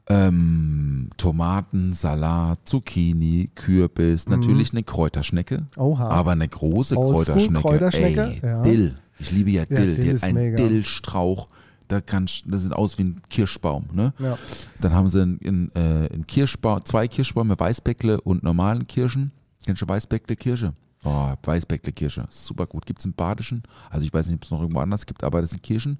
ähm, 0.08 1.10
Tomaten, 1.16 1.92
Salat, 1.92 2.60
Zucchini, 2.64 3.50
Kürbis, 3.54 4.26
natürlich 4.28 4.72
eine 4.72 4.82
Kräuterschnecke, 4.82 5.66
Oha. 5.76 6.08
aber 6.08 6.32
eine 6.32 6.48
große 6.48 6.94
Kräuterschnecke. 6.94 7.60
Kräuterschnecke, 7.60 8.22
Ey, 8.22 8.40
ja. 8.42 8.62
Dill. 8.62 8.96
Ich 9.18 9.32
liebe 9.32 9.50
ja 9.50 9.62
Ja, 9.62 9.76
Dill. 9.76 9.94
Dill 9.96 10.04
die 10.04 10.12
hat 10.14 10.22
einen 10.22 10.34
mega. 10.34 10.56
Dillstrauch. 10.56 11.48
Da 11.88 12.00
kann, 12.02 12.26
das 12.46 12.62
sieht 12.62 12.72
aus 12.74 12.98
wie 12.98 13.04
ein 13.04 13.22
Kirschbaum, 13.30 13.86
ne? 13.92 14.12
Ja. 14.18 14.36
Dann 14.80 14.92
haben 14.92 15.08
sie 15.08 15.22
einen, 15.22 15.40
einen, 15.74 15.74
äh, 15.74 16.08
Kirschbaum, 16.26 16.84
zwei 16.84 17.08
Kirschbäume, 17.08 17.58
Weißbäckle 17.58 18.20
und 18.20 18.42
normalen 18.42 18.86
Kirschen. 18.86 19.32
Kennst 19.64 19.82
du 19.82 19.88
Weißbäckle 19.88 20.36
Kirsche? 20.36 20.72
Oh, 21.08 21.34
Weißbäckle 21.42 21.92
Kirsche. 21.92 22.26
Super 22.30 22.66
gut. 22.66 22.86
Gibt 22.86 22.98
es 23.00 23.04
im 23.04 23.12
Badischen. 23.14 23.62
Also 23.90 24.04
ich 24.06 24.12
weiß 24.12 24.26
nicht, 24.26 24.36
ob 24.36 24.44
es 24.44 24.50
noch 24.50 24.60
irgendwo 24.60 24.80
anders 24.80 25.06
gibt, 25.06 25.24
aber 25.24 25.40
das 25.40 25.50
sind 25.50 25.62
Kirschen. 25.62 25.98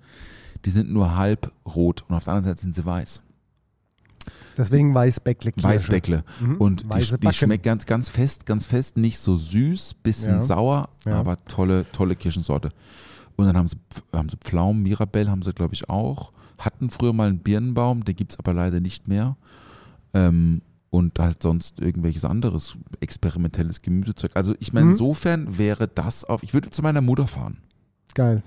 Die 0.65 0.71
sind 0.71 0.91
nur 0.91 1.17
halb 1.17 1.53
rot 1.67 2.05
und 2.09 2.15
auf 2.17 2.25
der 2.25 2.35
anderen 2.35 2.51
Seite 2.53 2.63
sind 2.63 2.75
sie 2.75 2.85
weiß. 2.85 3.23
Deswegen 4.57 4.95
Weißbäckle. 4.95 5.53
Kirsche. 5.53 5.69
Weißbäckle. 5.69 6.25
Mhm. 6.41 6.57
Und 6.57 6.85
die, 6.95 7.17
die 7.19 7.33
schmeckt 7.33 7.63
ganz, 7.65 7.87
ganz 7.87 8.09
fest, 8.09 8.45
ganz 8.45 8.67
fest, 8.67 8.97
nicht 8.97 9.19
so 9.19 9.37
süß, 9.37 9.95
bisschen 10.03 10.35
Ja. 10.37 10.43
sauer, 10.43 10.89
Ja. 11.07 11.19
aber 11.19 11.37
tolle, 11.45 11.87
tolle 11.93 12.17
Kirschensorte. 12.17 12.71
Und 13.37 13.47
dann 13.47 13.57
haben 13.57 13.69
sie, 13.69 13.77
haben 14.13 14.29
sie 14.29 14.37
Pflaumen, 14.37 14.83
Mirabelle 14.83 15.31
haben 15.31 15.43
sie, 15.43 15.53
glaube 15.53 15.75
ich, 15.75 15.89
auch. 15.89 16.33
Hatten 16.59 16.91
früher 16.91 17.13
mal 17.13 17.29
einen 17.29 17.39
Birnenbaum, 17.39 18.05
den 18.05 18.17
gibt 18.17 18.33
es 18.33 18.39
aber 18.39 18.53
leider 18.53 18.81
nicht 18.81 19.07
mehr. 19.07 19.37
Ähm, 20.13 20.61
und 20.91 21.19
halt 21.19 21.43
sonst 21.43 21.81
irgendwelches 21.81 22.25
anderes 22.25 22.77
experimentelles 23.01 23.83
Gemüsezeug. 23.83 24.33
Also 24.35 24.55
ich 24.59 24.73
meine, 24.73 24.87
Mhm. 24.87 24.93
insofern 24.93 25.59
wäre 25.59 25.89
das 25.89 26.25
auf, 26.25 26.43
ich 26.43 26.55
würde 26.55 26.71
zu 26.71 26.83
meiner 26.83 27.01
Mutter 27.01 27.27
fahren. 27.27 27.59
Geil. 28.15 28.43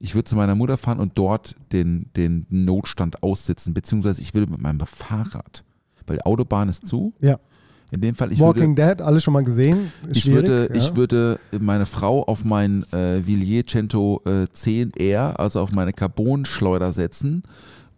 Ich 0.00 0.14
würde 0.14 0.24
zu 0.24 0.36
meiner 0.36 0.54
Mutter 0.54 0.76
fahren 0.76 1.00
und 1.00 1.12
dort 1.18 1.56
den, 1.72 2.06
den 2.16 2.46
Notstand 2.50 3.22
aussitzen, 3.22 3.74
beziehungsweise 3.74 4.20
ich 4.22 4.32
würde 4.34 4.50
mit 4.50 4.60
meinem 4.60 4.80
Fahrrad, 4.80 5.64
weil 6.06 6.18
die 6.18 6.24
Autobahn 6.24 6.68
ist 6.68 6.86
zu. 6.86 7.12
Ja. 7.20 7.38
In 7.90 8.02
dem 8.02 8.14
Fall, 8.14 8.30
ich 8.32 8.38
Walking 8.38 8.76
würde, 8.76 8.96
Dead, 8.96 9.02
alle 9.02 9.18
schon 9.20 9.32
mal 9.32 9.42
gesehen. 9.42 9.90
Ist 10.06 10.18
ich 10.18 10.26
würde, 10.26 10.68
ja. 10.68 10.74
ich 10.76 10.94
würde 10.94 11.40
meine 11.58 11.86
Frau 11.86 12.22
auf 12.22 12.44
mein 12.44 12.82
äh, 12.92 13.26
Villiers 13.26 13.66
Cento 13.66 14.20
äh, 14.26 14.44
10R, 14.54 15.32
also 15.36 15.60
auf 15.62 15.72
meine 15.72 15.94
Carbonschleuder 15.94 16.92
setzen. 16.92 17.42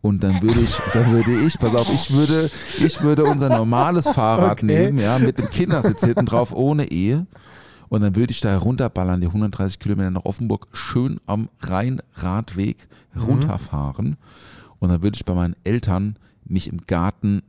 Und 0.03 0.22
dann 0.24 0.40
würde 0.40 0.61
ich, 0.61 0.74
dann 0.94 1.11
würde 1.12 1.30
ich, 1.46 1.59
pass 1.59 1.74
auf, 1.74 1.92
ich 1.92 2.11
würde, 2.12 2.51
ich 2.78 3.03
würde 3.03 3.24
unser 3.26 3.51
normales 3.51 4.09
Fahrrad 4.09 4.53
Okay. 4.62 4.66
nehmen, 4.66 4.98
ja, 4.98 5.18
mit 5.18 5.38
dem 5.38 5.51
Kindersitz 5.51 6.03
hinten 6.05 6.24
drauf, 6.26 6.53
ohne 6.55 6.90
Ehe. 6.90 7.26
Und 7.90 8.01
dann 8.03 8.16
würde 8.16 8.30
ich 8.30 8.40
da 8.40 8.57
runterballern, 8.57 9.20
die 9.20 9.26
130 9.26 9.78
Kilometer 9.78 10.11
nach 10.11 10.24
Offenburg, 10.24 10.68
schön 10.72 11.20
am 11.26 11.48
Rheinradweg 11.61 12.88
Mhm. 13.14 13.22
runterfahren. 13.22 14.16
Und 14.78 14.88
dann 14.88 15.03
würde 15.03 15.16
ich 15.16 15.24
bei 15.24 15.34
meinen 15.34 15.57
Eltern 15.64 16.16
mich 16.44 16.68
im 16.68 16.78
Garten 16.86 17.42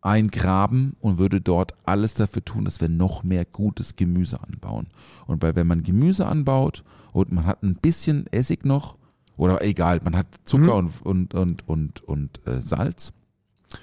eingraben 0.00 0.96
und 1.00 1.18
würde 1.18 1.40
dort 1.40 1.74
alles 1.84 2.14
dafür 2.14 2.44
tun, 2.44 2.64
dass 2.64 2.80
wir 2.80 2.88
noch 2.88 3.22
mehr 3.22 3.44
gutes 3.44 3.94
Gemüse 3.96 4.40
anbauen. 4.42 4.88
Und 5.26 5.42
weil 5.42 5.54
wenn 5.54 5.66
man 5.66 5.82
Gemüse 5.84 6.26
anbaut 6.26 6.82
und 7.12 7.30
man 7.32 7.46
hat 7.46 7.62
ein 7.62 7.76
bisschen 7.76 8.26
Essig 8.32 8.64
noch, 8.64 8.96
oder 9.36 9.62
egal, 9.62 10.00
man 10.04 10.16
hat 10.16 10.26
Zucker 10.44 10.80
Mhm. 10.82 10.90
und, 11.02 11.34
und, 11.34 11.34
und, 11.34 11.68
und, 11.68 12.00
und 12.04 12.46
äh, 12.46 12.60
Salz 12.62 13.12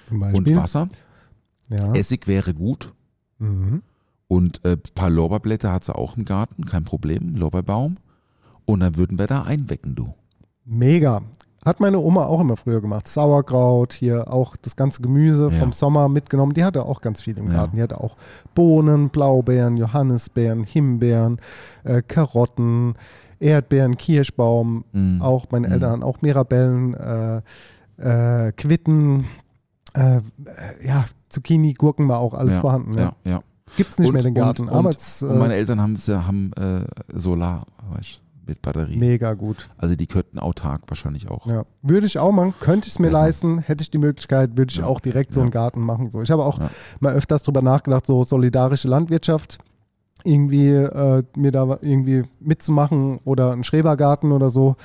Zum 0.06 0.22
und. 0.22 0.54
Wasser. 0.56 0.88
Ja. 1.68 1.94
Essig 1.94 2.26
wäre 2.26 2.54
gut. 2.54 2.92
Mhm. 3.38 3.82
Und 4.28 4.64
ein 4.64 4.80
paar 4.94 5.10
Lorbeerblätter 5.10 5.72
hat 5.72 5.84
sie 5.84 5.94
auch 5.94 6.16
im 6.16 6.24
Garten, 6.24 6.64
kein 6.64 6.84
Problem, 6.84 7.34
Lorbeerbaum. 7.36 7.96
Und 8.64 8.80
dann 8.80 8.96
würden 8.96 9.18
wir 9.18 9.26
da 9.26 9.42
einwecken, 9.42 9.94
du. 9.96 10.14
Mega. 10.64 11.22
Hat 11.64 11.78
meine 11.78 11.98
Oma 11.98 12.24
auch 12.24 12.40
immer 12.40 12.56
früher 12.56 12.80
gemacht. 12.80 13.06
Sauerkraut, 13.06 13.92
hier 13.92 14.32
auch 14.32 14.56
das 14.56 14.76
ganze 14.76 15.02
Gemüse 15.02 15.50
Ja. 15.52 15.58
vom 15.58 15.72
Sommer 15.72 16.08
mitgenommen. 16.08 16.54
Die 16.54 16.64
hatte 16.64 16.84
auch 16.86 17.02
ganz 17.02 17.20
viel 17.20 17.36
im 17.36 17.48
Ja. 17.48 17.52
Garten. 17.58 17.76
Die 17.76 17.82
hatte 17.82 18.00
auch 18.00 18.16
Bohnen, 18.54 19.10
Blaubeeren, 19.10 19.76
Johannisbeeren, 19.76 20.64
Himbeeren, 20.64 21.38
äh, 21.84 22.00
Karotten, 22.06 22.94
Erdbeeren, 23.40 23.96
Kirschbaum. 23.98 24.84
Mhm. 24.92 25.20
Auch 25.20 25.46
meine 25.50 25.66
Mhm. 25.66 25.72
Eltern 25.74 26.02
auch 26.02 26.22
Mirabellen, 26.22 26.94
äh, 26.94 27.42
äh, 27.98 28.52
Quitten, 28.52 29.26
äh, 29.94 30.16
äh, 30.16 30.20
ja, 30.86 31.04
Zucchini, 31.28 31.74
Gurken 31.74 32.08
war 32.08 32.20
auch 32.20 32.32
alles 32.34 32.54
ja, 32.54 32.60
vorhanden. 32.60 32.94
Ja. 32.94 33.12
Ja, 33.24 33.30
ja. 33.32 33.40
Gibt 33.76 33.92
es 33.92 33.98
nicht 33.98 34.08
Und- 34.08 34.14
mehr 34.14 34.22
den 34.22 34.34
Garten, 34.34 34.62
und, 34.62 34.70
aber 34.72 34.88
und, 34.88 34.98
äh, 35.22 35.24
und 35.26 35.38
meine 35.38 35.54
Eltern 35.54 35.80
haben, 35.80 35.96
haben 35.96 36.52
äh, 36.54 36.84
Solar, 37.18 37.66
weißt, 37.94 38.22
mit 38.50 38.62
Batterie. 38.62 38.96
mega 38.98 39.34
gut. 39.34 39.70
Also 39.78 39.94
die 39.96 40.06
könnten 40.06 40.38
autark 40.38 40.82
wahrscheinlich 40.88 41.30
auch. 41.30 41.46
Ja. 41.46 41.64
Würde 41.82 42.06
ich 42.06 42.18
auch 42.18 42.32
machen, 42.32 42.54
könnte 42.60 42.86
ich 42.88 42.94
es 42.94 42.98
mir 42.98 43.08
Besser. 43.10 43.22
leisten, 43.24 43.58
hätte 43.60 43.82
ich 43.82 43.90
die 43.90 43.98
Möglichkeit, 43.98 44.56
würde 44.56 44.70
ich 44.72 44.78
Ja. 44.78 44.86
auch 44.86 45.00
direkt 45.00 45.32
so 45.32 45.40
einen 45.40 45.50
Garten 45.50 45.80
machen. 45.80 46.10
So. 46.10 46.20
Ich 46.22 46.30
habe 46.30 46.44
auch 46.44 46.60
mal 47.00 47.14
öfters 47.14 47.42
drüber 47.42 47.62
nachgedacht, 47.62 48.06
so 48.06 48.22
solidarische 48.24 48.88
Landwirtschaft 48.88 49.58
irgendwie 50.24 50.68
äh, 50.68 51.22
mir 51.36 51.50
da 51.52 51.78
irgendwie 51.80 52.24
mitzumachen 52.40 53.20
oder 53.24 53.52
einen 53.52 53.64
Schrebergarten 53.64 54.32
oder 54.32 54.50
so. 54.50 54.76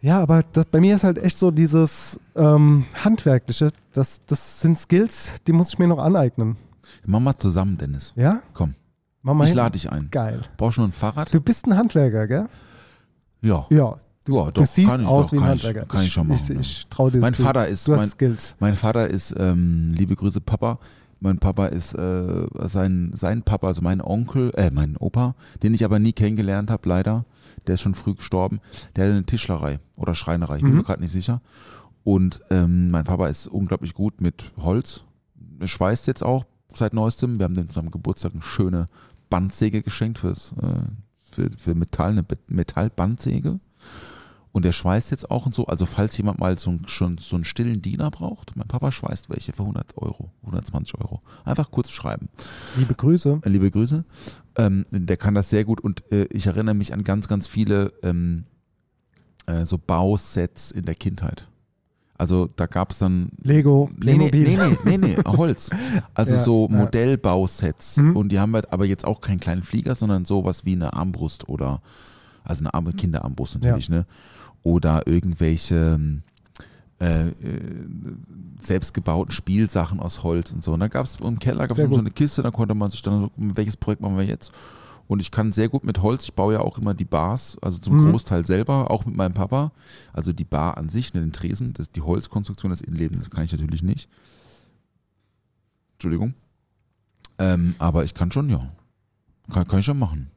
Ja, 0.00 0.20
aber 0.22 0.42
das, 0.52 0.66
bei 0.66 0.80
mir 0.80 0.94
ist 0.94 1.04
halt 1.04 1.18
echt 1.18 1.36
so 1.38 1.50
dieses 1.50 2.18
ähm, 2.36 2.84
Handwerkliche, 3.04 3.72
das, 3.92 4.20
das 4.26 4.60
sind 4.60 4.78
Skills, 4.78 5.34
die 5.46 5.52
muss 5.52 5.70
ich 5.70 5.78
mir 5.78 5.88
noch 5.88 5.98
aneignen. 5.98 6.56
Machen 7.04 7.24
wir 7.24 7.36
zusammen, 7.36 7.76
Dennis. 7.76 8.12
Ja? 8.16 8.40
Komm, 8.54 8.74
Mach 9.22 9.34
mal 9.34 9.46
ich 9.48 9.54
lade 9.54 9.72
dich 9.72 9.90
ein. 9.90 10.08
Geil. 10.10 10.40
Brauchst 10.56 10.76
du 10.78 10.82
nur 10.82 10.88
ein 10.88 10.92
Fahrrad? 10.92 11.32
Du 11.34 11.40
bist 11.40 11.66
ein 11.66 11.76
Handwerker, 11.76 12.26
gell? 12.28 12.46
Ja. 13.42 13.66
Ja. 13.70 13.76
ja, 13.78 13.96
doch, 14.26 14.50
du 14.50 14.60
siehst 14.66 14.78
ich, 14.78 15.06
aus 15.06 15.26
doch, 15.26 15.32
wie 15.32 15.38
ein 15.38 15.44
Handwerker. 15.44 15.82
Ich, 15.82 15.88
kann 15.88 16.02
ich 16.04 16.12
schon 16.12 16.28
machen. 16.28 16.60
Ich, 16.60 16.78
ich, 16.78 16.86
trau 16.88 17.10
dir 17.10 17.18
mein 17.20 17.34
zu. 17.34 17.42
Vater 17.42 17.68
ist, 17.68 17.86
Du 17.86 17.92
hast 17.92 18.00
mein, 18.00 18.08
Skills. 18.10 18.56
mein 18.58 18.76
Vater 18.76 19.08
ist, 19.08 19.34
ähm, 19.38 19.92
liebe 19.94 20.16
Grüße 20.16 20.40
Papa, 20.40 20.78
mein 21.20 21.38
Papa 21.38 21.66
ist 21.66 21.94
äh, 21.94 22.46
sein, 22.66 23.12
sein 23.14 23.42
Papa, 23.42 23.68
also 23.68 23.82
mein 23.82 24.00
Onkel, 24.02 24.50
äh, 24.54 24.70
mein 24.70 24.96
Opa, 24.96 25.34
den 25.62 25.72
ich 25.74 25.84
aber 25.84 25.98
nie 25.98 26.12
kennengelernt 26.12 26.70
habe, 26.70 26.88
leider. 26.88 27.24
Der 27.66 27.74
ist 27.74 27.80
schon 27.80 27.94
früh 27.94 28.14
gestorben. 28.14 28.60
Der 28.94 29.06
hat 29.06 29.12
eine 29.12 29.24
Tischlerei 29.24 29.80
oder 29.96 30.14
Schreinerei, 30.14 30.56
ich 30.56 30.62
bin 30.62 30.72
Mhm. 30.72 30.78
mir 30.78 30.84
gerade 30.84 31.02
nicht 31.02 31.12
sicher. 31.12 31.40
Und 32.04 32.40
ähm, 32.50 32.90
mein 32.90 33.04
Papa 33.04 33.26
ist 33.28 33.48
unglaublich 33.48 33.94
gut 33.94 34.20
mit 34.20 34.52
Holz. 34.60 35.02
Er 35.58 35.66
schweißt 35.66 36.06
jetzt 36.06 36.22
auch 36.22 36.44
seit 36.72 36.92
neuestem. 36.94 37.38
Wir 37.38 37.44
haben 37.44 37.54
dem 37.54 37.68
zu 37.68 37.74
seinem 37.80 37.90
Geburtstag 37.90 38.32
eine 38.34 38.42
schöne 38.42 38.88
Bandsäge 39.30 39.82
geschenkt 39.82 40.18
fürs, 40.18 40.54
äh, 40.62 40.66
für, 41.36 41.50
für 41.56 41.74
Metall, 41.74 42.10
eine 42.12 42.24
Metallbandsäge. 42.48 43.60
Und 44.52 44.64
der 44.64 44.72
schweißt 44.72 45.10
jetzt 45.10 45.30
auch 45.30 45.44
und 45.44 45.54
so. 45.54 45.66
Also 45.66 45.84
falls 45.84 46.16
jemand 46.16 46.40
mal 46.40 46.58
so, 46.58 46.70
einen- 46.70 46.88
schon 46.88 47.18
so 47.18 47.36
einen 47.36 47.44
stillen 47.44 47.82
Diener 47.82 48.10
braucht, 48.10 48.56
mein 48.56 48.66
Papa 48.66 48.90
schweißt 48.90 49.28
welche 49.28 49.52
für 49.52 49.64
100 49.64 49.98
Euro, 49.98 50.30
120 50.44 50.98
Euro. 50.98 51.20
Einfach 51.44 51.70
kurz 51.70 51.90
schreiben. 51.90 52.30
Liebe 52.78 52.94
Grüße. 52.94 53.40
Äh, 53.44 53.48
Liebe 53.50 53.70
Grüße. 53.70 54.04
Ähm, 54.56 54.86
der 54.90 55.18
kann 55.18 55.34
das 55.34 55.50
sehr 55.50 55.66
gut 55.66 55.82
und 55.82 56.10
äh, 56.10 56.24
ich 56.30 56.46
erinnere 56.46 56.74
mich 56.74 56.94
an 56.94 57.04
ganz, 57.04 57.28
ganz 57.28 57.46
viele 57.48 57.92
ähm, 58.02 58.44
äh, 59.46 59.66
so 59.66 59.76
Bausets 59.76 60.70
in 60.70 60.86
der 60.86 60.94
Kindheit. 60.94 61.48
Also 62.18 62.48
da 62.56 62.66
gab 62.66 62.92
es 62.92 62.98
dann 62.98 63.30
Lego, 63.42 63.90
Nee, 64.02 64.16
nee, 64.16 64.30
nee, 64.32 64.78
nee, 64.84 64.98
nee, 64.98 65.16
Holz. 65.26 65.70
Also 66.14 66.34
Ja, 66.34 66.42
so 66.42 66.68
ja. 66.70 66.76
Modellbausets. 66.76 67.98
Mhm. 67.98 68.16
Und 68.16 68.30
die 68.30 68.38
haben 68.38 68.54
halt 68.54 68.72
aber 68.72 68.86
jetzt 68.86 69.04
auch 69.04 69.20
keinen 69.20 69.40
kleinen 69.40 69.62
Flieger, 69.62 69.94
sondern 69.94 70.24
sowas 70.24 70.64
wie 70.64 70.72
eine 70.72 70.92
Armbrust 70.94 71.48
oder, 71.48 71.82
also 72.44 72.62
eine 72.62 72.74
Arme 72.74 72.92
Kinderarmbrust 72.92 73.60
natürlich, 73.60 73.88
ne? 73.88 74.06
Oder 74.62 75.06
irgendwelche 75.06 76.00
äh, 76.98 77.28
äh, 77.28 77.32
selbstgebauten 78.58 79.30
Spielsachen 79.32 80.00
aus 80.00 80.22
Holz 80.22 80.50
und 80.52 80.64
so. 80.64 80.72
Und 80.72 80.80
da 80.80 80.88
gab 80.88 81.04
es 81.04 81.16
im 81.16 81.38
Keller 81.38 81.68
gab's 81.68 81.78
so 81.78 81.98
eine 81.98 82.10
Kiste, 82.10 82.42
da 82.42 82.50
konnte 82.50 82.74
man 82.74 82.90
sich 82.90 83.02
dann 83.02 83.30
welches 83.36 83.76
Projekt 83.76 84.00
machen 84.00 84.16
wir 84.16 84.24
jetzt? 84.24 84.50
Und 85.08 85.20
ich 85.20 85.30
kann 85.30 85.52
sehr 85.52 85.68
gut 85.68 85.84
mit 85.84 86.02
Holz. 86.02 86.24
Ich 86.24 86.34
baue 86.34 86.54
ja 86.54 86.60
auch 86.60 86.78
immer 86.78 86.94
die 86.94 87.04
Bars, 87.04 87.56
also 87.62 87.78
zum 87.78 87.96
Mhm. 87.96 88.10
Großteil 88.10 88.44
selber, 88.44 88.90
auch 88.90 89.04
mit 89.06 89.16
meinem 89.16 89.34
Papa. 89.34 89.72
Also 90.12 90.32
die 90.32 90.44
Bar 90.44 90.76
an 90.78 90.88
sich, 90.88 91.14
ne, 91.14 91.20
den 91.20 91.32
Tresen, 91.32 91.72
das, 91.74 91.90
die 91.90 92.00
Holzkonstruktion, 92.02 92.70
das 92.70 92.80
Innenleben, 92.80 93.18
das 93.20 93.30
kann 93.30 93.44
ich 93.44 93.52
natürlich 93.52 93.82
nicht. 93.82 94.08
Entschuldigung. 95.94 96.34
Ähm, 97.38 97.74
aber 97.78 98.04
ich 98.04 98.14
kann 98.14 98.30
schon, 98.32 98.48
ja. 98.50 98.70
Kann, 99.52 99.68
kann 99.68 99.78
ich 99.80 99.84
schon 99.86 99.98
machen. 99.98 100.30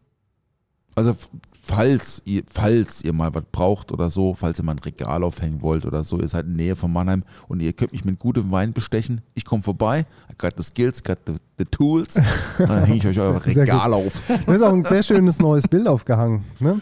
Also 0.96 1.16
falls 1.64 2.22
ihr, 2.26 2.44
falls 2.52 3.04
ihr 3.04 3.14
mal 3.14 3.34
was 3.34 3.44
braucht 3.52 3.92
oder 3.92 4.10
so, 4.10 4.34
falls 4.34 4.60
ihr 4.60 4.66
mal 4.66 4.74
ein 4.74 4.80
Regal 4.80 5.24
aufhängen 5.24 5.62
wollt 5.62 5.86
oder 5.86 6.04
so, 6.04 6.20
ihr 6.20 6.28
seid 6.28 6.46
in 6.46 6.58
der 6.58 6.66
Nähe 6.66 6.76
von 6.76 6.92
Mannheim 6.92 7.24
und 7.48 7.62
ihr 7.62 7.74
könnt 7.74 7.92
mich 7.92 8.06
mit 8.06 8.20
gutem 8.20 8.52
Wein 8.52 8.74
bestechen, 8.74 9.22
ich 9.34 9.46
komme 9.46 9.62
vorbei, 9.62 10.06
I 10.32 10.36
got 10.38 10.54
the 10.58 10.64
skills, 10.64 11.04
got 11.04 11.20
the, 11.26 11.34
the 11.58 11.66
tools, 11.66 12.16
und 12.60 12.70
dann 12.70 12.86
hänge 12.86 12.98
ich 13.00 13.08
euch 13.08 13.20
euer 13.20 13.44
Regal 13.46 13.94
auf. 13.94 14.22
Da 14.46 14.54
ist 14.54 14.62
auch 14.62 14.74
ein 14.74 14.84
sehr 14.84 15.04
schönes 15.04 15.40
neues 15.40 15.68
Bild 15.68 15.88
aufgehangen. 15.88 16.44
Ne? 16.60 16.82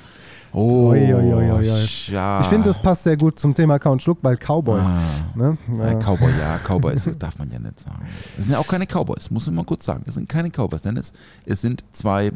Oh, 0.53 0.89
Oi, 0.89 1.13
oi, 1.13 1.33
oi, 1.33 1.63
ja. 2.07 2.39
Ich 2.41 2.47
finde, 2.47 2.69
das 2.69 2.81
passt 2.81 3.03
sehr 3.03 3.17
gut 3.17 3.37
zum 3.37 3.53
Thema 3.53 3.77
Count 3.79 4.01
Schluck, 4.01 4.19
weil 4.21 4.37
Cowboy. 4.37 4.79
Ah. 4.79 4.99
Ne? 5.35 5.57
Ja. 5.77 5.91
Ja. 5.91 5.99
Cowboy, 5.99 6.31
ja, 6.39 6.57
Cowboy 6.65 6.95
ist, 6.95 7.11
darf 7.19 7.37
man 7.37 7.51
ja 7.51 7.59
nicht 7.59 7.79
sagen. 7.79 8.05
Es 8.39 8.45
sind 8.45 8.53
ja 8.53 8.59
auch 8.59 8.67
keine 8.67 8.85
Cowboys, 8.85 9.29
muss 9.29 9.45
man 9.47 9.55
mal 9.55 9.65
kurz 9.65 9.85
sagen. 9.85 10.03
Es 10.07 10.15
sind 10.15 10.29
keine 10.29 10.49
Cowboys, 10.49 10.81
denn 10.81 10.97
es, 10.97 11.11
es 11.45 11.61
sind 11.61 11.83
zwei 11.91 12.31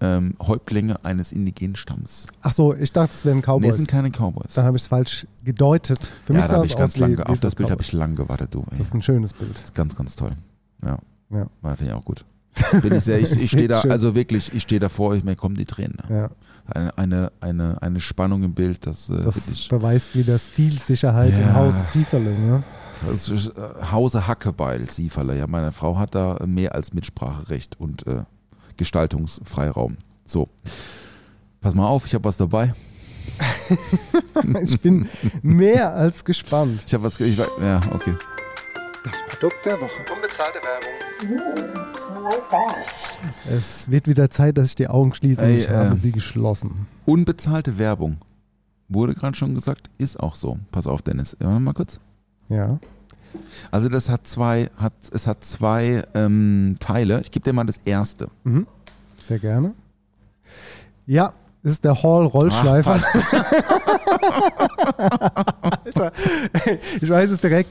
ähm, 0.00 0.34
Häuptlinge 0.40 1.04
eines 1.04 1.32
indigenen 1.32 1.76
Stamms. 1.76 2.26
Ach 2.42 2.52
so, 2.52 2.74
ich 2.74 2.92
dachte, 2.92 3.14
es 3.14 3.24
wären 3.24 3.38
Nee, 3.38 3.42
Cowboys. 3.42 3.70
es 3.70 3.76
sind 3.76 3.88
keine 3.88 4.10
Cowboys. 4.10 4.54
Dann 4.54 4.64
habe 4.66 4.76
ich 4.76 4.82
es 4.82 4.88
falsch 4.88 5.26
gedeutet. 5.44 6.10
Für 6.24 6.32
mich 6.32 6.42
ja, 6.42 6.46
da 6.46 6.48
sah 6.48 6.54
habe 6.56 6.66
es 6.66 6.72
ich 6.72 6.78
ganz 6.78 6.96
lange, 6.98 7.26
auf 7.26 7.40
das 7.40 7.54
Bild 7.54 7.70
habe 7.70 7.82
ich 7.82 7.92
lang 7.92 8.14
gewartet, 8.14 8.54
du. 8.54 8.60
Ey. 8.60 8.78
Das 8.78 8.88
ist 8.88 8.94
ein 8.94 9.02
schönes 9.02 9.32
Bild. 9.34 9.54
Das 9.54 9.64
ist 9.64 9.74
ganz, 9.74 9.96
ganz 9.96 10.16
toll. 10.16 10.32
Ja. 10.84 10.98
Ja. 11.30 11.46
Finde 11.76 11.92
ich 11.92 11.92
auch 11.92 12.04
gut. 12.04 12.24
Bin 12.82 12.94
ich 12.94 13.04
sehr, 13.04 13.18
ich, 13.20 13.32
ich 13.38 13.50
stehe 13.50 13.68
da, 13.68 13.82
also 13.82 14.14
wirklich, 14.14 14.52
ich 14.54 14.62
stehe 14.62 14.80
davor, 14.80 15.14
ich, 15.14 15.24
mir 15.24 15.36
kommen 15.36 15.56
die 15.56 15.66
Tränen. 15.66 15.98
Ja, 16.08 16.30
Eine, 16.66 16.96
eine, 16.96 17.32
eine, 17.40 17.82
eine 17.82 18.00
Spannung 18.00 18.44
im 18.44 18.54
Bild, 18.54 18.86
das, 18.86 19.10
äh, 19.10 19.22
das 19.22 19.46
wirklich, 19.46 19.68
beweist 19.68 20.16
wieder 20.16 20.38
Stilsicherheit 20.38 21.32
Ja. 21.32 21.38
im 21.40 21.54
Haus 21.54 21.92
Sieferle. 21.92 22.30
Ne? 22.38 22.62
das 23.10 23.28
ist 23.28 23.48
äh, 23.48 23.52
Hause 23.92 24.26
Hackebeil, 24.26 24.88
Sieferle. 24.88 25.36
Ja, 25.36 25.46
meine 25.46 25.70
Frau 25.70 25.98
hat 25.98 26.14
da 26.14 26.38
mehr 26.46 26.74
als 26.74 26.94
Mitspracherecht 26.94 27.78
und 27.78 28.06
äh, 28.06 28.22
Gestaltungsfreiraum. 28.76 29.96
So. 30.24 30.48
Pass 31.60 31.74
mal 31.74 31.86
auf, 31.86 32.06
ich 32.06 32.14
habe 32.14 32.24
was 32.24 32.36
dabei. 32.36 32.74
Ich 34.62 34.80
bin 34.80 35.08
mehr 35.42 35.92
als 35.92 36.24
gespannt. 36.24 36.82
Ich 36.86 36.94
habe 36.94 37.04
was, 37.04 37.18
ich, 37.18 37.36
ja, 37.36 37.80
okay. 37.92 38.14
Das 39.02 39.22
Produkt 39.28 39.64
der 39.64 39.80
Woche. 39.80 39.90
Unbezahlte 40.14 40.58
Werbung. 40.62 40.90
Es 43.50 43.90
wird 43.90 44.08
wieder 44.08 44.30
Zeit, 44.30 44.58
dass 44.58 44.70
ich 44.70 44.74
die 44.74 44.88
Augen 44.88 45.14
schließe. 45.14 45.40
und 45.40 45.48
Ey, 45.48 45.58
ich 45.58 45.68
habe 45.70 45.96
äh, 45.96 45.98
sie 45.98 46.12
geschlossen. 46.12 46.86
Unbezahlte 47.04 47.78
Werbung. 47.78 48.18
Wurde 48.88 49.14
gerade 49.14 49.36
schon 49.36 49.54
gesagt, 49.54 49.90
ist 49.98 50.20
auch 50.20 50.34
so. 50.34 50.58
Pass 50.70 50.86
auf, 50.86 51.02
Dennis. 51.02 51.36
Ja, 51.40 51.58
mal 51.58 51.72
kurz. 51.72 51.98
Ja. 52.48 52.78
Also 53.70 53.88
das 53.88 54.08
hat 54.08 54.26
zwei, 54.26 54.70
hat, 54.76 54.92
es 55.12 55.26
hat 55.26 55.44
zwei 55.44 56.04
ähm, 56.14 56.76
Teile. 56.80 57.20
Ich 57.20 57.30
gebe 57.30 57.44
dir 57.44 57.52
mal 57.52 57.64
das 57.64 57.78
erste. 57.84 58.28
Sehr 59.22 59.38
gerne. 59.38 59.74
Ja, 61.06 61.32
das 61.62 61.72
ist 61.72 61.84
der 61.84 62.02
Hall 62.02 62.26
Rollschleifer. 62.26 63.00
Alter, 65.84 66.12
ich 67.00 67.08
weiß 67.08 67.30
es 67.30 67.40
direkt. 67.40 67.70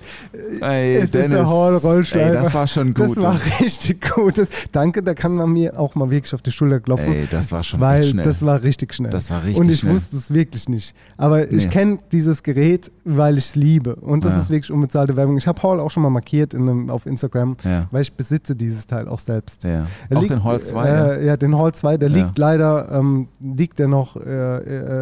Ey, 0.62 0.96
es 0.98 1.06
ist 1.06 1.14
der 1.32 1.48
Hall 1.48 1.76
Rollschleifer. 1.78 2.28
Ey, 2.28 2.34
das 2.44 2.54
war 2.54 2.68
schon 2.68 2.94
gut. 2.94 3.18
Das 3.18 3.24
war 3.24 3.38
richtig 3.60 4.02
gut. 4.14 4.38
Das, 4.38 4.48
danke, 4.72 5.02
da 5.04 5.14
kann 5.14 5.36
man 5.36 5.52
mir 5.52 5.80
auch 5.80 5.96
mal 5.96 6.10
wirklich 6.10 6.34
auf 6.34 6.42
die 6.42 6.52
Schulter 6.52 6.80
klopfen. 6.80 7.14
Ey, 7.14 7.28
das 7.30 7.52
war 7.52 7.64
schon 7.64 7.80
weil 7.80 8.04
schnell. 8.04 8.26
das 8.26 8.44
war 8.46 8.62
richtig 8.64 8.94
schnell. 8.94 9.12
Das 9.12 9.30
war 9.30 9.42
richtig 9.44 9.60
Und 9.60 9.70
ich 9.70 9.80
schnell. 9.80 9.96
wusste 9.96 10.18
es 10.18 10.34
wirklich 10.34 10.70
nicht. 10.70 10.96
Aber 11.18 11.50
ich 11.52 11.66
Nee. 11.66 11.70
kenne 11.72 12.00
dieses 12.12 12.44
Gerät, 12.44 12.92
weil 13.04 13.38
ich 13.38 13.46
es 13.46 13.56
liebe. 13.56 13.96
Und 13.96 14.26
das 14.26 14.34
Ja. 14.34 14.42
ist 14.42 14.50
wirklich 14.50 14.72
unbezahlte 14.72 15.16
Werbung. 15.16 15.38
Ich 15.38 15.48
habe 15.48 15.62
Hall 15.64 15.80
auch 15.80 15.92
schon 15.92 16.04
mal 16.04 16.10
markiert 16.10 16.54
in 16.54 16.62
einem, 16.64 16.90
auf 16.90 17.06
Instagram, 17.06 17.58
Ja. 17.64 17.88
weil 17.92 18.02
ich 18.02 18.14
besitze 18.14 18.56
dieses 18.56 18.86
Teil 18.86 19.08
auch 19.08 19.20
selbst. 19.20 19.64
ja. 19.64 19.86
Er 20.10 20.18
Auch 20.18 20.22
liegt- 20.22 20.32
den 20.34 20.44
Hall 20.44 20.62
2, 20.62 20.86
Äh, 20.88 21.26
ja. 21.26 21.38
den 21.38 21.58
Hall 21.58 21.74
2, 21.74 21.98
der 21.98 22.10
liegt 22.10 22.38
leider, 22.38 22.92
ähm, 22.92 23.28
liegt 23.40 23.80
der 23.80 23.88
noch, 23.88 24.16
äh, 24.18 24.26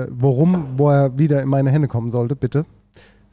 äh, 0.04 0.08
worum, 0.12 0.66
wo 0.78 0.90
er 0.90 1.18
wieder 1.24 1.42
in 1.42 1.50
meine 1.50 1.72
Hände 1.72 1.88
kommen 1.88 2.12
sollte, 2.12 2.36
bitte. 2.36 2.66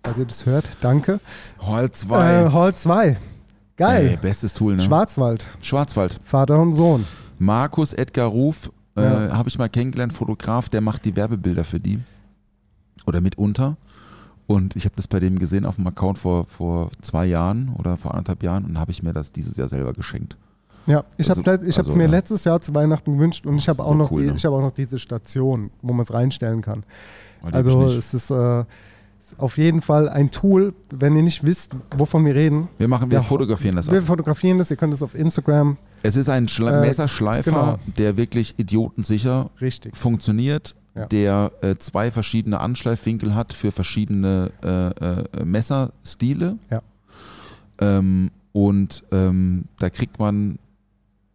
Falls 0.04 0.16
ihr 0.18 0.24
das 0.24 0.46
hört, 0.46 0.64
danke. 0.80 1.20
Hall 1.60 1.90
2. 1.90 2.42
Äh, 2.44 2.52
Hall 2.52 2.74
2. 2.74 3.16
Geil. 3.76 4.08
Ey, 4.12 4.16
bestes 4.16 4.52
Tool, 4.54 4.76
ne? 4.76 4.82
Schwarzwald, 4.82 5.46
Schwarzwald. 5.62 6.18
Vater 6.22 6.58
und 6.58 6.72
Sohn. 6.74 7.04
Markus 7.38 7.92
Edgar 7.92 8.28
Ruf, 8.28 8.70
äh, 8.96 9.02
Ja. 9.02 9.36
habe 9.36 9.48
ich 9.48 9.58
mal 9.58 9.68
kennengelernt, 9.68 10.12
Fotograf, 10.12 10.68
der 10.68 10.80
macht 10.80 11.04
die 11.04 11.16
Werbebilder 11.16 11.64
für 11.64 11.80
die. 11.80 11.98
Oder 13.06 13.20
mitunter. 13.20 13.76
Und 14.46 14.74
ich 14.76 14.84
habe 14.84 14.96
das 14.96 15.06
bei 15.06 15.20
dem 15.20 15.38
gesehen 15.38 15.64
auf 15.64 15.76
dem 15.76 15.86
Account 15.86 16.18
vor, 16.18 16.46
vor 16.46 16.90
zwei 17.02 17.24
Jahren 17.26 17.74
oder 17.78 17.96
vor 17.96 18.12
anderthalb 18.12 18.42
Jahren 18.42 18.64
und 18.64 18.78
habe 18.78 18.90
ich 18.90 19.02
mir 19.02 19.12
das 19.12 19.32
dieses 19.32 19.56
Jahr 19.56 19.68
selber 19.68 19.92
geschenkt. 19.92 20.36
Ja, 20.86 21.04
ich 21.18 21.28
Also- 21.30 21.42
habe 21.44 21.66
es 21.66 21.78
also, 21.78 21.94
mir 21.94 22.04
ja. 22.04 22.10
letztes 22.10 22.44
Jahr 22.44 22.60
zu 22.60 22.74
Weihnachten 22.74 23.14
gewünscht 23.14 23.46
und 23.46 23.56
ich 23.58 23.68
habe 23.68 23.82
auch, 23.82 23.88
so 23.88 23.94
noch 23.94 24.10
cool, 24.10 24.22
die, 24.22 24.28
ne? 24.30 24.34
ich 24.36 24.44
hab 24.44 24.52
auch 24.52 24.60
noch 24.60 24.72
diese 24.72 24.98
Station, 24.98 25.70
wo 25.82 25.92
man 25.92 26.02
es 26.04 26.12
reinstellen 26.12 26.62
kann. 26.62 26.82
Also 27.42 27.82
es 27.84 28.14
ist, 28.14 28.30
äh, 28.30 28.64
auf 29.38 29.58
jeden 29.58 29.80
Fall 29.80 30.08
ein 30.08 30.30
Tool, 30.30 30.74
wenn 30.94 31.14
ihr 31.14 31.22
nicht 31.22 31.44
wisst, 31.44 31.72
wovon 31.96 32.24
wir 32.24 32.34
reden. 32.34 32.68
wir 32.78 32.88
machen, 32.88 33.10
wir 33.10 33.18
Ja, 33.18 33.22
fotografieren 33.22 33.76
das 33.76 33.90
Wir 33.90 33.98
ab. 34.00 34.06
fotografieren 34.06 34.58
das, 34.58 34.70
ihr 34.70 34.76
könnt 34.76 34.92
es 34.94 35.02
auf 35.02 35.14
Instagram. 35.14 35.76
Es 36.02 36.16
ist 36.16 36.28
ein 36.28 36.48
Schla 36.48 36.78
Äh, 36.82 36.86
Messerschleifer, 36.86 37.50
genau. 37.50 37.78
der 37.98 38.16
wirklich 38.16 38.58
idiotensicher 38.58 39.50
Richtig. 39.60 39.96
funktioniert, 39.96 40.74
Ja. 40.96 41.06
der 41.06 41.52
äh, 41.60 41.76
zwei 41.76 42.10
verschiedene 42.10 42.60
Anschleifwinkel 42.60 43.34
hat 43.34 43.52
für 43.52 43.70
verschiedene 43.72 44.50
äh, 44.64 44.88
äh, 44.88 45.44
Messerstile. 45.44 46.56
Ja. 46.70 46.82
Ähm, 47.80 48.30
und 48.52 49.04
ähm, 49.12 49.66
da 49.78 49.90
kriegt 49.90 50.18
man 50.18 50.58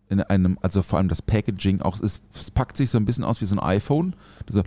in 0.09 0.21
einem, 0.21 0.57
also 0.61 0.81
vor 0.81 0.99
allem 0.99 1.07
das 1.07 1.21
Packaging 1.21 1.81
auch, 1.81 1.95
es, 1.95 2.01
ist, 2.01 2.21
es 2.39 2.51
packt 2.51 2.77
sich 2.77 2.89
so 2.89 2.97
ein 2.97 3.05
bisschen 3.05 3.23
aus 3.23 3.39
wie 3.41 3.45
so 3.45 3.55
ein 3.55 3.59
iPhone. 3.59 4.15
Das 4.45 4.55
so, 4.57 4.63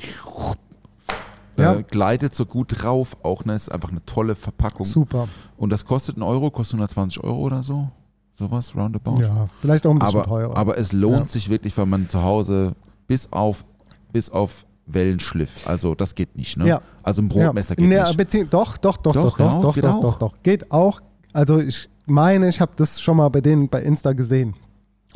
Ja. 1.58 1.74
äh, 1.74 1.82
gleitet 1.82 2.34
so 2.34 2.46
gut 2.46 2.82
drauf, 2.82 3.16
auch 3.22 3.44
ne, 3.44 3.54
ist 3.54 3.70
einfach 3.70 3.90
eine 3.90 4.04
tolle 4.04 4.34
Verpackung. 4.34 4.84
Super. 4.86 5.28
Und 5.56 5.70
das 5.70 5.84
kostet 5.84 6.16
einen 6.16 6.22
Euro, 6.22 6.50
kostet 6.50 6.74
120 6.74 7.22
Euro 7.24 7.38
oder 7.38 7.62
so. 7.62 7.88
Sowas, 8.34 8.74
roundabout. 8.76 9.20
Ja, 9.20 9.48
vielleicht 9.60 9.84
auch 9.86 9.90
ein 9.90 9.98
bisschen 9.98 10.20
aber, 10.20 10.28
teurer. 10.28 10.56
aber 10.56 10.78
es 10.78 10.92
lohnt 10.92 11.16
Ja. 11.18 11.26
sich 11.26 11.48
wirklich, 11.48 11.76
weil 11.76 11.86
man 11.86 12.08
zu 12.08 12.22
Hause 12.22 12.74
bis 13.08 13.32
auf, 13.32 13.64
bis 14.12 14.30
auf 14.30 14.64
Wellenschliff, 14.86 15.66
also 15.68 15.94
das 15.94 16.14
geht 16.14 16.36
nicht, 16.36 16.56
ne? 16.56 16.66
Ja. 16.66 16.80
Also 17.02 17.20
ein 17.20 17.28
Brotmesser 17.28 17.70
ja. 17.70 17.74
geht 17.76 17.88
Nee, 17.88 18.36
nicht. 18.40 18.54
Doch, 18.54 18.76
doch, 18.78 18.96
doch, 18.96 19.12
Doch, 19.12 19.36
doch, 19.36 19.38
doch, 19.38 19.52
auch, 19.54 19.62
doch, 19.62 19.76
doch, 19.80 20.00
doch, 20.00 20.16
doch. 20.18 20.34
Geht 20.42 20.70
auch. 20.70 21.00
Also 21.32 21.58
ich 21.60 21.88
meine, 22.06 22.48
ich 22.48 22.60
habe 22.60 22.72
das 22.76 23.00
schon 23.00 23.16
mal 23.18 23.28
bei 23.28 23.40
denen 23.40 23.68
bei 23.68 23.82
Insta 23.82 24.12
gesehen. 24.12 24.54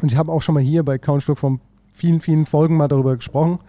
Und 0.03 0.13
ich 0.13 0.19
habe 0.19 0.31
auch 0.33 0.43
schon 0.43 0.55
mal 0.55 0.63
hier 0.63 0.83
bei 0.85 0.99
Countstück 0.99 1.39
von 1.39 1.61
vielen, 1.93 2.21
vielen 2.21 2.45
Folgen 2.47 2.77
mal 2.77 2.89
darüber 2.89 3.17
gesprochen. 3.17 3.61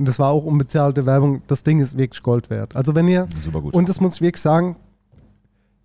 Und 0.00 0.08
das 0.08 0.18
war 0.18 0.30
auch 0.30 0.44
unbezahlte 0.44 1.04
Werbung. 1.04 1.42
Das 1.46 1.62
Ding 1.62 1.78
ist 1.78 1.96
wirklich 1.98 2.22
Gold 2.22 2.48
wert. 2.48 2.74
Also 2.74 2.94
wenn 2.94 3.06
ihr, 3.06 3.28
Super 3.44 3.60
gut. 3.60 3.74
und 3.74 3.86
das 3.88 4.00
muss 4.00 4.14
ich 4.14 4.20
wirklich 4.22 4.40
sagen, 4.40 4.76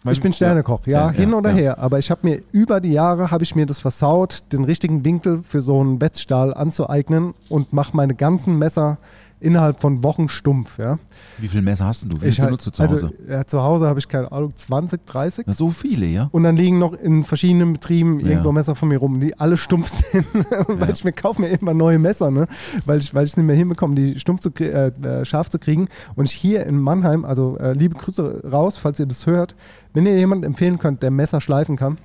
Weil- 0.04 0.14
ich 0.14 0.22
bin 0.22 0.32
Sternekoch, 0.32 0.88
ja, 0.88 1.08
Ja, 1.08 1.12
hin 1.12 1.32
ja, 1.32 1.36
oder 1.38 1.50
ja. 1.50 1.56
her. 1.58 1.80
Aber 1.80 2.00
ich 2.00 2.10
habe 2.10 2.22
mir 2.24 2.42
über 2.54 2.80
die 2.80 2.94
Jahre 2.94 3.30
habe 3.30 3.44
ich 3.44 3.56
mir 3.56 3.66
das 3.66 3.80
versaut, 3.80 4.44
den 4.54 4.64
richtigen 4.64 5.04
Winkel 5.04 5.42
für 5.44 5.60
so 5.62 5.82
einen 5.82 6.00
Wetzstahl 6.00 6.54
anzueignen 6.54 7.34
und 7.50 7.74
mache 7.74 7.96
meine 7.98 8.16
ganzen 8.16 8.58
Messer 8.58 8.98
innerhalb 9.46 9.80
von 9.80 10.04
Wochen 10.04 10.28
stumpf. 10.28 10.78
Ja. 10.78 10.98
Wie 11.38 11.48
viele 11.48 11.62
Messer 11.62 11.86
hast 11.86 12.04
du? 12.04 12.22
Wie 12.22 12.28
Ich 12.28 12.38
benutzt 12.42 12.68
du 12.68 12.72
zu 12.72 12.84
Hause? 12.84 12.94
Also, 12.94 13.10
ja, 13.32 13.46
zu 13.46 13.62
Hause 13.62 13.88
habe 13.88 14.00
ich 14.00 14.08
keine 14.08 14.32
Ahnung, 14.32 14.54
20, 14.56 15.06
30. 15.06 15.46
Na, 15.48 15.54
so 15.54 15.70
viele, 15.70 16.06
ja? 16.08 16.28
Und 16.32 16.44
dann 16.44 16.56
liegen 16.58 16.80
noch 16.80 16.94
in 16.94 17.24
verschiedenen 17.24 17.74
Betrieben 17.74 18.20
Ja. 18.20 18.28
irgendwo 18.30 18.52
Messer 18.52 18.76
von 18.76 18.90
mir 18.90 18.98
rum, 18.98 19.20
die 19.20 19.40
alle 19.40 19.58
stumpf 19.58 19.90
sind. 19.90 20.26
weil 20.68 20.88
Ja. 20.90 20.94
ich 20.94 21.04
mir 21.04 21.14
kaufe 21.14 21.42
mir 21.42 21.48
immer 21.50 21.74
neue 21.74 22.00
Messer, 22.00 22.32
ne? 22.32 22.48
Weil 22.86 23.00
ich 23.00 23.14
weil 23.14 23.24
es 23.26 23.38
nicht 23.38 23.46
mehr 23.46 23.56
hinbekomme, 23.56 23.96
die 23.96 24.20
stumpf 24.20 24.42
zu 24.42 24.50
äh, 24.60 24.88
äh, 24.88 25.26
scharf 25.26 25.50
zu 25.50 25.60
kriegen. 25.60 25.88
Und 26.16 26.26
ich 26.26 26.32
hier 26.34 26.66
in 26.66 26.80
Mannheim, 26.80 27.24
also 27.26 27.58
äh, 27.58 27.74
liebe 27.74 27.96
Grüße 27.96 28.42
raus, 28.52 28.78
falls 28.78 29.00
ihr 29.00 29.06
das 29.06 29.26
hört, 29.28 29.56
wenn 29.94 30.06
ihr 30.06 30.18
jemanden 30.18 30.44
empfehlen 30.44 30.80
könnt, 30.80 31.04
der 31.04 31.12
Messer 31.12 31.40
schleifen 31.40 31.76
kann, 31.76 31.98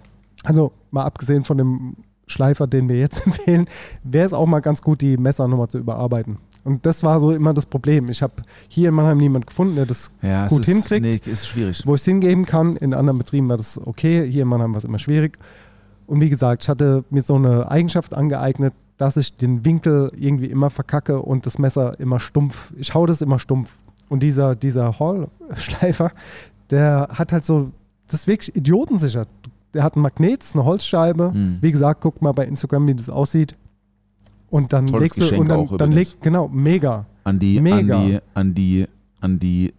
also 0.45 0.73
mal 0.91 1.05
abgesehen 1.05 1.43
von 1.45 1.59
dem 1.59 1.97
Schleifer, 2.27 2.67
den 2.69 2.89
wir 2.89 2.97
jetzt 2.99 3.27
empfehlen, 3.27 3.67
wäre 4.05 4.25
es 4.27 4.33
auch 4.33 4.47
mal 4.47 4.61
ganz 4.61 4.83
gut, 4.83 5.01
die 5.01 5.17
Messer 5.17 5.49
nochmal 5.49 5.69
zu 5.69 5.79
überarbeiten. 5.79 6.39
Und 6.65 6.85
das 6.85 7.03
war 7.03 7.21
so 7.21 7.31
immer 7.33 7.55
das 7.55 7.67
Problem. 7.67 8.09
Ich 8.11 8.23
habe 8.23 8.35
hier 8.69 8.91
in 8.91 8.95
Mannheim 8.95 9.19
niemanden 9.19 9.47
gefunden, 9.47 9.77
der 9.77 9.87
das 9.87 10.11
Ja, 10.23 10.47
gut 10.49 10.61
ist, 10.61 10.67
hinkriegt 10.67 11.03
Nee, 11.03 11.21
ist 11.31 11.47
schwierig. 11.47 11.83
wo 11.87 11.95
ich 11.95 12.03
es 12.03 12.05
hingeben 12.05 12.45
kann. 12.45 12.77
In 12.77 12.93
anderen 12.95 13.19
Betrieben 13.19 13.49
war 13.49 13.57
das 13.57 13.81
okay. 13.85 14.31
Hier 14.31 14.43
in 14.43 14.49
Mannheim 14.49 14.73
war 14.73 14.79
es 14.79 14.85
immer 14.85 14.99
schwierig. 14.99 15.39
Und 16.07 16.21
wie 16.21 16.29
gesagt, 16.29 16.63
ich 16.65 16.69
hatte 16.69 17.05
mir 17.11 17.23
so 17.23 17.37
eine 17.37 17.71
Eigenschaft 17.71 18.15
angeeignet, 18.15 18.75
dass 18.99 19.17
ich 19.17 19.35
den 19.37 19.65
Winkel 19.65 20.13
irgendwie 20.17 20.47
immer 20.47 20.69
verkacke 20.71 21.23
und 21.23 21.47
das 21.47 21.59
Messer 21.59 21.99
immer 21.99 22.21
stumpf. 22.21 22.73
Ich 22.77 22.93
hau 22.95 23.07
das 23.07 23.23
immer 23.23 23.39
stumpf. 23.39 23.77
Und 24.11 24.23
dieser, 24.23 24.55
dieser 24.57 24.99
Hall-Schleifer, 24.99 26.11
der 26.71 27.09
hat 27.13 27.33
halt 27.33 27.45
so, 27.45 27.71
das 28.09 28.21
ist 28.21 28.27
wirklich 28.27 28.55
idiotensicher. 28.57 29.27
Der 29.73 29.85
hat 29.85 29.97
ein 29.97 30.01
Magnet, 30.03 30.45
eine 30.53 30.65
Holzscheibe. 30.65 31.31
Mhm. 31.33 31.59
Wie 31.61 31.71
gesagt, 31.73 32.01
guckt 32.01 32.21
mal 32.23 32.33
bei 32.33 32.45
Instagram, 32.45 32.87
wie 32.89 32.95
das 32.95 33.09
aussieht. 33.09 33.57
Und 34.51 34.73
dann 34.73 34.87
Tolles 34.87 35.03
legst 35.03 35.19
du, 35.19 35.23
Geschenk 35.23 35.41
und 35.41 35.49
dann, 35.49 35.59
auch 35.59 35.77
dann 35.77 35.93
übrigens. 35.93 36.13
leg, 36.13 36.23
genau, 36.23 36.49
mega. 36.49 37.07
An 37.25 37.39
die, 37.39 37.61
Mega. 37.61 37.97
an 37.97 38.09
die, 38.09 38.19
an 38.35 38.55
die, 38.55 38.87
an 39.21 39.39
die 39.39 39.73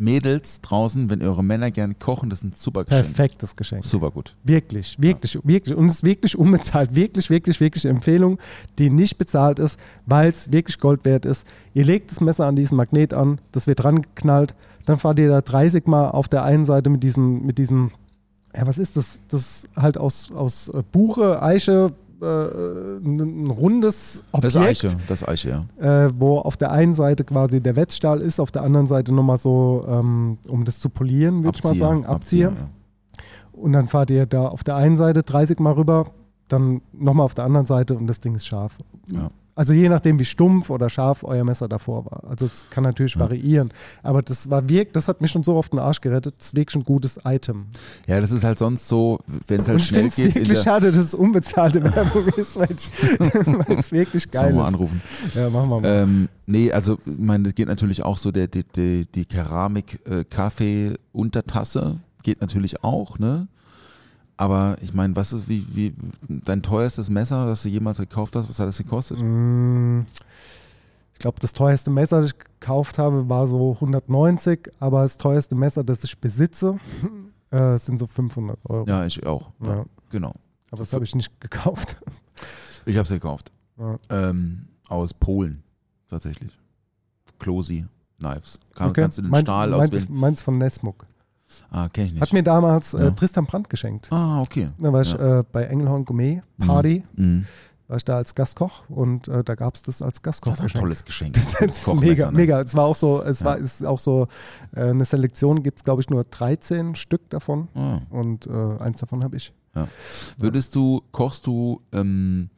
Mädels 0.00 0.62
draußen, 0.62 1.10
wenn 1.10 1.22
eure 1.22 1.44
Männer 1.44 1.70
gerne 1.70 1.94
kochen, 1.94 2.30
das 2.30 2.38
ist 2.38 2.44
ein 2.44 2.52
super 2.54 2.84
Geschenk. 2.84 3.04
Perfektes 3.04 3.54
Geschenk. 3.54 3.84
Super 3.84 4.10
gut. 4.10 4.34
Wirklich, 4.42 4.96
wirklich, 4.98 5.38
wirklich. 5.44 5.76
Und 5.76 5.88
es 5.88 5.96
ist 5.96 6.04
wirklich 6.04 6.38
unbezahlt. 6.38 6.94
Wirklich, 6.94 7.28
wirklich, 7.28 7.60
wirklich 7.60 7.84
Empfehlung, 7.84 8.38
die 8.78 8.88
nicht 8.88 9.18
bezahlt 9.18 9.58
ist, 9.58 9.78
weil 10.06 10.30
es 10.30 10.50
wirklich 10.50 10.78
Gold 10.78 11.04
wert 11.04 11.26
ist. 11.26 11.46
Ihr 11.74 11.84
legt 11.84 12.10
das 12.10 12.22
Messer 12.22 12.46
an 12.46 12.56
diesen 12.56 12.78
Magnet 12.78 13.12
an, 13.12 13.40
das 13.52 13.66
wird 13.66 13.82
dran 13.82 14.00
geknallt, 14.00 14.54
dann 14.86 14.98
fahrt 14.98 15.18
ihr 15.18 15.28
da 15.28 15.42
30 15.42 15.86
Mal 15.86 16.08
auf 16.08 16.28
der 16.28 16.44
einen 16.44 16.64
Seite 16.64 16.88
mit 16.88 17.02
diesem, 17.02 17.44
mit 17.44 17.58
diesem, 17.58 17.90
ja, 18.56 18.66
was 18.66 18.78
ist 18.78 18.96
das? 18.96 19.20
Das 19.28 19.40
ist 19.42 19.68
halt 19.76 19.98
aus, 19.98 20.30
aus 20.32 20.68
äh, 20.68 20.82
Buche, 20.90 21.42
Eiche, 21.42 21.92
äh, 22.22 22.98
ein, 22.98 23.44
ein 23.44 23.50
rundes 23.50 24.24
Das 24.32 24.56
Objekt 24.56 24.84
ist 24.84 24.84
Eiche, 24.84 24.96
das 25.08 25.26
Eiche, 25.26 25.64
ja. 25.80 26.06
äh, 26.06 26.12
wo 26.16 26.38
auf 26.38 26.56
der 26.56 26.70
einen 26.70 26.94
Seite 26.94 27.24
quasi 27.24 27.60
der 27.60 27.76
Wetzstahl 27.76 28.20
ist, 28.20 28.40
auf 28.40 28.50
der 28.50 28.62
anderen 28.62 28.86
Seite 28.86 29.12
nochmal 29.12 29.38
so, 29.38 29.84
ähm, 29.88 30.38
um 30.48 30.64
das 30.64 30.78
zu 30.78 30.88
polieren, 30.88 31.44
würde 31.44 31.56
ich 31.58 31.64
mal 31.64 31.76
sagen, 31.76 32.06
Abzieher. 32.06 32.52
ja. 32.56 32.68
Und 33.52 33.72
dann 33.72 33.88
fahrt 33.88 34.10
ihr 34.10 34.26
da 34.26 34.48
auf 34.48 34.64
der 34.64 34.76
einen 34.76 34.96
Seite 34.96 35.22
30 35.22 35.58
Mal 35.60 35.72
rüber, 35.72 36.06
dann 36.48 36.80
nochmal 36.92 37.24
auf 37.24 37.34
der 37.34 37.44
anderen 37.44 37.66
Seite 37.66 37.94
und 37.94 38.06
das 38.06 38.20
Ding 38.20 38.34
ist 38.34 38.46
scharf. 38.46 38.78
Ja. 39.10 39.28
Also 39.60 39.74
je 39.74 39.90
nachdem, 39.90 40.18
wie 40.18 40.24
stumpf 40.24 40.70
oder 40.70 40.88
scharf 40.88 41.22
euer 41.22 41.44
Messer 41.44 41.68
davor 41.68 42.06
war. 42.06 42.24
Also 42.30 42.46
es 42.46 42.64
kann 42.70 42.82
natürlich 42.82 43.12
Ja. 43.16 43.20
variieren. 43.20 43.70
Aber 44.02 44.22
das 44.22 44.48
war 44.48 44.66
wirklich, 44.70 44.92
das 44.94 45.06
hat 45.06 45.20
mich 45.20 45.30
schon 45.30 45.42
so 45.42 45.54
auf 45.58 45.68
den 45.68 45.78
Arsch 45.80 46.00
gerettet. 46.00 46.34
Das 46.38 46.46
ist 46.46 46.56
wirklich 46.56 46.76
ein 46.76 46.84
gutes 46.86 47.20
Item. 47.26 47.66
Ja, 48.06 48.22
das 48.22 48.32
ist 48.32 48.42
halt 48.42 48.58
sonst 48.58 48.88
so, 48.88 49.18
wenn 49.48 49.60
es 49.60 49.68
halt 49.68 49.74
und 49.76 49.82
ich 49.82 49.88
schnell 49.88 50.00
finde 50.04 50.08
es 50.08 50.16
geht. 50.16 50.28
in 50.36 50.42
wirklich 50.48 50.62
schade, 50.64 50.90
dass 50.90 50.98
es 51.04 51.12
unbezahlte 51.14 51.82
Werbung 51.94 52.26
ist, 52.38 52.56
weil 52.58 52.70
ich- 52.74 52.88
es 53.78 53.92
wirklich 53.92 54.30
geil 54.30 54.54
ist. 54.56 54.62
anrufen. 54.62 55.02
Ja, 55.34 55.50
machen 55.50 55.68
wir 55.68 55.80
mal. 55.82 56.02
Ähm, 56.04 56.30
nee, 56.46 56.72
also 56.72 56.96
ich 57.04 57.18
meine, 57.18 57.44
das 57.44 57.54
geht 57.54 57.68
natürlich 57.68 58.02
auch 58.02 58.16
so, 58.16 58.30
der, 58.32 58.46
die, 58.46 58.64
die, 58.64 59.04
die 59.14 59.26
Keramik-Kaffee-Untertasse 59.26 61.98
geht 62.22 62.40
natürlich 62.40 62.82
auch, 62.84 63.18
ne? 63.18 63.48
Aber 64.40 64.76
ich 64.80 64.94
meine, 64.94 65.14
was 65.16 65.34
ist, 65.34 65.48
wie, 65.50 65.66
wie, 65.74 65.94
dein 66.28 66.62
teuerstes 66.62 67.10
Messer, 67.10 67.44
das 67.44 67.62
du 67.62 67.68
jemals 67.68 67.98
gekauft 67.98 68.34
hast, 68.36 68.48
was 68.48 68.58
hat 68.58 68.68
das 68.68 68.78
gekostet? 68.78 69.18
Mm, 69.20 70.00
Ich 71.12 71.18
glaube, 71.18 71.38
das 71.40 71.52
teuerste 71.52 71.90
Messer, 71.90 72.22
das 72.22 72.30
ich 72.32 72.38
gekauft 72.38 72.96
habe, 72.98 73.28
war 73.28 73.46
so 73.46 73.74
190, 73.74 74.72
aber 74.80 75.02
das 75.02 75.18
teuerste 75.18 75.54
Messer, 75.54 75.84
das 75.84 76.02
ich 76.04 76.18
besitze, 76.18 76.78
äh, 77.50 77.76
sind 77.76 77.98
so 77.98 78.06
500 78.06 78.58
Euro. 78.70 78.86
Ja, 78.88 79.04
ich 79.04 79.26
auch. 79.26 79.50
Ja, 79.62 79.76
Ja. 79.76 79.84
Genau. 80.08 80.34
Aber 80.70 80.82
das 80.84 80.92
habe 80.94 81.04
ich 81.04 81.14
nicht 81.14 81.38
gekauft. 81.40 81.96
Ich 82.86 82.96
habe 82.96 83.04
es 83.04 83.10
gekauft. 83.10 83.52
Ja. 83.78 83.98
Ähm, 84.08 84.66
aus 84.88 85.12
Polen, 85.12 85.62
tatsächlich. 86.08 86.50
Closy 87.38 87.84
Knives. 88.18 88.58
Kann, 88.74 88.88
Okay. 88.88 89.02
Kannst 89.02 89.18
du 89.18 89.22
den 89.22 89.30
Mein- 89.30 89.42
Stahl 89.42 89.68
meins, 89.68 89.90
auswählen? 89.92 90.06
meins 90.18 90.40
von 90.40 90.56
Nesmuk. 90.56 91.06
Ah, 91.70 91.88
kenn 91.88 92.06
ich 92.06 92.12
nicht. 92.12 92.22
Hat 92.22 92.32
mir 92.32 92.42
damals 92.42 92.92
Ja. 92.92 93.00
äh, 93.08 93.12
Tristan 93.12 93.46
Brandt 93.46 93.68
geschenkt. 93.70 94.08
ah, 94.12 94.40
okay. 94.40 94.70
Da 94.78 94.92
war 94.92 95.02
ich 95.02 95.12
Ja. 95.12 95.40
äh, 95.40 95.44
bei 95.50 95.64
Engelhorn 95.64 96.04
Gourmet 96.04 96.42
Party, 96.58 97.04
Mhm. 97.16 97.46
war 97.88 97.96
ich 97.96 98.04
da 98.04 98.16
als 98.16 98.34
Gastkoch 98.34 98.88
und 98.88 99.26
äh, 99.28 99.42
da 99.42 99.54
gab 99.56 99.74
es 99.74 99.82
das 99.82 100.00
als 100.02 100.22
Gastkoch. 100.22 100.50
Das 100.52 100.60
ist 100.60 100.74
ein 100.76 100.80
tolles 100.80 101.04
Geschenk. 101.04 101.34
Das 101.34 101.52
Tolles 101.52 101.76
ist 101.78 101.84
Kochmesser, 101.84 102.06
mega, 102.06 102.30
ne? 102.30 102.36
mega. 102.36 102.60
Es 102.62 102.74
war 102.76 102.84
auch 102.84 102.94
so, 102.96 103.22
es 103.22 103.40
Ja. 103.40 103.46
war 103.46 103.58
ist 103.58 103.84
auch 103.84 103.98
so 103.98 104.28
äh, 104.74 104.90
eine 104.90 105.04
Selektion, 105.04 105.62
gibt 105.62 105.78
es 105.78 105.84
glaube 105.84 106.02
ich 106.02 106.08
nur 106.10 106.24
13 106.24 106.94
Stück 106.94 107.28
davon 107.30 107.68
Ah. 107.74 108.00
und 108.10 108.46
äh, 108.46 108.50
eins 108.78 109.00
davon 109.00 109.24
habe 109.24 109.36
ich. 109.36 109.52
Würdest 110.38 110.74
du, 110.74 111.00
kochst 111.12 111.46
du 111.46 111.80
ähm, 111.92 112.50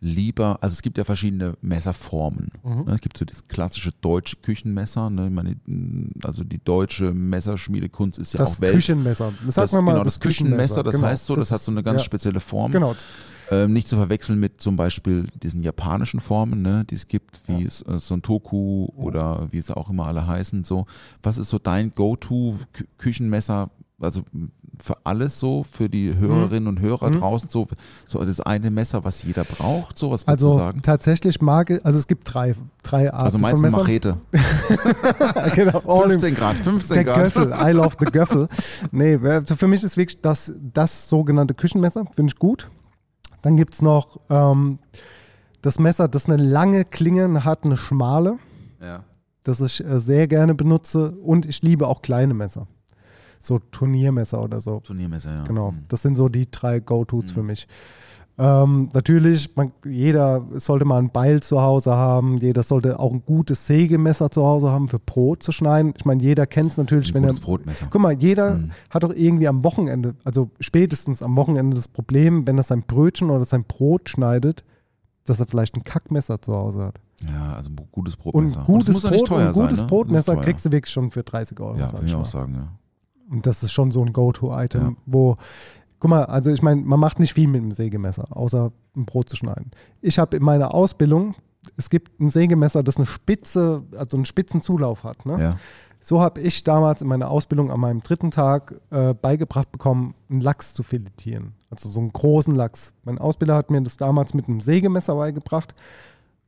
lieber, 0.00 0.58
also 0.60 0.74
es 0.74 0.82
gibt 0.82 0.98
ja 0.98 1.04
verschiedene 1.04 1.54
Messerformen. 1.62 2.52
Mhm. 2.62 2.84
Ne? 2.84 2.94
Es 2.94 3.00
gibt 3.00 3.16
so 3.16 3.24
das 3.24 3.48
klassische 3.48 3.90
deutsche 4.00 4.36
Küchenmesser. 4.36 5.08
Ne? 5.10 5.30
Meine, 5.30 5.56
also 6.22 6.44
die 6.44 6.62
deutsche 6.62 7.12
Messerschmiedekunst 7.14 8.18
ist 8.18 8.34
ja 8.34 8.38
das 8.38 8.56
auch 8.56 8.60
Welt. 8.60 8.74
Küchenmesser. 8.74 9.32
Sag 9.48 9.64
das, 9.64 9.72
mal 9.72 9.92
genau, 9.92 10.04
das, 10.04 10.20
Küchenmesser, 10.20 10.82
das 10.82 10.96
genau. 10.96 11.08
heißt 11.08 11.26
so, 11.26 11.34
das, 11.34 11.50
hat 11.50 11.60
so 11.60 11.72
eine 11.72 11.82
ganz 11.82 12.00
ja, 12.00 12.04
spezielle 12.04 12.40
Form. 12.40 12.72
Genau, 12.72 12.94
Ähm, 13.50 13.72
nicht 13.72 13.86
zu 13.86 13.94
verwechseln 13.96 14.40
mit 14.40 14.60
zum 14.60 14.74
Beispiel 14.76 15.28
diesen 15.40 15.62
japanischen 15.62 16.18
Formen, 16.18 16.62
ne, 16.62 16.84
die 16.84 16.96
es 16.96 17.06
gibt, 17.06 17.40
wie 17.46 17.60
Ja. 17.62 17.66
es, 17.68 17.80
äh, 17.82 17.98
Sontoku 18.00 18.88
oder 18.96 19.48
wie 19.52 19.58
es 19.58 19.70
auch 19.70 19.88
immer 19.88 20.06
alle 20.06 20.26
heißen. 20.26 20.64
So, 20.64 20.86
was 21.22 21.38
ist 21.38 21.50
so 21.50 21.58
dein 21.58 21.92
Go-To-Küchenmesser? 21.94 23.70
Also 23.98 24.22
für 24.82 24.94
alles 25.04 25.38
so, 25.38 25.62
für 25.62 25.88
die 25.88 26.14
Hörerinnen 26.18 26.68
und 26.68 26.80
Hörer 26.80 27.08
Mhm. 27.08 27.20
draußen 27.20 27.48
so, 27.48 27.66
so 28.06 28.22
das 28.22 28.40
eine 28.40 28.70
Messer, 28.70 29.04
was 29.04 29.22
jeder 29.22 29.44
braucht. 29.44 29.96
So, 29.96 30.10
was 30.10 30.26
würdest 30.26 30.42
du 30.42 30.48
Also 30.48 30.58
sagen? 30.58 30.82
tatsächlich 30.82 31.40
mag 31.40 31.70
ich, 31.70 31.82
also 31.84 31.98
es 31.98 32.06
gibt 32.06 32.32
drei, 32.32 32.54
drei 32.82 33.10
Arten 33.10 33.24
Also 33.24 33.38
meinst 33.38 33.62
von 33.62 33.70
du 33.72 33.78
Messern. 33.78 34.16
Machete? 34.30 35.54
genau, 35.54 35.78
all 35.86 36.04
in- 36.04 36.20
15 36.20 36.34
Grad, 36.34 36.56
15 36.56 36.94
Der 36.94 37.04
Grad. 37.04 37.24
Göffel, 37.24 37.52
I 37.58 37.70
love 37.70 37.96
the 37.98 38.04
Göffel. 38.06 38.48
Nee, 38.92 39.16
also 39.16 39.56
für 39.56 39.66
mich 39.66 39.82
ist 39.82 39.96
wirklich 39.96 40.20
das, 40.20 40.52
das 40.74 41.08
sogenannte 41.08 41.54
Küchenmesser, 41.54 42.04
finde 42.14 42.32
ich 42.32 42.38
gut. 42.38 42.68
Dann 43.40 43.56
gibt 43.56 43.72
es 43.74 43.80
noch 43.82 44.20
ähm, 44.28 44.78
das 45.62 45.78
Messer, 45.78 46.06
das 46.08 46.28
eine 46.28 46.36
lange 46.42 46.84
Klinge 46.84 47.44
hat, 47.44 47.64
eine 47.64 47.78
schmale, 47.78 48.36
Ja. 48.80 49.04
das 49.42 49.60
ich 49.62 49.82
äh, 49.82 50.00
sehr 50.00 50.28
gerne 50.28 50.54
benutze. 50.54 51.12
Und 51.12 51.46
ich 51.46 51.62
liebe 51.62 51.86
auch 51.88 52.02
kleine 52.02 52.34
Messer. 52.34 52.66
So 53.40 53.58
Turniermesser 53.70 54.42
oder 54.42 54.60
so. 54.60 54.80
Turniermesser, 54.80 55.34
ja. 55.36 55.42
Genau, 55.44 55.72
Mhm. 55.72 55.84
das 55.88 56.02
sind 56.02 56.16
so 56.16 56.28
die 56.28 56.50
drei 56.50 56.80
Go-Tos 56.80 57.30
für 57.30 57.42
mich. 57.42 57.66
Ähm, 58.38 58.90
natürlich, 58.92 59.56
man, 59.56 59.72
jeder 59.82 60.44
sollte 60.56 60.84
mal 60.84 60.98
ein 60.98 61.08
Beil 61.10 61.42
zu 61.42 61.62
Hause 61.62 61.92
haben, 61.94 62.36
jeder 62.36 62.62
sollte 62.64 62.98
auch 63.00 63.10
ein 63.10 63.22
gutes 63.24 63.66
Sägemesser 63.66 64.30
zu 64.30 64.44
Hause 64.44 64.70
haben 64.70 64.88
für 64.88 64.98
Brot 64.98 65.42
zu 65.42 65.52
schneiden. 65.52 65.94
Ich 65.96 66.04
meine, 66.04 66.22
jeder 66.22 66.46
kennt 66.46 66.70
es 66.70 66.76
natürlich, 66.76 67.08
Ein 67.10 67.14
wenn 67.14 67.24
er. 67.24 67.28
gutes 67.28 67.40
Brotmesser. 67.40 67.86
Guck 67.88 68.02
mal, 68.02 68.12
jeder 68.12 68.56
Mhm. 68.56 68.70
hat 68.90 69.04
doch 69.04 69.14
irgendwie 69.14 69.48
am 69.48 69.64
Wochenende, 69.64 70.16
also 70.22 70.50
spätestens 70.60 71.22
am 71.22 71.34
Wochenende 71.34 71.76
das 71.76 71.88
Problem, 71.88 72.46
wenn 72.46 72.58
er 72.58 72.62
sein 72.64 72.82
Brötchen 72.86 73.30
oder 73.30 73.46
sein 73.46 73.64
Brot 73.64 74.10
schneidet, 74.10 74.64
dass 75.24 75.40
er 75.40 75.46
vielleicht 75.46 75.74
ein 75.76 75.84
Kackmesser 75.84 76.40
zu 76.42 76.52
Hause 76.54 76.84
hat. 76.84 77.00
Ja, 77.26 77.54
also 77.54 77.70
ein 77.70 77.76
gutes 77.90 78.16
Und 78.16 78.20
Brotmesser. 78.22 78.60
ein 78.60 78.66
gutes, 78.66 78.86
das 78.86 78.94
muss 78.96 79.02
ja 79.04 79.10
Brot, 79.16 79.26
teuer 79.28 79.46
ein 79.48 79.52
gutes 79.54 79.78
sein, 79.78 79.86
ne? 79.86 79.90
Brotmesser 79.90 80.36
kriegst 80.36 80.66
du 80.66 80.72
wirklich 80.72 80.92
schon 80.92 81.10
für 81.10 81.22
30 81.22 81.58
Euro. 81.58 81.78
Ja, 81.78 81.90
würde 81.90 82.04
ich 82.04 82.14
auch 82.14 82.26
sagen, 82.26 82.52
ja. 82.54 82.68
Und 83.30 83.46
das 83.46 83.62
ist 83.62 83.72
schon 83.72 83.90
so 83.90 84.02
ein 84.02 84.12
Go-To-Item, 84.12 84.82
Ja. 84.82 84.92
wo, 85.06 85.36
guck 85.98 86.10
mal, 86.10 86.24
also 86.24 86.50
ich 86.50 86.62
meine, 86.62 86.80
man 86.82 87.00
macht 87.00 87.18
nicht 87.18 87.34
viel 87.34 87.48
mit 87.48 87.60
dem 87.62 87.72
Sägemesser, 87.72 88.26
außer 88.36 88.72
ein 88.96 89.04
Brot 89.04 89.28
zu 89.28 89.36
schneiden. 89.36 89.70
Ich 90.00 90.18
habe 90.18 90.36
in 90.36 90.42
meiner 90.42 90.72
Ausbildung, 90.74 91.34
es 91.76 91.90
gibt 91.90 92.20
ein 92.20 92.28
Sägemesser, 92.28 92.82
das 92.82 92.96
eine 92.96 93.06
spitze, 93.06 93.82
also 93.96 94.16
einen 94.16 94.24
spitzen 94.24 94.60
Zulauf 94.60 95.04
hat. 95.04 95.26
Ne? 95.26 95.40
ja. 95.40 95.56
So 95.98 96.20
habe 96.20 96.40
ich 96.40 96.62
damals 96.62 97.02
in 97.02 97.08
meiner 97.08 97.28
Ausbildung 97.28 97.72
an 97.72 97.80
meinem 97.80 98.00
dritten 98.00 98.30
Tag 98.30 98.80
äh, 98.90 99.12
beigebracht 99.14 99.72
bekommen, 99.72 100.14
einen 100.30 100.40
Lachs 100.40 100.72
zu 100.72 100.84
filetieren. 100.84 101.54
Also 101.68 101.88
so 101.88 101.98
einen 101.98 102.12
großen 102.12 102.54
Lachs. 102.54 102.92
Mein 103.02 103.18
Ausbilder 103.18 103.56
hat 103.56 103.72
mir 103.72 103.82
das 103.82 103.96
damals 103.96 104.32
mit 104.32 104.46
einem 104.46 104.60
Sägemesser 104.60 105.16
beigebracht. 105.16 105.74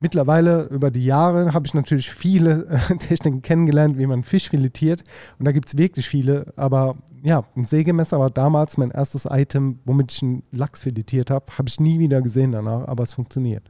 Mittlerweile 0.01 0.69
über 0.71 0.93
die 0.93 1.05
Jahre 1.05 1.53
habe 1.53 1.67
ich 1.67 1.75
natürlich 1.75 2.11
viele 2.11 2.67
äh, 2.67 2.97
Techniken 2.99 3.43
kennengelernt, 3.43 3.99
wie 3.99 4.07
man 4.07 4.23
Fisch 4.23 4.49
filetiert. 4.49 5.03
Und 5.39 5.45
da 5.45 5.53
gibt 5.53 5.69
es 5.69 5.77
wirklich 5.77 6.09
viele. 6.09 6.53
Aber 6.57 6.97
ja, 7.23 7.45
ein 7.57 7.65
Sägemesser 7.65 8.21
war 8.21 8.31
damals 8.31 8.79
mein 8.79 8.93
erstes 8.93 9.27
Item, 9.29 9.81
womit 9.85 10.13
ich 10.13 10.23
einen 10.23 10.45
Lachs 10.53 10.83
filetiert 10.83 11.31
habe. 11.31 11.47
Habe 11.59 11.69
ich 11.69 11.81
nie 11.81 11.99
wieder 11.99 12.23
gesehen 12.23 12.53
danach, 12.53 12.87
aber 12.87 13.03
es 13.03 13.13
funktioniert. 13.13 13.65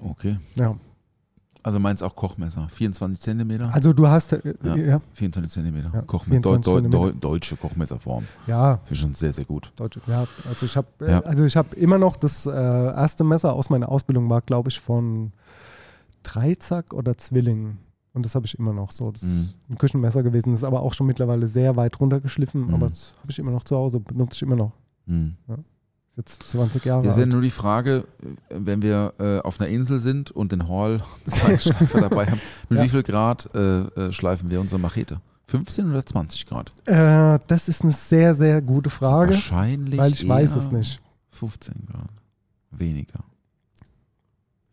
Okay. 0.00 0.36
Ja. 0.54 0.76
Also 1.66 1.80
meins 1.80 2.00
auch 2.00 2.14
Kochmesser. 2.14 2.68
24 2.68 3.18
Zentimeter. 3.20 3.70
Also 3.74 3.92
du 3.92 4.06
hast, 4.06 4.32
äh, 4.34 4.54
Ja. 4.62 4.76
ja, 4.76 5.00
24 5.14 5.52
Zentimeter. 5.52 5.90
Ja, 5.92 6.02
Kochmesser. 6.02 6.40
Deu 6.40 6.50
24 6.50 6.64
Deu 6.64 6.80
Zentimeter. 6.80 7.12
Deu 7.12 7.30
deutsche 7.30 7.56
Kochmesserform. 7.56 8.24
ja, 8.46 8.76
Finde 8.84 8.92
ich 8.94 9.00
schon 9.00 9.14
sehr, 9.14 9.32
sehr 9.32 9.44
gut. 9.44 9.72
Deutsche, 9.74 10.00
ja, 10.06 10.24
also 10.48 10.64
ich 10.64 10.76
habe 10.76 10.86
Ja. 11.00 11.18
äh, 11.18 11.24
also 11.24 11.44
ich 11.44 11.56
habe 11.56 11.74
immer 11.74 11.98
noch 11.98 12.16
das 12.16 12.46
äh, 12.46 12.50
erste 12.50 13.24
Messer 13.24 13.52
aus 13.52 13.68
meiner 13.68 13.88
Ausbildung 13.88 14.30
war, 14.30 14.42
glaube 14.42 14.68
ich, 14.68 14.78
von 14.80 15.32
Dreizack 16.22 16.92
oder 16.94 17.16
Zwilling. 17.18 17.78
Und 18.12 18.24
das 18.24 18.34
habe 18.34 18.46
ich 18.46 18.58
immer 18.58 18.72
noch 18.72 18.92
so. 18.92 19.10
Das 19.10 19.22
Mhm. 19.22 19.28
ist 19.28 19.58
ein 19.70 19.78
Küchenmesser 19.78 20.22
gewesen, 20.22 20.52
das 20.52 20.60
ist 20.60 20.64
aber 20.64 20.82
auch 20.82 20.94
schon 20.94 21.06
mittlerweile 21.06 21.48
sehr 21.48 21.76
weit 21.76 21.98
runtergeschliffen, 22.00 22.68
Mhm. 22.68 22.74
aber 22.74 22.86
das 22.86 23.14
habe 23.20 23.30
ich 23.30 23.38
immer 23.38 23.50
noch 23.50 23.64
zu 23.64 23.76
Hause, 23.76 24.00
benutze 24.00 24.36
ich 24.36 24.42
immer 24.42 24.56
noch. 24.56 24.72
Hm. 25.06 25.36
Ist 25.48 25.48
jetzt 26.16 26.42
20 26.44 26.84
Jahre 26.84 27.02
Es 27.02 27.08
ist 27.12 27.16
ja 27.16 27.22
alt. 27.24 27.32
nur 27.32 27.42
die 27.42 27.50
Frage, 27.50 28.04
wenn 28.50 28.82
wir 28.82 29.12
äh, 29.18 29.38
auf 29.40 29.60
einer 29.60 29.68
Insel 29.68 30.00
sind 30.00 30.30
und 30.30 30.52
den 30.52 30.68
Hall 30.68 31.02
Schleifer 31.58 32.00
dabei 32.00 32.26
haben, 32.26 32.40
mit 32.68 32.78
Ja. 32.78 32.84
wie 32.84 32.88
viel 32.88 33.02
Grad 33.02 33.48
äh, 33.54 33.80
äh, 33.80 34.12
schleifen 34.12 34.50
wir 34.50 34.60
unsere 34.60 34.80
Machete? 34.80 35.20
15 35.48 35.90
oder 35.90 36.04
20 36.04 36.46
Grad? 36.46 36.72
Äh, 36.86 37.38
das 37.46 37.68
ist 37.68 37.82
eine 37.82 37.92
sehr, 37.92 38.34
sehr 38.34 38.60
gute 38.62 38.90
Frage, 38.90 39.34
Wahrscheinlich 39.34 39.98
weil 39.98 40.12
ich 40.12 40.26
weiß 40.26 40.56
es 40.56 40.72
nicht. 40.72 41.00
15 41.30 41.86
Grad. 41.90 42.08
Weniger. 42.72 43.20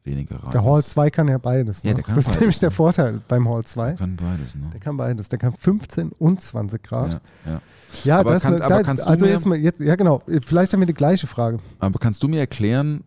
Weniger 0.05 0.35
Radius. 0.35 0.51
Der 0.51 0.63
Hall 0.65 0.83
2 0.83 1.09
kann 1.11 1.27
ja 1.29 1.37
beides. 1.37 1.81
Ja, 1.83 1.89
Ne? 1.91 1.95
der 1.95 2.03
kann 2.03 2.15
das 2.15 2.23
ist 2.23 2.27
beides, 2.27 2.39
nämlich 2.41 2.59
der 2.59 2.69
ne? 2.69 2.75
Vorteil 2.75 3.21
beim 3.27 3.47
Hall 3.47 3.63
2. 3.63 3.93
Kann 3.93 4.15
beides, 4.17 4.55
ne? 4.55 4.69
Der 4.73 4.79
kann 4.79 4.97
beides. 4.97 5.29
Der 5.29 5.39
kann 5.39 5.53
15 5.57 6.11
und 6.19 6.41
20 6.41 6.83
Grad. 6.83 7.13
Ja, 7.45 7.51
ja. 7.51 7.61
Ja, 8.03 8.19
Aber 8.19 8.31
das, 8.33 8.41
kann- 8.43 8.57
da, 8.57 8.65
aber 8.65 8.83
kannst 8.83 9.05
du 9.05 9.09
also 9.09 9.25
mir- 9.25 9.31
jetzt 9.31 9.45
mal, 9.45 9.57
jetzt, 9.57 9.79
ja 9.79 9.95
genau, 9.95 10.21
vielleicht 10.45 10.73
haben 10.73 10.79
wir 10.81 10.87
die 10.87 10.93
gleiche 10.95 11.27
Frage. 11.27 11.59
Aber 11.79 11.99
kannst 11.99 12.21
du 12.23 12.27
mir 12.27 12.39
erklären, 12.39 13.03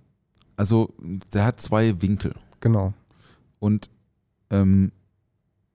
also 0.57 0.95
der 1.33 1.45
hat 1.45 1.61
zwei 1.61 2.01
Winkel 2.01 2.35
Genau. 2.61 2.95
und 3.59 3.91
ähm, 4.51 4.93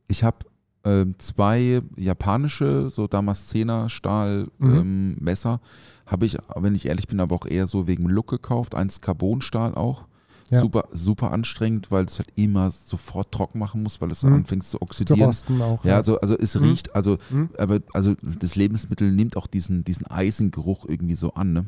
ich 0.08 0.24
habe 0.24 0.38
ähm, 0.86 1.14
zwei 1.20 1.82
japanische, 1.98 2.90
so 2.90 3.06
Damaszener 3.08 3.90
Stahl 3.90 4.48
Mhm. 4.58 4.76
ähm, 4.78 5.16
Messer, 5.20 5.60
habe 6.08 6.26
ich, 6.26 6.38
wenn 6.56 6.74
ich 6.74 6.88
ehrlich 6.88 7.08
bin, 7.08 7.20
aber 7.20 7.36
auch 7.36 7.46
eher 7.46 7.68
so 7.68 7.88
wegen 7.88 8.08
Look 8.10 8.28
gekauft, 8.30 8.74
eins 8.76 9.02
Carbonstahl 9.02 9.76
auch. 9.76 10.06
Ja. 10.52 10.60
Super, 10.60 10.88
super 10.92 11.32
anstrengend, 11.32 11.90
weil 11.92 12.06
du 12.06 12.12
es 12.12 12.20
halt 12.20 12.28
immer 12.36 12.70
sofort 12.72 13.32
trocken 13.32 13.58
machen 13.60 13.84
musst, 13.84 14.02
weil 14.02 14.12
es 14.12 14.22
Mhm. 14.24 14.34
anfängt 14.34 14.64
zu 14.66 14.72
Zu 14.78 14.82
oxidieren. 14.82 15.22
rosten 15.22 15.62
auch. 15.62 15.84
Ja, 15.86 15.96
also, 15.96 16.20
also 16.20 16.38
es 16.38 16.56
Mhm. 16.56 16.64
riecht, 16.64 16.94
also, 16.94 17.18
Mhm. 17.30 17.50
aber 17.58 17.80
also 17.94 18.16
das 18.22 18.56
Lebensmittel 18.56 19.12
nimmt 19.12 19.38
auch 19.38 19.48
diesen, 19.48 19.84
diesen 19.86 20.06
Eisengeruch 20.08 20.86
irgendwie 20.88 21.16
so 21.16 21.34
an, 21.34 21.54
ne? 21.54 21.66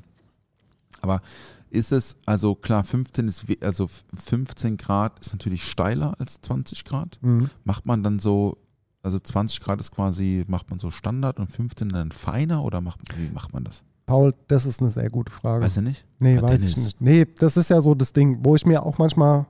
Aber 1.01 1.21
ist 1.69 1.91
es, 1.91 2.17
also 2.25 2.55
klar, 2.55 2.84
15 2.84 3.27
ist, 3.27 3.45
also 3.61 3.89
15 4.15 4.77
Grad 4.77 5.19
ist 5.19 5.34
natürlich 5.34 5.63
steiler 5.63 6.15
als 6.19 6.39
20 6.41 6.86
Grad. 6.86 7.19
Mhm. 7.21 7.49
Macht 7.63 7.86
man 7.86 8.03
dann 8.03 8.19
so, 8.19 8.57
also 9.01 9.19
20 9.19 9.59
Grad 9.61 9.79
ist 9.79 9.91
quasi, 9.91 10.43
macht 10.47 10.69
man 10.69 10.77
so 10.79 10.91
Standard 10.91 11.39
und 11.39 11.49
15 11.51 11.89
dann 11.89 12.11
feiner 12.11 12.63
oder 12.63 12.79
macht, 12.81 12.99
wie 13.17 13.29
macht 13.29 13.53
man 13.53 13.63
das? 13.63 13.84
Paul, 14.05 14.33
das 14.47 14.65
ist 14.65 14.81
eine 14.81 14.89
sehr 14.89 15.09
gute 15.09 15.31
Frage. 15.31 15.63
Weißt 15.63 15.77
du 15.77 15.81
nicht? 15.81 16.05
nee, 16.19 16.37
Ah, 16.37 16.41
weiß 16.41 16.61
ich 16.63 16.73
Dennis. 16.73 16.85
nicht. 16.85 17.01
Nee, 17.01 17.25
das 17.39 17.57
ist 17.57 17.69
ja 17.69 17.81
so 17.81 17.95
das 17.95 18.13
Ding, 18.13 18.39
wo 18.41 18.55
ich 18.55 18.65
mir 18.65 18.83
auch 18.85 18.97
manchmal 18.97 19.45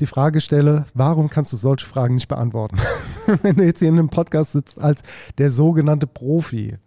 die 0.00 0.06
Frage 0.06 0.40
stelle, 0.40 0.86
warum 0.94 1.28
kannst 1.28 1.52
du 1.52 1.56
solche 1.58 1.84
Fragen 1.84 2.14
nicht 2.14 2.28
beantworten? 2.28 2.76
Wenn 3.42 3.56
du 3.56 3.64
jetzt 3.64 3.80
hier 3.80 3.88
in 3.88 3.98
einem 3.98 4.08
Podcast 4.08 4.52
sitzt 4.52 4.80
als 4.80 5.02
der 5.38 5.50
sogenannte 5.50 6.06
Profi. 6.06 6.78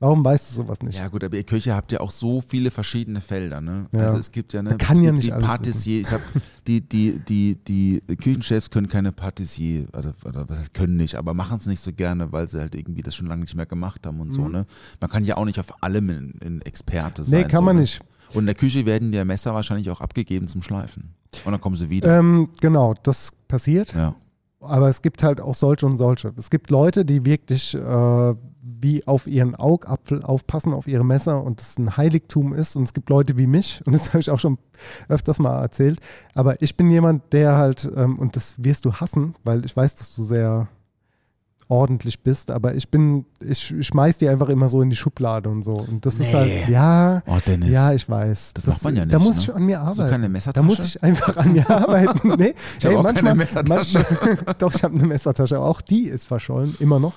Warum 0.00 0.24
weißt 0.24 0.50
du 0.50 0.54
sowas 0.62 0.80
nicht? 0.80 0.96
Ja 0.96 1.08
gut, 1.08 1.24
aber 1.24 1.36
ihr 1.36 1.42
Köche 1.42 1.74
habt 1.74 1.90
ja 1.90 1.98
auch 1.98 2.12
so 2.12 2.40
viele 2.40 2.70
verschiedene 2.70 3.20
Felder, 3.20 3.60
ne? 3.60 3.86
Ja. 3.92 4.02
Also 4.06 4.18
es 4.18 4.30
gibt 4.30 4.52
ja 4.52 4.62
ne, 4.62 4.68
Man 4.70 4.78
kann 4.78 5.02
ja 5.02 5.10
die, 5.10 5.16
nicht 5.16 5.26
die 5.28 5.32
alles 5.32 5.46
Patissier, 5.48 6.00
ich 6.02 6.12
hab, 6.12 6.20
die, 6.68 6.80
die, 6.80 7.18
die, 7.18 7.56
die 7.66 8.00
Küchenchefs 8.16 8.70
können 8.70 8.88
keine 8.88 9.10
Patissier, 9.10 9.88
oder, 9.96 10.14
oder 10.24 10.48
was 10.48 10.58
heißt 10.58 10.74
können 10.74 10.96
nicht, 10.96 11.16
aber 11.16 11.34
machen 11.34 11.58
es 11.58 11.66
nicht 11.66 11.80
so 11.82 11.92
gerne, 11.92 12.30
weil 12.30 12.48
sie 12.48 12.60
halt 12.60 12.76
irgendwie 12.76 13.02
das 13.02 13.16
schon 13.16 13.26
lange 13.26 13.42
nicht 13.42 13.56
mehr 13.56 13.66
gemacht 13.66 14.06
haben 14.06 14.20
und 14.20 14.32
so, 14.32 14.42
Mhm. 14.42 14.52
ne? 14.52 14.66
Man 15.00 15.10
kann 15.10 15.24
ja 15.24 15.36
auch 15.36 15.44
nicht 15.44 15.58
auf 15.58 15.82
allem 15.82 16.10
ein, 16.10 16.34
ein 16.44 16.62
Experte 16.62 17.24
sein. 17.24 17.40
nee, 17.40 17.48
kann 17.48 17.58
so, 17.58 17.64
man 17.64 17.76
ne? 17.76 17.82
nicht. 17.82 18.00
Und 18.34 18.40
in 18.40 18.46
der 18.46 18.54
Küche 18.54 18.86
werden 18.86 19.10
die 19.10 19.24
Messer 19.24 19.52
wahrscheinlich 19.54 19.90
auch 19.90 20.00
abgegeben 20.00 20.46
zum 20.48 20.62
Schleifen. 20.62 21.14
Und 21.44 21.50
dann 21.52 21.60
kommen 21.60 21.76
sie 21.76 21.90
wieder. 21.90 22.18
Ähm, 22.18 22.50
genau, 22.60 22.94
das 23.02 23.32
passiert. 23.48 23.94
ja. 23.94 24.14
Aber 24.60 24.88
es 24.88 25.02
gibt 25.02 25.22
halt 25.22 25.40
auch 25.40 25.54
solche 25.54 25.86
und 25.86 25.96
solche. 25.96 26.32
Es 26.36 26.50
gibt 26.50 26.70
Leute, 26.70 27.04
die 27.04 27.24
wirklich 27.24 27.74
äh, 27.74 28.34
wie 28.80 29.06
auf 29.06 29.26
ihren 29.26 29.54
Augapfel 29.54 30.22
aufpassen, 30.22 30.72
auf 30.72 30.86
ihre 30.86 31.04
Messer 31.04 31.42
und 31.42 31.60
das 31.60 31.78
ein 31.78 31.96
Heiligtum 31.96 32.54
ist. 32.54 32.76
Und 32.76 32.84
es 32.84 32.92
gibt 32.92 33.10
Leute 33.10 33.36
wie 33.36 33.46
mich, 33.46 33.82
und 33.86 33.92
das 33.92 34.08
habe 34.08 34.20
ich 34.20 34.30
auch 34.30 34.40
schon 34.40 34.58
öfters 35.08 35.38
mal 35.38 35.60
erzählt. 35.60 36.00
Aber 36.34 36.60
ich 36.62 36.76
bin 36.76 36.90
jemand, 36.90 37.32
der 37.32 37.56
halt, 37.56 37.90
ähm, 37.96 38.18
und 38.18 38.36
das 38.36 38.62
wirst 38.62 38.84
du 38.84 38.94
hassen, 38.94 39.34
weil 39.44 39.64
ich 39.64 39.76
weiß, 39.76 39.94
dass 39.96 40.14
du 40.14 40.24
sehr 40.24 40.68
ordentlich 41.68 42.22
bist, 42.22 42.50
aber 42.50 42.74
ich 42.74 42.90
bin, 42.90 43.26
ich, 43.46 43.72
ich 43.72 43.86
schmeiß 43.86 44.16
die 44.18 44.28
einfach 44.28 44.48
immer 44.48 44.68
so 44.70 44.80
in 44.80 44.88
die 44.90 44.96
Schublade 44.96 45.48
und 45.50 45.62
so. 45.62 45.72
Und 45.74 46.04
das 46.06 46.14
ist 46.18 46.32
halt, 46.32 46.68
ja, 46.68 47.22
Oh, 47.26 47.36
Dennis. 47.46 47.68
ja, 47.68 47.92
ich 47.92 48.08
weiß. 48.08 48.54
Das 48.54 48.66
macht 48.66 48.82
man 48.84 48.96
ja 48.96 49.04
Da 49.06 49.18
nicht, 49.18 49.26
muss 49.26 49.36
ne? 49.36 49.42
ich 49.42 49.54
an 49.54 49.62
mir 49.66 49.80
arbeiten. 49.80 50.10
keine 50.10 50.22
da 50.24 50.28
Messertasche? 50.30 50.64
muss 50.66 50.78
ich 50.80 51.02
einfach 51.02 51.36
an 51.36 51.52
mir 51.52 51.68
arbeiten. 51.70 52.28
Nee, 52.38 52.54
Ich 52.78 52.86
hab 52.86 52.94
auch 52.94 53.12
keine 53.14 53.34
Messertasche. 53.34 53.98
manchmal- 53.98 54.54
doch, 54.58 54.74
ich 54.74 54.82
habe 54.82 54.94
eine 54.94 55.06
Messertasche, 55.06 55.56
aber 55.56 55.66
auch 55.66 55.80
die 55.82 56.04
ist 56.04 56.26
verschollen, 56.26 56.74
immer 56.80 56.98
noch. 56.98 57.14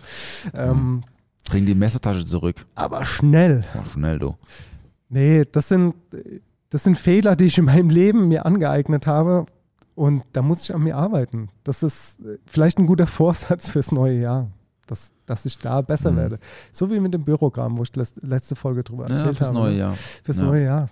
Ähm, 0.53 1.03
Bring 1.49 1.65
die 1.65 1.75
Messertasche 1.75 2.25
zurück. 2.25 2.57
aber 2.75 3.05
schnell. 3.05 3.63
Oh, 3.75 3.83
schnell, 3.89 4.19
du. 4.19 4.35
Nee, 5.09 5.43
das 5.51 5.67
sind, 5.69 5.95
das 6.69 6.83
sind 6.83 6.97
Fehler, 6.97 7.35
die 7.35 7.45
ich 7.45 7.57
in 7.57 7.65
meinem 7.65 7.89
Leben 7.89 8.27
mir 8.27 8.45
angeeignet 8.45 9.07
habe. 9.07 9.45
Und 10.01 10.23
da 10.33 10.41
muss 10.41 10.63
ich 10.63 10.73
an 10.73 10.81
mir 10.81 10.95
arbeiten. 10.97 11.49
Das 11.63 11.83
ist 11.83 12.19
äh, 12.21 12.37
vielleicht 12.47 12.79
ein 12.79 12.87
guter 12.87 13.05
Vorsatz 13.19 13.69
fürs 13.69 13.91
neue 13.91 14.19
Jahr, 14.19 14.47
dass, 14.87 15.11
dass 15.27 15.45
ich 15.45 15.59
da 15.59 15.81
besser 15.81 16.11
Mhm. 16.11 16.17
werde. 16.17 16.39
So 16.71 16.89
wie 16.89 16.99
mit 16.99 17.13
dem 17.13 17.23
Bürogramm, 17.23 17.77
wo 17.77 17.83
ich 17.83 17.91
letzte 18.21 18.55
Folge 18.55 18.83
drüber 18.83 19.07
Ja, 19.07 19.17
erzählt 19.17 19.37
fürs 19.37 19.49
habe. 19.49 19.59
neue 19.59 19.71
ne? 19.73 19.77
Jahr. 19.77 19.93
Fürs 20.23 20.39
Ja. 20.39 20.45
neue 20.45 20.63
Jahr. 20.65 20.87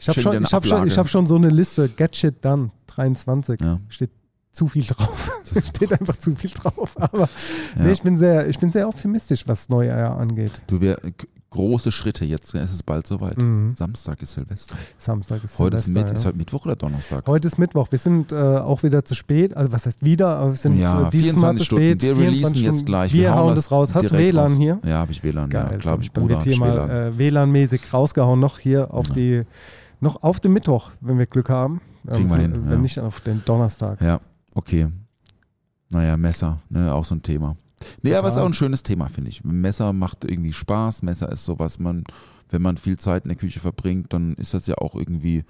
Ich 0.00 0.08
habe 0.08 0.20
schon, 0.20 0.42
ich 0.42 0.52
hab 0.52 0.66
schon, 0.66 0.86
ich 0.88 0.98
hab 0.98 1.08
schon 1.08 1.26
so 1.28 1.36
eine 1.36 1.50
Liste, 1.50 1.88
Get 1.88 2.16
Shit 2.16 2.44
Done, 2.44 2.70
23. 2.88 3.60
Ja. 3.60 3.78
Steht 3.88 4.10
zu 4.52 4.66
viel 4.66 4.84
drauf. 4.84 5.30
Steht 5.74 5.92
einfach 5.92 6.16
zu 6.18 6.34
viel 6.34 6.50
drauf. 6.50 7.00
Aber 7.00 7.28
Ja. 7.76 7.82
nee, 7.84 7.92
ich 7.92 8.02
bin, 8.02 8.16
sehr, 8.16 8.48
ich 8.48 8.58
bin 8.58 8.70
sehr 8.70 8.88
optimistisch, 8.88 9.46
was 9.46 9.60
das 9.60 9.68
neue 9.68 9.88
Jahr 9.88 10.18
angeht. 10.18 10.60
Du, 10.66 10.80
wir, 10.80 10.98
große 11.50 11.92
Schritte. 11.92 12.24
Jetzt 12.24 12.54
ist 12.54 12.72
es 12.72 12.82
bald 12.82 13.06
soweit. 13.06 13.40
Mhm. 13.40 13.72
Samstag 13.76 14.20
ist 14.22 14.32
Silvester. 14.34 14.76
Samstag 14.98 15.42
ist 15.44 15.58
Heute 15.58 15.76
ist, 15.76 15.86
Silvester, 15.86 16.00
mit, 16.08 16.14
ja. 16.14 16.18
ist 16.20 16.26
heute 16.26 16.36
Mittwoch 16.38 16.64
oder 16.66 16.76
Donnerstag? 16.76 17.26
Heute 17.26 17.48
ist 17.48 17.58
Mittwoch. 17.58 17.88
Wir 17.90 17.98
sind 17.98 18.32
äh, 18.32 18.36
auch 18.36 18.82
wieder 18.82 19.04
zu 19.04 19.14
spät. 19.14 19.56
Also 19.56 19.72
was 19.72 19.86
heißt 19.86 20.04
wieder? 20.04 20.36
Aber 20.36 20.50
wir 20.50 20.56
sind 20.56 20.78
ja, 20.78 21.08
äh, 21.08 21.10
dieses 21.10 21.36
Mal 21.36 21.56
24 21.56 21.58
zu 21.68 21.74
spät. 21.76 22.02
Wir 22.02 22.16
24 22.16 22.26
releasen 22.54 22.74
jetzt 22.74 22.86
gleich. 22.86 23.12
Wir, 23.12 23.30
hauen 23.34 23.38
hauen 23.48 23.54
das 23.54 23.70
raus. 23.70 23.94
Hast 23.94 24.10
du 24.10 24.18
WLAN 24.18 24.46
raus. 24.48 24.56
hier? 24.58 24.80
Ja, 24.84 24.98
habe 24.98 25.12
ich 25.12 25.22
WLAN. 25.24 25.48
Geil. 25.50 25.68
ja, 25.72 25.78
klar, 25.78 25.92
habe 25.92 26.02
ich 26.02 26.12
dann 26.12 26.22
Bruder, 26.24 26.34
wird 26.34 26.38
hab 26.40 26.44
hier 26.44 26.52
ich 26.52 26.58
mal 26.60 26.74
WLAN. 26.74 26.90
äh, 26.90 27.18
WLAN-mäßig 27.18 27.92
rausgehauen. 27.92 28.38
Noch 28.40 28.58
hier 28.58 28.92
auf 28.92 29.08
Ja. 29.08 29.14
die, 29.14 29.42
noch 30.00 30.22
auf 30.22 30.40
den 30.40 30.52
Mittwoch, 30.52 30.90
wenn 31.00 31.18
wir 31.18 31.26
Glück 31.26 31.48
haben. 31.48 31.80
Ähm, 32.06 32.14
Kriegen 32.14 32.28
wir 32.30 32.36
hin, 32.36 32.52
Wenn 32.64 32.72
ja. 32.72 32.78
nicht 32.78 32.98
auf 33.00 33.20
den 33.20 33.42
Donnerstag. 33.44 34.00
Ja, 34.00 34.20
okay. 34.54 34.88
Naja, 35.90 36.16
Messer, 36.16 36.58
ne, 36.68 36.92
auch 36.92 37.04
so 37.04 37.14
ein 37.14 37.22
Thema. 37.22 37.56
Nee, 38.02 38.14
aber 38.14 38.28
es 38.28 38.34
ist 38.34 38.40
auch 38.40 38.46
ein 38.46 38.54
schönes 38.54 38.82
Thema, 38.82 39.08
finde 39.08 39.30
ich. 39.30 39.44
Messer 39.44 39.92
macht 39.92 40.24
irgendwie 40.24 40.52
Spaß. 40.52 41.02
Messer 41.02 41.30
ist 41.30 41.44
so, 41.44 41.58
was 41.58 41.78
man, 41.78 42.04
wenn 42.50 42.62
man 42.62 42.76
viel 42.76 42.98
Zeit 42.98 43.24
in 43.24 43.28
der 43.28 43.38
Küche 43.38 43.60
verbringt, 43.60 44.12
dann 44.12 44.34
ist 44.34 44.54
das 44.54 44.66
ja 44.66 44.76
auch 44.78 44.94
irgendwie, 44.94 45.44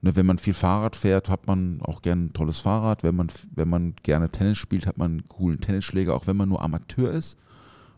ne, 0.00 0.16
wenn 0.16 0.26
man 0.26 0.38
viel 0.38 0.54
Fahrrad 0.54 0.96
fährt, 0.96 1.28
hat 1.28 1.46
man 1.46 1.80
auch 1.82 2.02
gern 2.02 2.26
ein 2.26 2.32
tolles 2.32 2.60
Fahrrad. 2.60 3.02
Wenn 3.02 3.16
man, 3.16 3.28
wenn 3.54 3.68
man 3.68 3.94
gerne 4.02 4.30
Tennis 4.30 4.58
spielt, 4.58 4.86
hat 4.86 4.98
man 4.98 5.12
einen 5.12 5.28
coolen 5.28 5.60
Tennisschläger, 5.60 6.14
auch 6.14 6.26
wenn 6.26 6.36
man 6.36 6.48
nur 6.48 6.62
Amateur 6.62 7.10
ist. 7.10 7.38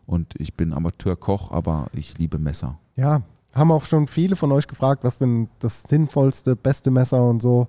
Und 0.06 0.34
ich 0.38 0.54
bin 0.54 0.72
Amateurkoch, 0.72 1.52
aber 1.52 1.88
ich 1.92 2.16
liebe 2.18 2.38
Messer. 2.38 2.78
Ja, 2.96 3.22
haben 3.54 3.72
auch 3.72 3.84
schon 3.84 4.06
viele 4.06 4.36
von 4.36 4.52
euch 4.52 4.66
gefragt, 4.66 5.04
was 5.04 5.18
denn 5.18 5.48
das 5.58 5.82
sinnvollste, 5.82 6.56
beste 6.56 6.90
Messer 6.90 7.22
und 7.22 7.42
so. 7.42 7.68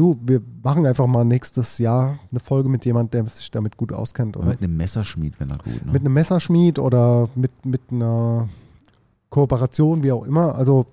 Du, 0.00 0.16
wir 0.24 0.40
machen 0.62 0.86
einfach 0.86 1.06
mal 1.06 1.26
nächstes 1.26 1.76
Jahr 1.76 2.18
eine 2.30 2.40
Folge 2.40 2.70
mit 2.70 2.86
jemandem, 2.86 3.26
der 3.26 3.30
sich 3.30 3.50
damit 3.50 3.76
gut 3.76 3.92
auskennt. 3.92 4.34
Oder? 4.38 4.46
Mit 4.46 4.62
einem 4.62 4.74
Messerschmied, 4.78 5.38
wenn 5.38 5.50
er 5.50 5.58
gut, 5.58 5.84
ne? 5.84 5.92
Mit 5.92 6.00
einem 6.00 6.14
Messerschmied 6.14 6.78
oder 6.78 7.28
mit, 7.34 7.50
mit 7.66 7.82
einer 7.90 8.48
Kooperation, 9.28 10.02
wie 10.02 10.12
auch 10.12 10.24
immer. 10.24 10.54
Also 10.54 10.86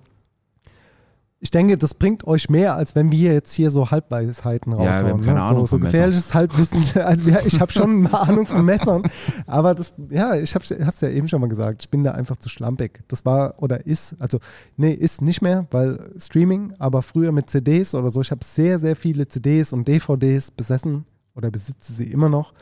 ich 1.40 1.52
denke, 1.52 1.78
das 1.78 1.94
bringt 1.94 2.26
euch 2.26 2.50
mehr, 2.50 2.74
als 2.74 2.96
wenn 2.96 3.12
wir 3.12 3.32
jetzt 3.32 3.52
hier 3.52 3.70
so 3.70 3.92
Halbweisheiten 3.92 4.72
wir 4.72 4.78
raushauen. 4.78 5.08
haben 5.08 5.20
keine 5.20 5.38
ne? 5.38 5.42
Ahnung 5.42 5.66
so, 5.66 5.76
so 5.76 5.78
gefährliches 5.78 6.34
Halbwissen. 6.34 6.82
Also 6.94 7.30
ja, 7.30 7.38
ich 7.44 7.60
habe 7.60 7.70
schon 7.70 8.06
eine 8.06 8.20
Ahnung 8.20 8.46
von 8.46 8.64
Messern, 8.64 9.02
aber 9.46 9.74
das, 9.74 9.94
ja, 10.10 10.34
ich 10.34 10.54
habe 10.54 10.64
es 10.64 11.00
ja 11.00 11.08
eben 11.08 11.28
schon 11.28 11.40
mal 11.40 11.48
gesagt, 11.48 11.82
ich 11.82 11.90
bin 11.90 12.02
da 12.02 12.10
einfach 12.12 12.36
zu 12.38 12.48
schlampig. 12.48 13.00
Das 13.06 13.24
war 13.24 13.54
oder 13.62 13.86
ist, 13.86 14.20
also 14.20 14.38
nee, 14.76 14.92
ist 14.92 15.22
nicht 15.22 15.40
mehr, 15.40 15.66
weil 15.70 16.10
Streaming, 16.18 16.74
aber 16.78 17.02
früher 17.02 17.30
mit 17.30 17.48
CDs 17.50 17.94
oder 17.94 18.10
so, 18.10 18.20
ich 18.20 18.32
habe 18.32 18.44
sehr, 18.44 18.80
sehr 18.80 18.96
viele 18.96 19.28
CDs 19.28 19.72
und 19.72 19.86
DVDs 19.86 20.50
besessen 20.50 21.04
oder 21.36 21.50
besitze 21.52 21.92
sie 21.92 22.10
immer 22.10 22.28
noch. 22.28 22.52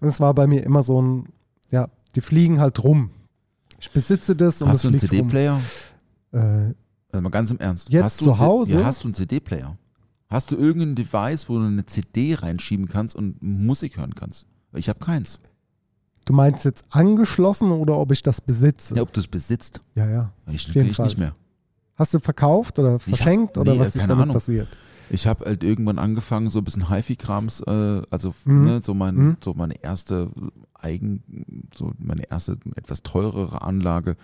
Und 0.00 0.08
es 0.08 0.20
war 0.20 0.32
bei 0.32 0.46
mir 0.46 0.64
immer 0.64 0.82
so 0.82 1.02
ein, 1.02 1.28
ja, 1.70 1.88
die 2.14 2.22
fliegen 2.22 2.60
halt 2.60 2.82
rum. 2.82 3.10
Ich 3.78 3.90
besitze 3.90 4.34
das 4.34 4.62
und 4.62 4.68
Hast 4.68 4.76
es 4.76 4.82
du 4.82 4.88
einen. 4.88 4.98
CD-Player? 4.98 5.60
Äh, 6.32 6.72
Also 7.12 7.22
mal 7.22 7.28
ganz 7.28 7.50
im 7.50 7.58
Ernst. 7.58 7.90
Jetzt 7.90 8.04
hast 8.04 8.20
du 8.20 8.24
zu 8.26 8.38
Hause? 8.38 8.72
Ja, 8.80 8.84
hast 8.84 9.02
du 9.04 9.08
einen 9.08 9.14
CD-Player? 9.14 9.76
Hast 10.30 10.50
du 10.50 10.56
irgendein 10.56 10.94
Device, 10.94 11.48
wo 11.48 11.58
du 11.58 11.66
eine 11.66 11.84
CD 11.84 12.34
reinschieben 12.34 12.88
kannst 12.88 13.14
und 13.14 13.40
Musik 13.42 13.98
hören 13.98 14.14
kannst? 14.14 14.46
Ich 14.72 14.88
habe 14.88 14.98
keins. 14.98 15.38
du 16.24 16.32
meinst 16.32 16.64
jetzt 16.64 16.84
angeschlossen 16.90 17.70
oder 17.72 17.98
ob 17.98 18.12
ich 18.12 18.22
das 18.22 18.40
besitze? 18.40 18.94
Ja, 18.94 19.02
ob 19.02 19.12
du 19.12 19.20
es 19.20 19.26
besitzt. 19.28 19.82
Ja, 19.94 20.08
ja. 20.08 20.32
Ich, 20.46 20.66
jeden 20.68 20.88
ich 20.90 20.96
Fall. 20.96 21.06
nicht 21.06 21.18
mehr. 21.18 21.34
Hast 21.96 22.14
du 22.14 22.20
verkauft 22.20 22.78
oder 22.78 22.90
Ich 22.96 23.02
hab- 23.02 23.02
verschenkt 23.02 23.58
oder 23.58 23.74
nee, 23.74 23.78
was 23.80 23.88
ist 23.88 24.02
damit 24.04 24.22
Ahnung. 24.22 24.32
passiert? 24.34 24.68
Ich 25.10 25.26
habe 25.26 25.44
halt 25.44 25.62
irgendwann 25.62 25.98
angefangen, 25.98 26.48
so 26.48 26.60
ein 26.60 26.64
bisschen 26.64 26.88
HiFi-Krams, 26.88 27.60
äh, 27.66 28.02
also 28.08 28.32
Mhm. 28.46 28.64
ne, 28.64 28.80
so, 28.82 28.94
mein, 28.94 29.14
Mhm. 29.16 29.36
so 29.44 29.52
meine 29.52 29.74
erste 29.82 30.30
Eigen, 30.74 31.68
so 31.76 31.92
meine 31.98 32.30
erste 32.30 32.56
etwas 32.76 33.02
teurere 33.02 33.60
Anlage 33.60 34.16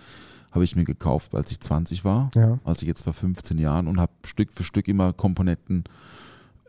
habe 0.51 0.63
ich 0.63 0.75
mir 0.75 0.83
gekauft, 0.85 1.35
als 1.35 1.51
ich 1.51 1.59
20 1.59 2.03
war. 2.05 2.31
Ja. 2.35 2.59
also 2.63 2.85
jetzt 2.85 3.03
vor 3.03 3.13
15 3.13 3.57
Jahren 3.59 3.87
und 3.87 3.99
habe 3.99 4.11
Stück 4.23 4.51
für 4.51 4.63
Stück 4.63 4.87
immer 4.87 5.13
Komponenten 5.13 5.83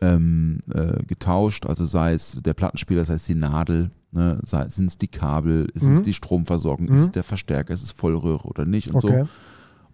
ähm, 0.01 0.59
äh, 0.73 1.03
getauscht, 1.03 1.65
also 1.65 1.85
sei 1.85 2.13
es 2.13 2.39
der 2.43 2.53
Plattenspieler, 2.53 3.05
sei 3.05 3.15
es 3.15 3.25
die 3.25 3.35
Nadel, 3.35 3.91
ne, 4.11 4.39
sind 4.43 4.87
es 4.87 4.97
die 4.97 5.07
Kabel, 5.07 5.67
ist 5.73 5.83
es 5.83 5.99
Mhm. 5.99 6.03
die 6.03 6.13
Stromversorgung, 6.13 6.87
Mhm. 6.87 6.93
ist 6.95 7.01
es 7.01 7.11
der 7.11 7.23
Verstärker, 7.23 7.73
ist 7.73 7.83
es 7.83 7.91
Vollröhre 7.91 8.47
oder 8.47 8.65
nicht 8.65 8.87
und 8.89 9.03
Okay. 9.03 9.21
so. 9.23 9.29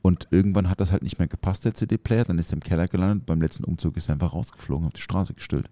Und 0.01 0.27
irgendwann 0.31 0.69
hat 0.69 0.79
das 0.79 0.91
halt 0.93 1.03
nicht 1.03 1.19
mehr 1.19 1.27
gepasst, 1.27 1.65
der 1.65 1.73
CD-Player, 1.73 2.23
dann 2.23 2.39
ist 2.39 2.51
er 2.51 2.55
im 2.55 2.59
Keller 2.61 2.87
gelandet, 2.87 3.25
beim 3.25 3.41
letzten 3.41 3.65
Umzug 3.65 3.97
ist 3.97 4.07
er 4.09 4.13
einfach 4.13 4.33
rausgeflogen, 4.33 4.87
auf 4.87 4.93
die 4.93 5.01
Straße 5.01 5.33
gestellt. 5.33 5.69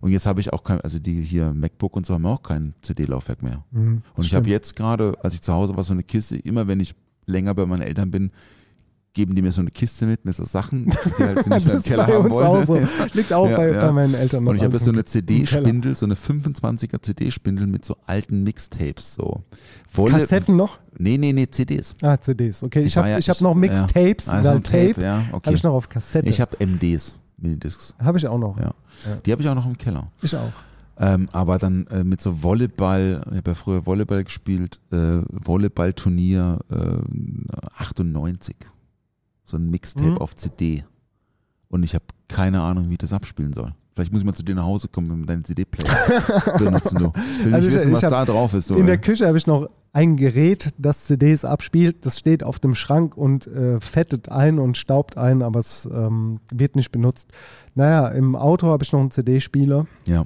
Und 0.00 0.10
jetzt 0.12 0.24
habe 0.24 0.40
ich 0.40 0.50
auch 0.54 0.64
kein, 0.64 0.80
also 0.80 0.98
die 0.98 1.20
hier 1.20 1.52
MacBook 1.52 1.94
und 1.94 2.06
so 2.06 2.14
haben 2.14 2.24
auch 2.24 2.42
kein 2.42 2.72
CD-Laufwerk 2.80 3.42
mehr. 3.42 3.62
Mhm, 3.72 4.00
Und 4.14 4.24
ich 4.24 4.34
habe 4.34 4.48
jetzt 4.48 4.74
gerade, 4.76 5.14
als 5.22 5.34
ich 5.34 5.42
zu 5.42 5.52
Hause 5.52 5.76
war, 5.76 5.82
so 5.84 5.92
eine 5.92 6.02
Kiste, 6.02 6.36
immer 6.36 6.66
wenn 6.66 6.80
ich 6.80 6.94
länger 7.30 7.54
bei 7.54 7.64
meinen 7.66 7.82
Eltern 7.82 8.10
bin, 8.10 8.30
geben 9.12 9.34
die 9.34 9.42
mir 9.42 9.50
so 9.50 9.60
eine 9.60 9.70
Kiste 9.72 10.06
mit, 10.06 10.24
mit 10.24 10.36
so 10.36 10.44
Sachen, 10.44 10.86
die 10.86 10.92
halt 11.24 11.44
nicht 11.46 11.66
mehr 11.66 11.76
im 11.76 11.82
Keller 11.82 12.06
haben 12.06 12.30
uns 12.30 12.34
auch 12.34 12.68
wollte. 12.68 12.86
so. 12.86 13.04
Liegt 13.18 13.32
auch 13.32 13.48
Ja, 13.50 13.56
bei, 13.56 13.70
ja. 13.72 13.80
bei 13.86 13.92
meinen 13.92 14.14
Eltern 14.14 14.44
noch 14.44 14.50
Und 14.50 14.56
ich 14.56 14.62
habe 14.62 14.78
so 14.78 14.92
eine. 14.92 15.04
CD-Spindel, 15.04 15.96
so 15.96 16.06
eine 16.06 16.14
25er 16.14 17.02
CD-Spindel 17.02 17.66
mit 17.66 17.84
so 17.84 17.96
alten 18.06 18.44
Mixtapes. 18.44 19.14
So. 19.14 19.42
Kassetten 19.92 20.54
noch? 20.56 20.78
Nee, 20.96 21.18
nee, 21.18 21.32
nee, 21.32 21.48
CDs. 21.50 21.96
Ah, 22.02 22.18
CDs. 22.18 22.62
Okay, 22.62 22.80
Ich 22.82 22.86
ich 22.86 22.96
habe 22.96 23.08
ja- 23.10 23.18
ich 23.18 23.28
hab 23.28 23.40
noch 23.40 23.54
Mixtapes, 23.56 24.26
ja. 24.26 24.32
Also 24.32 24.50
Tape, 24.60 24.92
Tape 24.94 25.02
ja, 25.02 25.14
habe 25.26 25.34
okay. 25.34 25.54
ich 25.54 25.62
noch 25.64 25.72
auf 25.74 25.88
Kassette. 25.88 26.28
Ich 26.28 26.40
habe 26.40 26.56
MDs, 26.64 27.16
Minidiscs. 27.36 27.94
Habe 27.98 28.18
ich 28.18 28.28
auch 28.28 28.38
noch. 28.38 28.58
Ja. 28.60 28.74
Die 29.26 29.32
habe 29.32 29.42
ich 29.42 29.48
auch 29.48 29.54
noch 29.56 29.66
im 29.66 29.76
Keller. 29.76 30.06
Ich 30.22 30.36
auch. 30.36 30.52
Ähm, 31.02 31.28
aber 31.32 31.58
dann 31.58 31.86
äh, 31.86 32.04
mit 32.04 32.20
so 32.20 32.42
Volleyball, 32.42 33.22
ich 33.30 33.36
habe 33.38 33.50
ja 33.52 33.54
früher 33.54 33.86
Volleyball 33.86 34.22
gespielt, 34.22 34.80
äh, 34.92 35.22
Volleyballturnier 35.30 36.58
äh, 36.70 36.98
98. 37.78 38.54
So 39.44 39.56
ein 39.56 39.70
Mixtape 39.70 40.10
Mhm. 40.10 40.18
auf 40.18 40.36
CD. 40.36 40.84
Und 41.68 41.82
ich 41.84 41.94
habe 41.94 42.04
keine 42.28 42.60
Ahnung, 42.62 42.88
wie 42.88 42.92
ich 42.92 42.98
das 42.98 43.12
abspielen 43.12 43.52
soll. 43.52 43.72
Vielleicht 43.94 44.12
muss 44.12 44.20
ich 44.22 44.26
mal 44.26 44.34
zu 44.34 44.42
dir 44.44 44.54
nach 44.54 44.64
Hause 44.64 44.88
kommen 44.88 45.10
und 45.10 45.26
deinen 45.26 45.44
CD-Player 45.44 45.96
benutzen. 46.58 46.98
Du. 46.98 47.12
Ich 47.38 47.44
will 47.46 47.54
Also 47.54 47.66
nicht 47.66 47.74
ich- 47.76 47.80
wissen, 47.80 47.92
was 47.92 48.02
hab- 48.04 48.10
da 48.10 48.24
drauf 48.24 48.54
ist. 48.54 48.70
Du, 48.70 48.74
In 48.74 48.86
der 48.86 48.96
ey. 48.96 49.00
Küche 49.00 49.26
habe 49.26 49.36
ich 49.38 49.46
noch 49.46 49.68
ein 49.92 50.16
Gerät, 50.16 50.72
das 50.78 51.06
CDs 51.06 51.44
abspielt. 51.44 52.06
Das 52.06 52.18
steht 52.18 52.44
auf 52.44 52.58
dem 52.60 52.74
Schrank 52.74 53.16
und 53.16 53.46
äh, 53.48 53.80
fettet 53.80 54.28
ein 54.28 54.58
und 54.58 54.76
staubt 54.76 55.16
ein, 55.18 55.42
aber 55.42 55.60
es 55.60 55.88
ähm, 55.92 56.40
wird 56.52 56.76
nicht 56.76 56.92
benutzt. 56.92 57.28
Naja, 57.74 58.08
im 58.08 58.36
Auto 58.36 58.68
habe 58.68 58.84
ich 58.84 58.92
noch 58.92 59.00
einen 59.00 59.10
CD-Spieler. 59.10 59.86
ja. 60.06 60.24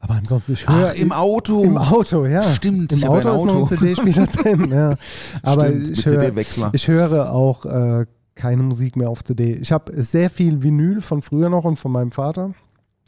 Aber 0.00 0.14
ansonsten, 0.14 0.52
ich 0.52 0.68
höre 0.68 0.90
Ach, 0.90 0.94
im 0.94 1.12
Auto. 1.12 1.64
Im 1.64 1.76
Auto, 1.76 2.24
ja. 2.26 2.42
Stimmt, 2.42 2.92
Im 2.92 3.04
Auto 3.04 3.28
ein 3.28 3.36
ist 3.36 3.44
noch 3.44 3.54
ein 3.54 3.62
Auto. 3.62 3.76
CD-Spieler 3.76 4.26
drin, 4.28 4.70
ja. 4.70 4.94
Aber 5.42 5.66
Stimmt, 5.66 5.98
ich 5.98 6.06
höre, 6.06 6.74
ich 6.74 6.88
höre 6.88 7.32
auch 7.32 7.64
äh, 7.64 8.06
keine 8.34 8.62
Musik 8.62 8.96
mehr 8.96 9.10
auf 9.10 9.24
CD. 9.24 9.54
Ich 9.54 9.72
habe 9.72 10.02
sehr 10.02 10.30
viel 10.30 10.62
Vinyl 10.62 11.00
von 11.00 11.22
früher 11.22 11.48
noch 11.50 11.64
und 11.64 11.78
von 11.78 11.92
meinem 11.92 12.12
Vater. 12.12 12.54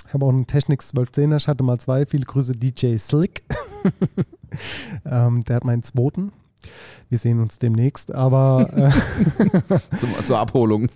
Ich 0.06 0.14
habe 0.14 0.24
auch 0.26 0.30
einen 0.30 0.48
Technics 0.48 0.92
1210er, 0.92 1.36
ich 1.36 1.46
hatte 1.46 1.62
mal 1.62 1.78
zwei. 1.78 2.04
Viele 2.04 2.24
Grüße 2.24 2.54
DJ 2.54 2.96
Slick. 2.96 3.44
ähm, 5.06 5.44
der 5.44 5.56
hat 5.56 5.64
meinen 5.64 5.84
zweiten. 5.84 6.32
Wir 7.08 7.18
sehen 7.18 7.40
uns 7.40 7.58
demnächst, 7.58 8.12
aber 8.12 8.68
äh, 8.74 9.96
Zum, 9.98 10.10
zur 10.24 10.38
Abholung. 10.38 10.88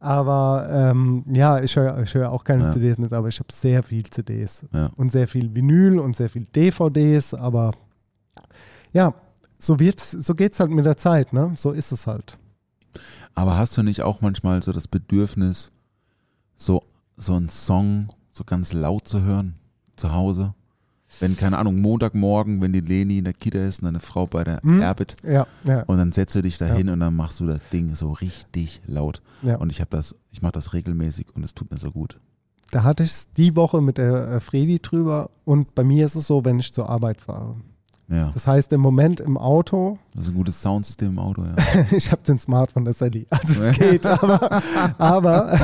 Aber 0.00 0.68
ähm, 0.70 1.24
ja, 1.32 1.60
ich 1.60 1.74
höre 1.74 2.00
ich 2.02 2.14
hör 2.14 2.30
auch 2.30 2.44
keine 2.44 2.64
Ja. 2.64 2.72
CDs 2.72 2.98
mit, 2.98 3.12
aber 3.12 3.28
ich 3.28 3.38
habe 3.40 3.52
sehr 3.52 3.82
viel 3.82 4.04
CDs 4.08 4.64
Ja. 4.72 4.90
und 4.96 5.10
sehr 5.10 5.26
viel 5.26 5.54
Vinyl 5.54 5.98
und 5.98 6.14
sehr 6.14 6.28
viel 6.28 6.44
DVDs, 6.44 7.34
aber 7.34 7.72
ja, 8.92 9.12
so 9.58 9.80
wird's, 9.80 10.12
so 10.12 10.34
geht's 10.34 10.60
halt 10.60 10.70
mit 10.70 10.86
der 10.86 10.96
Zeit, 10.96 11.32
ne? 11.32 11.52
So 11.56 11.72
ist 11.72 11.90
es 11.90 12.06
halt. 12.06 12.38
Aber 13.34 13.56
hast 13.58 13.76
du 13.76 13.82
nicht 13.82 14.02
auch 14.02 14.20
manchmal 14.20 14.62
so 14.62 14.72
das 14.72 14.86
Bedürfnis, 14.88 15.72
so, 16.56 16.82
so 17.16 17.34
einen 17.34 17.48
Song 17.48 18.08
so 18.30 18.44
ganz 18.44 18.72
laut 18.72 19.06
zu 19.08 19.22
hören 19.22 19.56
zu 19.96 20.12
Hause? 20.12 20.54
Wenn, 21.20 21.36
keine 21.36 21.58
Ahnung, 21.58 21.80
Montagmorgen, 21.80 22.60
wenn 22.60 22.72
die 22.72 22.80
Leni 22.80 23.18
in 23.18 23.24
der 23.24 23.32
Kita 23.32 23.58
ist 23.58 23.80
und 23.80 23.86
deine 23.86 24.00
Frau 24.00 24.26
bei 24.26 24.44
der 24.44 24.60
Hm? 24.62 24.80
Erbit 24.80 25.16
Ja, 25.24 25.46
ja. 25.66 25.82
und 25.84 25.98
dann 25.98 26.12
setzt 26.12 26.34
du 26.34 26.42
dich 26.42 26.58
da 26.58 26.66
hin 26.66 26.88
und 26.90 27.00
dann 27.00 27.16
machst 27.16 27.40
du 27.40 27.46
das 27.46 27.60
Ding 27.72 27.94
so 27.94 28.12
richtig 28.12 28.82
laut. 28.86 29.22
Ja. 29.42 29.56
Und 29.56 29.70
ich 29.70 29.80
habe 29.80 29.90
das, 29.90 30.14
ich 30.30 30.42
mache 30.42 30.52
das 30.52 30.74
regelmäßig 30.74 31.34
und 31.34 31.44
es 31.44 31.54
tut 31.54 31.70
mir 31.70 31.78
so 31.78 31.90
gut. 31.90 32.20
Da 32.70 32.82
hatte 32.82 33.02
ich 33.02 33.10
es 33.10 33.32
die 33.32 33.56
Woche 33.56 33.80
mit 33.80 33.96
der 33.96 34.28
äh, 34.32 34.40
Fredi 34.40 34.80
drüber 34.80 35.30
und 35.44 35.74
bei 35.74 35.84
mir 35.84 36.04
ist 36.04 36.14
es 36.16 36.26
so, 36.26 36.44
wenn 36.44 36.58
ich 36.58 36.72
zur 36.72 36.88
Arbeit 36.90 37.20
fahre. 37.20 37.56
Ja. 38.10 38.30
Das 38.32 38.46
heißt, 38.46 38.72
im 38.72 38.80
Moment 38.80 39.20
im 39.20 39.36
Auto, 39.36 39.98
Das 40.14 40.24
ist 40.24 40.30
ein 40.30 40.36
gutes 40.36 40.62
Soundsystem 40.62 41.08
im 41.08 41.18
Auto, 41.18 41.44
ja. 41.44 41.54
ich 41.90 42.10
habe 42.10 42.22
den 42.22 42.38
Smartphone 42.38 42.84
der 42.86 42.94
Sally, 42.94 43.26
also 43.28 43.62
es 43.62 43.78
geht, 43.78 44.06
aber, 44.06 44.62
aber, 44.96 45.58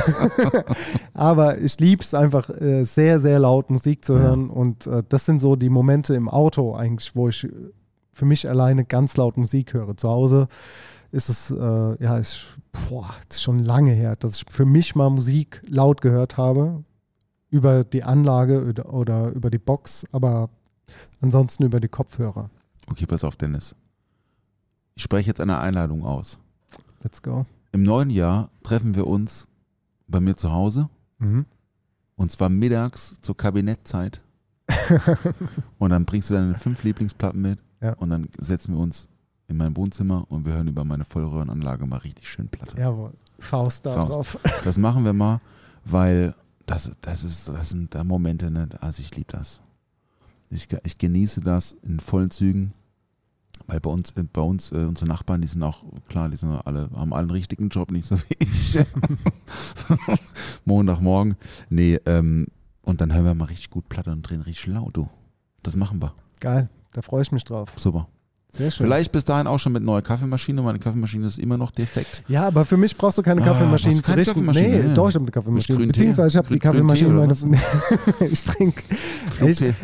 aber 1.13 1.57
ich 1.59 1.79
liebe 1.79 2.03
es 2.03 2.13
einfach 2.13 2.49
äh, 2.49 2.83
sehr, 2.83 3.19
sehr 3.19 3.39
laut 3.39 3.69
Musik 3.69 4.05
zu 4.05 4.13
Ja. 4.13 4.19
hören 4.19 4.49
und 4.49 4.85
äh, 4.87 5.01
das 5.09 5.25
sind 5.25 5.39
so 5.39 5.55
die 5.55 5.69
Momente 5.69 6.13
im 6.13 6.29
Auto 6.29 6.75
eigentlich, 6.75 7.15
wo 7.15 7.29
ich 7.29 7.47
für 8.11 8.25
mich 8.25 8.47
alleine 8.47 8.85
ganz 8.85 9.17
laut 9.17 9.37
Musik 9.37 9.73
höre. 9.73 9.97
Zu 9.97 10.09
Hause 10.09 10.47
ist 11.11 11.29
es, 11.29 11.49
äh, 11.51 11.55
ja, 12.03 12.17
ist, 12.17 12.57
boah, 12.89 13.09
ist 13.29 13.41
schon 13.41 13.59
lange 13.59 13.91
her, 13.91 14.15
dass 14.15 14.37
ich 14.37 14.45
für 14.49 14.65
mich 14.65 14.95
mal 14.95 15.09
Musik 15.09 15.61
laut 15.67 15.99
gehört 16.01 16.37
habe, 16.37 16.83
über 17.49 17.83
die 17.83 18.03
Anlage 18.03 18.65
oder, 18.67 18.93
oder 18.93 19.31
über 19.31 19.49
die 19.49 19.57
Box, 19.57 20.05
aber 20.11 20.49
ansonsten 21.25 21.63
über 21.63 21.79
die 21.79 21.87
Kopfhörer. 21.87 22.49
Okay, 22.87 23.05
pass 23.05 23.23
auf, 23.23 23.35
Dennis. 23.35 23.75
Ich 24.95 25.03
spreche 25.03 25.27
jetzt 25.29 25.41
eine 25.41 25.57
Einladung 25.59 26.03
aus. 26.05 26.39
Let's 27.01 27.21
go. 27.21 27.45
Im 27.71 27.83
neuen 27.83 28.09
Jahr 28.09 28.49
treffen 28.63 28.95
wir 28.95 29.07
uns 29.07 29.47
bei 30.07 30.19
mir 30.19 30.37
zu 30.37 30.51
Hause 30.51 30.89
Mhm. 31.19 31.45
und 32.17 32.31
zwar 32.31 32.49
mittags 32.49 33.15
zur 33.21 33.35
Kabinettzeit. 33.37 34.21
und 35.79 35.89
dann 35.91 36.05
bringst 36.05 36.29
du 36.29 36.33
deine 36.33 36.55
fünf 36.55 36.83
Lieblingsplatten 36.83 37.41
mit 37.41 37.59
Ja. 37.81 37.93
und 37.93 38.09
dann 38.09 38.27
setzen 38.39 38.73
wir 38.75 38.81
uns 38.81 39.07
in 39.47 39.57
mein 39.57 39.75
Wohnzimmer 39.77 40.25
und 40.29 40.45
wir 40.45 40.53
hören 40.53 40.67
über 40.67 40.83
meine 40.85 41.05
Vollröhrenanlage 41.05 41.85
mal 41.85 41.97
richtig 41.97 42.27
schön 42.29 42.47
Platte. 42.49 42.77
Jawohl. 42.77 43.13
Faust 43.39 43.85
da 43.85 43.93
Faust. 43.93 44.11
drauf. 44.35 44.39
Das 44.63 44.77
machen 44.77 45.03
wir 45.05 45.13
mal, 45.13 45.39
weil 45.83 46.33
das, 46.65 46.91
das, 47.01 47.23
ist, 47.23 47.47
das 47.47 47.69
sind 47.69 47.93
da 47.93 48.03
Momente, 48.03 48.49
ne? 48.49 48.67
also 48.81 49.01
ich 49.01 49.15
liebe 49.15 49.31
das. 49.31 49.61
Ich, 50.49 50.67
ich 50.83 50.97
genieße 50.97 51.41
das 51.41 51.75
in 51.81 51.99
vollen 51.99 52.31
Zügen, 52.31 52.73
weil 53.67 53.79
bei 53.79 53.89
uns, 53.89 54.11
äh, 54.11 54.23
bei 54.23 54.41
uns 54.41 54.71
äh, 54.71 54.85
unsere 54.85 55.07
Nachbarn, 55.07 55.41
die 55.41 55.47
sind 55.47 55.63
auch, 55.63 55.83
klar, 56.07 56.29
die 56.29 56.37
sind 56.37 56.51
alle, 56.65 56.89
haben 56.95 57.13
alle 57.13 57.23
einen 57.23 57.31
richtigen 57.31 57.69
Job, 57.69 57.91
nicht 57.91 58.05
so 58.05 58.17
wie 58.17 58.35
ich. 58.39 58.79
Montagmorgen. 60.65 61.35
Nee, 61.69 61.99
ähm, 62.05 62.47
und 62.83 63.01
dann 63.01 63.13
hören 63.13 63.25
wir 63.25 63.33
mal 63.33 63.45
richtig 63.45 63.71
gut 63.71 63.89
Platte 63.89 64.11
und 64.11 64.21
drehen 64.21 64.41
richtig 64.41 64.67
laut, 64.67 64.95
du. 64.95 65.09
Das 65.63 65.75
machen 65.75 66.01
wir. 66.01 66.13
Geil, 66.39 66.69
da 66.93 67.01
freue 67.01 67.23
ich 67.23 67.31
mich 67.31 67.43
drauf. 67.43 67.73
Super. 67.75 68.07
Sehr 68.57 68.71
schön. 68.71 68.85
Vielleicht 68.85 69.11
bis 69.11 69.25
dahin 69.25 69.47
auch 69.47 69.57
schon 69.59 69.73
mit 69.73 69.83
neuer 69.83 70.01
Kaffeemaschine. 70.01 70.61
Meine 70.61 70.79
Kaffeemaschine 70.79 71.27
ist 71.27 71.37
immer 71.39 71.57
noch 71.57 71.71
defekt. 71.71 72.23
Ja, 72.27 72.47
aber 72.47 72.63
für 72.65 72.77
mich 72.77 72.95
brauchst 72.97 73.17
du 73.17 73.21
keine 73.21 73.41
Ah, 73.41 73.45
Kaffeemaschine 73.45 73.95
du 73.95 74.01
keine 74.01 74.23
zu 74.23 74.31
richten. 74.31 74.45
Kaffeemaschine? 74.45 74.67
Nee, 74.83 74.87
Ja. 74.87 74.93
doch, 74.93 75.09
ich 75.09 75.15
habe 75.15 75.23
eine 75.25 75.31
Kaffeemaschine. 75.31 75.87
Beziehungsweise 75.87 76.27
ich 76.29 76.37
habe 76.37 76.47
die 76.53 76.59
Kaffeemaschine 76.59 77.33
ich 78.31 78.43
trinke. 78.43 78.83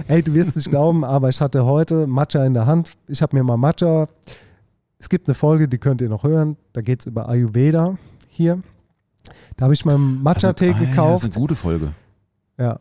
Ey, 0.07 0.23
du 0.23 0.33
wirst 0.33 0.49
es 0.49 0.55
nicht 0.55 0.69
glauben, 0.69 1.03
aber 1.03 1.29
ich 1.29 1.41
hatte 1.41 1.65
heute 1.65 2.07
Matcha 2.07 2.45
in 2.45 2.53
der 2.53 2.65
Hand. 2.65 2.93
Ich 3.07 3.21
habe 3.21 3.35
mir 3.35 3.43
mal 3.43 3.57
Matcha. 3.57 4.07
Es 4.99 5.09
gibt 5.09 5.27
eine 5.27 5.35
Folge, 5.35 5.67
die 5.67 5.77
könnt 5.77 6.01
ihr 6.01 6.09
noch 6.09 6.23
hören. 6.23 6.57
Da 6.73 6.81
geht 6.81 7.01
es 7.01 7.05
über 7.07 7.27
Ayurveda 7.27 7.97
hier. 8.29 8.61
Da 9.57 9.65
habe 9.65 9.73
ich 9.73 9.83
mal 9.85 9.95
einen 9.95 10.21
Matcha-Tee 10.23 10.69
Also, 10.69 10.77
ah, 10.77 10.81
ja, 10.83 10.89
gekauft. 10.89 11.23
Das 11.23 11.29
ist 11.29 11.35
eine 11.35 11.41
gute 11.41 11.55
Folge. 11.55 11.91
Ja. 12.57 12.79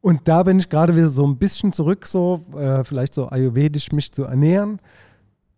Und 0.00 0.28
da 0.28 0.42
bin 0.42 0.58
ich 0.58 0.68
gerade 0.68 0.94
wieder 0.94 1.08
so 1.08 1.26
ein 1.26 1.38
bisschen 1.38 1.72
zurück, 1.72 2.06
so 2.06 2.44
äh, 2.56 2.84
vielleicht 2.84 3.14
so 3.14 3.28
ayurvedisch 3.28 3.92
mich 3.92 4.12
zu 4.12 4.24
ernähren. 4.24 4.80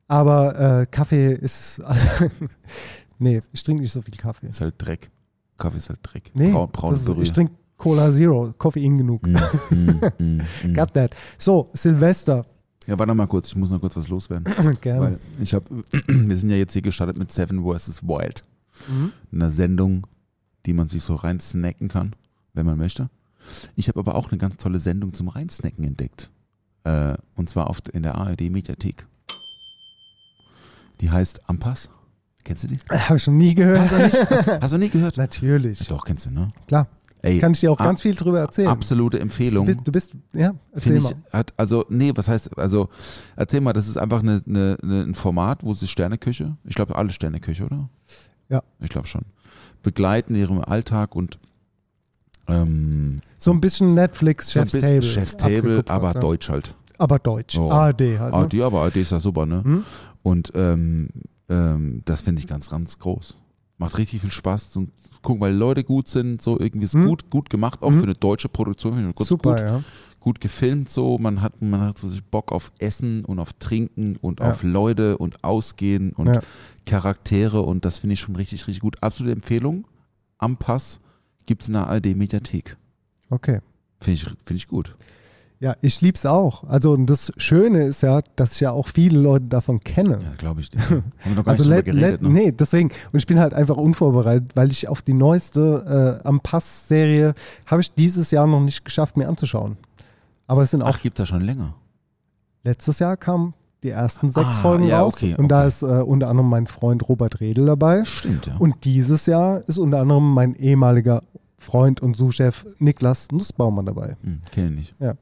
Aber 0.08 0.80
äh, 0.80 0.86
Kaffee 0.86 1.34
ist, 1.34 1.80
also, 1.80 2.06
nee, 3.18 3.42
ich 3.52 3.62
trinke 3.62 3.82
nicht 3.82 3.92
so 3.92 4.02
viel 4.02 4.16
Kaffee. 4.16 4.48
Ist 4.48 4.60
halt 4.60 4.74
Dreck. 4.78 5.10
Kaffee 5.56 5.76
ist 5.76 5.88
halt 5.88 6.00
Dreck. 6.02 6.30
Nee, 6.34 6.50
Braun, 6.50 6.70
braune 6.72 6.96
ist, 6.96 7.08
ich 7.08 7.32
trinke 7.32 7.54
Cola 7.76 8.10
Zero, 8.10 8.52
Koffein 8.58 8.98
genug. 8.98 9.26
Mm, 9.26 9.36
mm, 9.70 10.00
mm, 10.18 10.40
mm. 10.64 10.74
Got 10.74 10.92
that. 10.94 11.14
So, 11.38 11.68
Silvester. 11.72 12.44
Ja, 12.86 12.98
warte 12.98 13.14
mal 13.14 13.26
kurz, 13.26 13.48
ich 13.48 13.56
muss 13.56 13.70
noch 13.70 13.80
kurz 13.80 13.96
was 13.96 14.08
loswerden. 14.08 14.78
Gerne. 14.80 15.00
Weil 15.00 15.18
ich 15.40 15.54
habe, 15.54 15.64
wir 16.06 16.36
sind 16.36 16.50
ja 16.50 16.56
jetzt 16.56 16.72
hier 16.72 16.82
gestartet 16.82 17.16
mit 17.16 17.30
Seven 17.30 17.62
vs. 17.62 18.02
Wild. 18.02 18.42
Mhm. 18.88 19.12
Einer 19.32 19.50
Sendung, 19.50 20.06
die 20.66 20.72
man 20.72 20.88
sich 20.88 21.02
so 21.02 21.14
rein 21.14 21.40
snacken 21.40 21.88
kann, 21.88 22.16
wenn 22.52 22.66
man 22.66 22.78
möchte. 22.78 23.10
Ich 23.76 23.88
habe 23.88 23.98
aber 24.00 24.14
auch 24.14 24.30
eine 24.30 24.38
ganz 24.38 24.56
tolle 24.56 24.80
Sendung 24.80 25.12
zum 25.14 25.28
Reinsnacken 25.28 25.84
entdeckt. 25.84 26.30
Äh, 26.84 27.14
und 27.36 27.48
zwar 27.50 27.68
auf, 27.68 27.78
in 27.92 28.02
der 28.02 28.14
ARD-Mediathek. 28.16 29.06
Die 31.00 31.10
heißt 31.10 31.48
Ampass. 31.48 31.88
Kennst 32.44 32.64
du 32.64 32.68
die? 32.68 32.78
Habe 32.90 33.16
ich 33.16 33.22
schon 33.22 33.36
nie 33.36 33.54
gehört. 33.54 33.80
Hast 33.80 33.92
du, 33.92 33.96
nicht, 33.98 34.30
hast, 34.30 34.46
hast 34.62 34.72
du 34.72 34.78
nie 34.78 34.88
gehört? 34.88 35.16
Natürlich. 35.16 35.86
Doch, 35.88 36.04
kennst 36.04 36.26
du, 36.26 36.30
ne? 36.30 36.50
Klar. 36.66 36.88
Ey, 37.22 37.38
Kann 37.38 37.52
ich 37.52 37.60
dir 37.60 37.70
auch 37.70 37.76
ganz 37.76 38.00
viel 38.00 38.14
drüber 38.14 38.40
erzählen. 38.40 38.68
absolute 38.68 39.18
Du 39.18 39.22
Empfehlung. 39.22 39.66
bist, 39.66 39.80
du 39.84 39.92
bist 39.92 40.12
ja, 40.32 40.54
erzähl 40.72 40.96
ich, 40.96 41.02
mal. 41.02 41.16
hat, 41.30 41.52
also, 41.58 41.84
nee, 41.90 42.12
was 42.14 42.28
heißt, 42.28 42.56
also, 42.56 42.88
erzähl 43.36 43.60
mal, 43.60 43.74
das 43.74 43.88
ist 43.88 43.98
einfach 43.98 44.20
eine, 44.20 44.42
eine, 44.46 44.78
eine, 44.82 45.02
ein 45.02 45.14
Format, 45.14 45.62
wo 45.62 45.74
sie 45.74 45.86
Sterneküche, 45.86 46.56
ich 46.64 46.74
glaube, 46.74 46.96
alle 46.96 47.12
Sterneküche, 47.12 47.66
oder? 47.66 47.90
Ja. 48.48 48.62
Ich 48.80 48.88
glaube 48.88 49.06
schon. 49.06 49.26
Begleiten 49.82 50.34
ihrem 50.34 50.62
Alltag 50.62 51.14
und 51.14 51.38
ähm, 52.50 53.20
So 53.38 53.50
ein 53.52 53.60
bisschen 53.60 53.94
Netflix, 53.94 54.48
so 54.50 54.60
Chef's 54.60 54.72
bisschen 54.72 54.88
Table. 54.88 55.02
Chef's 55.02 55.36
Table, 55.36 55.84
aber 55.88 56.12
ja. 56.14 56.20
Deutsch 56.20 56.48
halt. 56.50 56.74
Aber 56.98 57.18
Deutsch. 57.18 57.56
Oh. 57.58 57.70
ARD 57.70 58.18
halt. 58.18 58.34
Ne? 58.34 58.48
die 58.48 58.62
aber, 58.62 58.90
die 58.90 59.00
ist 59.00 59.12
ja 59.12 59.20
super, 59.20 59.46
ne? 59.46 59.64
Hm? 59.64 59.84
Und 60.22 60.52
ähm, 60.54 61.08
ähm, 61.48 62.02
das 62.04 62.22
finde 62.22 62.40
ich 62.40 62.46
ganz, 62.46 62.68
ganz 62.68 62.98
groß. 62.98 63.36
Macht 63.78 63.96
richtig 63.96 64.20
viel 64.20 64.30
Spaß 64.30 64.70
zu 64.70 64.88
gucken, 65.22 65.40
weil 65.40 65.54
Leute 65.54 65.82
gut 65.84 66.06
sind, 66.08 66.42
so 66.42 66.60
irgendwie 66.60 66.84
ist 66.84 66.92
Hm? 66.94 67.06
gut, 67.06 67.30
gut 67.30 67.48
gemacht, 67.48 67.82
auch 67.82 67.88
Hm? 67.88 67.96
für 67.96 68.02
eine 68.04 68.14
deutsche 68.14 68.50
Produktion. 68.50 68.98
ich 69.08 69.16
ganz 69.16 69.28
Super, 69.28 69.52
gut. 69.52 69.60
ja. 69.60 69.82
gut 70.18 70.38
gefilmt 70.42 70.90
so, 70.90 71.16
man 71.16 71.40
hat, 71.40 71.62
man 71.62 71.80
hat 71.80 71.96
so 71.96 72.08
Bock 72.30 72.52
auf 72.52 72.70
Essen 72.78 73.24
und 73.24 73.38
auf 73.38 73.54
Trinken 73.54 74.16
und 74.20 74.40
Ja. 74.40 74.50
auf 74.50 74.62
Leute 74.62 75.16
und 75.16 75.42
Ausgehen 75.42 76.12
und 76.12 76.26
Ja. 76.26 76.40
Charaktere 76.84 77.62
und 77.62 77.86
das 77.86 77.98
finde 77.98 78.12
ich 78.14 78.20
schon 78.20 78.36
richtig, 78.36 78.66
richtig 78.66 78.80
gut. 78.80 79.02
Absolute 79.02 79.32
Empfehlung. 79.32 79.86
Am 80.36 80.58
Pass 80.58 81.00
gibt 81.50 81.62
es 81.62 81.68
in 81.68 81.74
der 81.74 81.88
ARD-Mediathek. 81.88 82.76
Okay. 83.28 83.58
Finde 84.00 84.14
ich, 84.14 84.22
finde 84.22 84.54
ich 84.54 84.68
gut. 84.68 84.94
Ja, 85.58 85.74
ich 85.80 86.00
lieb's 86.00 86.24
auch. 86.24 86.62
Also 86.62 86.92
und 86.92 87.06
das 87.06 87.32
Schöne 87.38 87.86
ist 87.86 88.04
ja, 88.04 88.20
dass 88.36 88.54
ich 88.54 88.60
ja 88.60 88.70
auch 88.70 88.86
viele 88.86 89.18
Leute 89.18 89.46
davon 89.46 89.80
kenne. 89.80 90.20
Ja, 90.22 90.32
glaube 90.38 90.60
ich. 90.60 90.70
Haben 90.78 91.02
wir 91.24 91.34
noch 91.34 91.44
gar 91.44 91.54
also 91.54 91.68
nicht 91.68 91.86
drüber 91.86 91.98
geredet, 91.98 92.22
ne? 92.22 92.28
nee, 92.28 92.52
deswegen. 92.52 92.92
Und 93.10 93.18
ich 93.18 93.26
bin 93.26 93.40
halt 93.40 93.52
einfach 93.52 93.76
unvorbereitet, 93.76 94.52
weil 94.54 94.70
ich 94.70 94.86
auf 94.86 95.02
die 95.02 95.12
neueste 95.12 96.20
äh, 96.22 96.28
Am 96.28 96.38
Pass-Serie 96.38 97.34
habe 97.66 97.80
ich 97.80 97.92
dieses 97.94 98.30
Jahr 98.30 98.46
noch 98.46 98.60
nicht 98.60 98.84
geschafft, 98.84 99.16
mir 99.16 99.26
anzuschauen. 99.26 99.76
Aber 100.46 100.62
es 100.62 100.70
sind 100.70 100.82
auch 100.82 100.94
Ach, 100.94 101.02
gibt 101.02 101.18
da 101.18 101.26
schon 101.26 101.40
länger. 101.40 101.74
letztes 102.62 103.00
Jahr 103.00 103.16
kamen 103.16 103.54
die 103.82 103.90
ersten 103.90 104.30
sechs 104.30 104.46
Ah, 104.58 104.62
Folgen 104.62 104.84
ja, 104.84 105.00
raus. 105.00 105.14
okay, 105.14 105.34
und 105.38 105.48
da 105.48 105.60
okay. 105.60 105.68
ist 105.68 105.82
äh, 105.82 105.86
unter 106.02 106.28
anderem 106.28 106.48
mein 106.50 106.66
Freund 106.66 107.08
Robert 107.08 107.40
Redl 107.40 107.66
dabei. 107.66 108.04
Stimmt, 108.04 108.46
ja. 108.46 108.56
Und 108.58 108.84
dieses 108.84 109.26
Jahr 109.26 109.62
ist 109.66 109.78
unter 109.78 110.00
anderem 110.00 110.32
mein 110.34 110.54
ehemaliger 110.54 111.22
Freund 111.58 112.00
und 112.00 112.16
Sous-Chef 112.16 112.66
Niklas 112.78 113.28
Nussbaumer 113.32 113.82
dabei. 113.82 114.16
Hm, 114.22 114.40
Kenne 114.52 114.80
ich 114.80 114.94
nicht. 114.98 115.16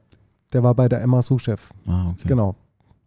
Der 0.53 0.63
war 0.63 0.73
bei 0.75 0.89
der 0.89 1.01
Emma 1.01 1.21
Sous-Chef. 1.21 1.69
Ah, 1.87 2.09
okay. 2.09 2.27
Genau. 2.27 2.55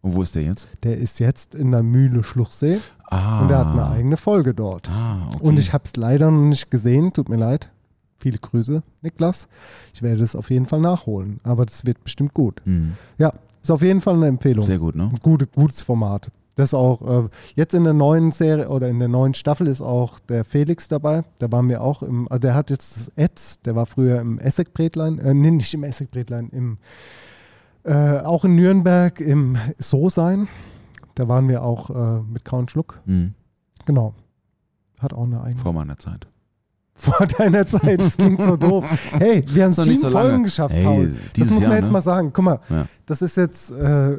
Und 0.01 0.15
wo 0.15 0.21
ist 0.21 0.35
der 0.35 0.43
jetzt? 0.43 0.67
Der 0.83 0.97
ist 0.97 1.19
jetzt 1.19 1.55
in 1.55 1.71
der 1.71 1.81
Mühle 1.83 2.23
Schluchsee 2.23 2.79
Ah. 3.09 3.41
und 3.41 3.47
der 3.49 3.59
hat 3.59 3.67
eine 3.67 3.87
eigene 3.89 4.17
Folge 4.17 4.53
dort. 4.53 4.89
Ah, 4.89 5.27
okay. 5.27 5.37
Und 5.41 5.59
ich 5.59 5.71
habe 5.73 5.83
es 5.85 5.95
leider 5.95 6.29
noch 6.31 6.41
nicht 6.41 6.69
gesehen, 6.71 7.13
tut 7.13 7.29
mir 7.29 7.37
leid. 7.37 7.69
Viele 8.19 8.37
Grüße, 8.37 8.83
Niklas. 9.01 9.47
Ich 9.93 10.01
werde 10.01 10.19
das 10.21 10.35
auf 10.35 10.49
jeden 10.49 10.65
Fall 10.65 10.79
nachholen, 10.79 11.39
aber 11.43 11.65
das 11.65 11.85
wird 11.85 12.03
bestimmt 12.03 12.33
gut. 12.33 12.61
Hm, 12.65 12.93
Ja, 13.17 13.33
ist 13.63 13.71
auf 13.71 13.81
jeden 13.81 14.01
Fall 14.01 14.15
eine 14.15 14.27
Empfehlung. 14.27 14.63
Sehr 14.65 14.77
gut, 14.77 14.95
ne? 14.95 15.09
Gute, 15.23 15.47
gutes 15.47 15.81
Format. 15.81 16.29
Das 16.55 16.75
auch, 16.75 17.25
äh, 17.25 17.29
jetzt 17.55 17.73
in 17.73 17.83
der 17.83 17.93
neuen 17.93 18.31
Serie 18.31 18.69
oder 18.69 18.87
in 18.87 18.99
der 18.99 19.07
neuen 19.07 19.33
Staffel 19.33 19.65
ist 19.65 19.81
auch 19.81 20.19
der 20.19 20.45
Felix 20.45 20.87
dabei. 20.87 21.23
Der 21.41 21.51
war 21.51 21.63
mir 21.63 21.81
auch 21.81 22.03
im, 22.03 22.27
also 22.29 22.39
der 22.41 22.53
hat 22.53 22.69
jetzt 22.69 22.95
das 22.95 23.11
Etz, 23.15 23.59
der 23.61 23.75
war 23.75 23.87
früher 23.87 24.19
im 24.21 24.37
Essigbrätlein, 24.37 25.17
äh, 25.17 25.33
nee, 25.33 25.49
nicht 25.49 25.73
im 25.73 25.83
Essigbrätlein, 25.83 26.49
im, 26.49 26.77
äh, 27.85 28.19
auch 28.19 28.45
in 28.45 28.55
Nürnberg 28.55 29.19
im 29.19 29.57
So 29.79 30.09
sein. 30.09 30.47
Da 31.15 31.27
waren 31.27 31.47
wir 31.47 31.63
auch 31.63 31.89
äh, 31.89 32.21
mit 32.21 32.45
Kauen 32.45 32.67
Schluck. 32.69 32.99
Hm, 33.05 33.33
Genau. 33.85 34.13
Hat 34.99 35.13
auch 35.13 35.23
eine 35.25 35.41
eigene. 35.41 35.61
vor 35.61 35.73
meiner 35.73 35.97
Zeit. 35.97 36.27
Vor 36.95 37.25
deiner 37.37 37.65
Zeit, 37.67 37.99
das 37.99 38.15
klingt 38.17 38.41
so 38.41 38.55
doof. 38.55 38.85
Hey, 39.17 39.43
wir 39.47 39.63
haben 39.65 39.73
sieben 39.73 39.99
so 39.99 40.09
Folgen 40.11 40.29
lange. 40.29 40.43
geschafft, 40.43 40.75
Ey, 40.75 40.83
Paul. 40.83 41.15
Das 41.37 41.49
muss 41.49 41.61
man 41.61 41.69
Jahr, 41.71 41.75
jetzt 41.79 41.87
ne? 41.87 41.91
mal 41.91 42.01
sagen. 42.01 42.31
Guck 42.31 42.45
mal, 42.45 42.59
Ja. 42.69 42.85
das 43.05 43.21
ist 43.21 43.35
jetzt 43.37 43.71
äh, 43.71 44.17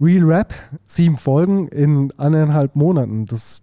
Real 0.00 0.24
Rap, 0.24 0.54
sieben 0.84 1.16
Folgen 1.18 1.68
in 1.68 2.12
anderthalb 2.16 2.74
Monaten. 2.74 3.26
Das, 3.26 3.62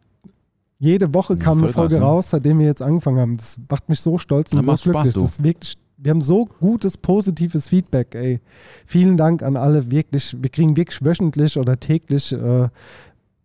jede 0.80 1.14
Woche 1.14 1.34
Ja, 1.34 1.40
kam 1.40 1.58
eine 1.60 1.68
voll 1.68 1.74
krass, 1.74 1.92
Folge 1.92 1.96
ne? 1.96 2.02
raus, 2.02 2.30
seitdem 2.30 2.60
wir 2.60 2.68
jetzt 2.68 2.82
angefangen 2.82 3.20
haben. 3.20 3.38
Das 3.38 3.58
macht 3.70 3.90
mich 3.90 4.00
so 4.00 4.18
stolz 4.18 4.54
und 4.54 4.66
Ja, 4.66 4.78
so 4.78 4.92
Spaß, 4.92 5.04
glücklich. 5.04 5.14
du. 5.14 5.20
Das 5.22 5.44
wirklich, 5.44 5.78
wir 5.98 6.12
haben 6.12 6.22
so 6.22 6.46
gutes, 6.46 6.98
positives 6.98 7.70
Feedback, 7.70 8.16
ey. 8.16 8.40
Vielen 8.86 9.18
Dank 9.18 9.44
an 9.44 9.58
alle, 9.58 9.92
wirklich. 9.92 10.36
Wir 10.40 10.50
kriegen 10.50 10.78
wirklich 10.78 11.04
wöchentlich 11.04 11.58
oder 11.58 11.80
täglich, 11.80 12.32
äh, 12.32 12.70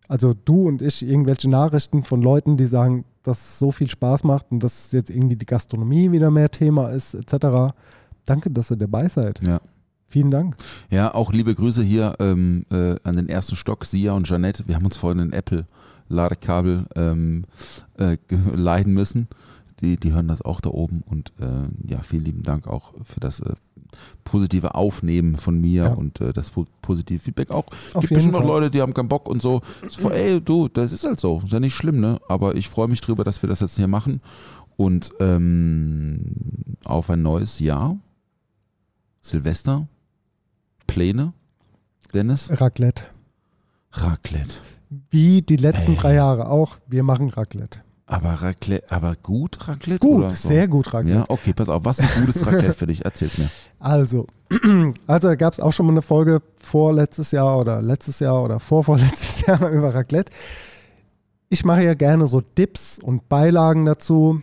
also 0.07 0.33
du 0.33 0.67
und 0.67 0.81
ich, 0.81 1.03
irgendwelche 1.03 1.49
Nachrichten 1.49 2.03
von 2.03 2.21
Leuten, 2.21 2.57
die 2.57 2.65
sagen, 2.65 3.05
dass 3.23 3.39
es 3.39 3.59
so 3.59 3.71
viel 3.71 3.89
Spaß 3.89 4.23
macht 4.23 4.47
und 4.51 4.63
dass 4.63 4.91
jetzt 4.91 5.09
irgendwie 5.09 5.35
die 5.35 5.45
Gastronomie 5.45 6.11
wieder 6.11 6.31
mehr 6.31 6.49
Thema 6.49 6.89
ist, 6.89 7.13
etc. 7.13 7.73
Danke, 8.25 8.49
dass 8.49 8.71
ihr 8.71 8.77
dabei 8.77 9.07
seid. 9.09 9.41
Ja. 9.45 9.59
Vielen 10.09 10.31
Dank. 10.31 10.55
Ja, 10.89 11.13
auch 11.13 11.33
liebe 11.33 11.53
Grüße 11.53 11.83
hier 11.83 12.15
ähm, 12.19 12.65
äh, 12.71 12.95
an 13.03 13.17
den 13.17 13.27
ersten 13.27 13.57
Stock, 13.57 13.83
Sia 13.83 14.13
und 14.13 14.29
Janette. 14.29 14.65
Wir 14.65 14.75
haben 14.75 14.85
uns 14.85 14.95
vorhin 14.95 15.19
ein 15.19 15.33
Apple-Ladekabel 15.33 16.85
ähm, 16.95 17.43
äh, 17.97 18.17
leihen 18.55 18.93
müssen. 18.93 19.27
Die, 19.81 19.97
die 19.97 20.13
hören 20.13 20.29
das 20.29 20.41
auch 20.41 20.61
da 20.61 20.69
oben. 20.69 21.03
Und 21.05 21.33
äh, 21.41 21.67
ja, 21.91 22.01
vielen 22.03 22.23
lieben 22.23 22.43
Dank 22.43 22.67
auch 22.67 22.93
für 23.03 23.19
das 23.19 23.41
äh, 23.41 23.53
positive 24.23 24.75
Aufnehmen 24.75 25.35
von 25.37 25.59
mir 25.59 25.83
Ja. 25.85 25.93
und 25.93 26.19
äh, 26.21 26.33
das 26.33 26.51
po- 26.51 26.65
positive 26.81 27.19
Feedback 27.19 27.51
auch. 27.51 27.65
Auf 27.93 28.01
gibt 28.01 28.13
bestimmt 28.15 28.33
noch. 28.33 28.43
Leute, 28.43 28.69
die 28.71 28.81
haben 28.81 28.93
keinen 28.93 29.07
Bock 29.09 29.27
und 29.29 29.41
so. 29.41 29.61
So, 29.89 30.09
ey, 30.11 30.41
du, 30.41 30.67
das 30.67 30.91
ist 30.91 31.03
halt 31.03 31.19
so. 31.19 31.41
Ist 31.43 31.51
ja 31.53 31.59
nicht 31.59 31.75
schlimm, 31.75 31.99
ne? 31.99 32.19
Aber 32.27 32.55
ich 32.55 32.67
freue 32.69 32.87
mich 32.87 33.01
drüber, 33.01 33.23
dass 33.23 33.41
wir 33.41 33.49
das 33.49 33.59
jetzt 33.61 33.75
hier 33.77 33.87
machen. 33.87 34.21
Und 34.75 35.11
ähm, 35.19 36.25
auf 36.85 37.09
ein 37.09 37.21
neues 37.21 37.59
Jahr. 37.59 37.97
Silvester. 39.21 39.87
Pläne. 40.85 41.33
Dennis? 42.13 42.49
Raclette. 42.61 43.03
Raclette. 43.91 44.55
Wie 45.09 45.41
die 45.41 45.57
letzten 45.57 45.91
Ey. 45.93 45.97
drei 45.97 46.13
Jahre 46.13 46.49
auch, 46.49 46.77
wir 46.87 47.03
machen 47.03 47.29
Raclette. 47.29 47.81
Aber 48.09 48.41
Raclette, 48.41 48.89
aber 48.89 49.15
gut 49.21 49.67
Raclette? 49.67 49.99
Gut, 49.99 50.19
oder 50.19 50.31
so? 50.31 50.47
sehr 50.47 50.69
gut 50.69 50.93
Raclette. 50.93 51.19
Ja, 51.19 51.25
okay, 51.27 51.51
pass 51.51 51.67
auf. 51.67 51.83
Was 51.83 51.99
ist 51.99 52.15
ein 52.15 52.25
gutes 52.25 52.45
Raclette 52.45 52.73
für 52.73 52.87
dich? 52.87 53.03
Erzähl's 53.03 53.37
mir. 53.37 53.49
Also, 53.79 54.27
also 55.07 55.27
da 55.27 55.35
gab 55.35 55.51
es 55.51 55.59
auch 55.59 55.73
schon 55.73 55.85
mal 55.87 55.91
eine 55.91 56.01
Folge 56.01 56.41
vorletztes 56.57 57.31
Jahr 57.31 57.59
oder 57.59 57.81
letztes 57.81 58.19
Jahr 58.19 58.41
oder 58.41 58.61
vorvorletztes 58.61 59.41
Jahr 59.45 59.59
mal 59.59 59.73
über 59.73 59.93
Raclette. 59.93 60.31
Ich 61.49 61.65
mache 61.65 61.83
ja 61.83 61.95
gerne 61.95 62.27
so 62.27 62.39
Dips 62.41 62.97
und 62.97 63.27
Beilagen 63.27 63.85
dazu. 63.85 64.41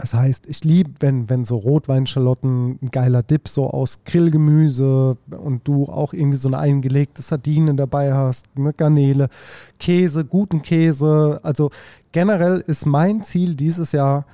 Das 0.00 0.14
heißt, 0.14 0.46
ich 0.46 0.64
liebe, 0.64 0.92
wenn, 1.00 1.28
wenn 1.28 1.44
so 1.44 1.58
Rotweinschalotten, 1.58 2.78
ein 2.80 2.90
geiler 2.90 3.22
Dip 3.22 3.48
so 3.48 3.68
aus 3.68 3.98
Grillgemüse 4.06 5.18
und 5.30 5.68
du 5.68 5.84
auch 5.84 6.14
irgendwie 6.14 6.38
so 6.38 6.48
eine 6.48 6.58
eingelegte 6.58 7.20
Sardine 7.20 7.74
dabei 7.74 8.14
hast, 8.14 8.46
eine 8.56 8.72
Garnele, 8.72 9.28
Käse, 9.78 10.24
guten 10.24 10.62
Käse. 10.62 11.40
Also 11.42 11.70
generell 12.12 12.64
ist 12.66 12.86
mein 12.86 13.22
Ziel 13.24 13.54
dieses 13.54 13.92
Jahr, 13.92 14.24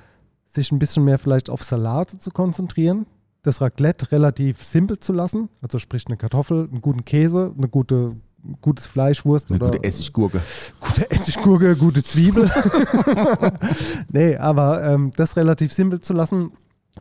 sich 0.45 0.71
ein 0.71 0.79
bisschen 0.79 1.03
mehr 1.03 1.19
vielleicht 1.19 1.49
auf 1.49 1.63
Salate 1.63 2.17
zu 2.17 2.31
konzentrieren, 2.31 3.05
das 3.43 3.59
Raclette 3.59 4.13
relativ 4.13 4.63
simpel 4.63 4.99
zu 4.99 5.11
lassen, 5.11 5.49
also 5.61 5.79
sprich 5.79 6.07
eine 6.07 6.15
Kartoffel, 6.15 6.69
einen 6.71 6.81
guten 6.81 7.03
Käse, 7.03 7.53
eine 7.57 7.67
gute 7.67 8.15
gutes 8.61 8.87
Fleischwurst 8.87 9.51
Eine 9.51 9.59
oder 9.59 9.71
gute 9.71 9.83
Essiggurke. 9.83 10.41
gute 10.79 11.11
Essiggurke, 11.11 11.75
gute 11.75 12.03
Zwiebel. 12.03 12.49
nee, 14.11 14.35
aber 14.35 14.83
ähm, 14.83 15.11
das 15.15 15.35
relativ 15.35 15.73
simpel 15.73 15.99
zu 16.01 16.13
lassen 16.13 16.51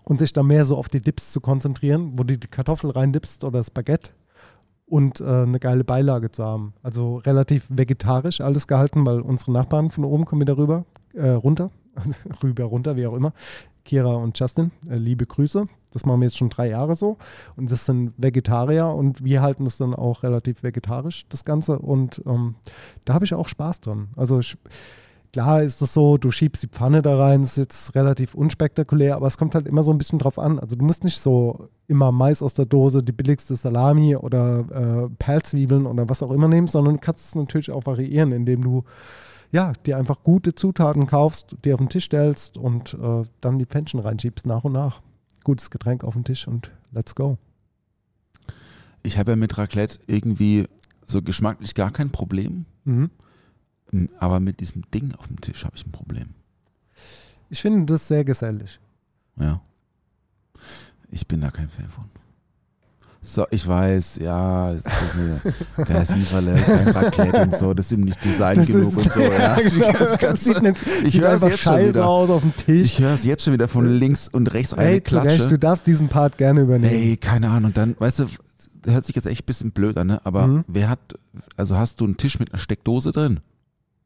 und 0.05 0.19
sich 0.19 0.33
da 0.33 0.43
mehr 0.43 0.65
so 0.65 0.77
auf 0.77 0.89
die 0.89 1.01
Dips 1.01 1.33
zu 1.33 1.41
konzentrieren, 1.41 2.13
wo 2.19 2.25
du 2.25 2.37
die 2.39 2.49
Kartoffel 2.49 2.91
reindippst 2.91 3.45
oder 3.45 3.59
das 3.59 3.71
Baguette 3.71 4.11
und 4.87 5.21
äh, 5.21 5.25
eine 5.25 5.59
geile 5.59 5.85
Beilage 5.85 6.31
zu 6.31 6.45
haben. 6.45 6.75
Also 6.83 7.17
relativ 7.19 7.67
vegetarisch 7.69 8.41
alles 8.41 8.67
gehalten, 8.67 9.05
weil 9.05 9.21
unsere 9.21 9.53
Nachbarn 9.53 9.91
von 9.91 10.05
oben 10.05 10.25
kommen 10.25 10.43
wieder 10.43 10.57
rüber, 10.57 10.85
äh, 11.15 11.31
runter, 11.31 11.71
rüber, 12.43 12.65
runter, 12.65 12.97
wie 12.97 13.07
auch 13.07 13.15
immer. 13.15 13.33
Kira 13.87 14.15
und 14.17 14.39
Justin, 14.39 14.73
äh, 14.91 14.97
liebe 14.97 15.25
Grüße. 15.25 15.67
Das 15.93 16.05
machen 16.05 16.21
wir 16.21 16.27
jetzt 16.27 16.37
schon 16.37 16.51
drei 16.51 16.69
Jahre 16.69 16.95
so. 16.95 17.17
Und 17.57 17.71
das 17.71 17.87
sind 17.87 18.13
Vegetarier 18.19 18.89
und 18.89 19.25
wir 19.25 19.41
halten 19.41 19.65
es 19.65 19.79
dann 19.79 19.95
auch 19.95 20.23
relativ 20.23 20.63
vegetarisch, 20.63 21.25
das 21.31 21.45
Ganze. 21.45 21.79
Und 21.79 22.23
ähm, 22.27 22.57
da 23.07 23.15
habe 23.15 23.25
ich 23.25 23.33
auch 23.33 23.49
Spaß 23.49 23.81
dran. 23.81 24.09
Also 24.15 24.41
ich, 24.41 24.59
klar 25.33 25.63
ist 25.63 25.81
es 25.81 25.95
so, 25.95 26.19
du 26.19 26.31
schiebst 26.31 26.63
die 26.63 26.69
Pfanne 26.69 27.01
da 27.01 27.17
rein, 27.17 27.43
ist 27.43 27.57
jetzt 27.57 27.95
relativ 27.95 28.35
unspektakulär, 28.35 29.17
aber 29.17 29.29
es 29.29 29.39
kommt 29.39 29.55
halt 29.55 29.67
immer 29.67 29.85
so 29.85 29.93
ein 29.93 29.99
bisschen 29.99 30.19
drauf 30.19 30.39
an. 30.39 30.59
Also 30.59 30.77
du 30.77 30.85
musst 30.85 31.05
nicht 31.05 31.21
so 31.21 31.69
immer 31.87 32.13
Mais 32.13 32.43
aus 32.43 32.53
der 32.53 32.67
Dose, 32.67 33.03
die 33.03 33.13
billigste 33.13 33.57
Salami 33.57 34.17
oder 34.17 35.07
äh, 35.07 35.09
Perlzwiebeln 35.19 35.87
oder 35.87 36.09
was 36.11 36.23
auch 36.23 36.33
immer 36.33 36.49
nehmen, 36.49 36.69
sondern 36.69 36.95
du 36.95 37.01
kannst 37.01 37.25
es 37.27 37.35
natürlich 37.35 37.71
auch 37.71 37.87
variieren, 37.87 38.33
indem 38.33 38.63
du 38.63 38.85
ja, 39.53 39.73
dir 39.85 39.97
einfach 39.99 40.23
gute 40.23 40.55
Zutaten 40.55 41.07
kaufst, 41.07 41.57
die 41.65 41.73
auf 41.73 41.79
den 41.79 41.89
Tisch 41.89 42.07
stellst 42.07 42.59
und 42.59 42.95
äh, 42.95 43.23
dann 43.41 43.59
die 43.59 43.67
Pfännchen 43.67 44.01
reinschiebst 44.01 44.47
nach 44.47 44.65
und 44.65 44.73
nach. 44.73 45.01
Gutes 45.45 45.71
Getränk 45.71 46.05
auf 46.05 46.15
den 46.15 46.25
Tisch 46.25 46.47
und 46.49 46.71
let's 46.93 47.15
go. 47.15 47.39
Ich 49.03 49.19
habe 49.19 49.33
ja 49.33 49.37
mit 49.37 49.57
Raclette 49.57 50.01
irgendwie 50.07 50.67
so 51.07 51.23
geschmacklich 51.23 51.75
gar 51.75 51.93
kein 51.93 52.11
Problem. 52.11 52.67
Mhm. 52.85 53.11
Aber 54.19 54.41
mit 54.41 54.61
diesem 54.61 54.83
Ding 54.91 55.15
auf 55.15 55.29
dem 55.29 55.41
Tisch 55.41 55.65
habe 55.65 55.77
ich 55.77 55.87
ein 55.87 55.93
Problem. 55.93 56.31
Ich 57.49 57.63
finde 57.63 57.87
das 57.87 58.09
sehr 58.09 58.25
gesellig. 58.25 58.81
Ja. 59.39 59.61
Ich 61.09 61.27
bin 61.29 61.41
da 61.41 61.51
kein 61.51 61.69
Fan 61.69 61.89
von. 61.89 62.11
So, 63.29 63.45
ich 63.51 63.67
weiß, 63.67 64.19
ja, 64.23 64.73
äh, 64.73 64.79
der 65.89 66.03
ist 66.03 66.15
Lieferle, 66.15 66.55
kein 66.55 66.89
Raclette 66.89 67.43
und 67.43 67.57
so, 67.57 67.75
das 67.75 67.87
ist 67.87 67.93
ihm 67.93 68.03
nicht 68.03 68.25
Design 68.25 68.65
genug 68.65 68.97
und 68.97 69.11
so. 69.13 69.21
Ja. 69.33 69.59
Ich, 69.59 69.75
das 69.77 70.47
nicht, 70.63 70.81
ich 71.05 71.13
sieht 71.13 71.23
höre 71.23 71.33
es 71.33 71.43
jetzt 71.43 71.59
schon 71.59 71.73
scheiße 71.73 71.89
wieder. 71.95 72.07
aus 72.07 72.31
auf 72.31 72.43
dem 72.43 72.55
Tisch. 72.57 72.83
Ich 72.93 72.99
höre 73.01 73.15
es 73.15 73.25
jetzt 73.25 73.43
schon 73.43 73.53
wieder 73.53 73.67
von 73.67 73.89
links 73.99 74.29
und 74.29 74.53
rechts 74.55 74.75
eine 74.75 74.85
Hey, 74.85 74.93
Recht, 74.95 75.07
Klatsche. 75.07 75.49
du 75.49 75.59
darfst 75.59 75.87
diesen 75.89 76.07
Part 76.09 76.39
gerne 76.39 76.61
übernehmen. 76.61 76.93
Ey, 76.95 77.17
keine 77.17 77.49
Ahnung. 77.51 77.65
Und 77.67 77.77
dann, 77.77 77.97
weißt 77.99 78.21
du, 78.21 78.27
das 78.83 78.95
hört 78.95 79.05
sich 79.07 79.17
jetzt 79.17 79.27
echt 79.27 79.43
ein 79.43 79.47
bisschen 79.47 79.73
blöd 79.73 79.99
an, 79.99 80.07
ne? 80.07 80.21
aber 80.23 80.47
Mhm. 80.47 80.65
wer 80.69 80.89
hat, 80.89 81.01
also 81.57 81.77
hast 81.77 82.01
du 82.01 82.05
einen 82.05 82.17
Tisch 82.17 82.39
mit 82.39 82.53
einer 82.53 82.59
Steckdose 82.61 83.11
drin? 83.11 83.41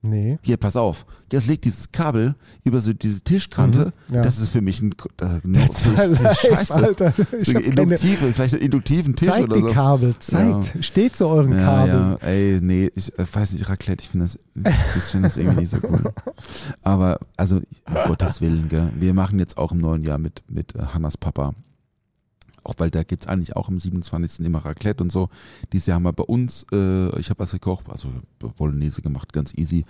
Nee. 0.02 0.39
Hier, 0.43 0.56
pass 0.56 0.77
auf. 0.77 1.05
Jetzt 1.31 1.47
legt 1.47 1.66
dieses 1.66 1.93
Kabel 1.93 2.35
über 2.64 2.81
so 2.81 2.94
diese 2.94 3.20
Tischkante. 3.20 3.93
Mhm, 4.09 4.14
ja. 4.14 4.22
Das 4.22 4.39
ist 4.39 4.48
für 4.48 4.62
mich 4.62 4.81
ein, 4.81 4.94
das, 5.18 5.44
my 5.44 5.68
für 5.68 5.90
life, 5.90 6.35
Scheiße. 6.48 6.74
Alter. 6.74 7.12
So 7.39 7.52
induktive, 7.59 8.32
vielleicht 8.32 8.55
einen 8.55 8.62
induktiven 8.62 9.14
Tisch 9.14 9.28
zeigt 9.28 9.44
oder 9.44 9.56
die 9.56 9.62
so. 9.62 9.68
Kabel, 9.72 10.14
zeigt, 10.18 10.82
steht 10.82 11.16
zu 11.16 11.27
euren 11.28 11.52
Ja, 11.52 11.64
Kabeln. 11.64 12.16
ja, 12.22 12.27
ey, 12.28 12.59
nee, 12.62 12.90
ich 12.94 13.16
äh, 13.18 13.27
weiß 13.31 13.52
nicht, 13.52 13.68
Raclette, 13.68 14.02
ich 14.02 14.09
finde 14.09 14.24
das, 14.24 14.39
ich 14.97 15.05
finde 15.05 15.28
das 15.28 15.36
irgendwie 15.36 15.60
nicht 15.60 15.70
so 15.70 15.78
cool. 15.82 16.02
Aber, 16.82 17.18
also, 17.36 17.56
um 17.56 17.94
Gottes 18.06 18.40
Willen, 18.40 18.68
gell, 18.68 18.90
wir 18.98 19.12
machen 19.12 19.39
jetzt 19.39 19.59
auch 19.59 19.70
im 19.72 19.78
neuen 19.78 20.02
Jahr 20.02 20.18
mit, 20.18 20.43
mit 20.48 20.74
äh, 20.77 20.78
Hannas 20.94 21.18
Papa, 21.18 21.52
auch 22.65 22.74
weil 22.78 22.91
da 22.91 23.03
gibt 23.03 23.23
es 23.24 23.28
eigentlich 23.28 23.57
auch 23.57 23.69
am 23.69 23.78
27. 23.78 24.45
immer 24.45 24.65
Raclette 24.65 25.03
und 25.03 25.11
so. 25.11 25.28
Dieses 25.73 25.87
Jahr 25.87 25.97
haben 25.97 26.05
wir 26.05 26.12
bei 26.12 26.24
uns, 26.24 26.66
äh, 26.73 27.19
ich 27.19 27.31
habe 27.31 27.41
was 27.41 27.53
gekocht, 27.53 27.89
also 27.89 28.12
Bolognese 28.39 29.03
gemacht, 29.03 29.32
ganz 29.32 29.55
easy. 29.57 29.85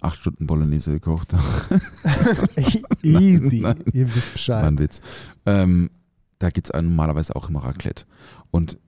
Acht 0.00 0.18
Stunden 0.18 0.46
Bolognese 0.46 0.92
gekocht. 0.92 1.32
Easy, 3.02 3.60
Nein. 3.60 3.84
ihr 3.92 4.14
wisst 4.14 4.32
Bescheid. 4.32 4.64
ein 4.64 4.78
Witz. 4.78 5.00
Ähm, 5.46 5.90
da 6.38 6.50
gibt 6.50 6.68
es 6.68 6.82
normalerweise 6.82 7.34
auch 7.36 7.48
immer 7.48 7.64
Raclette. 7.64 8.04
Und 8.50 8.78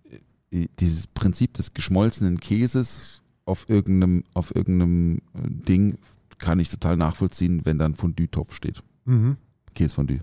äh, 0.50 0.66
dieses 0.78 1.06
Prinzip 1.06 1.54
des 1.54 1.74
geschmolzenen 1.74 2.38
Käses 2.38 3.22
auf 3.44 3.68
irgendeinem, 3.68 4.24
auf 4.34 4.54
irgendeinem 4.54 5.18
äh, 5.34 5.48
Ding 5.48 5.98
kann 6.38 6.58
ich 6.58 6.70
total 6.70 6.96
nachvollziehen, 6.96 7.62
wenn 7.64 7.78
da 7.78 7.84
ein 7.84 7.94
Fondue-Topf 7.94 8.54
steht. 8.54 8.82
Mhm. 9.04 9.36
Käsefondue. 9.74 10.20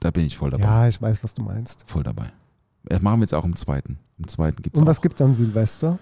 Da 0.00 0.10
bin 0.10 0.24
ich 0.24 0.36
voll 0.36 0.50
dabei. 0.50 0.64
Ja, 0.64 0.88
ich 0.88 1.00
weiß, 1.00 1.22
was 1.22 1.34
du 1.34 1.42
meinst. 1.42 1.84
Voll 1.86 2.02
dabei. 2.02 2.32
Das 2.84 3.02
machen 3.02 3.20
wir 3.20 3.24
jetzt 3.24 3.34
auch 3.34 3.44
im 3.44 3.56
zweiten. 3.56 3.98
Im 4.18 4.28
zweiten 4.28 4.62
gibt 4.62 4.76
es 4.76 4.80
Und 4.80 4.86
auch. 4.86 4.90
was 4.90 5.02
gibt's 5.02 5.20
an 5.20 5.34
Silvester? 5.34 5.98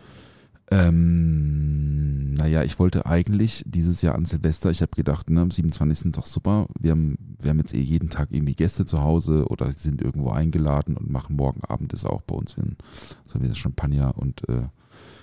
Ähm, 0.70 2.34
naja, 2.34 2.62
ich 2.62 2.78
wollte 2.78 3.06
eigentlich 3.06 3.64
dieses 3.66 4.02
Jahr 4.02 4.14
an 4.14 4.26
Silvester, 4.26 4.70
ich 4.70 4.82
habe 4.82 4.90
gedacht, 4.94 5.30
ne, 5.30 5.40
am 5.40 5.50
27. 5.50 6.06
ist 6.06 6.16
doch 6.18 6.26
super. 6.26 6.66
Wir 6.78 6.90
haben, 6.92 7.16
wir 7.40 7.50
haben 7.50 7.58
jetzt 7.58 7.74
eh 7.74 7.80
jeden 7.80 8.10
Tag 8.10 8.28
irgendwie 8.30 8.54
Gäste 8.54 8.84
zu 8.84 9.00
Hause 9.00 9.46
oder 9.48 9.72
sind 9.72 10.02
irgendwo 10.02 10.30
eingeladen 10.30 10.96
und 10.96 11.10
machen 11.10 11.36
morgen 11.36 11.62
Abend 11.64 11.92
ist 11.94 12.04
auch 12.04 12.22
bei 12.22 12.34
uns 12.34 12.56
wenn, 12.58 12.76
so 13.24 13.40
wie 13.42 13.48
das 13.48 13.58
Champagner 13.58 14.16
und 14.16 14.46
äh, 14.48 14.62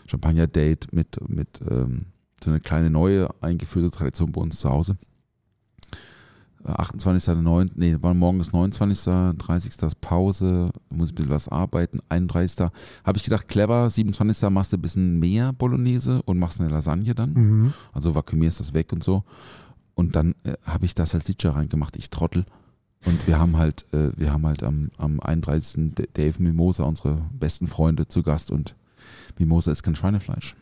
Champagner-Date 0.08 0.94
mit, 0.94 1.18
mit 1.30 1.62
ähm, 1.70 2.08
so 2.44 2.50
eine 2.52 2.60
kleine 2.60 2.90
neue 2.90 3.30
eingeführte 3.42 3.96
Tradition 3.96 4.32
bei 4.32 4.42
uns 4.42 4.60
zu 4.60 4.70
Hause. 4.70 4.98
Äh, 6.66 6.72
28.09., 6.72 7.72
nee, 7.76 7.98
war 8.02 8.14
morgen 8.14 8.40
ist 8.40 8.54
29., 8.54 9.06
30. 9.38 9.82
ist 9.82 10.02
Pause, 10.02 10.70
muss 10.90 11.10
ich 11.10 11.14
ein 11.14 11.16
bisschen 11.16 11.32
was 11.32 11.48
arbeiten, 11.48 12.00
31. 12.10 12.68
Habe 13.04 13.18
ich 13.18 13.24
gedacht, 13.24 13.48
clever, 13.48 13.90
27. 13.90 14.50
machst 14.50 14.74
du 14.74 14.78
ein 14.78 14.82
bisschen 14.82 15.20
mehr 15.20 15.54
Bolognese 15.54 16.22
und 16.24 16.40
machst 16.40 16.60
eine 16.60 16.70
Lasagne 16.70 17.14
dann. 17.16 17.34
Mhm. 17.34 17.74
Also 17.94 18.16
vakuumierst 18.16 18.60
das 18.60 18.74
weg 18.74 18.92
und 18.94 19.04
so. 19.04 19.24
Und 19.94 20.16
dann 20.16 20.36
äh, 20.44 20.54
habe 20.66 20.86
ich 20.86 20.96
das 20.96 21.12
Salsiccia 21.12 21.52
reingemacht, 21.52 21.96
ich 21.96 22.10
Trottel. 22.10 22.46
Und 23.06 23.28
wir 23.28 23.40
haben 23.40 23.58
halt, 23.58 23.86
äh, 23.94 24.12
wir 24.18 24.34
haben 24.34 24.46
halt 24.46 24.64
am, 24.64 24.90
am 24.98 25.20
31. 25.20 25.94
D- 25.96 26.08
Dave 26.14 26.42
Mimosa, 26.42 26.84
unsere 26.84 27.22
besten 27.32 27.68
Freunde, 27.68 28.08
zu 28.08 28.24
Gast 28.24 28.50
und 28.52 28.76
Mimosa 29.38 29.72
ist 29.72 29.84
kein 29.84 29.96
Schweinefleisch. 29.96 30.56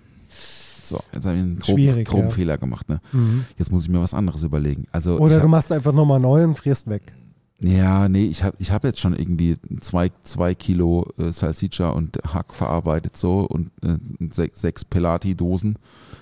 So, 0.86 1.00
jetzt 1.14 1.26
habe 1.26 1.36
ich 1.36 1.42
einen 1.42 1.60
groben, 1.60 2.04
groben 2.04 2.24
ja. 2.24 2.30
Fehler 2.30 2.58
gemacht. 2.58 2.90
Ne? 2.90 3.00
Mhm. 3.12 3.46
Jetzt 3.58 3.72
muss 3.72 3.84
ich 3.84 3.90
mir 3.90 4.02
was 4.02 4.14
anderes 4.14 4.44
überlegen. 4.44 4.86
Also 4.92 5.18
Oder 5.18 5.38
ich 5.38 5.42
du 5.42 5.48
machst 5.48 5.72
einfach 5.72 5.94
nochmal 5.94 6.20
neu 6.20 6.44
und 6.44 6.58
frierst 6.58 6.88
weg. 6.88 7.14
Ja, 7.60 8.10
nee, 8.10 8.26
ich 8.26 8.44
habe 8.44 8.58
ich 8.60 8.72
hab 8.72 8.84
jetzt 8.84 9.00
schon 9.00 9.16
irgendwie 9.16 9.56
zwei, 9.80 10.12
zwei 10.24 10.54
Kilo 10.54 11.08
äh, 11.18 11.32
Salsiccia 11.32 11.90
und 11.90 12.18
Hack 12.34 12.54
verarbeitet 12.54 13.16
so 13.16 13.42
und 13.42 13.72
äh, 13.84 13.98
sechs, 14.32 14.60
sechs 14.60 14.84
Pelati-Dosen. 14.84 15.78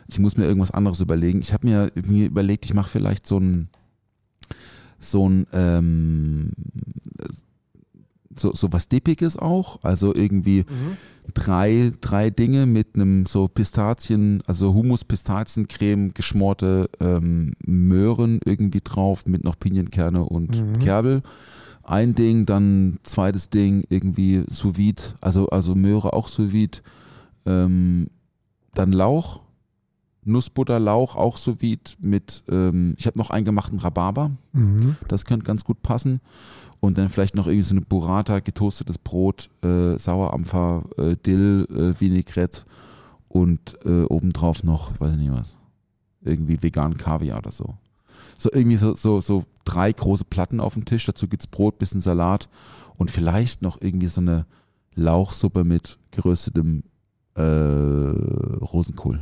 Ich 0.08 0.20
muss 0.20 0.38
mir 0.38 0.46
irgendwas 0.46 0.72
anderes 0.72 1.00
überlegen. 1.00 1.40
Ich 1.42 1.52
habe 1.52 1.68
mir 1.68 1.92
irgendwie 1.96 2.26
überlegt, 2.26 2.66
ich 2.66 2.76
mache 2.76 2.90
vielleicht 2.90 3.26
so 3.26 3.40
ein 3.40 3.70
so 5.00 5.28
ein 5.28 5.48
ähm, 5.52 6.52
so, 8.36 8.53
so 8.53 8.72
was 8.72 8.88
Dippiges 8.88 9.38
auch. 9.38 9.80
Also 9.84 10.14
irgendwie 10.16 10.66
drei, 11.34 11.91
drei 12.02 12.30
Dinge 12.30 12.66
mit 12.66 12.95
einem 12.95 13.26
so 13.26 13.48
Pistazien, 13.48 14.41
also 14.48 14.74
Hummus-Pistaziencreme, 14.74 16.14
geschmorte 16.14 16.90
ähm, 16.99 17.53
Möhren 17.66 18.40
irgendwie 18.45 18.82
drauf 18.84 19.26
mit 19.26 19.44
noch 19.44 19.60
Pinienkerne 19.60 20.24
und 20.24 20.80
Kerbel. 20.80 21.22
Ein 21.84 22.16
Ding, 22.16 22.45
dann 22.45 22.99
zweites 23.03 23.49
Ding 23.49 23.84
irgendwie 23.90 24.44
sous 24.48 24.78
vide, 24.78 25.02
also, 25.20 25.48
also 25.49 25.76
Möhre 25.76 26.14
auch 26.14 26.28
sous 26.28 26.52
vide. 26.52 26.80
Ähm, 27.45 28.08
dann 28.74 28.91
Lauch, 28.91 29.41
Nussbutter, 30.24 30.80
Lauch 30.80 31.16
auch 31.16 31.38
sous 31.38 31.58
mit, 31.99 32.44
ähm, 32.49 32.95
ich 32.98 33.08
habe 33.08 33.18
noch 33.18 33.32
eingemachten 33.32 33.80
Rhabarber. 33.80 34.32
Mhm. 34.53 34.95
Das 35.08 35.26
könnte 35.26 35.45
ganz 35.45 35.64
gut 35.64 35.82
passen. 35.82 36.22
Und 36.82 36.98
dann 36.98 37.10
vielleicht 37.10 37.36
noch 37.36 37.48
irgendwie 37.48 37.64
so 37.64 37.76
eine 37.76 37.82
Burrata, 37.82 38.40
getoastetes 38.40 38.98
Brot, 38.98 39.49
äh, 39.64 39.98
Sauerampfer, 39.98 40.84
äh, 40.98 41.16
Dill, 41.16 41.68
äh, 41.70 41.99
Vinaigrette 41.99 42.64
und 43.30 43.78
äh, 43.86 44.03
obendrauf 44.03 44.64
noch, 44.64 44.99
weiß 44.99 45.12
ich 45.12 45.18
nicht 45.20 45.32
was, 45.32 45.56
irgendwie 46.22 46.62
vegan 46.62 46.98
Kaviar 46.98 47.38
oder 47.38 47.52
so. 47.52 47.76
So 48.38 48.49
irgendwie 48.52 48.78
so, 48.78 48.95
so, 48.95 49.22
so 49.22 49.45
drei 49.64 49.94
große 49.94 50.26
Platten 50.26 50.60
auf 50.60 50.74
dem 50.74 50.86
Tisch, 50.86 51.06
dazu 51.06 51.28
gibt's 51.28 51.48
Brot, 51.48 51.78
bisschen 51.78 52.02
Salat 52.02 52.49
und 52.98 53.12
vielleicht 53.12 53.62
noch 53.62 53.80
irgendwie 53.80 54.08
so 54.08 54.20
eine 54.20 54.45
Lauchsuppe 54.95 55.64
mit 55.64 55.99
geröstetem 56.10 56.84
äh, 57.36 57.41
Rosenkohl. 57.44 59.22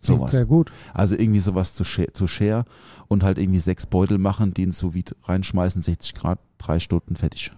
Sowas. 0.00 0.30
sehr 0.30 0.46
gut. 0.46 0.72
Also 0.94 1.14
irgendwie 1.14 1.40
sowas 1.40 1.74
zu 1.74 1.84
share, 1.84 2.12
zu 2.12 2.26
share 2.26 2.64
und 3.08 3.22
halt 3.22 3.38
irgendwie 3.38 3.58
sechs 3.58 3.86
Beutel 3.86 4.18
machen, 4.18 4.54
die 4.54 4.62
ins 4.62 4.78
sous 4.78 4.94
reinschmeißen, 5.24 5.82
60 5.82 6.14
Grad, 6.14 6.38
drei 6.58 6.78
Stunden, 6.80 7.16
fertig. 7.16 7.52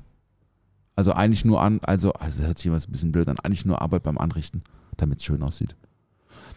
Also 0.97 1.13
eigentlich 1.13 1.45
nur 1.45 1.63
an, 1.63 1.81
also, 1.83 2.13
also 2.15 2.43
hört 2.43 2.59
sich 2.59 2.67
immer 2.67 2.81
so 2.81 2.89
ein 2.89 2.93
bisschen 2.93 3.13
blöd 3.13 3.29
an, 3.29 3.39
eigentlich 3.39 3.65
nur 3.65 3.81
Arbeit 3.81 4.03
beim 4.03 4.19
Anrichten, 4.19 4.63
damit 4.97 5.19
es 5.19 5.25
schön 5.25 5.43
aussieht. 5.43 5.77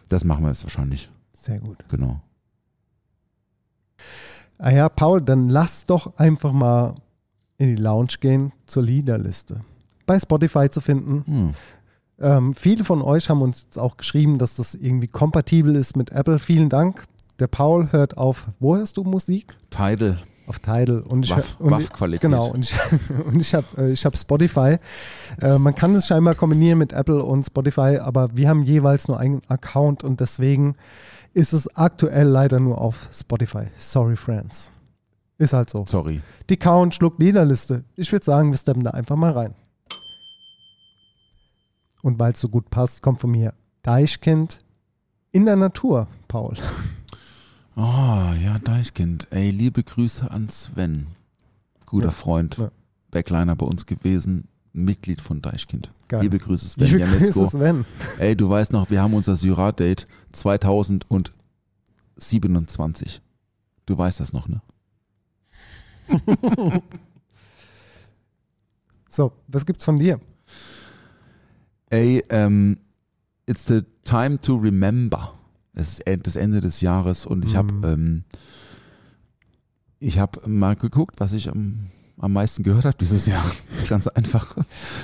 Das 0.10 0.24
machen 0.24 0.44
wir 0.44 0.50
jetzt 0.50 0.64
wahrscheinlich, 0.64 1.10
Sehr 1.32 1.60
gut. 1.60 1.78
genau. 1.88 2.22
Ah 4.58 4.72
ja, 4.72 4.90
Paul, 4.90 5.22
dann 5.22 5.50
lass 5.50 5.86
doch 5.86 6.18
einfach 6.18 6.52
mal 6.52 6.96
in 7.58 7.76
die 7.76 7.82
Lounge 7.82 8.16
gehen 8.20 8.52
zur 8.66 8.84
Liederliste. 8.84 9.62
Bei 10.06 10.20
Spotify 10.20 10.70
zu 10.70 10.82
finden. 10.82 11.24
Hm. 11.26 11.52
Ähm, 12.20 12.54
viele 12.54 12.84
von 12.84 13.02
euch 13.02 13.30
haben 13.30 13.42
uns 13.42 13.64
jetzt 13.64 13.78
auch 13.78 13.98
geschrieben, 13.98 14.38
dass 14.38 14.56
das 14.56 14.76
irgendwie 14.76 15.08
kompatibel 15.08 15.76
ist 15.76 15.98
mit 15.98 16.12
Apple. 16.12 16.40
Vielen 16.40 16.70
Dank. 16.70 17.06
Der 17.40 17.48
Paul 17.48 17.92
hört 17.92 18.18
auf, 18.18 18.48
wo 18.60 18.78
hörst 18.78 18.96
du 18.98 19.04
Musik? 19.04 19.58
Tidal, 19.70 20.20
Auf 20.48 20.60
Tidal. 20.60 21.02
Und 21.02 21.26
ich, 21.26 21.32
Waff- 21.32 21.60
und, 21.60 21.72
Waff-Qualität. 21.72 22.22
Genau, 22.22 22.48
und 22.48 22.64
ich, 22.64 22.74
und 23.26 23.42
ich 23.42 23.54
habe 23.54 23.66
äh, 23.78 23.92
ich 23.92 24.06
hab 24.06 24.16
Spotify. 24.16 24.78
Äh, 25.42 25.58
man 25.58 25.76
kann 25.76 25.94
es 25.96 26.08
scheinbar 26.08 26.36
kombinieren 26.36 26.80
mit 26.80 26.94
Apple 26.94 27.22
und 27.22 27.44
Spotify, 27.46 27.98
aber 27.98 28.30
wir 28.34 28.48
haben 28.48 28.64
jeweils 28.64 29.10
nur 29.10 29.20
einen 29.20 29.42
Account 29.50 30.06
und 30.06 30.22
deswegen 30.22 30.76
ist 31.34 31.52
es 31.52 31.68
aktuell 31.76 32.28
leider 32.28 32.62
nur 32.62 32.80
auf 32.80 33.10
Spotify. 33.12 33.66
Sorry, 33.78 34.16
Friends. 34.16 34.72
Ist 35.38 35.52
halt 35.52 35.70
so. 35.70 35.84
sorry. 35.86 36.22
Die 36.50 36.56
Count 36.56 36.96
schluckt 36.96 37.20
Liederliste. 37.20 37.84
Ich 37.98 38.10
würde 38.14 38.24
sagen, 38.24 38.52
wir 38.52 38.58
steppen 38.58 38.86
da 38.86 38.92
einfach 38.92 39.18
mal 39.18 39.34
rein. 39.34 39.54
Und 42.06 42.20
weil 42.20 42.34
es 42.34 42.40
so 42.40 42.50
gut 42.50 42.70
passt, 42.70 43.02
kommt 43.02 43.20
von 43.20 43.32
mir 43.32 43.56
Deichkind 43.82 44.60
in 45.32 45.46
der 45.46 45.56
Natur, 45.56 46.08
Paul. 46.28 46.54
Oh, 47.76 47.82
ja, 48.44 48.60
Deichkind. 48.64 49.26
Ey, 49.32 49.50
liebe 49.50 49.82
Grüße 49.82 50.30
an 50.30 50.48
Sven. 50.48 51.08
Guter 51.88 52.06
Ja. 52.06 52.12
Freund. 52.12 52.60
Ja. 52.60 52.70
Der 53.14 53.24
Kleiner 53.24 53.56
bei 53.56 53.66
uns 53.66 53.88
gewesen. 53.88 54.48
Mitglied 54.72 55.20
von 55.20 55.42
Deichkind. 55.42 55.90
Geil. 56.08 56.22
Liebe 56.22 56.38
Grüße 56.38 56.68
Sven 56.68 56.86
Liebe. 56.86 57.08
Grüße, 57.08 57.48
Sven. 57.48 57.86
Ey, 58.20 58.36
du 58.36 58.48
weißt 58.52 58.72
noch, 58.72 58.92
wir 58.92 59.02
haben 59.02 59.16
unser 59.16 59.36
Syrat-Date 59.36 60.06
2027. 60.34 63.20
Du 63.88 63.98
weißt 63.98 64.20
das 64.20 64.32
noch, 64.32 64.48
ne? 64.48 64.62
So, 69.10 69.32
was 69.48 69.66
gibt's 69.66 69.86
von 69.86 69.98
dir? 69.98 70.20
Ey, 71.90 72.24
ähm, 72.30 72.78
it's 73.46 73.66
the 73.68 73.82
time 74.04 74.40
to 74.42 74.56
remember. 74.56 75.34
Es 75.74 76.00
ist 76.00 76.04
das 76.24 76.36
Ende 76.36 76.62
des 76.62 76.82
Jahres 76.82 77.26
und 77.26 77.44
ich 77.46 77.54
Mhm. 77.54 77.58
habe 77.58 77.88
ähm, 77.88 78.24
ich 80.00 80.20
habe 80.20 80.48
mal 80.48 80.76
geguckt, 80.76 81.16
was 81.20 81.34
ich 81.34 81.50
am, 81.50 81.88
am 82.18 82.34
meisten 82.34 82.64
gehört 82.64 82.86
habe 82.86 82.98
dieses 83.00 83.26
Jahr. 83.26 83.44
Ganz 83.90 84.08
einfach. 84.08 84.56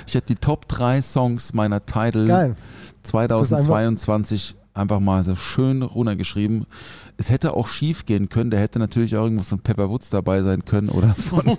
Ich 0.06 0.14
habe 0.16 0.26
die 0.26 0.34
Top 0.34 0.68
3 0.68 1.02
Songs 1.02 1.52
meiner 1.54 1.84
Title 1.84 2.26
Geil. 2.26 2.56
2022 3.02 4.56
einfach 4.74 5.00
mal 5.00 5.24
so 5.24 5.36
schön 5.36 5.82
runtergeschrieben. 5.82 6.66
Es 7.16 7.30
hätte 7.30 7.54
auch 7.54 7.66
schief 7.66 8.06
gehen 8.06 8.28
können. 8.28 8.50
Da 8.50 8.56
hätte 8.56 8.78
natürlich 8.78 9.16
auch 9.16 9.24
irgendwas 9.24 9.48
von 9.48 9.58
Pepper 9.58 9.90
Woods 9.90 10.10
dabei 10.10 10.42
sein 10.42 10.64
können 10.64 10.88
oder 10.88 11.14
von 11.14 11.56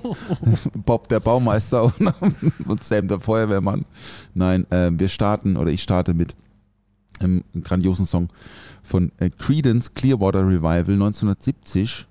Bob 0.85 1.07
der 1.09 1.19
Baumeister 1.19 1.83
und, 1.99 2.13
und 2.67 2.83
Sam 2.83 3.07
der 3.07 3.19
Feuerwehrmann. 3.19 3.85
Nein, 4.33 4.69
äh, 4.71 4.91
wir 4.93 5.07
starten 5.07 5.57
oder 5.57 5.71
ich 5.71 5.83
starte 5.83 6.13
mit 6.13 6.35
einem 7.19 7.43
grandiosen 7.63 8.05
Song 8.05 8.29
von 8.81 9.11
äh, 9.17 9.29
Credence 9.29 9.93
Clearwater 9.93 10.45
Revival 10.45 10.93
1970 10.93 12.07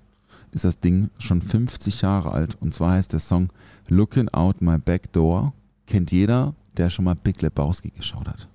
ist 0.51 0.65
das 0.65 0.79
Ding 0.79 1.09
schon 1.17 1.41
50 1.41 2.01
Jahre 2.01 2.31
alt 2.31 2.55
und 2.61 2.73
zwar 2.73 2.91
heißt 2.91 3.11
der 3.11 3.19
Song 3.19 3.49
Looking 3.89 4.29
Out 4.29 4.61
My 4.61 4.77
Back 4.77 5.11
Door. 5.11 5.53
Kennt 5.87 6.11
jeder, 6.11 6.53
der 6.77 6.89
schon 6.89 7.05
mal 7.05 7.15
Big 7.15 7.41
Lebowski 7.41 7.89
geschaut 7.89 8.27
hat. 8.27 8.47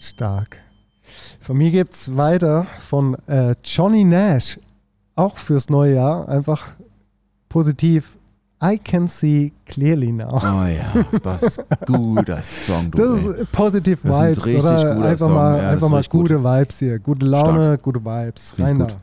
Stark. 0.00 0.65
Von 1.40 1.56
mir 1.58 1.70
gibt's 1.70 2.16
weiter 2.16 2.66
von 2.80 3.16
äh, 3.26 3.54
Johnny 3.64 4.04
Nash. 4.04 4.58
Auch 5.14 5.36
fürs 5.38 5.68
neue 5.70 5.94
Jahr. 5.94 6.28
Einfach 6.28 6.66
positiv. 7.48 8.16
I 8.62 8.78
can 8.78 9.06
see 9.06 9.52
clearly 9.66 10.10
now. 10.12 10.32
Oh 10.38 10.66
ja, 10.66 11.04
das 11.22 11.42
ist 11.42 11.64
guter 11.86 12.42
Song, 12.42 12.90
du. 12.90 12.98
Das 12.98 13.24
ey. 13.36 13.40
ist 13.42 13.52
positive 13.52 13.98
Das 14.02 14.14
ist 14.16 14.20
ein 14.20 14.28
Vibes, 14.54 14.64
oder? 14.64 14.94
guter 14.94 15.08
Einfach 15.08 15.26
Song. 15.26 15.34
mal, 15.34 15.58
Ja, 15.62 15.70
einfach 15.70 15.86
ist 15.86 15.90
mal 15.90 15.96
richtig 15.98 16.10
gut. 16.10 16.20
gute 16.28 16.42
Vibes 16.44 16.78
hier. 16.78 16.98
Gute 16.98 17.26
Laune, 17.26 17.78
gute 17.78 18.02
Vibes. 18.04 18.54
Rein 18.58 18.78
gut. 18.78 18.90
da. 18.92 18.96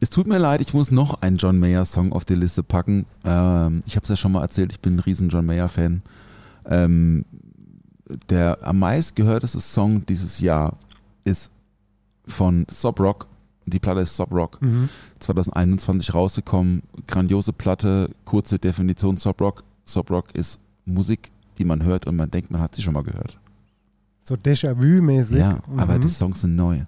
Es 0.00 0.10
tut 0.10 0.26
mir 0.26 0.38
leid, 0.38 0.60
ich 0.60 0.74
muss 0.74 0.90
noch 0.90 1.22
einen 1.22 1.36
John 1.36 1.60
Mayer 1.60 1.84
Song 1.84 2.12
auf 2.12 2.24
die 2.24 2.34
Liste 2.34 2.64
packen. 2.64 3.06
Ähm, 3.24 3.82
ich 3.86 3.94
habe 3.94 4.02
es 4.02 4.08
ja 4.08 4.16
schon 4.16 4.32
mal 4.32 4.42
erzählt, 4.42 4.72
ich 4.72 4.80
bin 4.80 4.96
ein 4.96 5.00
riesen 5.00 5.28
John 5.28 5.46
Mayer 5.46 5.68
Fan. 5.68 6.02
Ähm, 6.68 7.24
der 8.28 8.58
am 8.62 8.78
meist 8.78 9.16
gehörteste 9.16 9.60
Song 9.60 10.04
dieses 10.06 10.40
Jahr 10.40 10.76
ist 11.24 11.50
von 12.26 12.66
Sob 12.70 13.00
Rock. 13.00 13.26
Die 13.66 13.78
Platte 13.78 14.00
ist 14.00 14.16
Sob 14.16 14.32
Rock. 14.32 14.60
Mhm. 14.60 14.88
2021 15.20 16.14
rausgekommen. 16.14 16.82
Grandiose 17.06 17.52
Platte, 17.52 18.10
kurze 18.24 18.58
Definition 18.58 19.16
Sob 19.16 19.40
Rock. 19.40 19.64
Sob 19.84 20.10
Rock 20.10 20.34
ist 20.34 20.60
Musik, 20.84 21.30
die 21.58 21.64
man 21.64 21.82
hört 21.84 22.06
und 22.06 22.16
man 22.16 22.30
denkt, 22.30 22.50
man 22.50 22.60
hat 22.60 22.74
sie 22.74 22.82
schon 22.82 22.94
mal 22.94 23.02
gehört. 23.04 23.38
So 24.22 24.34
Déjà-vu-mäßig. 24.34 25.38
Ja, 25.38 25.58
aber 25.76 25.96
Mhm. 25.96 26.00
die 26.02 26.08
Songs 26.08 26.40
sind 26.42 26.56
neu. 26.56 26.82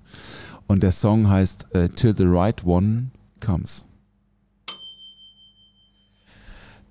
Und 0.67 0.83
der 0.83 0.93
Song 0.93 1.29
heißt 1.29 1.75
äh, 1.75 1.89
Till 1.89 2.15
the 2.17 2.25
Right 2.27 2.65
One 2.65 3.11
Comes. 3.45 3.85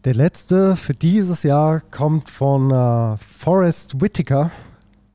Der 0.05 0.13
letzte 0.13 0.75
für 0.75 0.93
dieses 0.93 1.43
Jahr 1.43 1.79
kommt 1.79 2.29
von 2.29 2.71
äh, 2.71 3.17
Forrest 3.17 4.01
Whitaker, 4.01 4.51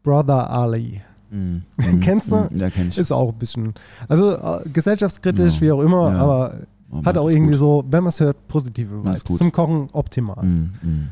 Brother 0.03 0.49
Ali. 0.51 1.03
Mm, 1.31 1.59
Kennst 2.01 2.31
du? 2.31 2.37
mm, 2.37 2.57
Ja, 2.57 2.71
kenn 2.71 2.89
ich. 2.89 2.97
Ist 2.97 3.13
auch 3.13 3.31
ein 3.33 3.39
bisschen, 3.39 3.75
also 4.09 4.33
äh, 4.35 4.67
gesellschaftskritisch, 4.73 5.57
Ja. 5.57 5.61
wie 5.61 5.73
auch 5.73 5.81
immer, 5.83 6.11
Ja. 6.13 6.19
aber 6.19 6.59
Oh, 6.91 7.05
hat 7.05 7.19
auch 7.19 7.29
irgendwie 7.29 7.51
gut. 7.53 7.61
so, 7.61 7.85
wenn 7.91 8.03
man 8.03 8.09
es 8.09 8.19
hört, 8.21 8.49
positive 8.49 9.05
Vibes. 9.05 9.23
Zum 9.25 9.53
Kochen 9.53 9.89
optimal. 9.93 10.43
Mm, 10.43 10.73
mm. 10.83 11.09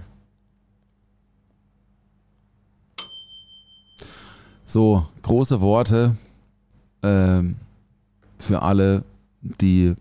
So, 4.64 5.06
große 5.20 5.60
Worte 5.60 6.16
ähm, 7.02 7.56
für 8.38 8.62
alle, 8.62 9.04
die 9.42 9.94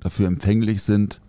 dafür 0.00 0.28
empfänglich 0.28 0.82
sind. 0.82 1.20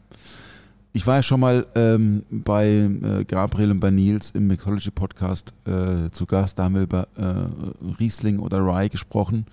Ich 0.98 1.06
war 1.06 1.18
ja 1.18 1.22
schon 1.22 1.42
mal 1.42 1.68
ähm, 1.76 2.24
bei 2.32 2.70
äh, 2.70 3.24
Gabriel 3.24 3.70
und 3.70 3.80
bei 3.80 3.92
Nils 3.92 4.32
im 4.32 4.48
Mixology 4.48 4.90
Podcast 4.90 5.54
äh, 5.68 6.10
zu 6.10 6.26
Gast. 6.26 6.58
Da 6.58 6.64
haben 6.64 6.74
wir 6.74 6.82
über 6.82 7.08
äh, 7.16 7.94
Riesling 8.00 8.40
oder 8.40 8.62
Rye 8.62 8.90
gesprochen. 8.90 9.46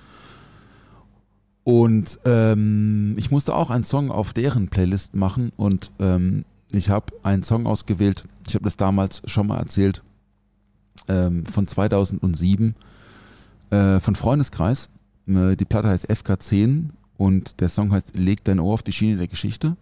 Und 1.62 2.18
ähm, 2.24 3.12
ich 3.18 3.30
musste 3.30 3.54
auch 3.54 3.68
einen 3.68 3.84
Song 3.84 4.10
auf 4.10 4.32
deren 4.32 4.68
Playlist 4.68 5.14
machen. 5.14 5.52
Und 5.58 5.90
ähm, 5.98 6.46
ich 6.72 6.88
habe 6.88 7.12
einen 7.22 7.42
Song 7.42 7.66
ausgewählt. 7.66 8.24
Ich 8.48 8.54
habe 8.54 8.64
das 8.64 8.78
damals 8.78 9.20
schon 9.26 9.46
mal 9.46 9.58
erzählt. 9.58 10.02
Ähm, 11.08 11.44
von 11.44 11.66
2007 11.66 12.74
äh, 13.68 14.00
von 14.00 14.16
Freundeskreis. 14.16 14.88
Äh, 15.28 15.56
die 15.56 15.66
Platte 15.66 15.88
heißt 15.88 16.08
FK10 16.08 16.88
und 17.18 17.60
der 17.60 17.68
Song 17.68 17.92
heißt 17.92 18.16
Leg 18.16 18.42
dein 18.44 18.60
Ohr 18.60 18.72
auf 18.72 18.82
die 18.82 18.92
Schiene 18.92 19.18
der 19.18 19.28
Geschichte. 19.28 19.76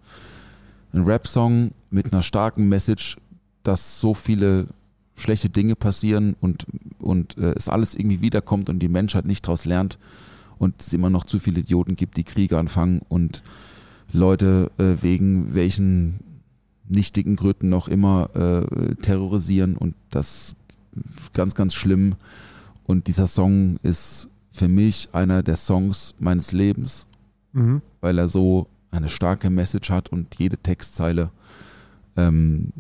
Ein 0.93 1.05
Rap-Song 1.05 1.73
mit 1.91 2.13
einer 2.13 2.23
starken 2.23 2.69
Message, 2.69 3.17
dass 3.63 4.01
so 4.01 4.15
viele 4.15 4.67
schlechte 5.15 5.49
Dinge 5.49 5.77
passieren 5.77 6.35
und, 6.41 6.67
und 6.99 7.37
äh, 7.39 7.53
es 7.57 7.69
alles 7.69 7.95
irgendwie 7.95 8.21
wiederkommt 8.21 8.69
und 8.69 8.79
die 8.81 8.89
Menschheit 8.89 9.25
nicht 9.25 9.45
daraus 9.47 9.65
lernt 9.65 9.99
und 10.59 10.81
es 10.81 10.93
immer 10.93 11.11
noch 11.11 11.25
zu 11.25 11.39
viele 11.39 11.61
Idioten 11.61 11.97
gibt, 11.97 12.17
die 12.17 12.25
Kriege 12.25 12.59
anfangen 12.59 13.03
und 13.09 13.43
Leute 14.13 14.71
äh, 14.79 15.03
wegen 15.03 15.55
welchen 15.55 16.21
nichtigen 16.89 17.37
Gründen 17.37 17.69
noch 17.69 17.89
immer 17.89 18.31
äh, 18.35 18.95
terrorisieren 18.97 19.77
und 19.77 19.95
das 20.11 20.55
ganz, 21.33 21.55
ganz 21.55 21.75
schlimm. 21.75 22.17
Und 22.85 23.07
dieser 23.07 23.27
Song 23.27 23.77
ist 23.83 24.29
für 24.53 24.69
mich 24.69 25.09
einer 25.13 25.43
der 25.43 25.57
Songs 25.57 26.15
meines 26.19 26.53
Lebens, 26.53 27.07
Mhm. 27.55 27.83
weil 28.01 28.19
er 28.19 28.29
so 28.29 28.67
eine 28.93 29.09
starke 29.09 29.51
Message 29.51 29.91
hat 29.91 30.11
und 30.11 30.37
jede 30.39 30.57
Textzeile 30.59 31.31
ähm, 32.17 32.73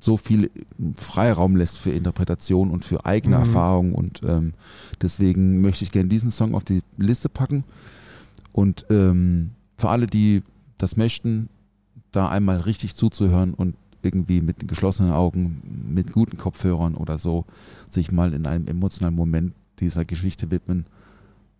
so 0.00 0.16
viel 0.16 0.50
Freiraum 0.96 1.56
lässt 1.56 1.78
für 1.78 1.90
Interpretation 1.90 2.70
und 2.70 2.84
für 2.84 3.04
eigene 3.04 3.36
Mhm. 3.36 3.42
Erfahrung. 3.42 3.94
Und 3.94 4.22
ähm, 4.26 4.54
deswegen 5.02 5.60
möchte 5.60 5.84
ich 5.84 5.92
gerne 5.92 6.08
diesen 6.08 6.30
Song 6.30 6.54
auf 6.54 6.64
die 6.64 6.82
Liste 6.96 7.28
packen. 7.28 7.64
Und 8.52 8.86
ähm, 8.88 9.50
für 9.76 9.90
alle, 9.90 10.06
die 10.06 10.42
das 10.78 10.96
möchten, 10.96 11.50
da 12.12 12.28
einmal 12.28 12.58
richtig 12.58 12.96
zuzuhören 12.96 13.52
und 13.52 13.76
irgendwie 14.02 14.40
mit 14.40 14.66
geschlossenen 14.66 15.12
Augen, 15.12 15.60
mit 15.92 16.12
guten 16.12 16.38
Kopfhörern 16.38 16.94
oder 16.94 17.18
so, 17.18 17.44
sich 17.90 18.10
mal 18.10 18.32
in 18.32 18.46
einem 18.46 18.66
emotionalen 18.66 19.14
Moment 19.14 19.52
dieser 19.78 20.06
Geschichte 20.06 20.50
widmen, 20.50 20.86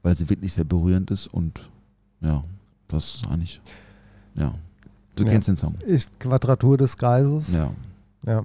weil 0.03 0.17
sie 0.17 0.31
wirklich 0.31 0.55
sehr 0.55 0.65
berührend 0.65 1.11
ist 1.11 1.27
und 1.27 1.69
ja, 2.23 2.43
das 2.91 3.15
ist 3.17 3.27
eigentlich, 3.31 3.61
ja. 4.35 4.53
Du 5.17 5.25
Ja. 5.25 5.31
kennst 5.31 5.49
den 5.49 5.57
Song. 5.57 5.75
Ich, 5.87 6.07
Quadratur 6.19 6.77
des 6.79 6.97
Kreises. 6.97 7.53
Ja. 7.55 7.71
Ja. 8.27 8.43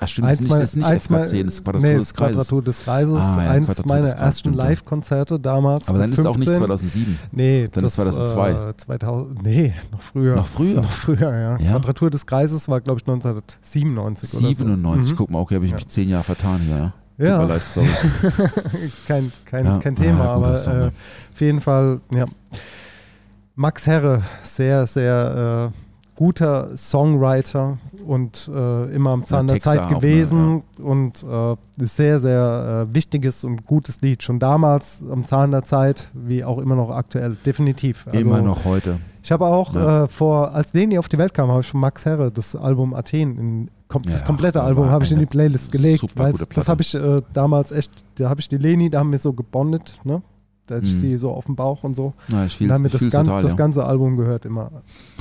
Ach 0.00 0.08
stimmt, 0.08 0.28
das 0.28 0.40
ist 0.40 0.40
nicht, 0.42 0.52
das 0.54 0.62
ist 0.70 0.76
nicht 0.76 0.86
eins 0.86 1.10
mein- 1.10 1.22
FK10, 1.24 1.44
das 1.44 1.54
ist 1.54 1.64
Quadratur 1.64 1.80
nee, 1.88 1.94
des 1.94 2.02
ist 2.04 2.14
Kreises. 2.14 2.34
Quadratur 2.36 2.62
des 2.62 2.78
Kreises. 2.84 3.16
Ah, 3.18 3.44
ja, 3.44 3.50
eins 3.50 3.66
Quadratur 3.66 3.86
meiner 3.88 4.08
ersten. 4.08 4.54
Live-Konzerte 4.54 5.38
damals. 5.38 5.88
Aber 5.88 5.98
dann 5.98 6.12
ist 6.12 6.18
es 6.18 6.26
auch 6.26 6.36
nicht 6.36 6.48
15. 6.48 6.64
2007. 6.66 7.18
Nee, 7.30 7.68
Dann 7.70 7.84
ist 7.84 7.98
das 7.98 8.06
2002. 8.06 8.50
Äh, 8.70 8.76
2000, 8.78 9.42
nee, 9.42 9.74
noch 9.92 10.00
früher. 10.00 10.36
Noch 10.36 10.46
früher? 10.46 10.76
Noch 10.80 10.90
früher, 10.90 11.32
ja. 11.38 11.58
Ja? 11.58 11.72
Quadratur 11.72 12.10
des 12.10 12.24
Kreises 12.26 12.68
war, 12.68 12.80
glaube 12.80 13.00
ich, 13.00 13.06
1997 13.06 14.32
oder 14.34 14.40
so. 14.42 14.48
97, 14.48 15.12
Mhm. 15.12 15.16
guck 15.16 15.30
mal, 15.30 15.38
okay, 15.40 15.56
habe 15.56 15.66
ich 15.66 15.70
Ja. 15.72 15.76
mich 15.76 15.88
zehn 15.88 16.08
Jahre 16.08 16.24
vertan 16.24 16.60
hier. 16.60 16.92
Ja. 17.18 17.26
Ja. 17.26 17.42
Leid, 17.42 17.62
sorry. 17.62 17.86
kein 19.06 19.30
kein, 19.44 19.80
kein 19.80 19.94
Thema, 19.94 20.30
ah, 20.30 20.36
guter 20.36 20.70
aber 20.72 20.84
äh, 20.86 20.86
auf 20.88 21.40
jeden 21.40 21.60
Fall, 21.60 22.00
ja. 22.12 22.24
Max 23.54 23.86
Herre, 23.86 24.22
sehr, 24.42 24.86
sehr 24.86 25.72
äh, 25.74 25.78
guter 26.16 26.76
Songwriter 26.76 27.78
und 28.06 28.50
äh, 28.54 28.84
immer 28.94 29.10
am 29.10 29.24
Zahn 29.24 29.46
Ja, 29.48 29.54
der 29.54 29.62
Zeit 29.62 29.80
auch, 29.80 29.90
ne, 29.90 29.96
gewesen 29.96 30.62
und 30.78 31.22
äh, 31.22 31.56
sehr, 31.84 32.18
sehr 32.18 32.86
äh, 32.90 32.94
wichtiges 32.94 33.44
und 33.44 33.66
gutes 33.66 34.00
Lied. 34.00 34.22
Schon 34.22 34.38
damals 34.38 35.04
am 35.10 35.24
Zahn 35.26 35.50
der 35.50 35.64
Zeit, 35.64 36.10
wie 36.14 36.44
auch 36.44 36.58
immer 36.58 36.76
noch 36.76 36.90
aktuell, 36.90 37.36
definitiv. 37.44 38.06
Also, 38.06 38.18
Immer 38.20 38.40
noch 38.40 38.64
heute. 38.64 38.98
Ich 39.22 39.30
habe 39.30 39.46
auch 39.46 39.74
Ja. 39.74 40.04
äh, 40.04 40.08
vor, 40.08 40.54
als 40.54 40.72
Leni 40.72 40.98
auf 40.98 41.08
die 41.08 41.18
Welt 41.18 41.34
kam, 41.34 41.50
habe 41.50 41.60
ich 41.60 41.68
von 41.68 41.80
Max 41.80 42.04
Herre 42.06 42.30
das 42.30 42.56
Album 42.56 42.94
Athen, 42.94 43.38
in, 43.38 43.70
das 44.04 44.20
Ja, 44.20 44.26
komplette 44.26 44.54
das 44.54 44.64
Album 44.64 44.88
habe 44.90 45.04
ich 45.04 45.12
in 45.12 45.18
die 45.18 45.26
Playlist 45.26 45.70
gelegt, 45.72 46.04
weil 46.16 46.32
das 46.54 46.68
habe 46.68 46.80
ich 46.82 46.94
äh, 46.94 47.20
damals 47.34 47.70
echt, 47.70 47.90
da 48.16 48.30
habe 48.30 48.40
ich 48.40 48.48
die 48.48 48.56
Leni, 48.56 48.88
da 48.90 49.00
haben 49.00 49.12
wir 49.12 49.18
so 49.18 49.32
gebondet, 49.34 50.00
ne? 50.04 50.22
Da 50.66 50.78
Mhm. 50.78 50.84
sie 50.84 51.16
so 51.16 51.30
auf 51.32 51.46
dem 51.46 51.56
Bauch 51.56 51.82
und 51.82 51.96
so. 51.96 52.14
Ja, 52.28 52.44
ich 52.44 52.52
Und 52.52 52.56
fühle 52.58 52.68
da 52.68 52.74
haben 52.74 52.84
wir 52.84 52.90
das, 52.90 53.00
gan 53.10 53.24
total, 53.26 53.42
das 53.42 53.50
ja. 53.52 53.56
ganze 53.56 53.84
Album 53.84 54.16
gehört 54.16 54.46
immer. 54.46 54.70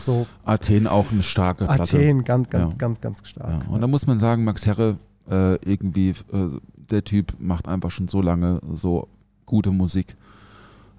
So 0.01 0.27
Athen 0.45 0.85
auch 0.87 1.11
eine 1.11 1.23
starke 1.23 1.65
Platte. 1.65 1.81
Athen, 1.81 2.23
ganz, 2.23 2.49
ganz, 2.49 2.73
Ja. 2.73 2.77
ganz, 2.77 3.01
ganz 3.01 3.27
stark. 3.27 3.63
Ja. 3.65 3.69
Und 3.73 3.81
da 3.81 3.87
muss 3.87 4.05
man 4.05 4.19
sagen, 4.19 4.43
Max 4.43 4.65
Herre, 4.65 4.97
äh, 5.29 5.55
irgendwie, 5.67 6.09
äh, 6.09 6.13
der 6.91 7.03
Typ 7.03 7.33
macht 7.39 7.67
einfach 7.67 7.89
schon 7.89 8.07
so 8.07 8.21
lange 8.21 8.59
so 8.73 9.07
gute 9.45 9.71
Musik. 9.71 10.15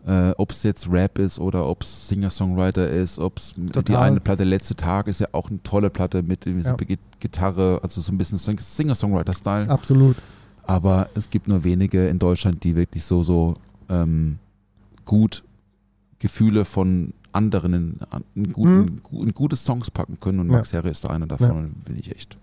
Äh, 0.04 0.32
ob 0.36 0.50
es 0.50 0.64
jetzt 0.64 0.90
Rap 0.90 1.18
ist 1.20 1.38
oder 1.38 1.64
ob 1.64 1.82
es 1.82 2.08
Singer-Songwriter 2.08 2.88
ist, 2.88 3.20
ob 3.20 3.36
es 3.38 3.54
die 3.56 3.94
eine 3.94 4.18
Platte 4.18 4.42
Letzte 4.42 4.74
Tag 4.74 5.06
ist 5.06 5.20
ja 5.20 5.28
auch 5.30 5.48
eine 5.48 5.62
tolle 5.62 5.90
Platte 5.90 6.24
mit 6.24 6.44
Ja. 6.44 6.74
Gi- 6.74 6.98
Gitarre, 7.20 7.78
also 7.84 8.00
so 8.00 8.10
ein 8.10 8.18
bisschen 8.18 8.38
Sing- 8.38 8.58
Singer-Songwriter-Style. 8.58 9.70
Absolut. 9.70 10.16
Aber 10.64 11.08
es 11.14 11.30
gibt 11.30 11.46
nur 11.46 11.62
wenige 11.62 12.08
in 12.08 12.18
Deutschland, 12.18 12.64
die 12.64 12.74
wirklich 12.74 13.04
so, 13.04 13.22
so 13.22 13.54
ähm, 13.88 14.38
gut 15.04 15.42
Gefühle 16.18 16.64
von 16.64 17.12
anderen 17.32 17.72
in, 17.74 17.98
in, 18.34 18.52
guten, 18.52 19.00
gu- 19.02 19.22
in 19.22 19.32
gute 19.32 19.56
Songs 19.56 19.90
packen 19.90 20.18
können. 20.20 20.40
Und 20.40 20.50
Ja. 20.50 20.56
Max 20.58 20.72
Herre 20.72 20.90
ist 20.90 21.04
da 21.04 21.08
einer 21.08 21.26
davon. 21.26 21.50
und 21.50 21.84
Bin 21.84 21.98
ich 21.98 22.10
echt 22.14 22.36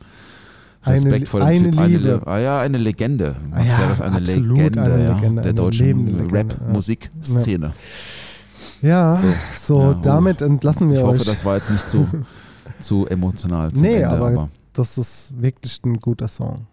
Eine- 0.81 0.95
Respekt 0.95 1.27
vor 1.27 1.39
dem 1.41 1.47
eine 1.47 1.71
Typ. 1.71 1.79
Eine, 1.79 1.87
Liebe. 1.97 2.03
Le- 2.09 2.21
ah, 2.27 2.39
ja, 2.39 2.59
eine 2.61 2.77
Legende. 2.77 3.35
Max 3.49 3.67
Ja, 3.67 3.77
Herre 3.77 3.93
ist 3.93 4.01
eine 4.01 4.19
Legende, 4.19 4.81
eine 4.81 5.03
ja, 5.03 5.13
Legende, 5.15 5.41
der 5.41 5.51
eine 5.51 5.53
deutschen 5.53 6.17
ja. 6.19 6.25
Rap-Musikszene. 6.31 7.73
Ja, 8.81 9.17
So. 9.17 9.27
so, 9.61 9.81
Ja, 9.81 9.89
oh. 9.91 9.93
damit 10.01 10.41
entlassen 10.41 10.89
wir 10.89 10.97
Ich 10.97 11.03
euch. 11.03 11.07
hoffe, 11.09 11.25
das 11.25 11.43
war 11.45 11.55
jetzt 11.57 11.69
nicht 11.69 11.89
zu, 11.89 12.07
zu 12.79 13.05
emotional 13.07 13.71
zum 13.73 13.81
Nee, 13.81 13.95
Ende, 13.95 14.09
aber- 14.09 14.27
aber 14.27 14.49
Das 14.73 14.97
ist 14.97 15.33
wirklich 15.39 15.79
ein 15.83 15.99
guter 15.99 16.27
Song. 16.27 16.65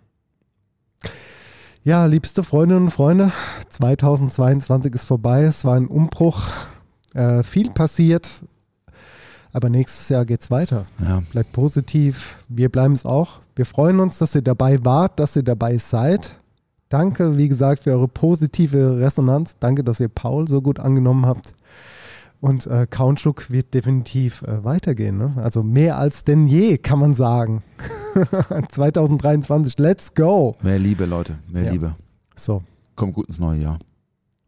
Ja, 1.87 2.05
liebste 2.05 2.43
Freundinnen 2.43 2.87
und 2.87 2.91
Freunde, 2.91 3.31
2022 3.69 4.93
ist 4.93 5.05
vorbei. 5.05 5.45
Es 5.45 5.65
war 5.65 5.77
ein 5.77 5.87
Umbruch. 5.87 6.49
Äh, 7.15 7.45
viel 7.45 7.71
passiert. 7.71 8.29
Aber 9.53 9.69
nächstes 9.69 10.09
Jahr 10.09 10.25
geht's 10.25 10.51
weiter. 10.51 10.87
ja, 10.99 11.23
Bleibt 11.31 11.53
positiv. 11.53 12.45
Wir 12.49 12.71
bleiben 12.71 12.95
es 12.95 13.07
auch. 13.07 13.39
Wir 13.55 13.67
freuen 13.67 14.01
uns, 14.01 14.19
dass 14.19 14.35
ihr 14.35 14.43
dabei 14.43 14.85
wart, 14.85 15.21
dass 15.21 15.37
ihr 15.37 15.45
dabei 15.45 15.79
seid. 15.79 16.35
Danke, 16.89 17.39
wie 17.39 17.47
gesagt, 17.47 17.85
für 17.85 17.93
eure 17.93 18.09
positive 18.09 18.99
Resonanz. 18.99 19.55
Danke, 19.61 19.85
dass 19.85 20.01
ihr 20.01 20.09
Paul 20.09 20.49
so 20.49 20.61
gut 20.61 20.81
angenommen 20.81 21.25
habt. 21.25 21.55
Und 22.47 22.65
äh, 22.69 22.87
Countschluck 22.89 23.51
wird 23.51 23.75
definitiv 23.75 24.43
äh, 24.43 24.63
weitergehen. 24.63 25.19
Ne? 25.19 25.35
Also 25.37 25.65
mehr 25.65 25.99
als 25.99 26.23
denn 26.23 26.47
je, 26.47 26.79
kann 26.79 27.01
man 27.01 27.13
sagen. 27.13 27.65
2023, 28.69 29.77
let's 29.81 30.15
go. 30.15 30.55
mehr 30.63 30.79
Liebe, 30.79 31.07
Leute, 31.07 31.41
mehr 31.49 31.65
Ja. 31.65 31.73
Liebe. 31.73 31.97
So, 32.37 32.63
Kommt 32.95 33.15
gut 33.15 33.27
ins 33.27 33.41
neue 33.41 33.61
Jahr. 33.61 33.81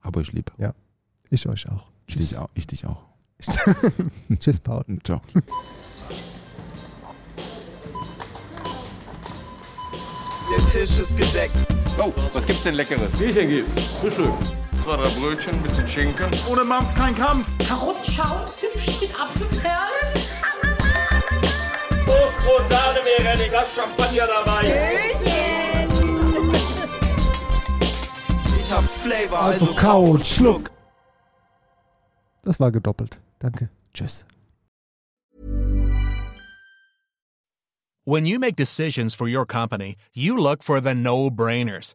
Hab 0.00 0.16
euch 0.16 0.32
lieb. 0.32 0.52
ich 1.28 1.48
euch 1.48 1.68
auch. 1.68 1.88
Ich 2.06 2.14
dich 2.14 2.38
auch. 2.38 2.48
Ich 2.54 2.68
dich 2.68 2.86
auch. 2.86 3.04
Tschüss, 4.38 4.60
Paul. 4.60 4.84
Ciao. 5.04 5.20
Der 10.50 10.70
Tisch 10.70 10.98
ist 11.00 11.16
gedeckt. 11.16 11.56
Oh, 12.00 12.12
was 12.32 12.46
gibt's 12.46 12.62
denn 12.62 12.74
Leckeres? 12.74 13.10
Bierchen 13.18 13.48
gibt's. 13.48 13.86
Frühstück. 14.00 14.32
Zwei, 14.88 14.96
drei 14.96 15.20
Brötchen, 15.20 15.54
ein 15.54 15.62
bisschen 15.62 15.86
Schinken. 15.86 16.30
Ohne 16.50 16.64
Mampf 16.64 16.94
kein 16.94 17.14
Kampf. 17.14 17.46
Karottenschaum, 17.68 18.46
Zimtstück, 18.46 19.10
Apfelperlen. 19.20 20.14
Toastbrot, 22.06 22.68
Sahne 22.70 23.00
wäre 23.04 23.28
ein 23.28 23.50
Glas 23.50 23.68
Champagner 23.74 24.26
dabei. 24.26 25.10
Ich 28.58 28.72
hab 28.72 28.84
Flavor, 28.84 29.38
Also 29.40 29.66
also, 29.66 29.76
kau 29.76 30.04
und 30.04 30.26
schluck. 30.26 30.70
Das 32.42 32.58
war 32.58 32.72
gedoppelt. 32.72 33.20
Danke. 33.40 33.68
Tschüss. 33.92 34.24
When 38.06 38.24
you 38.24 38.38
make 38.38 38.56
decisions 38.56 39.14
for 39.14 39.28
your 39.28 39.44
company, 39.44 39.96
you 40.14 40.38
look 40.38 40.64
for 40.64 40.80
the 40.80 40.94
no-brainers. 40.94 41.94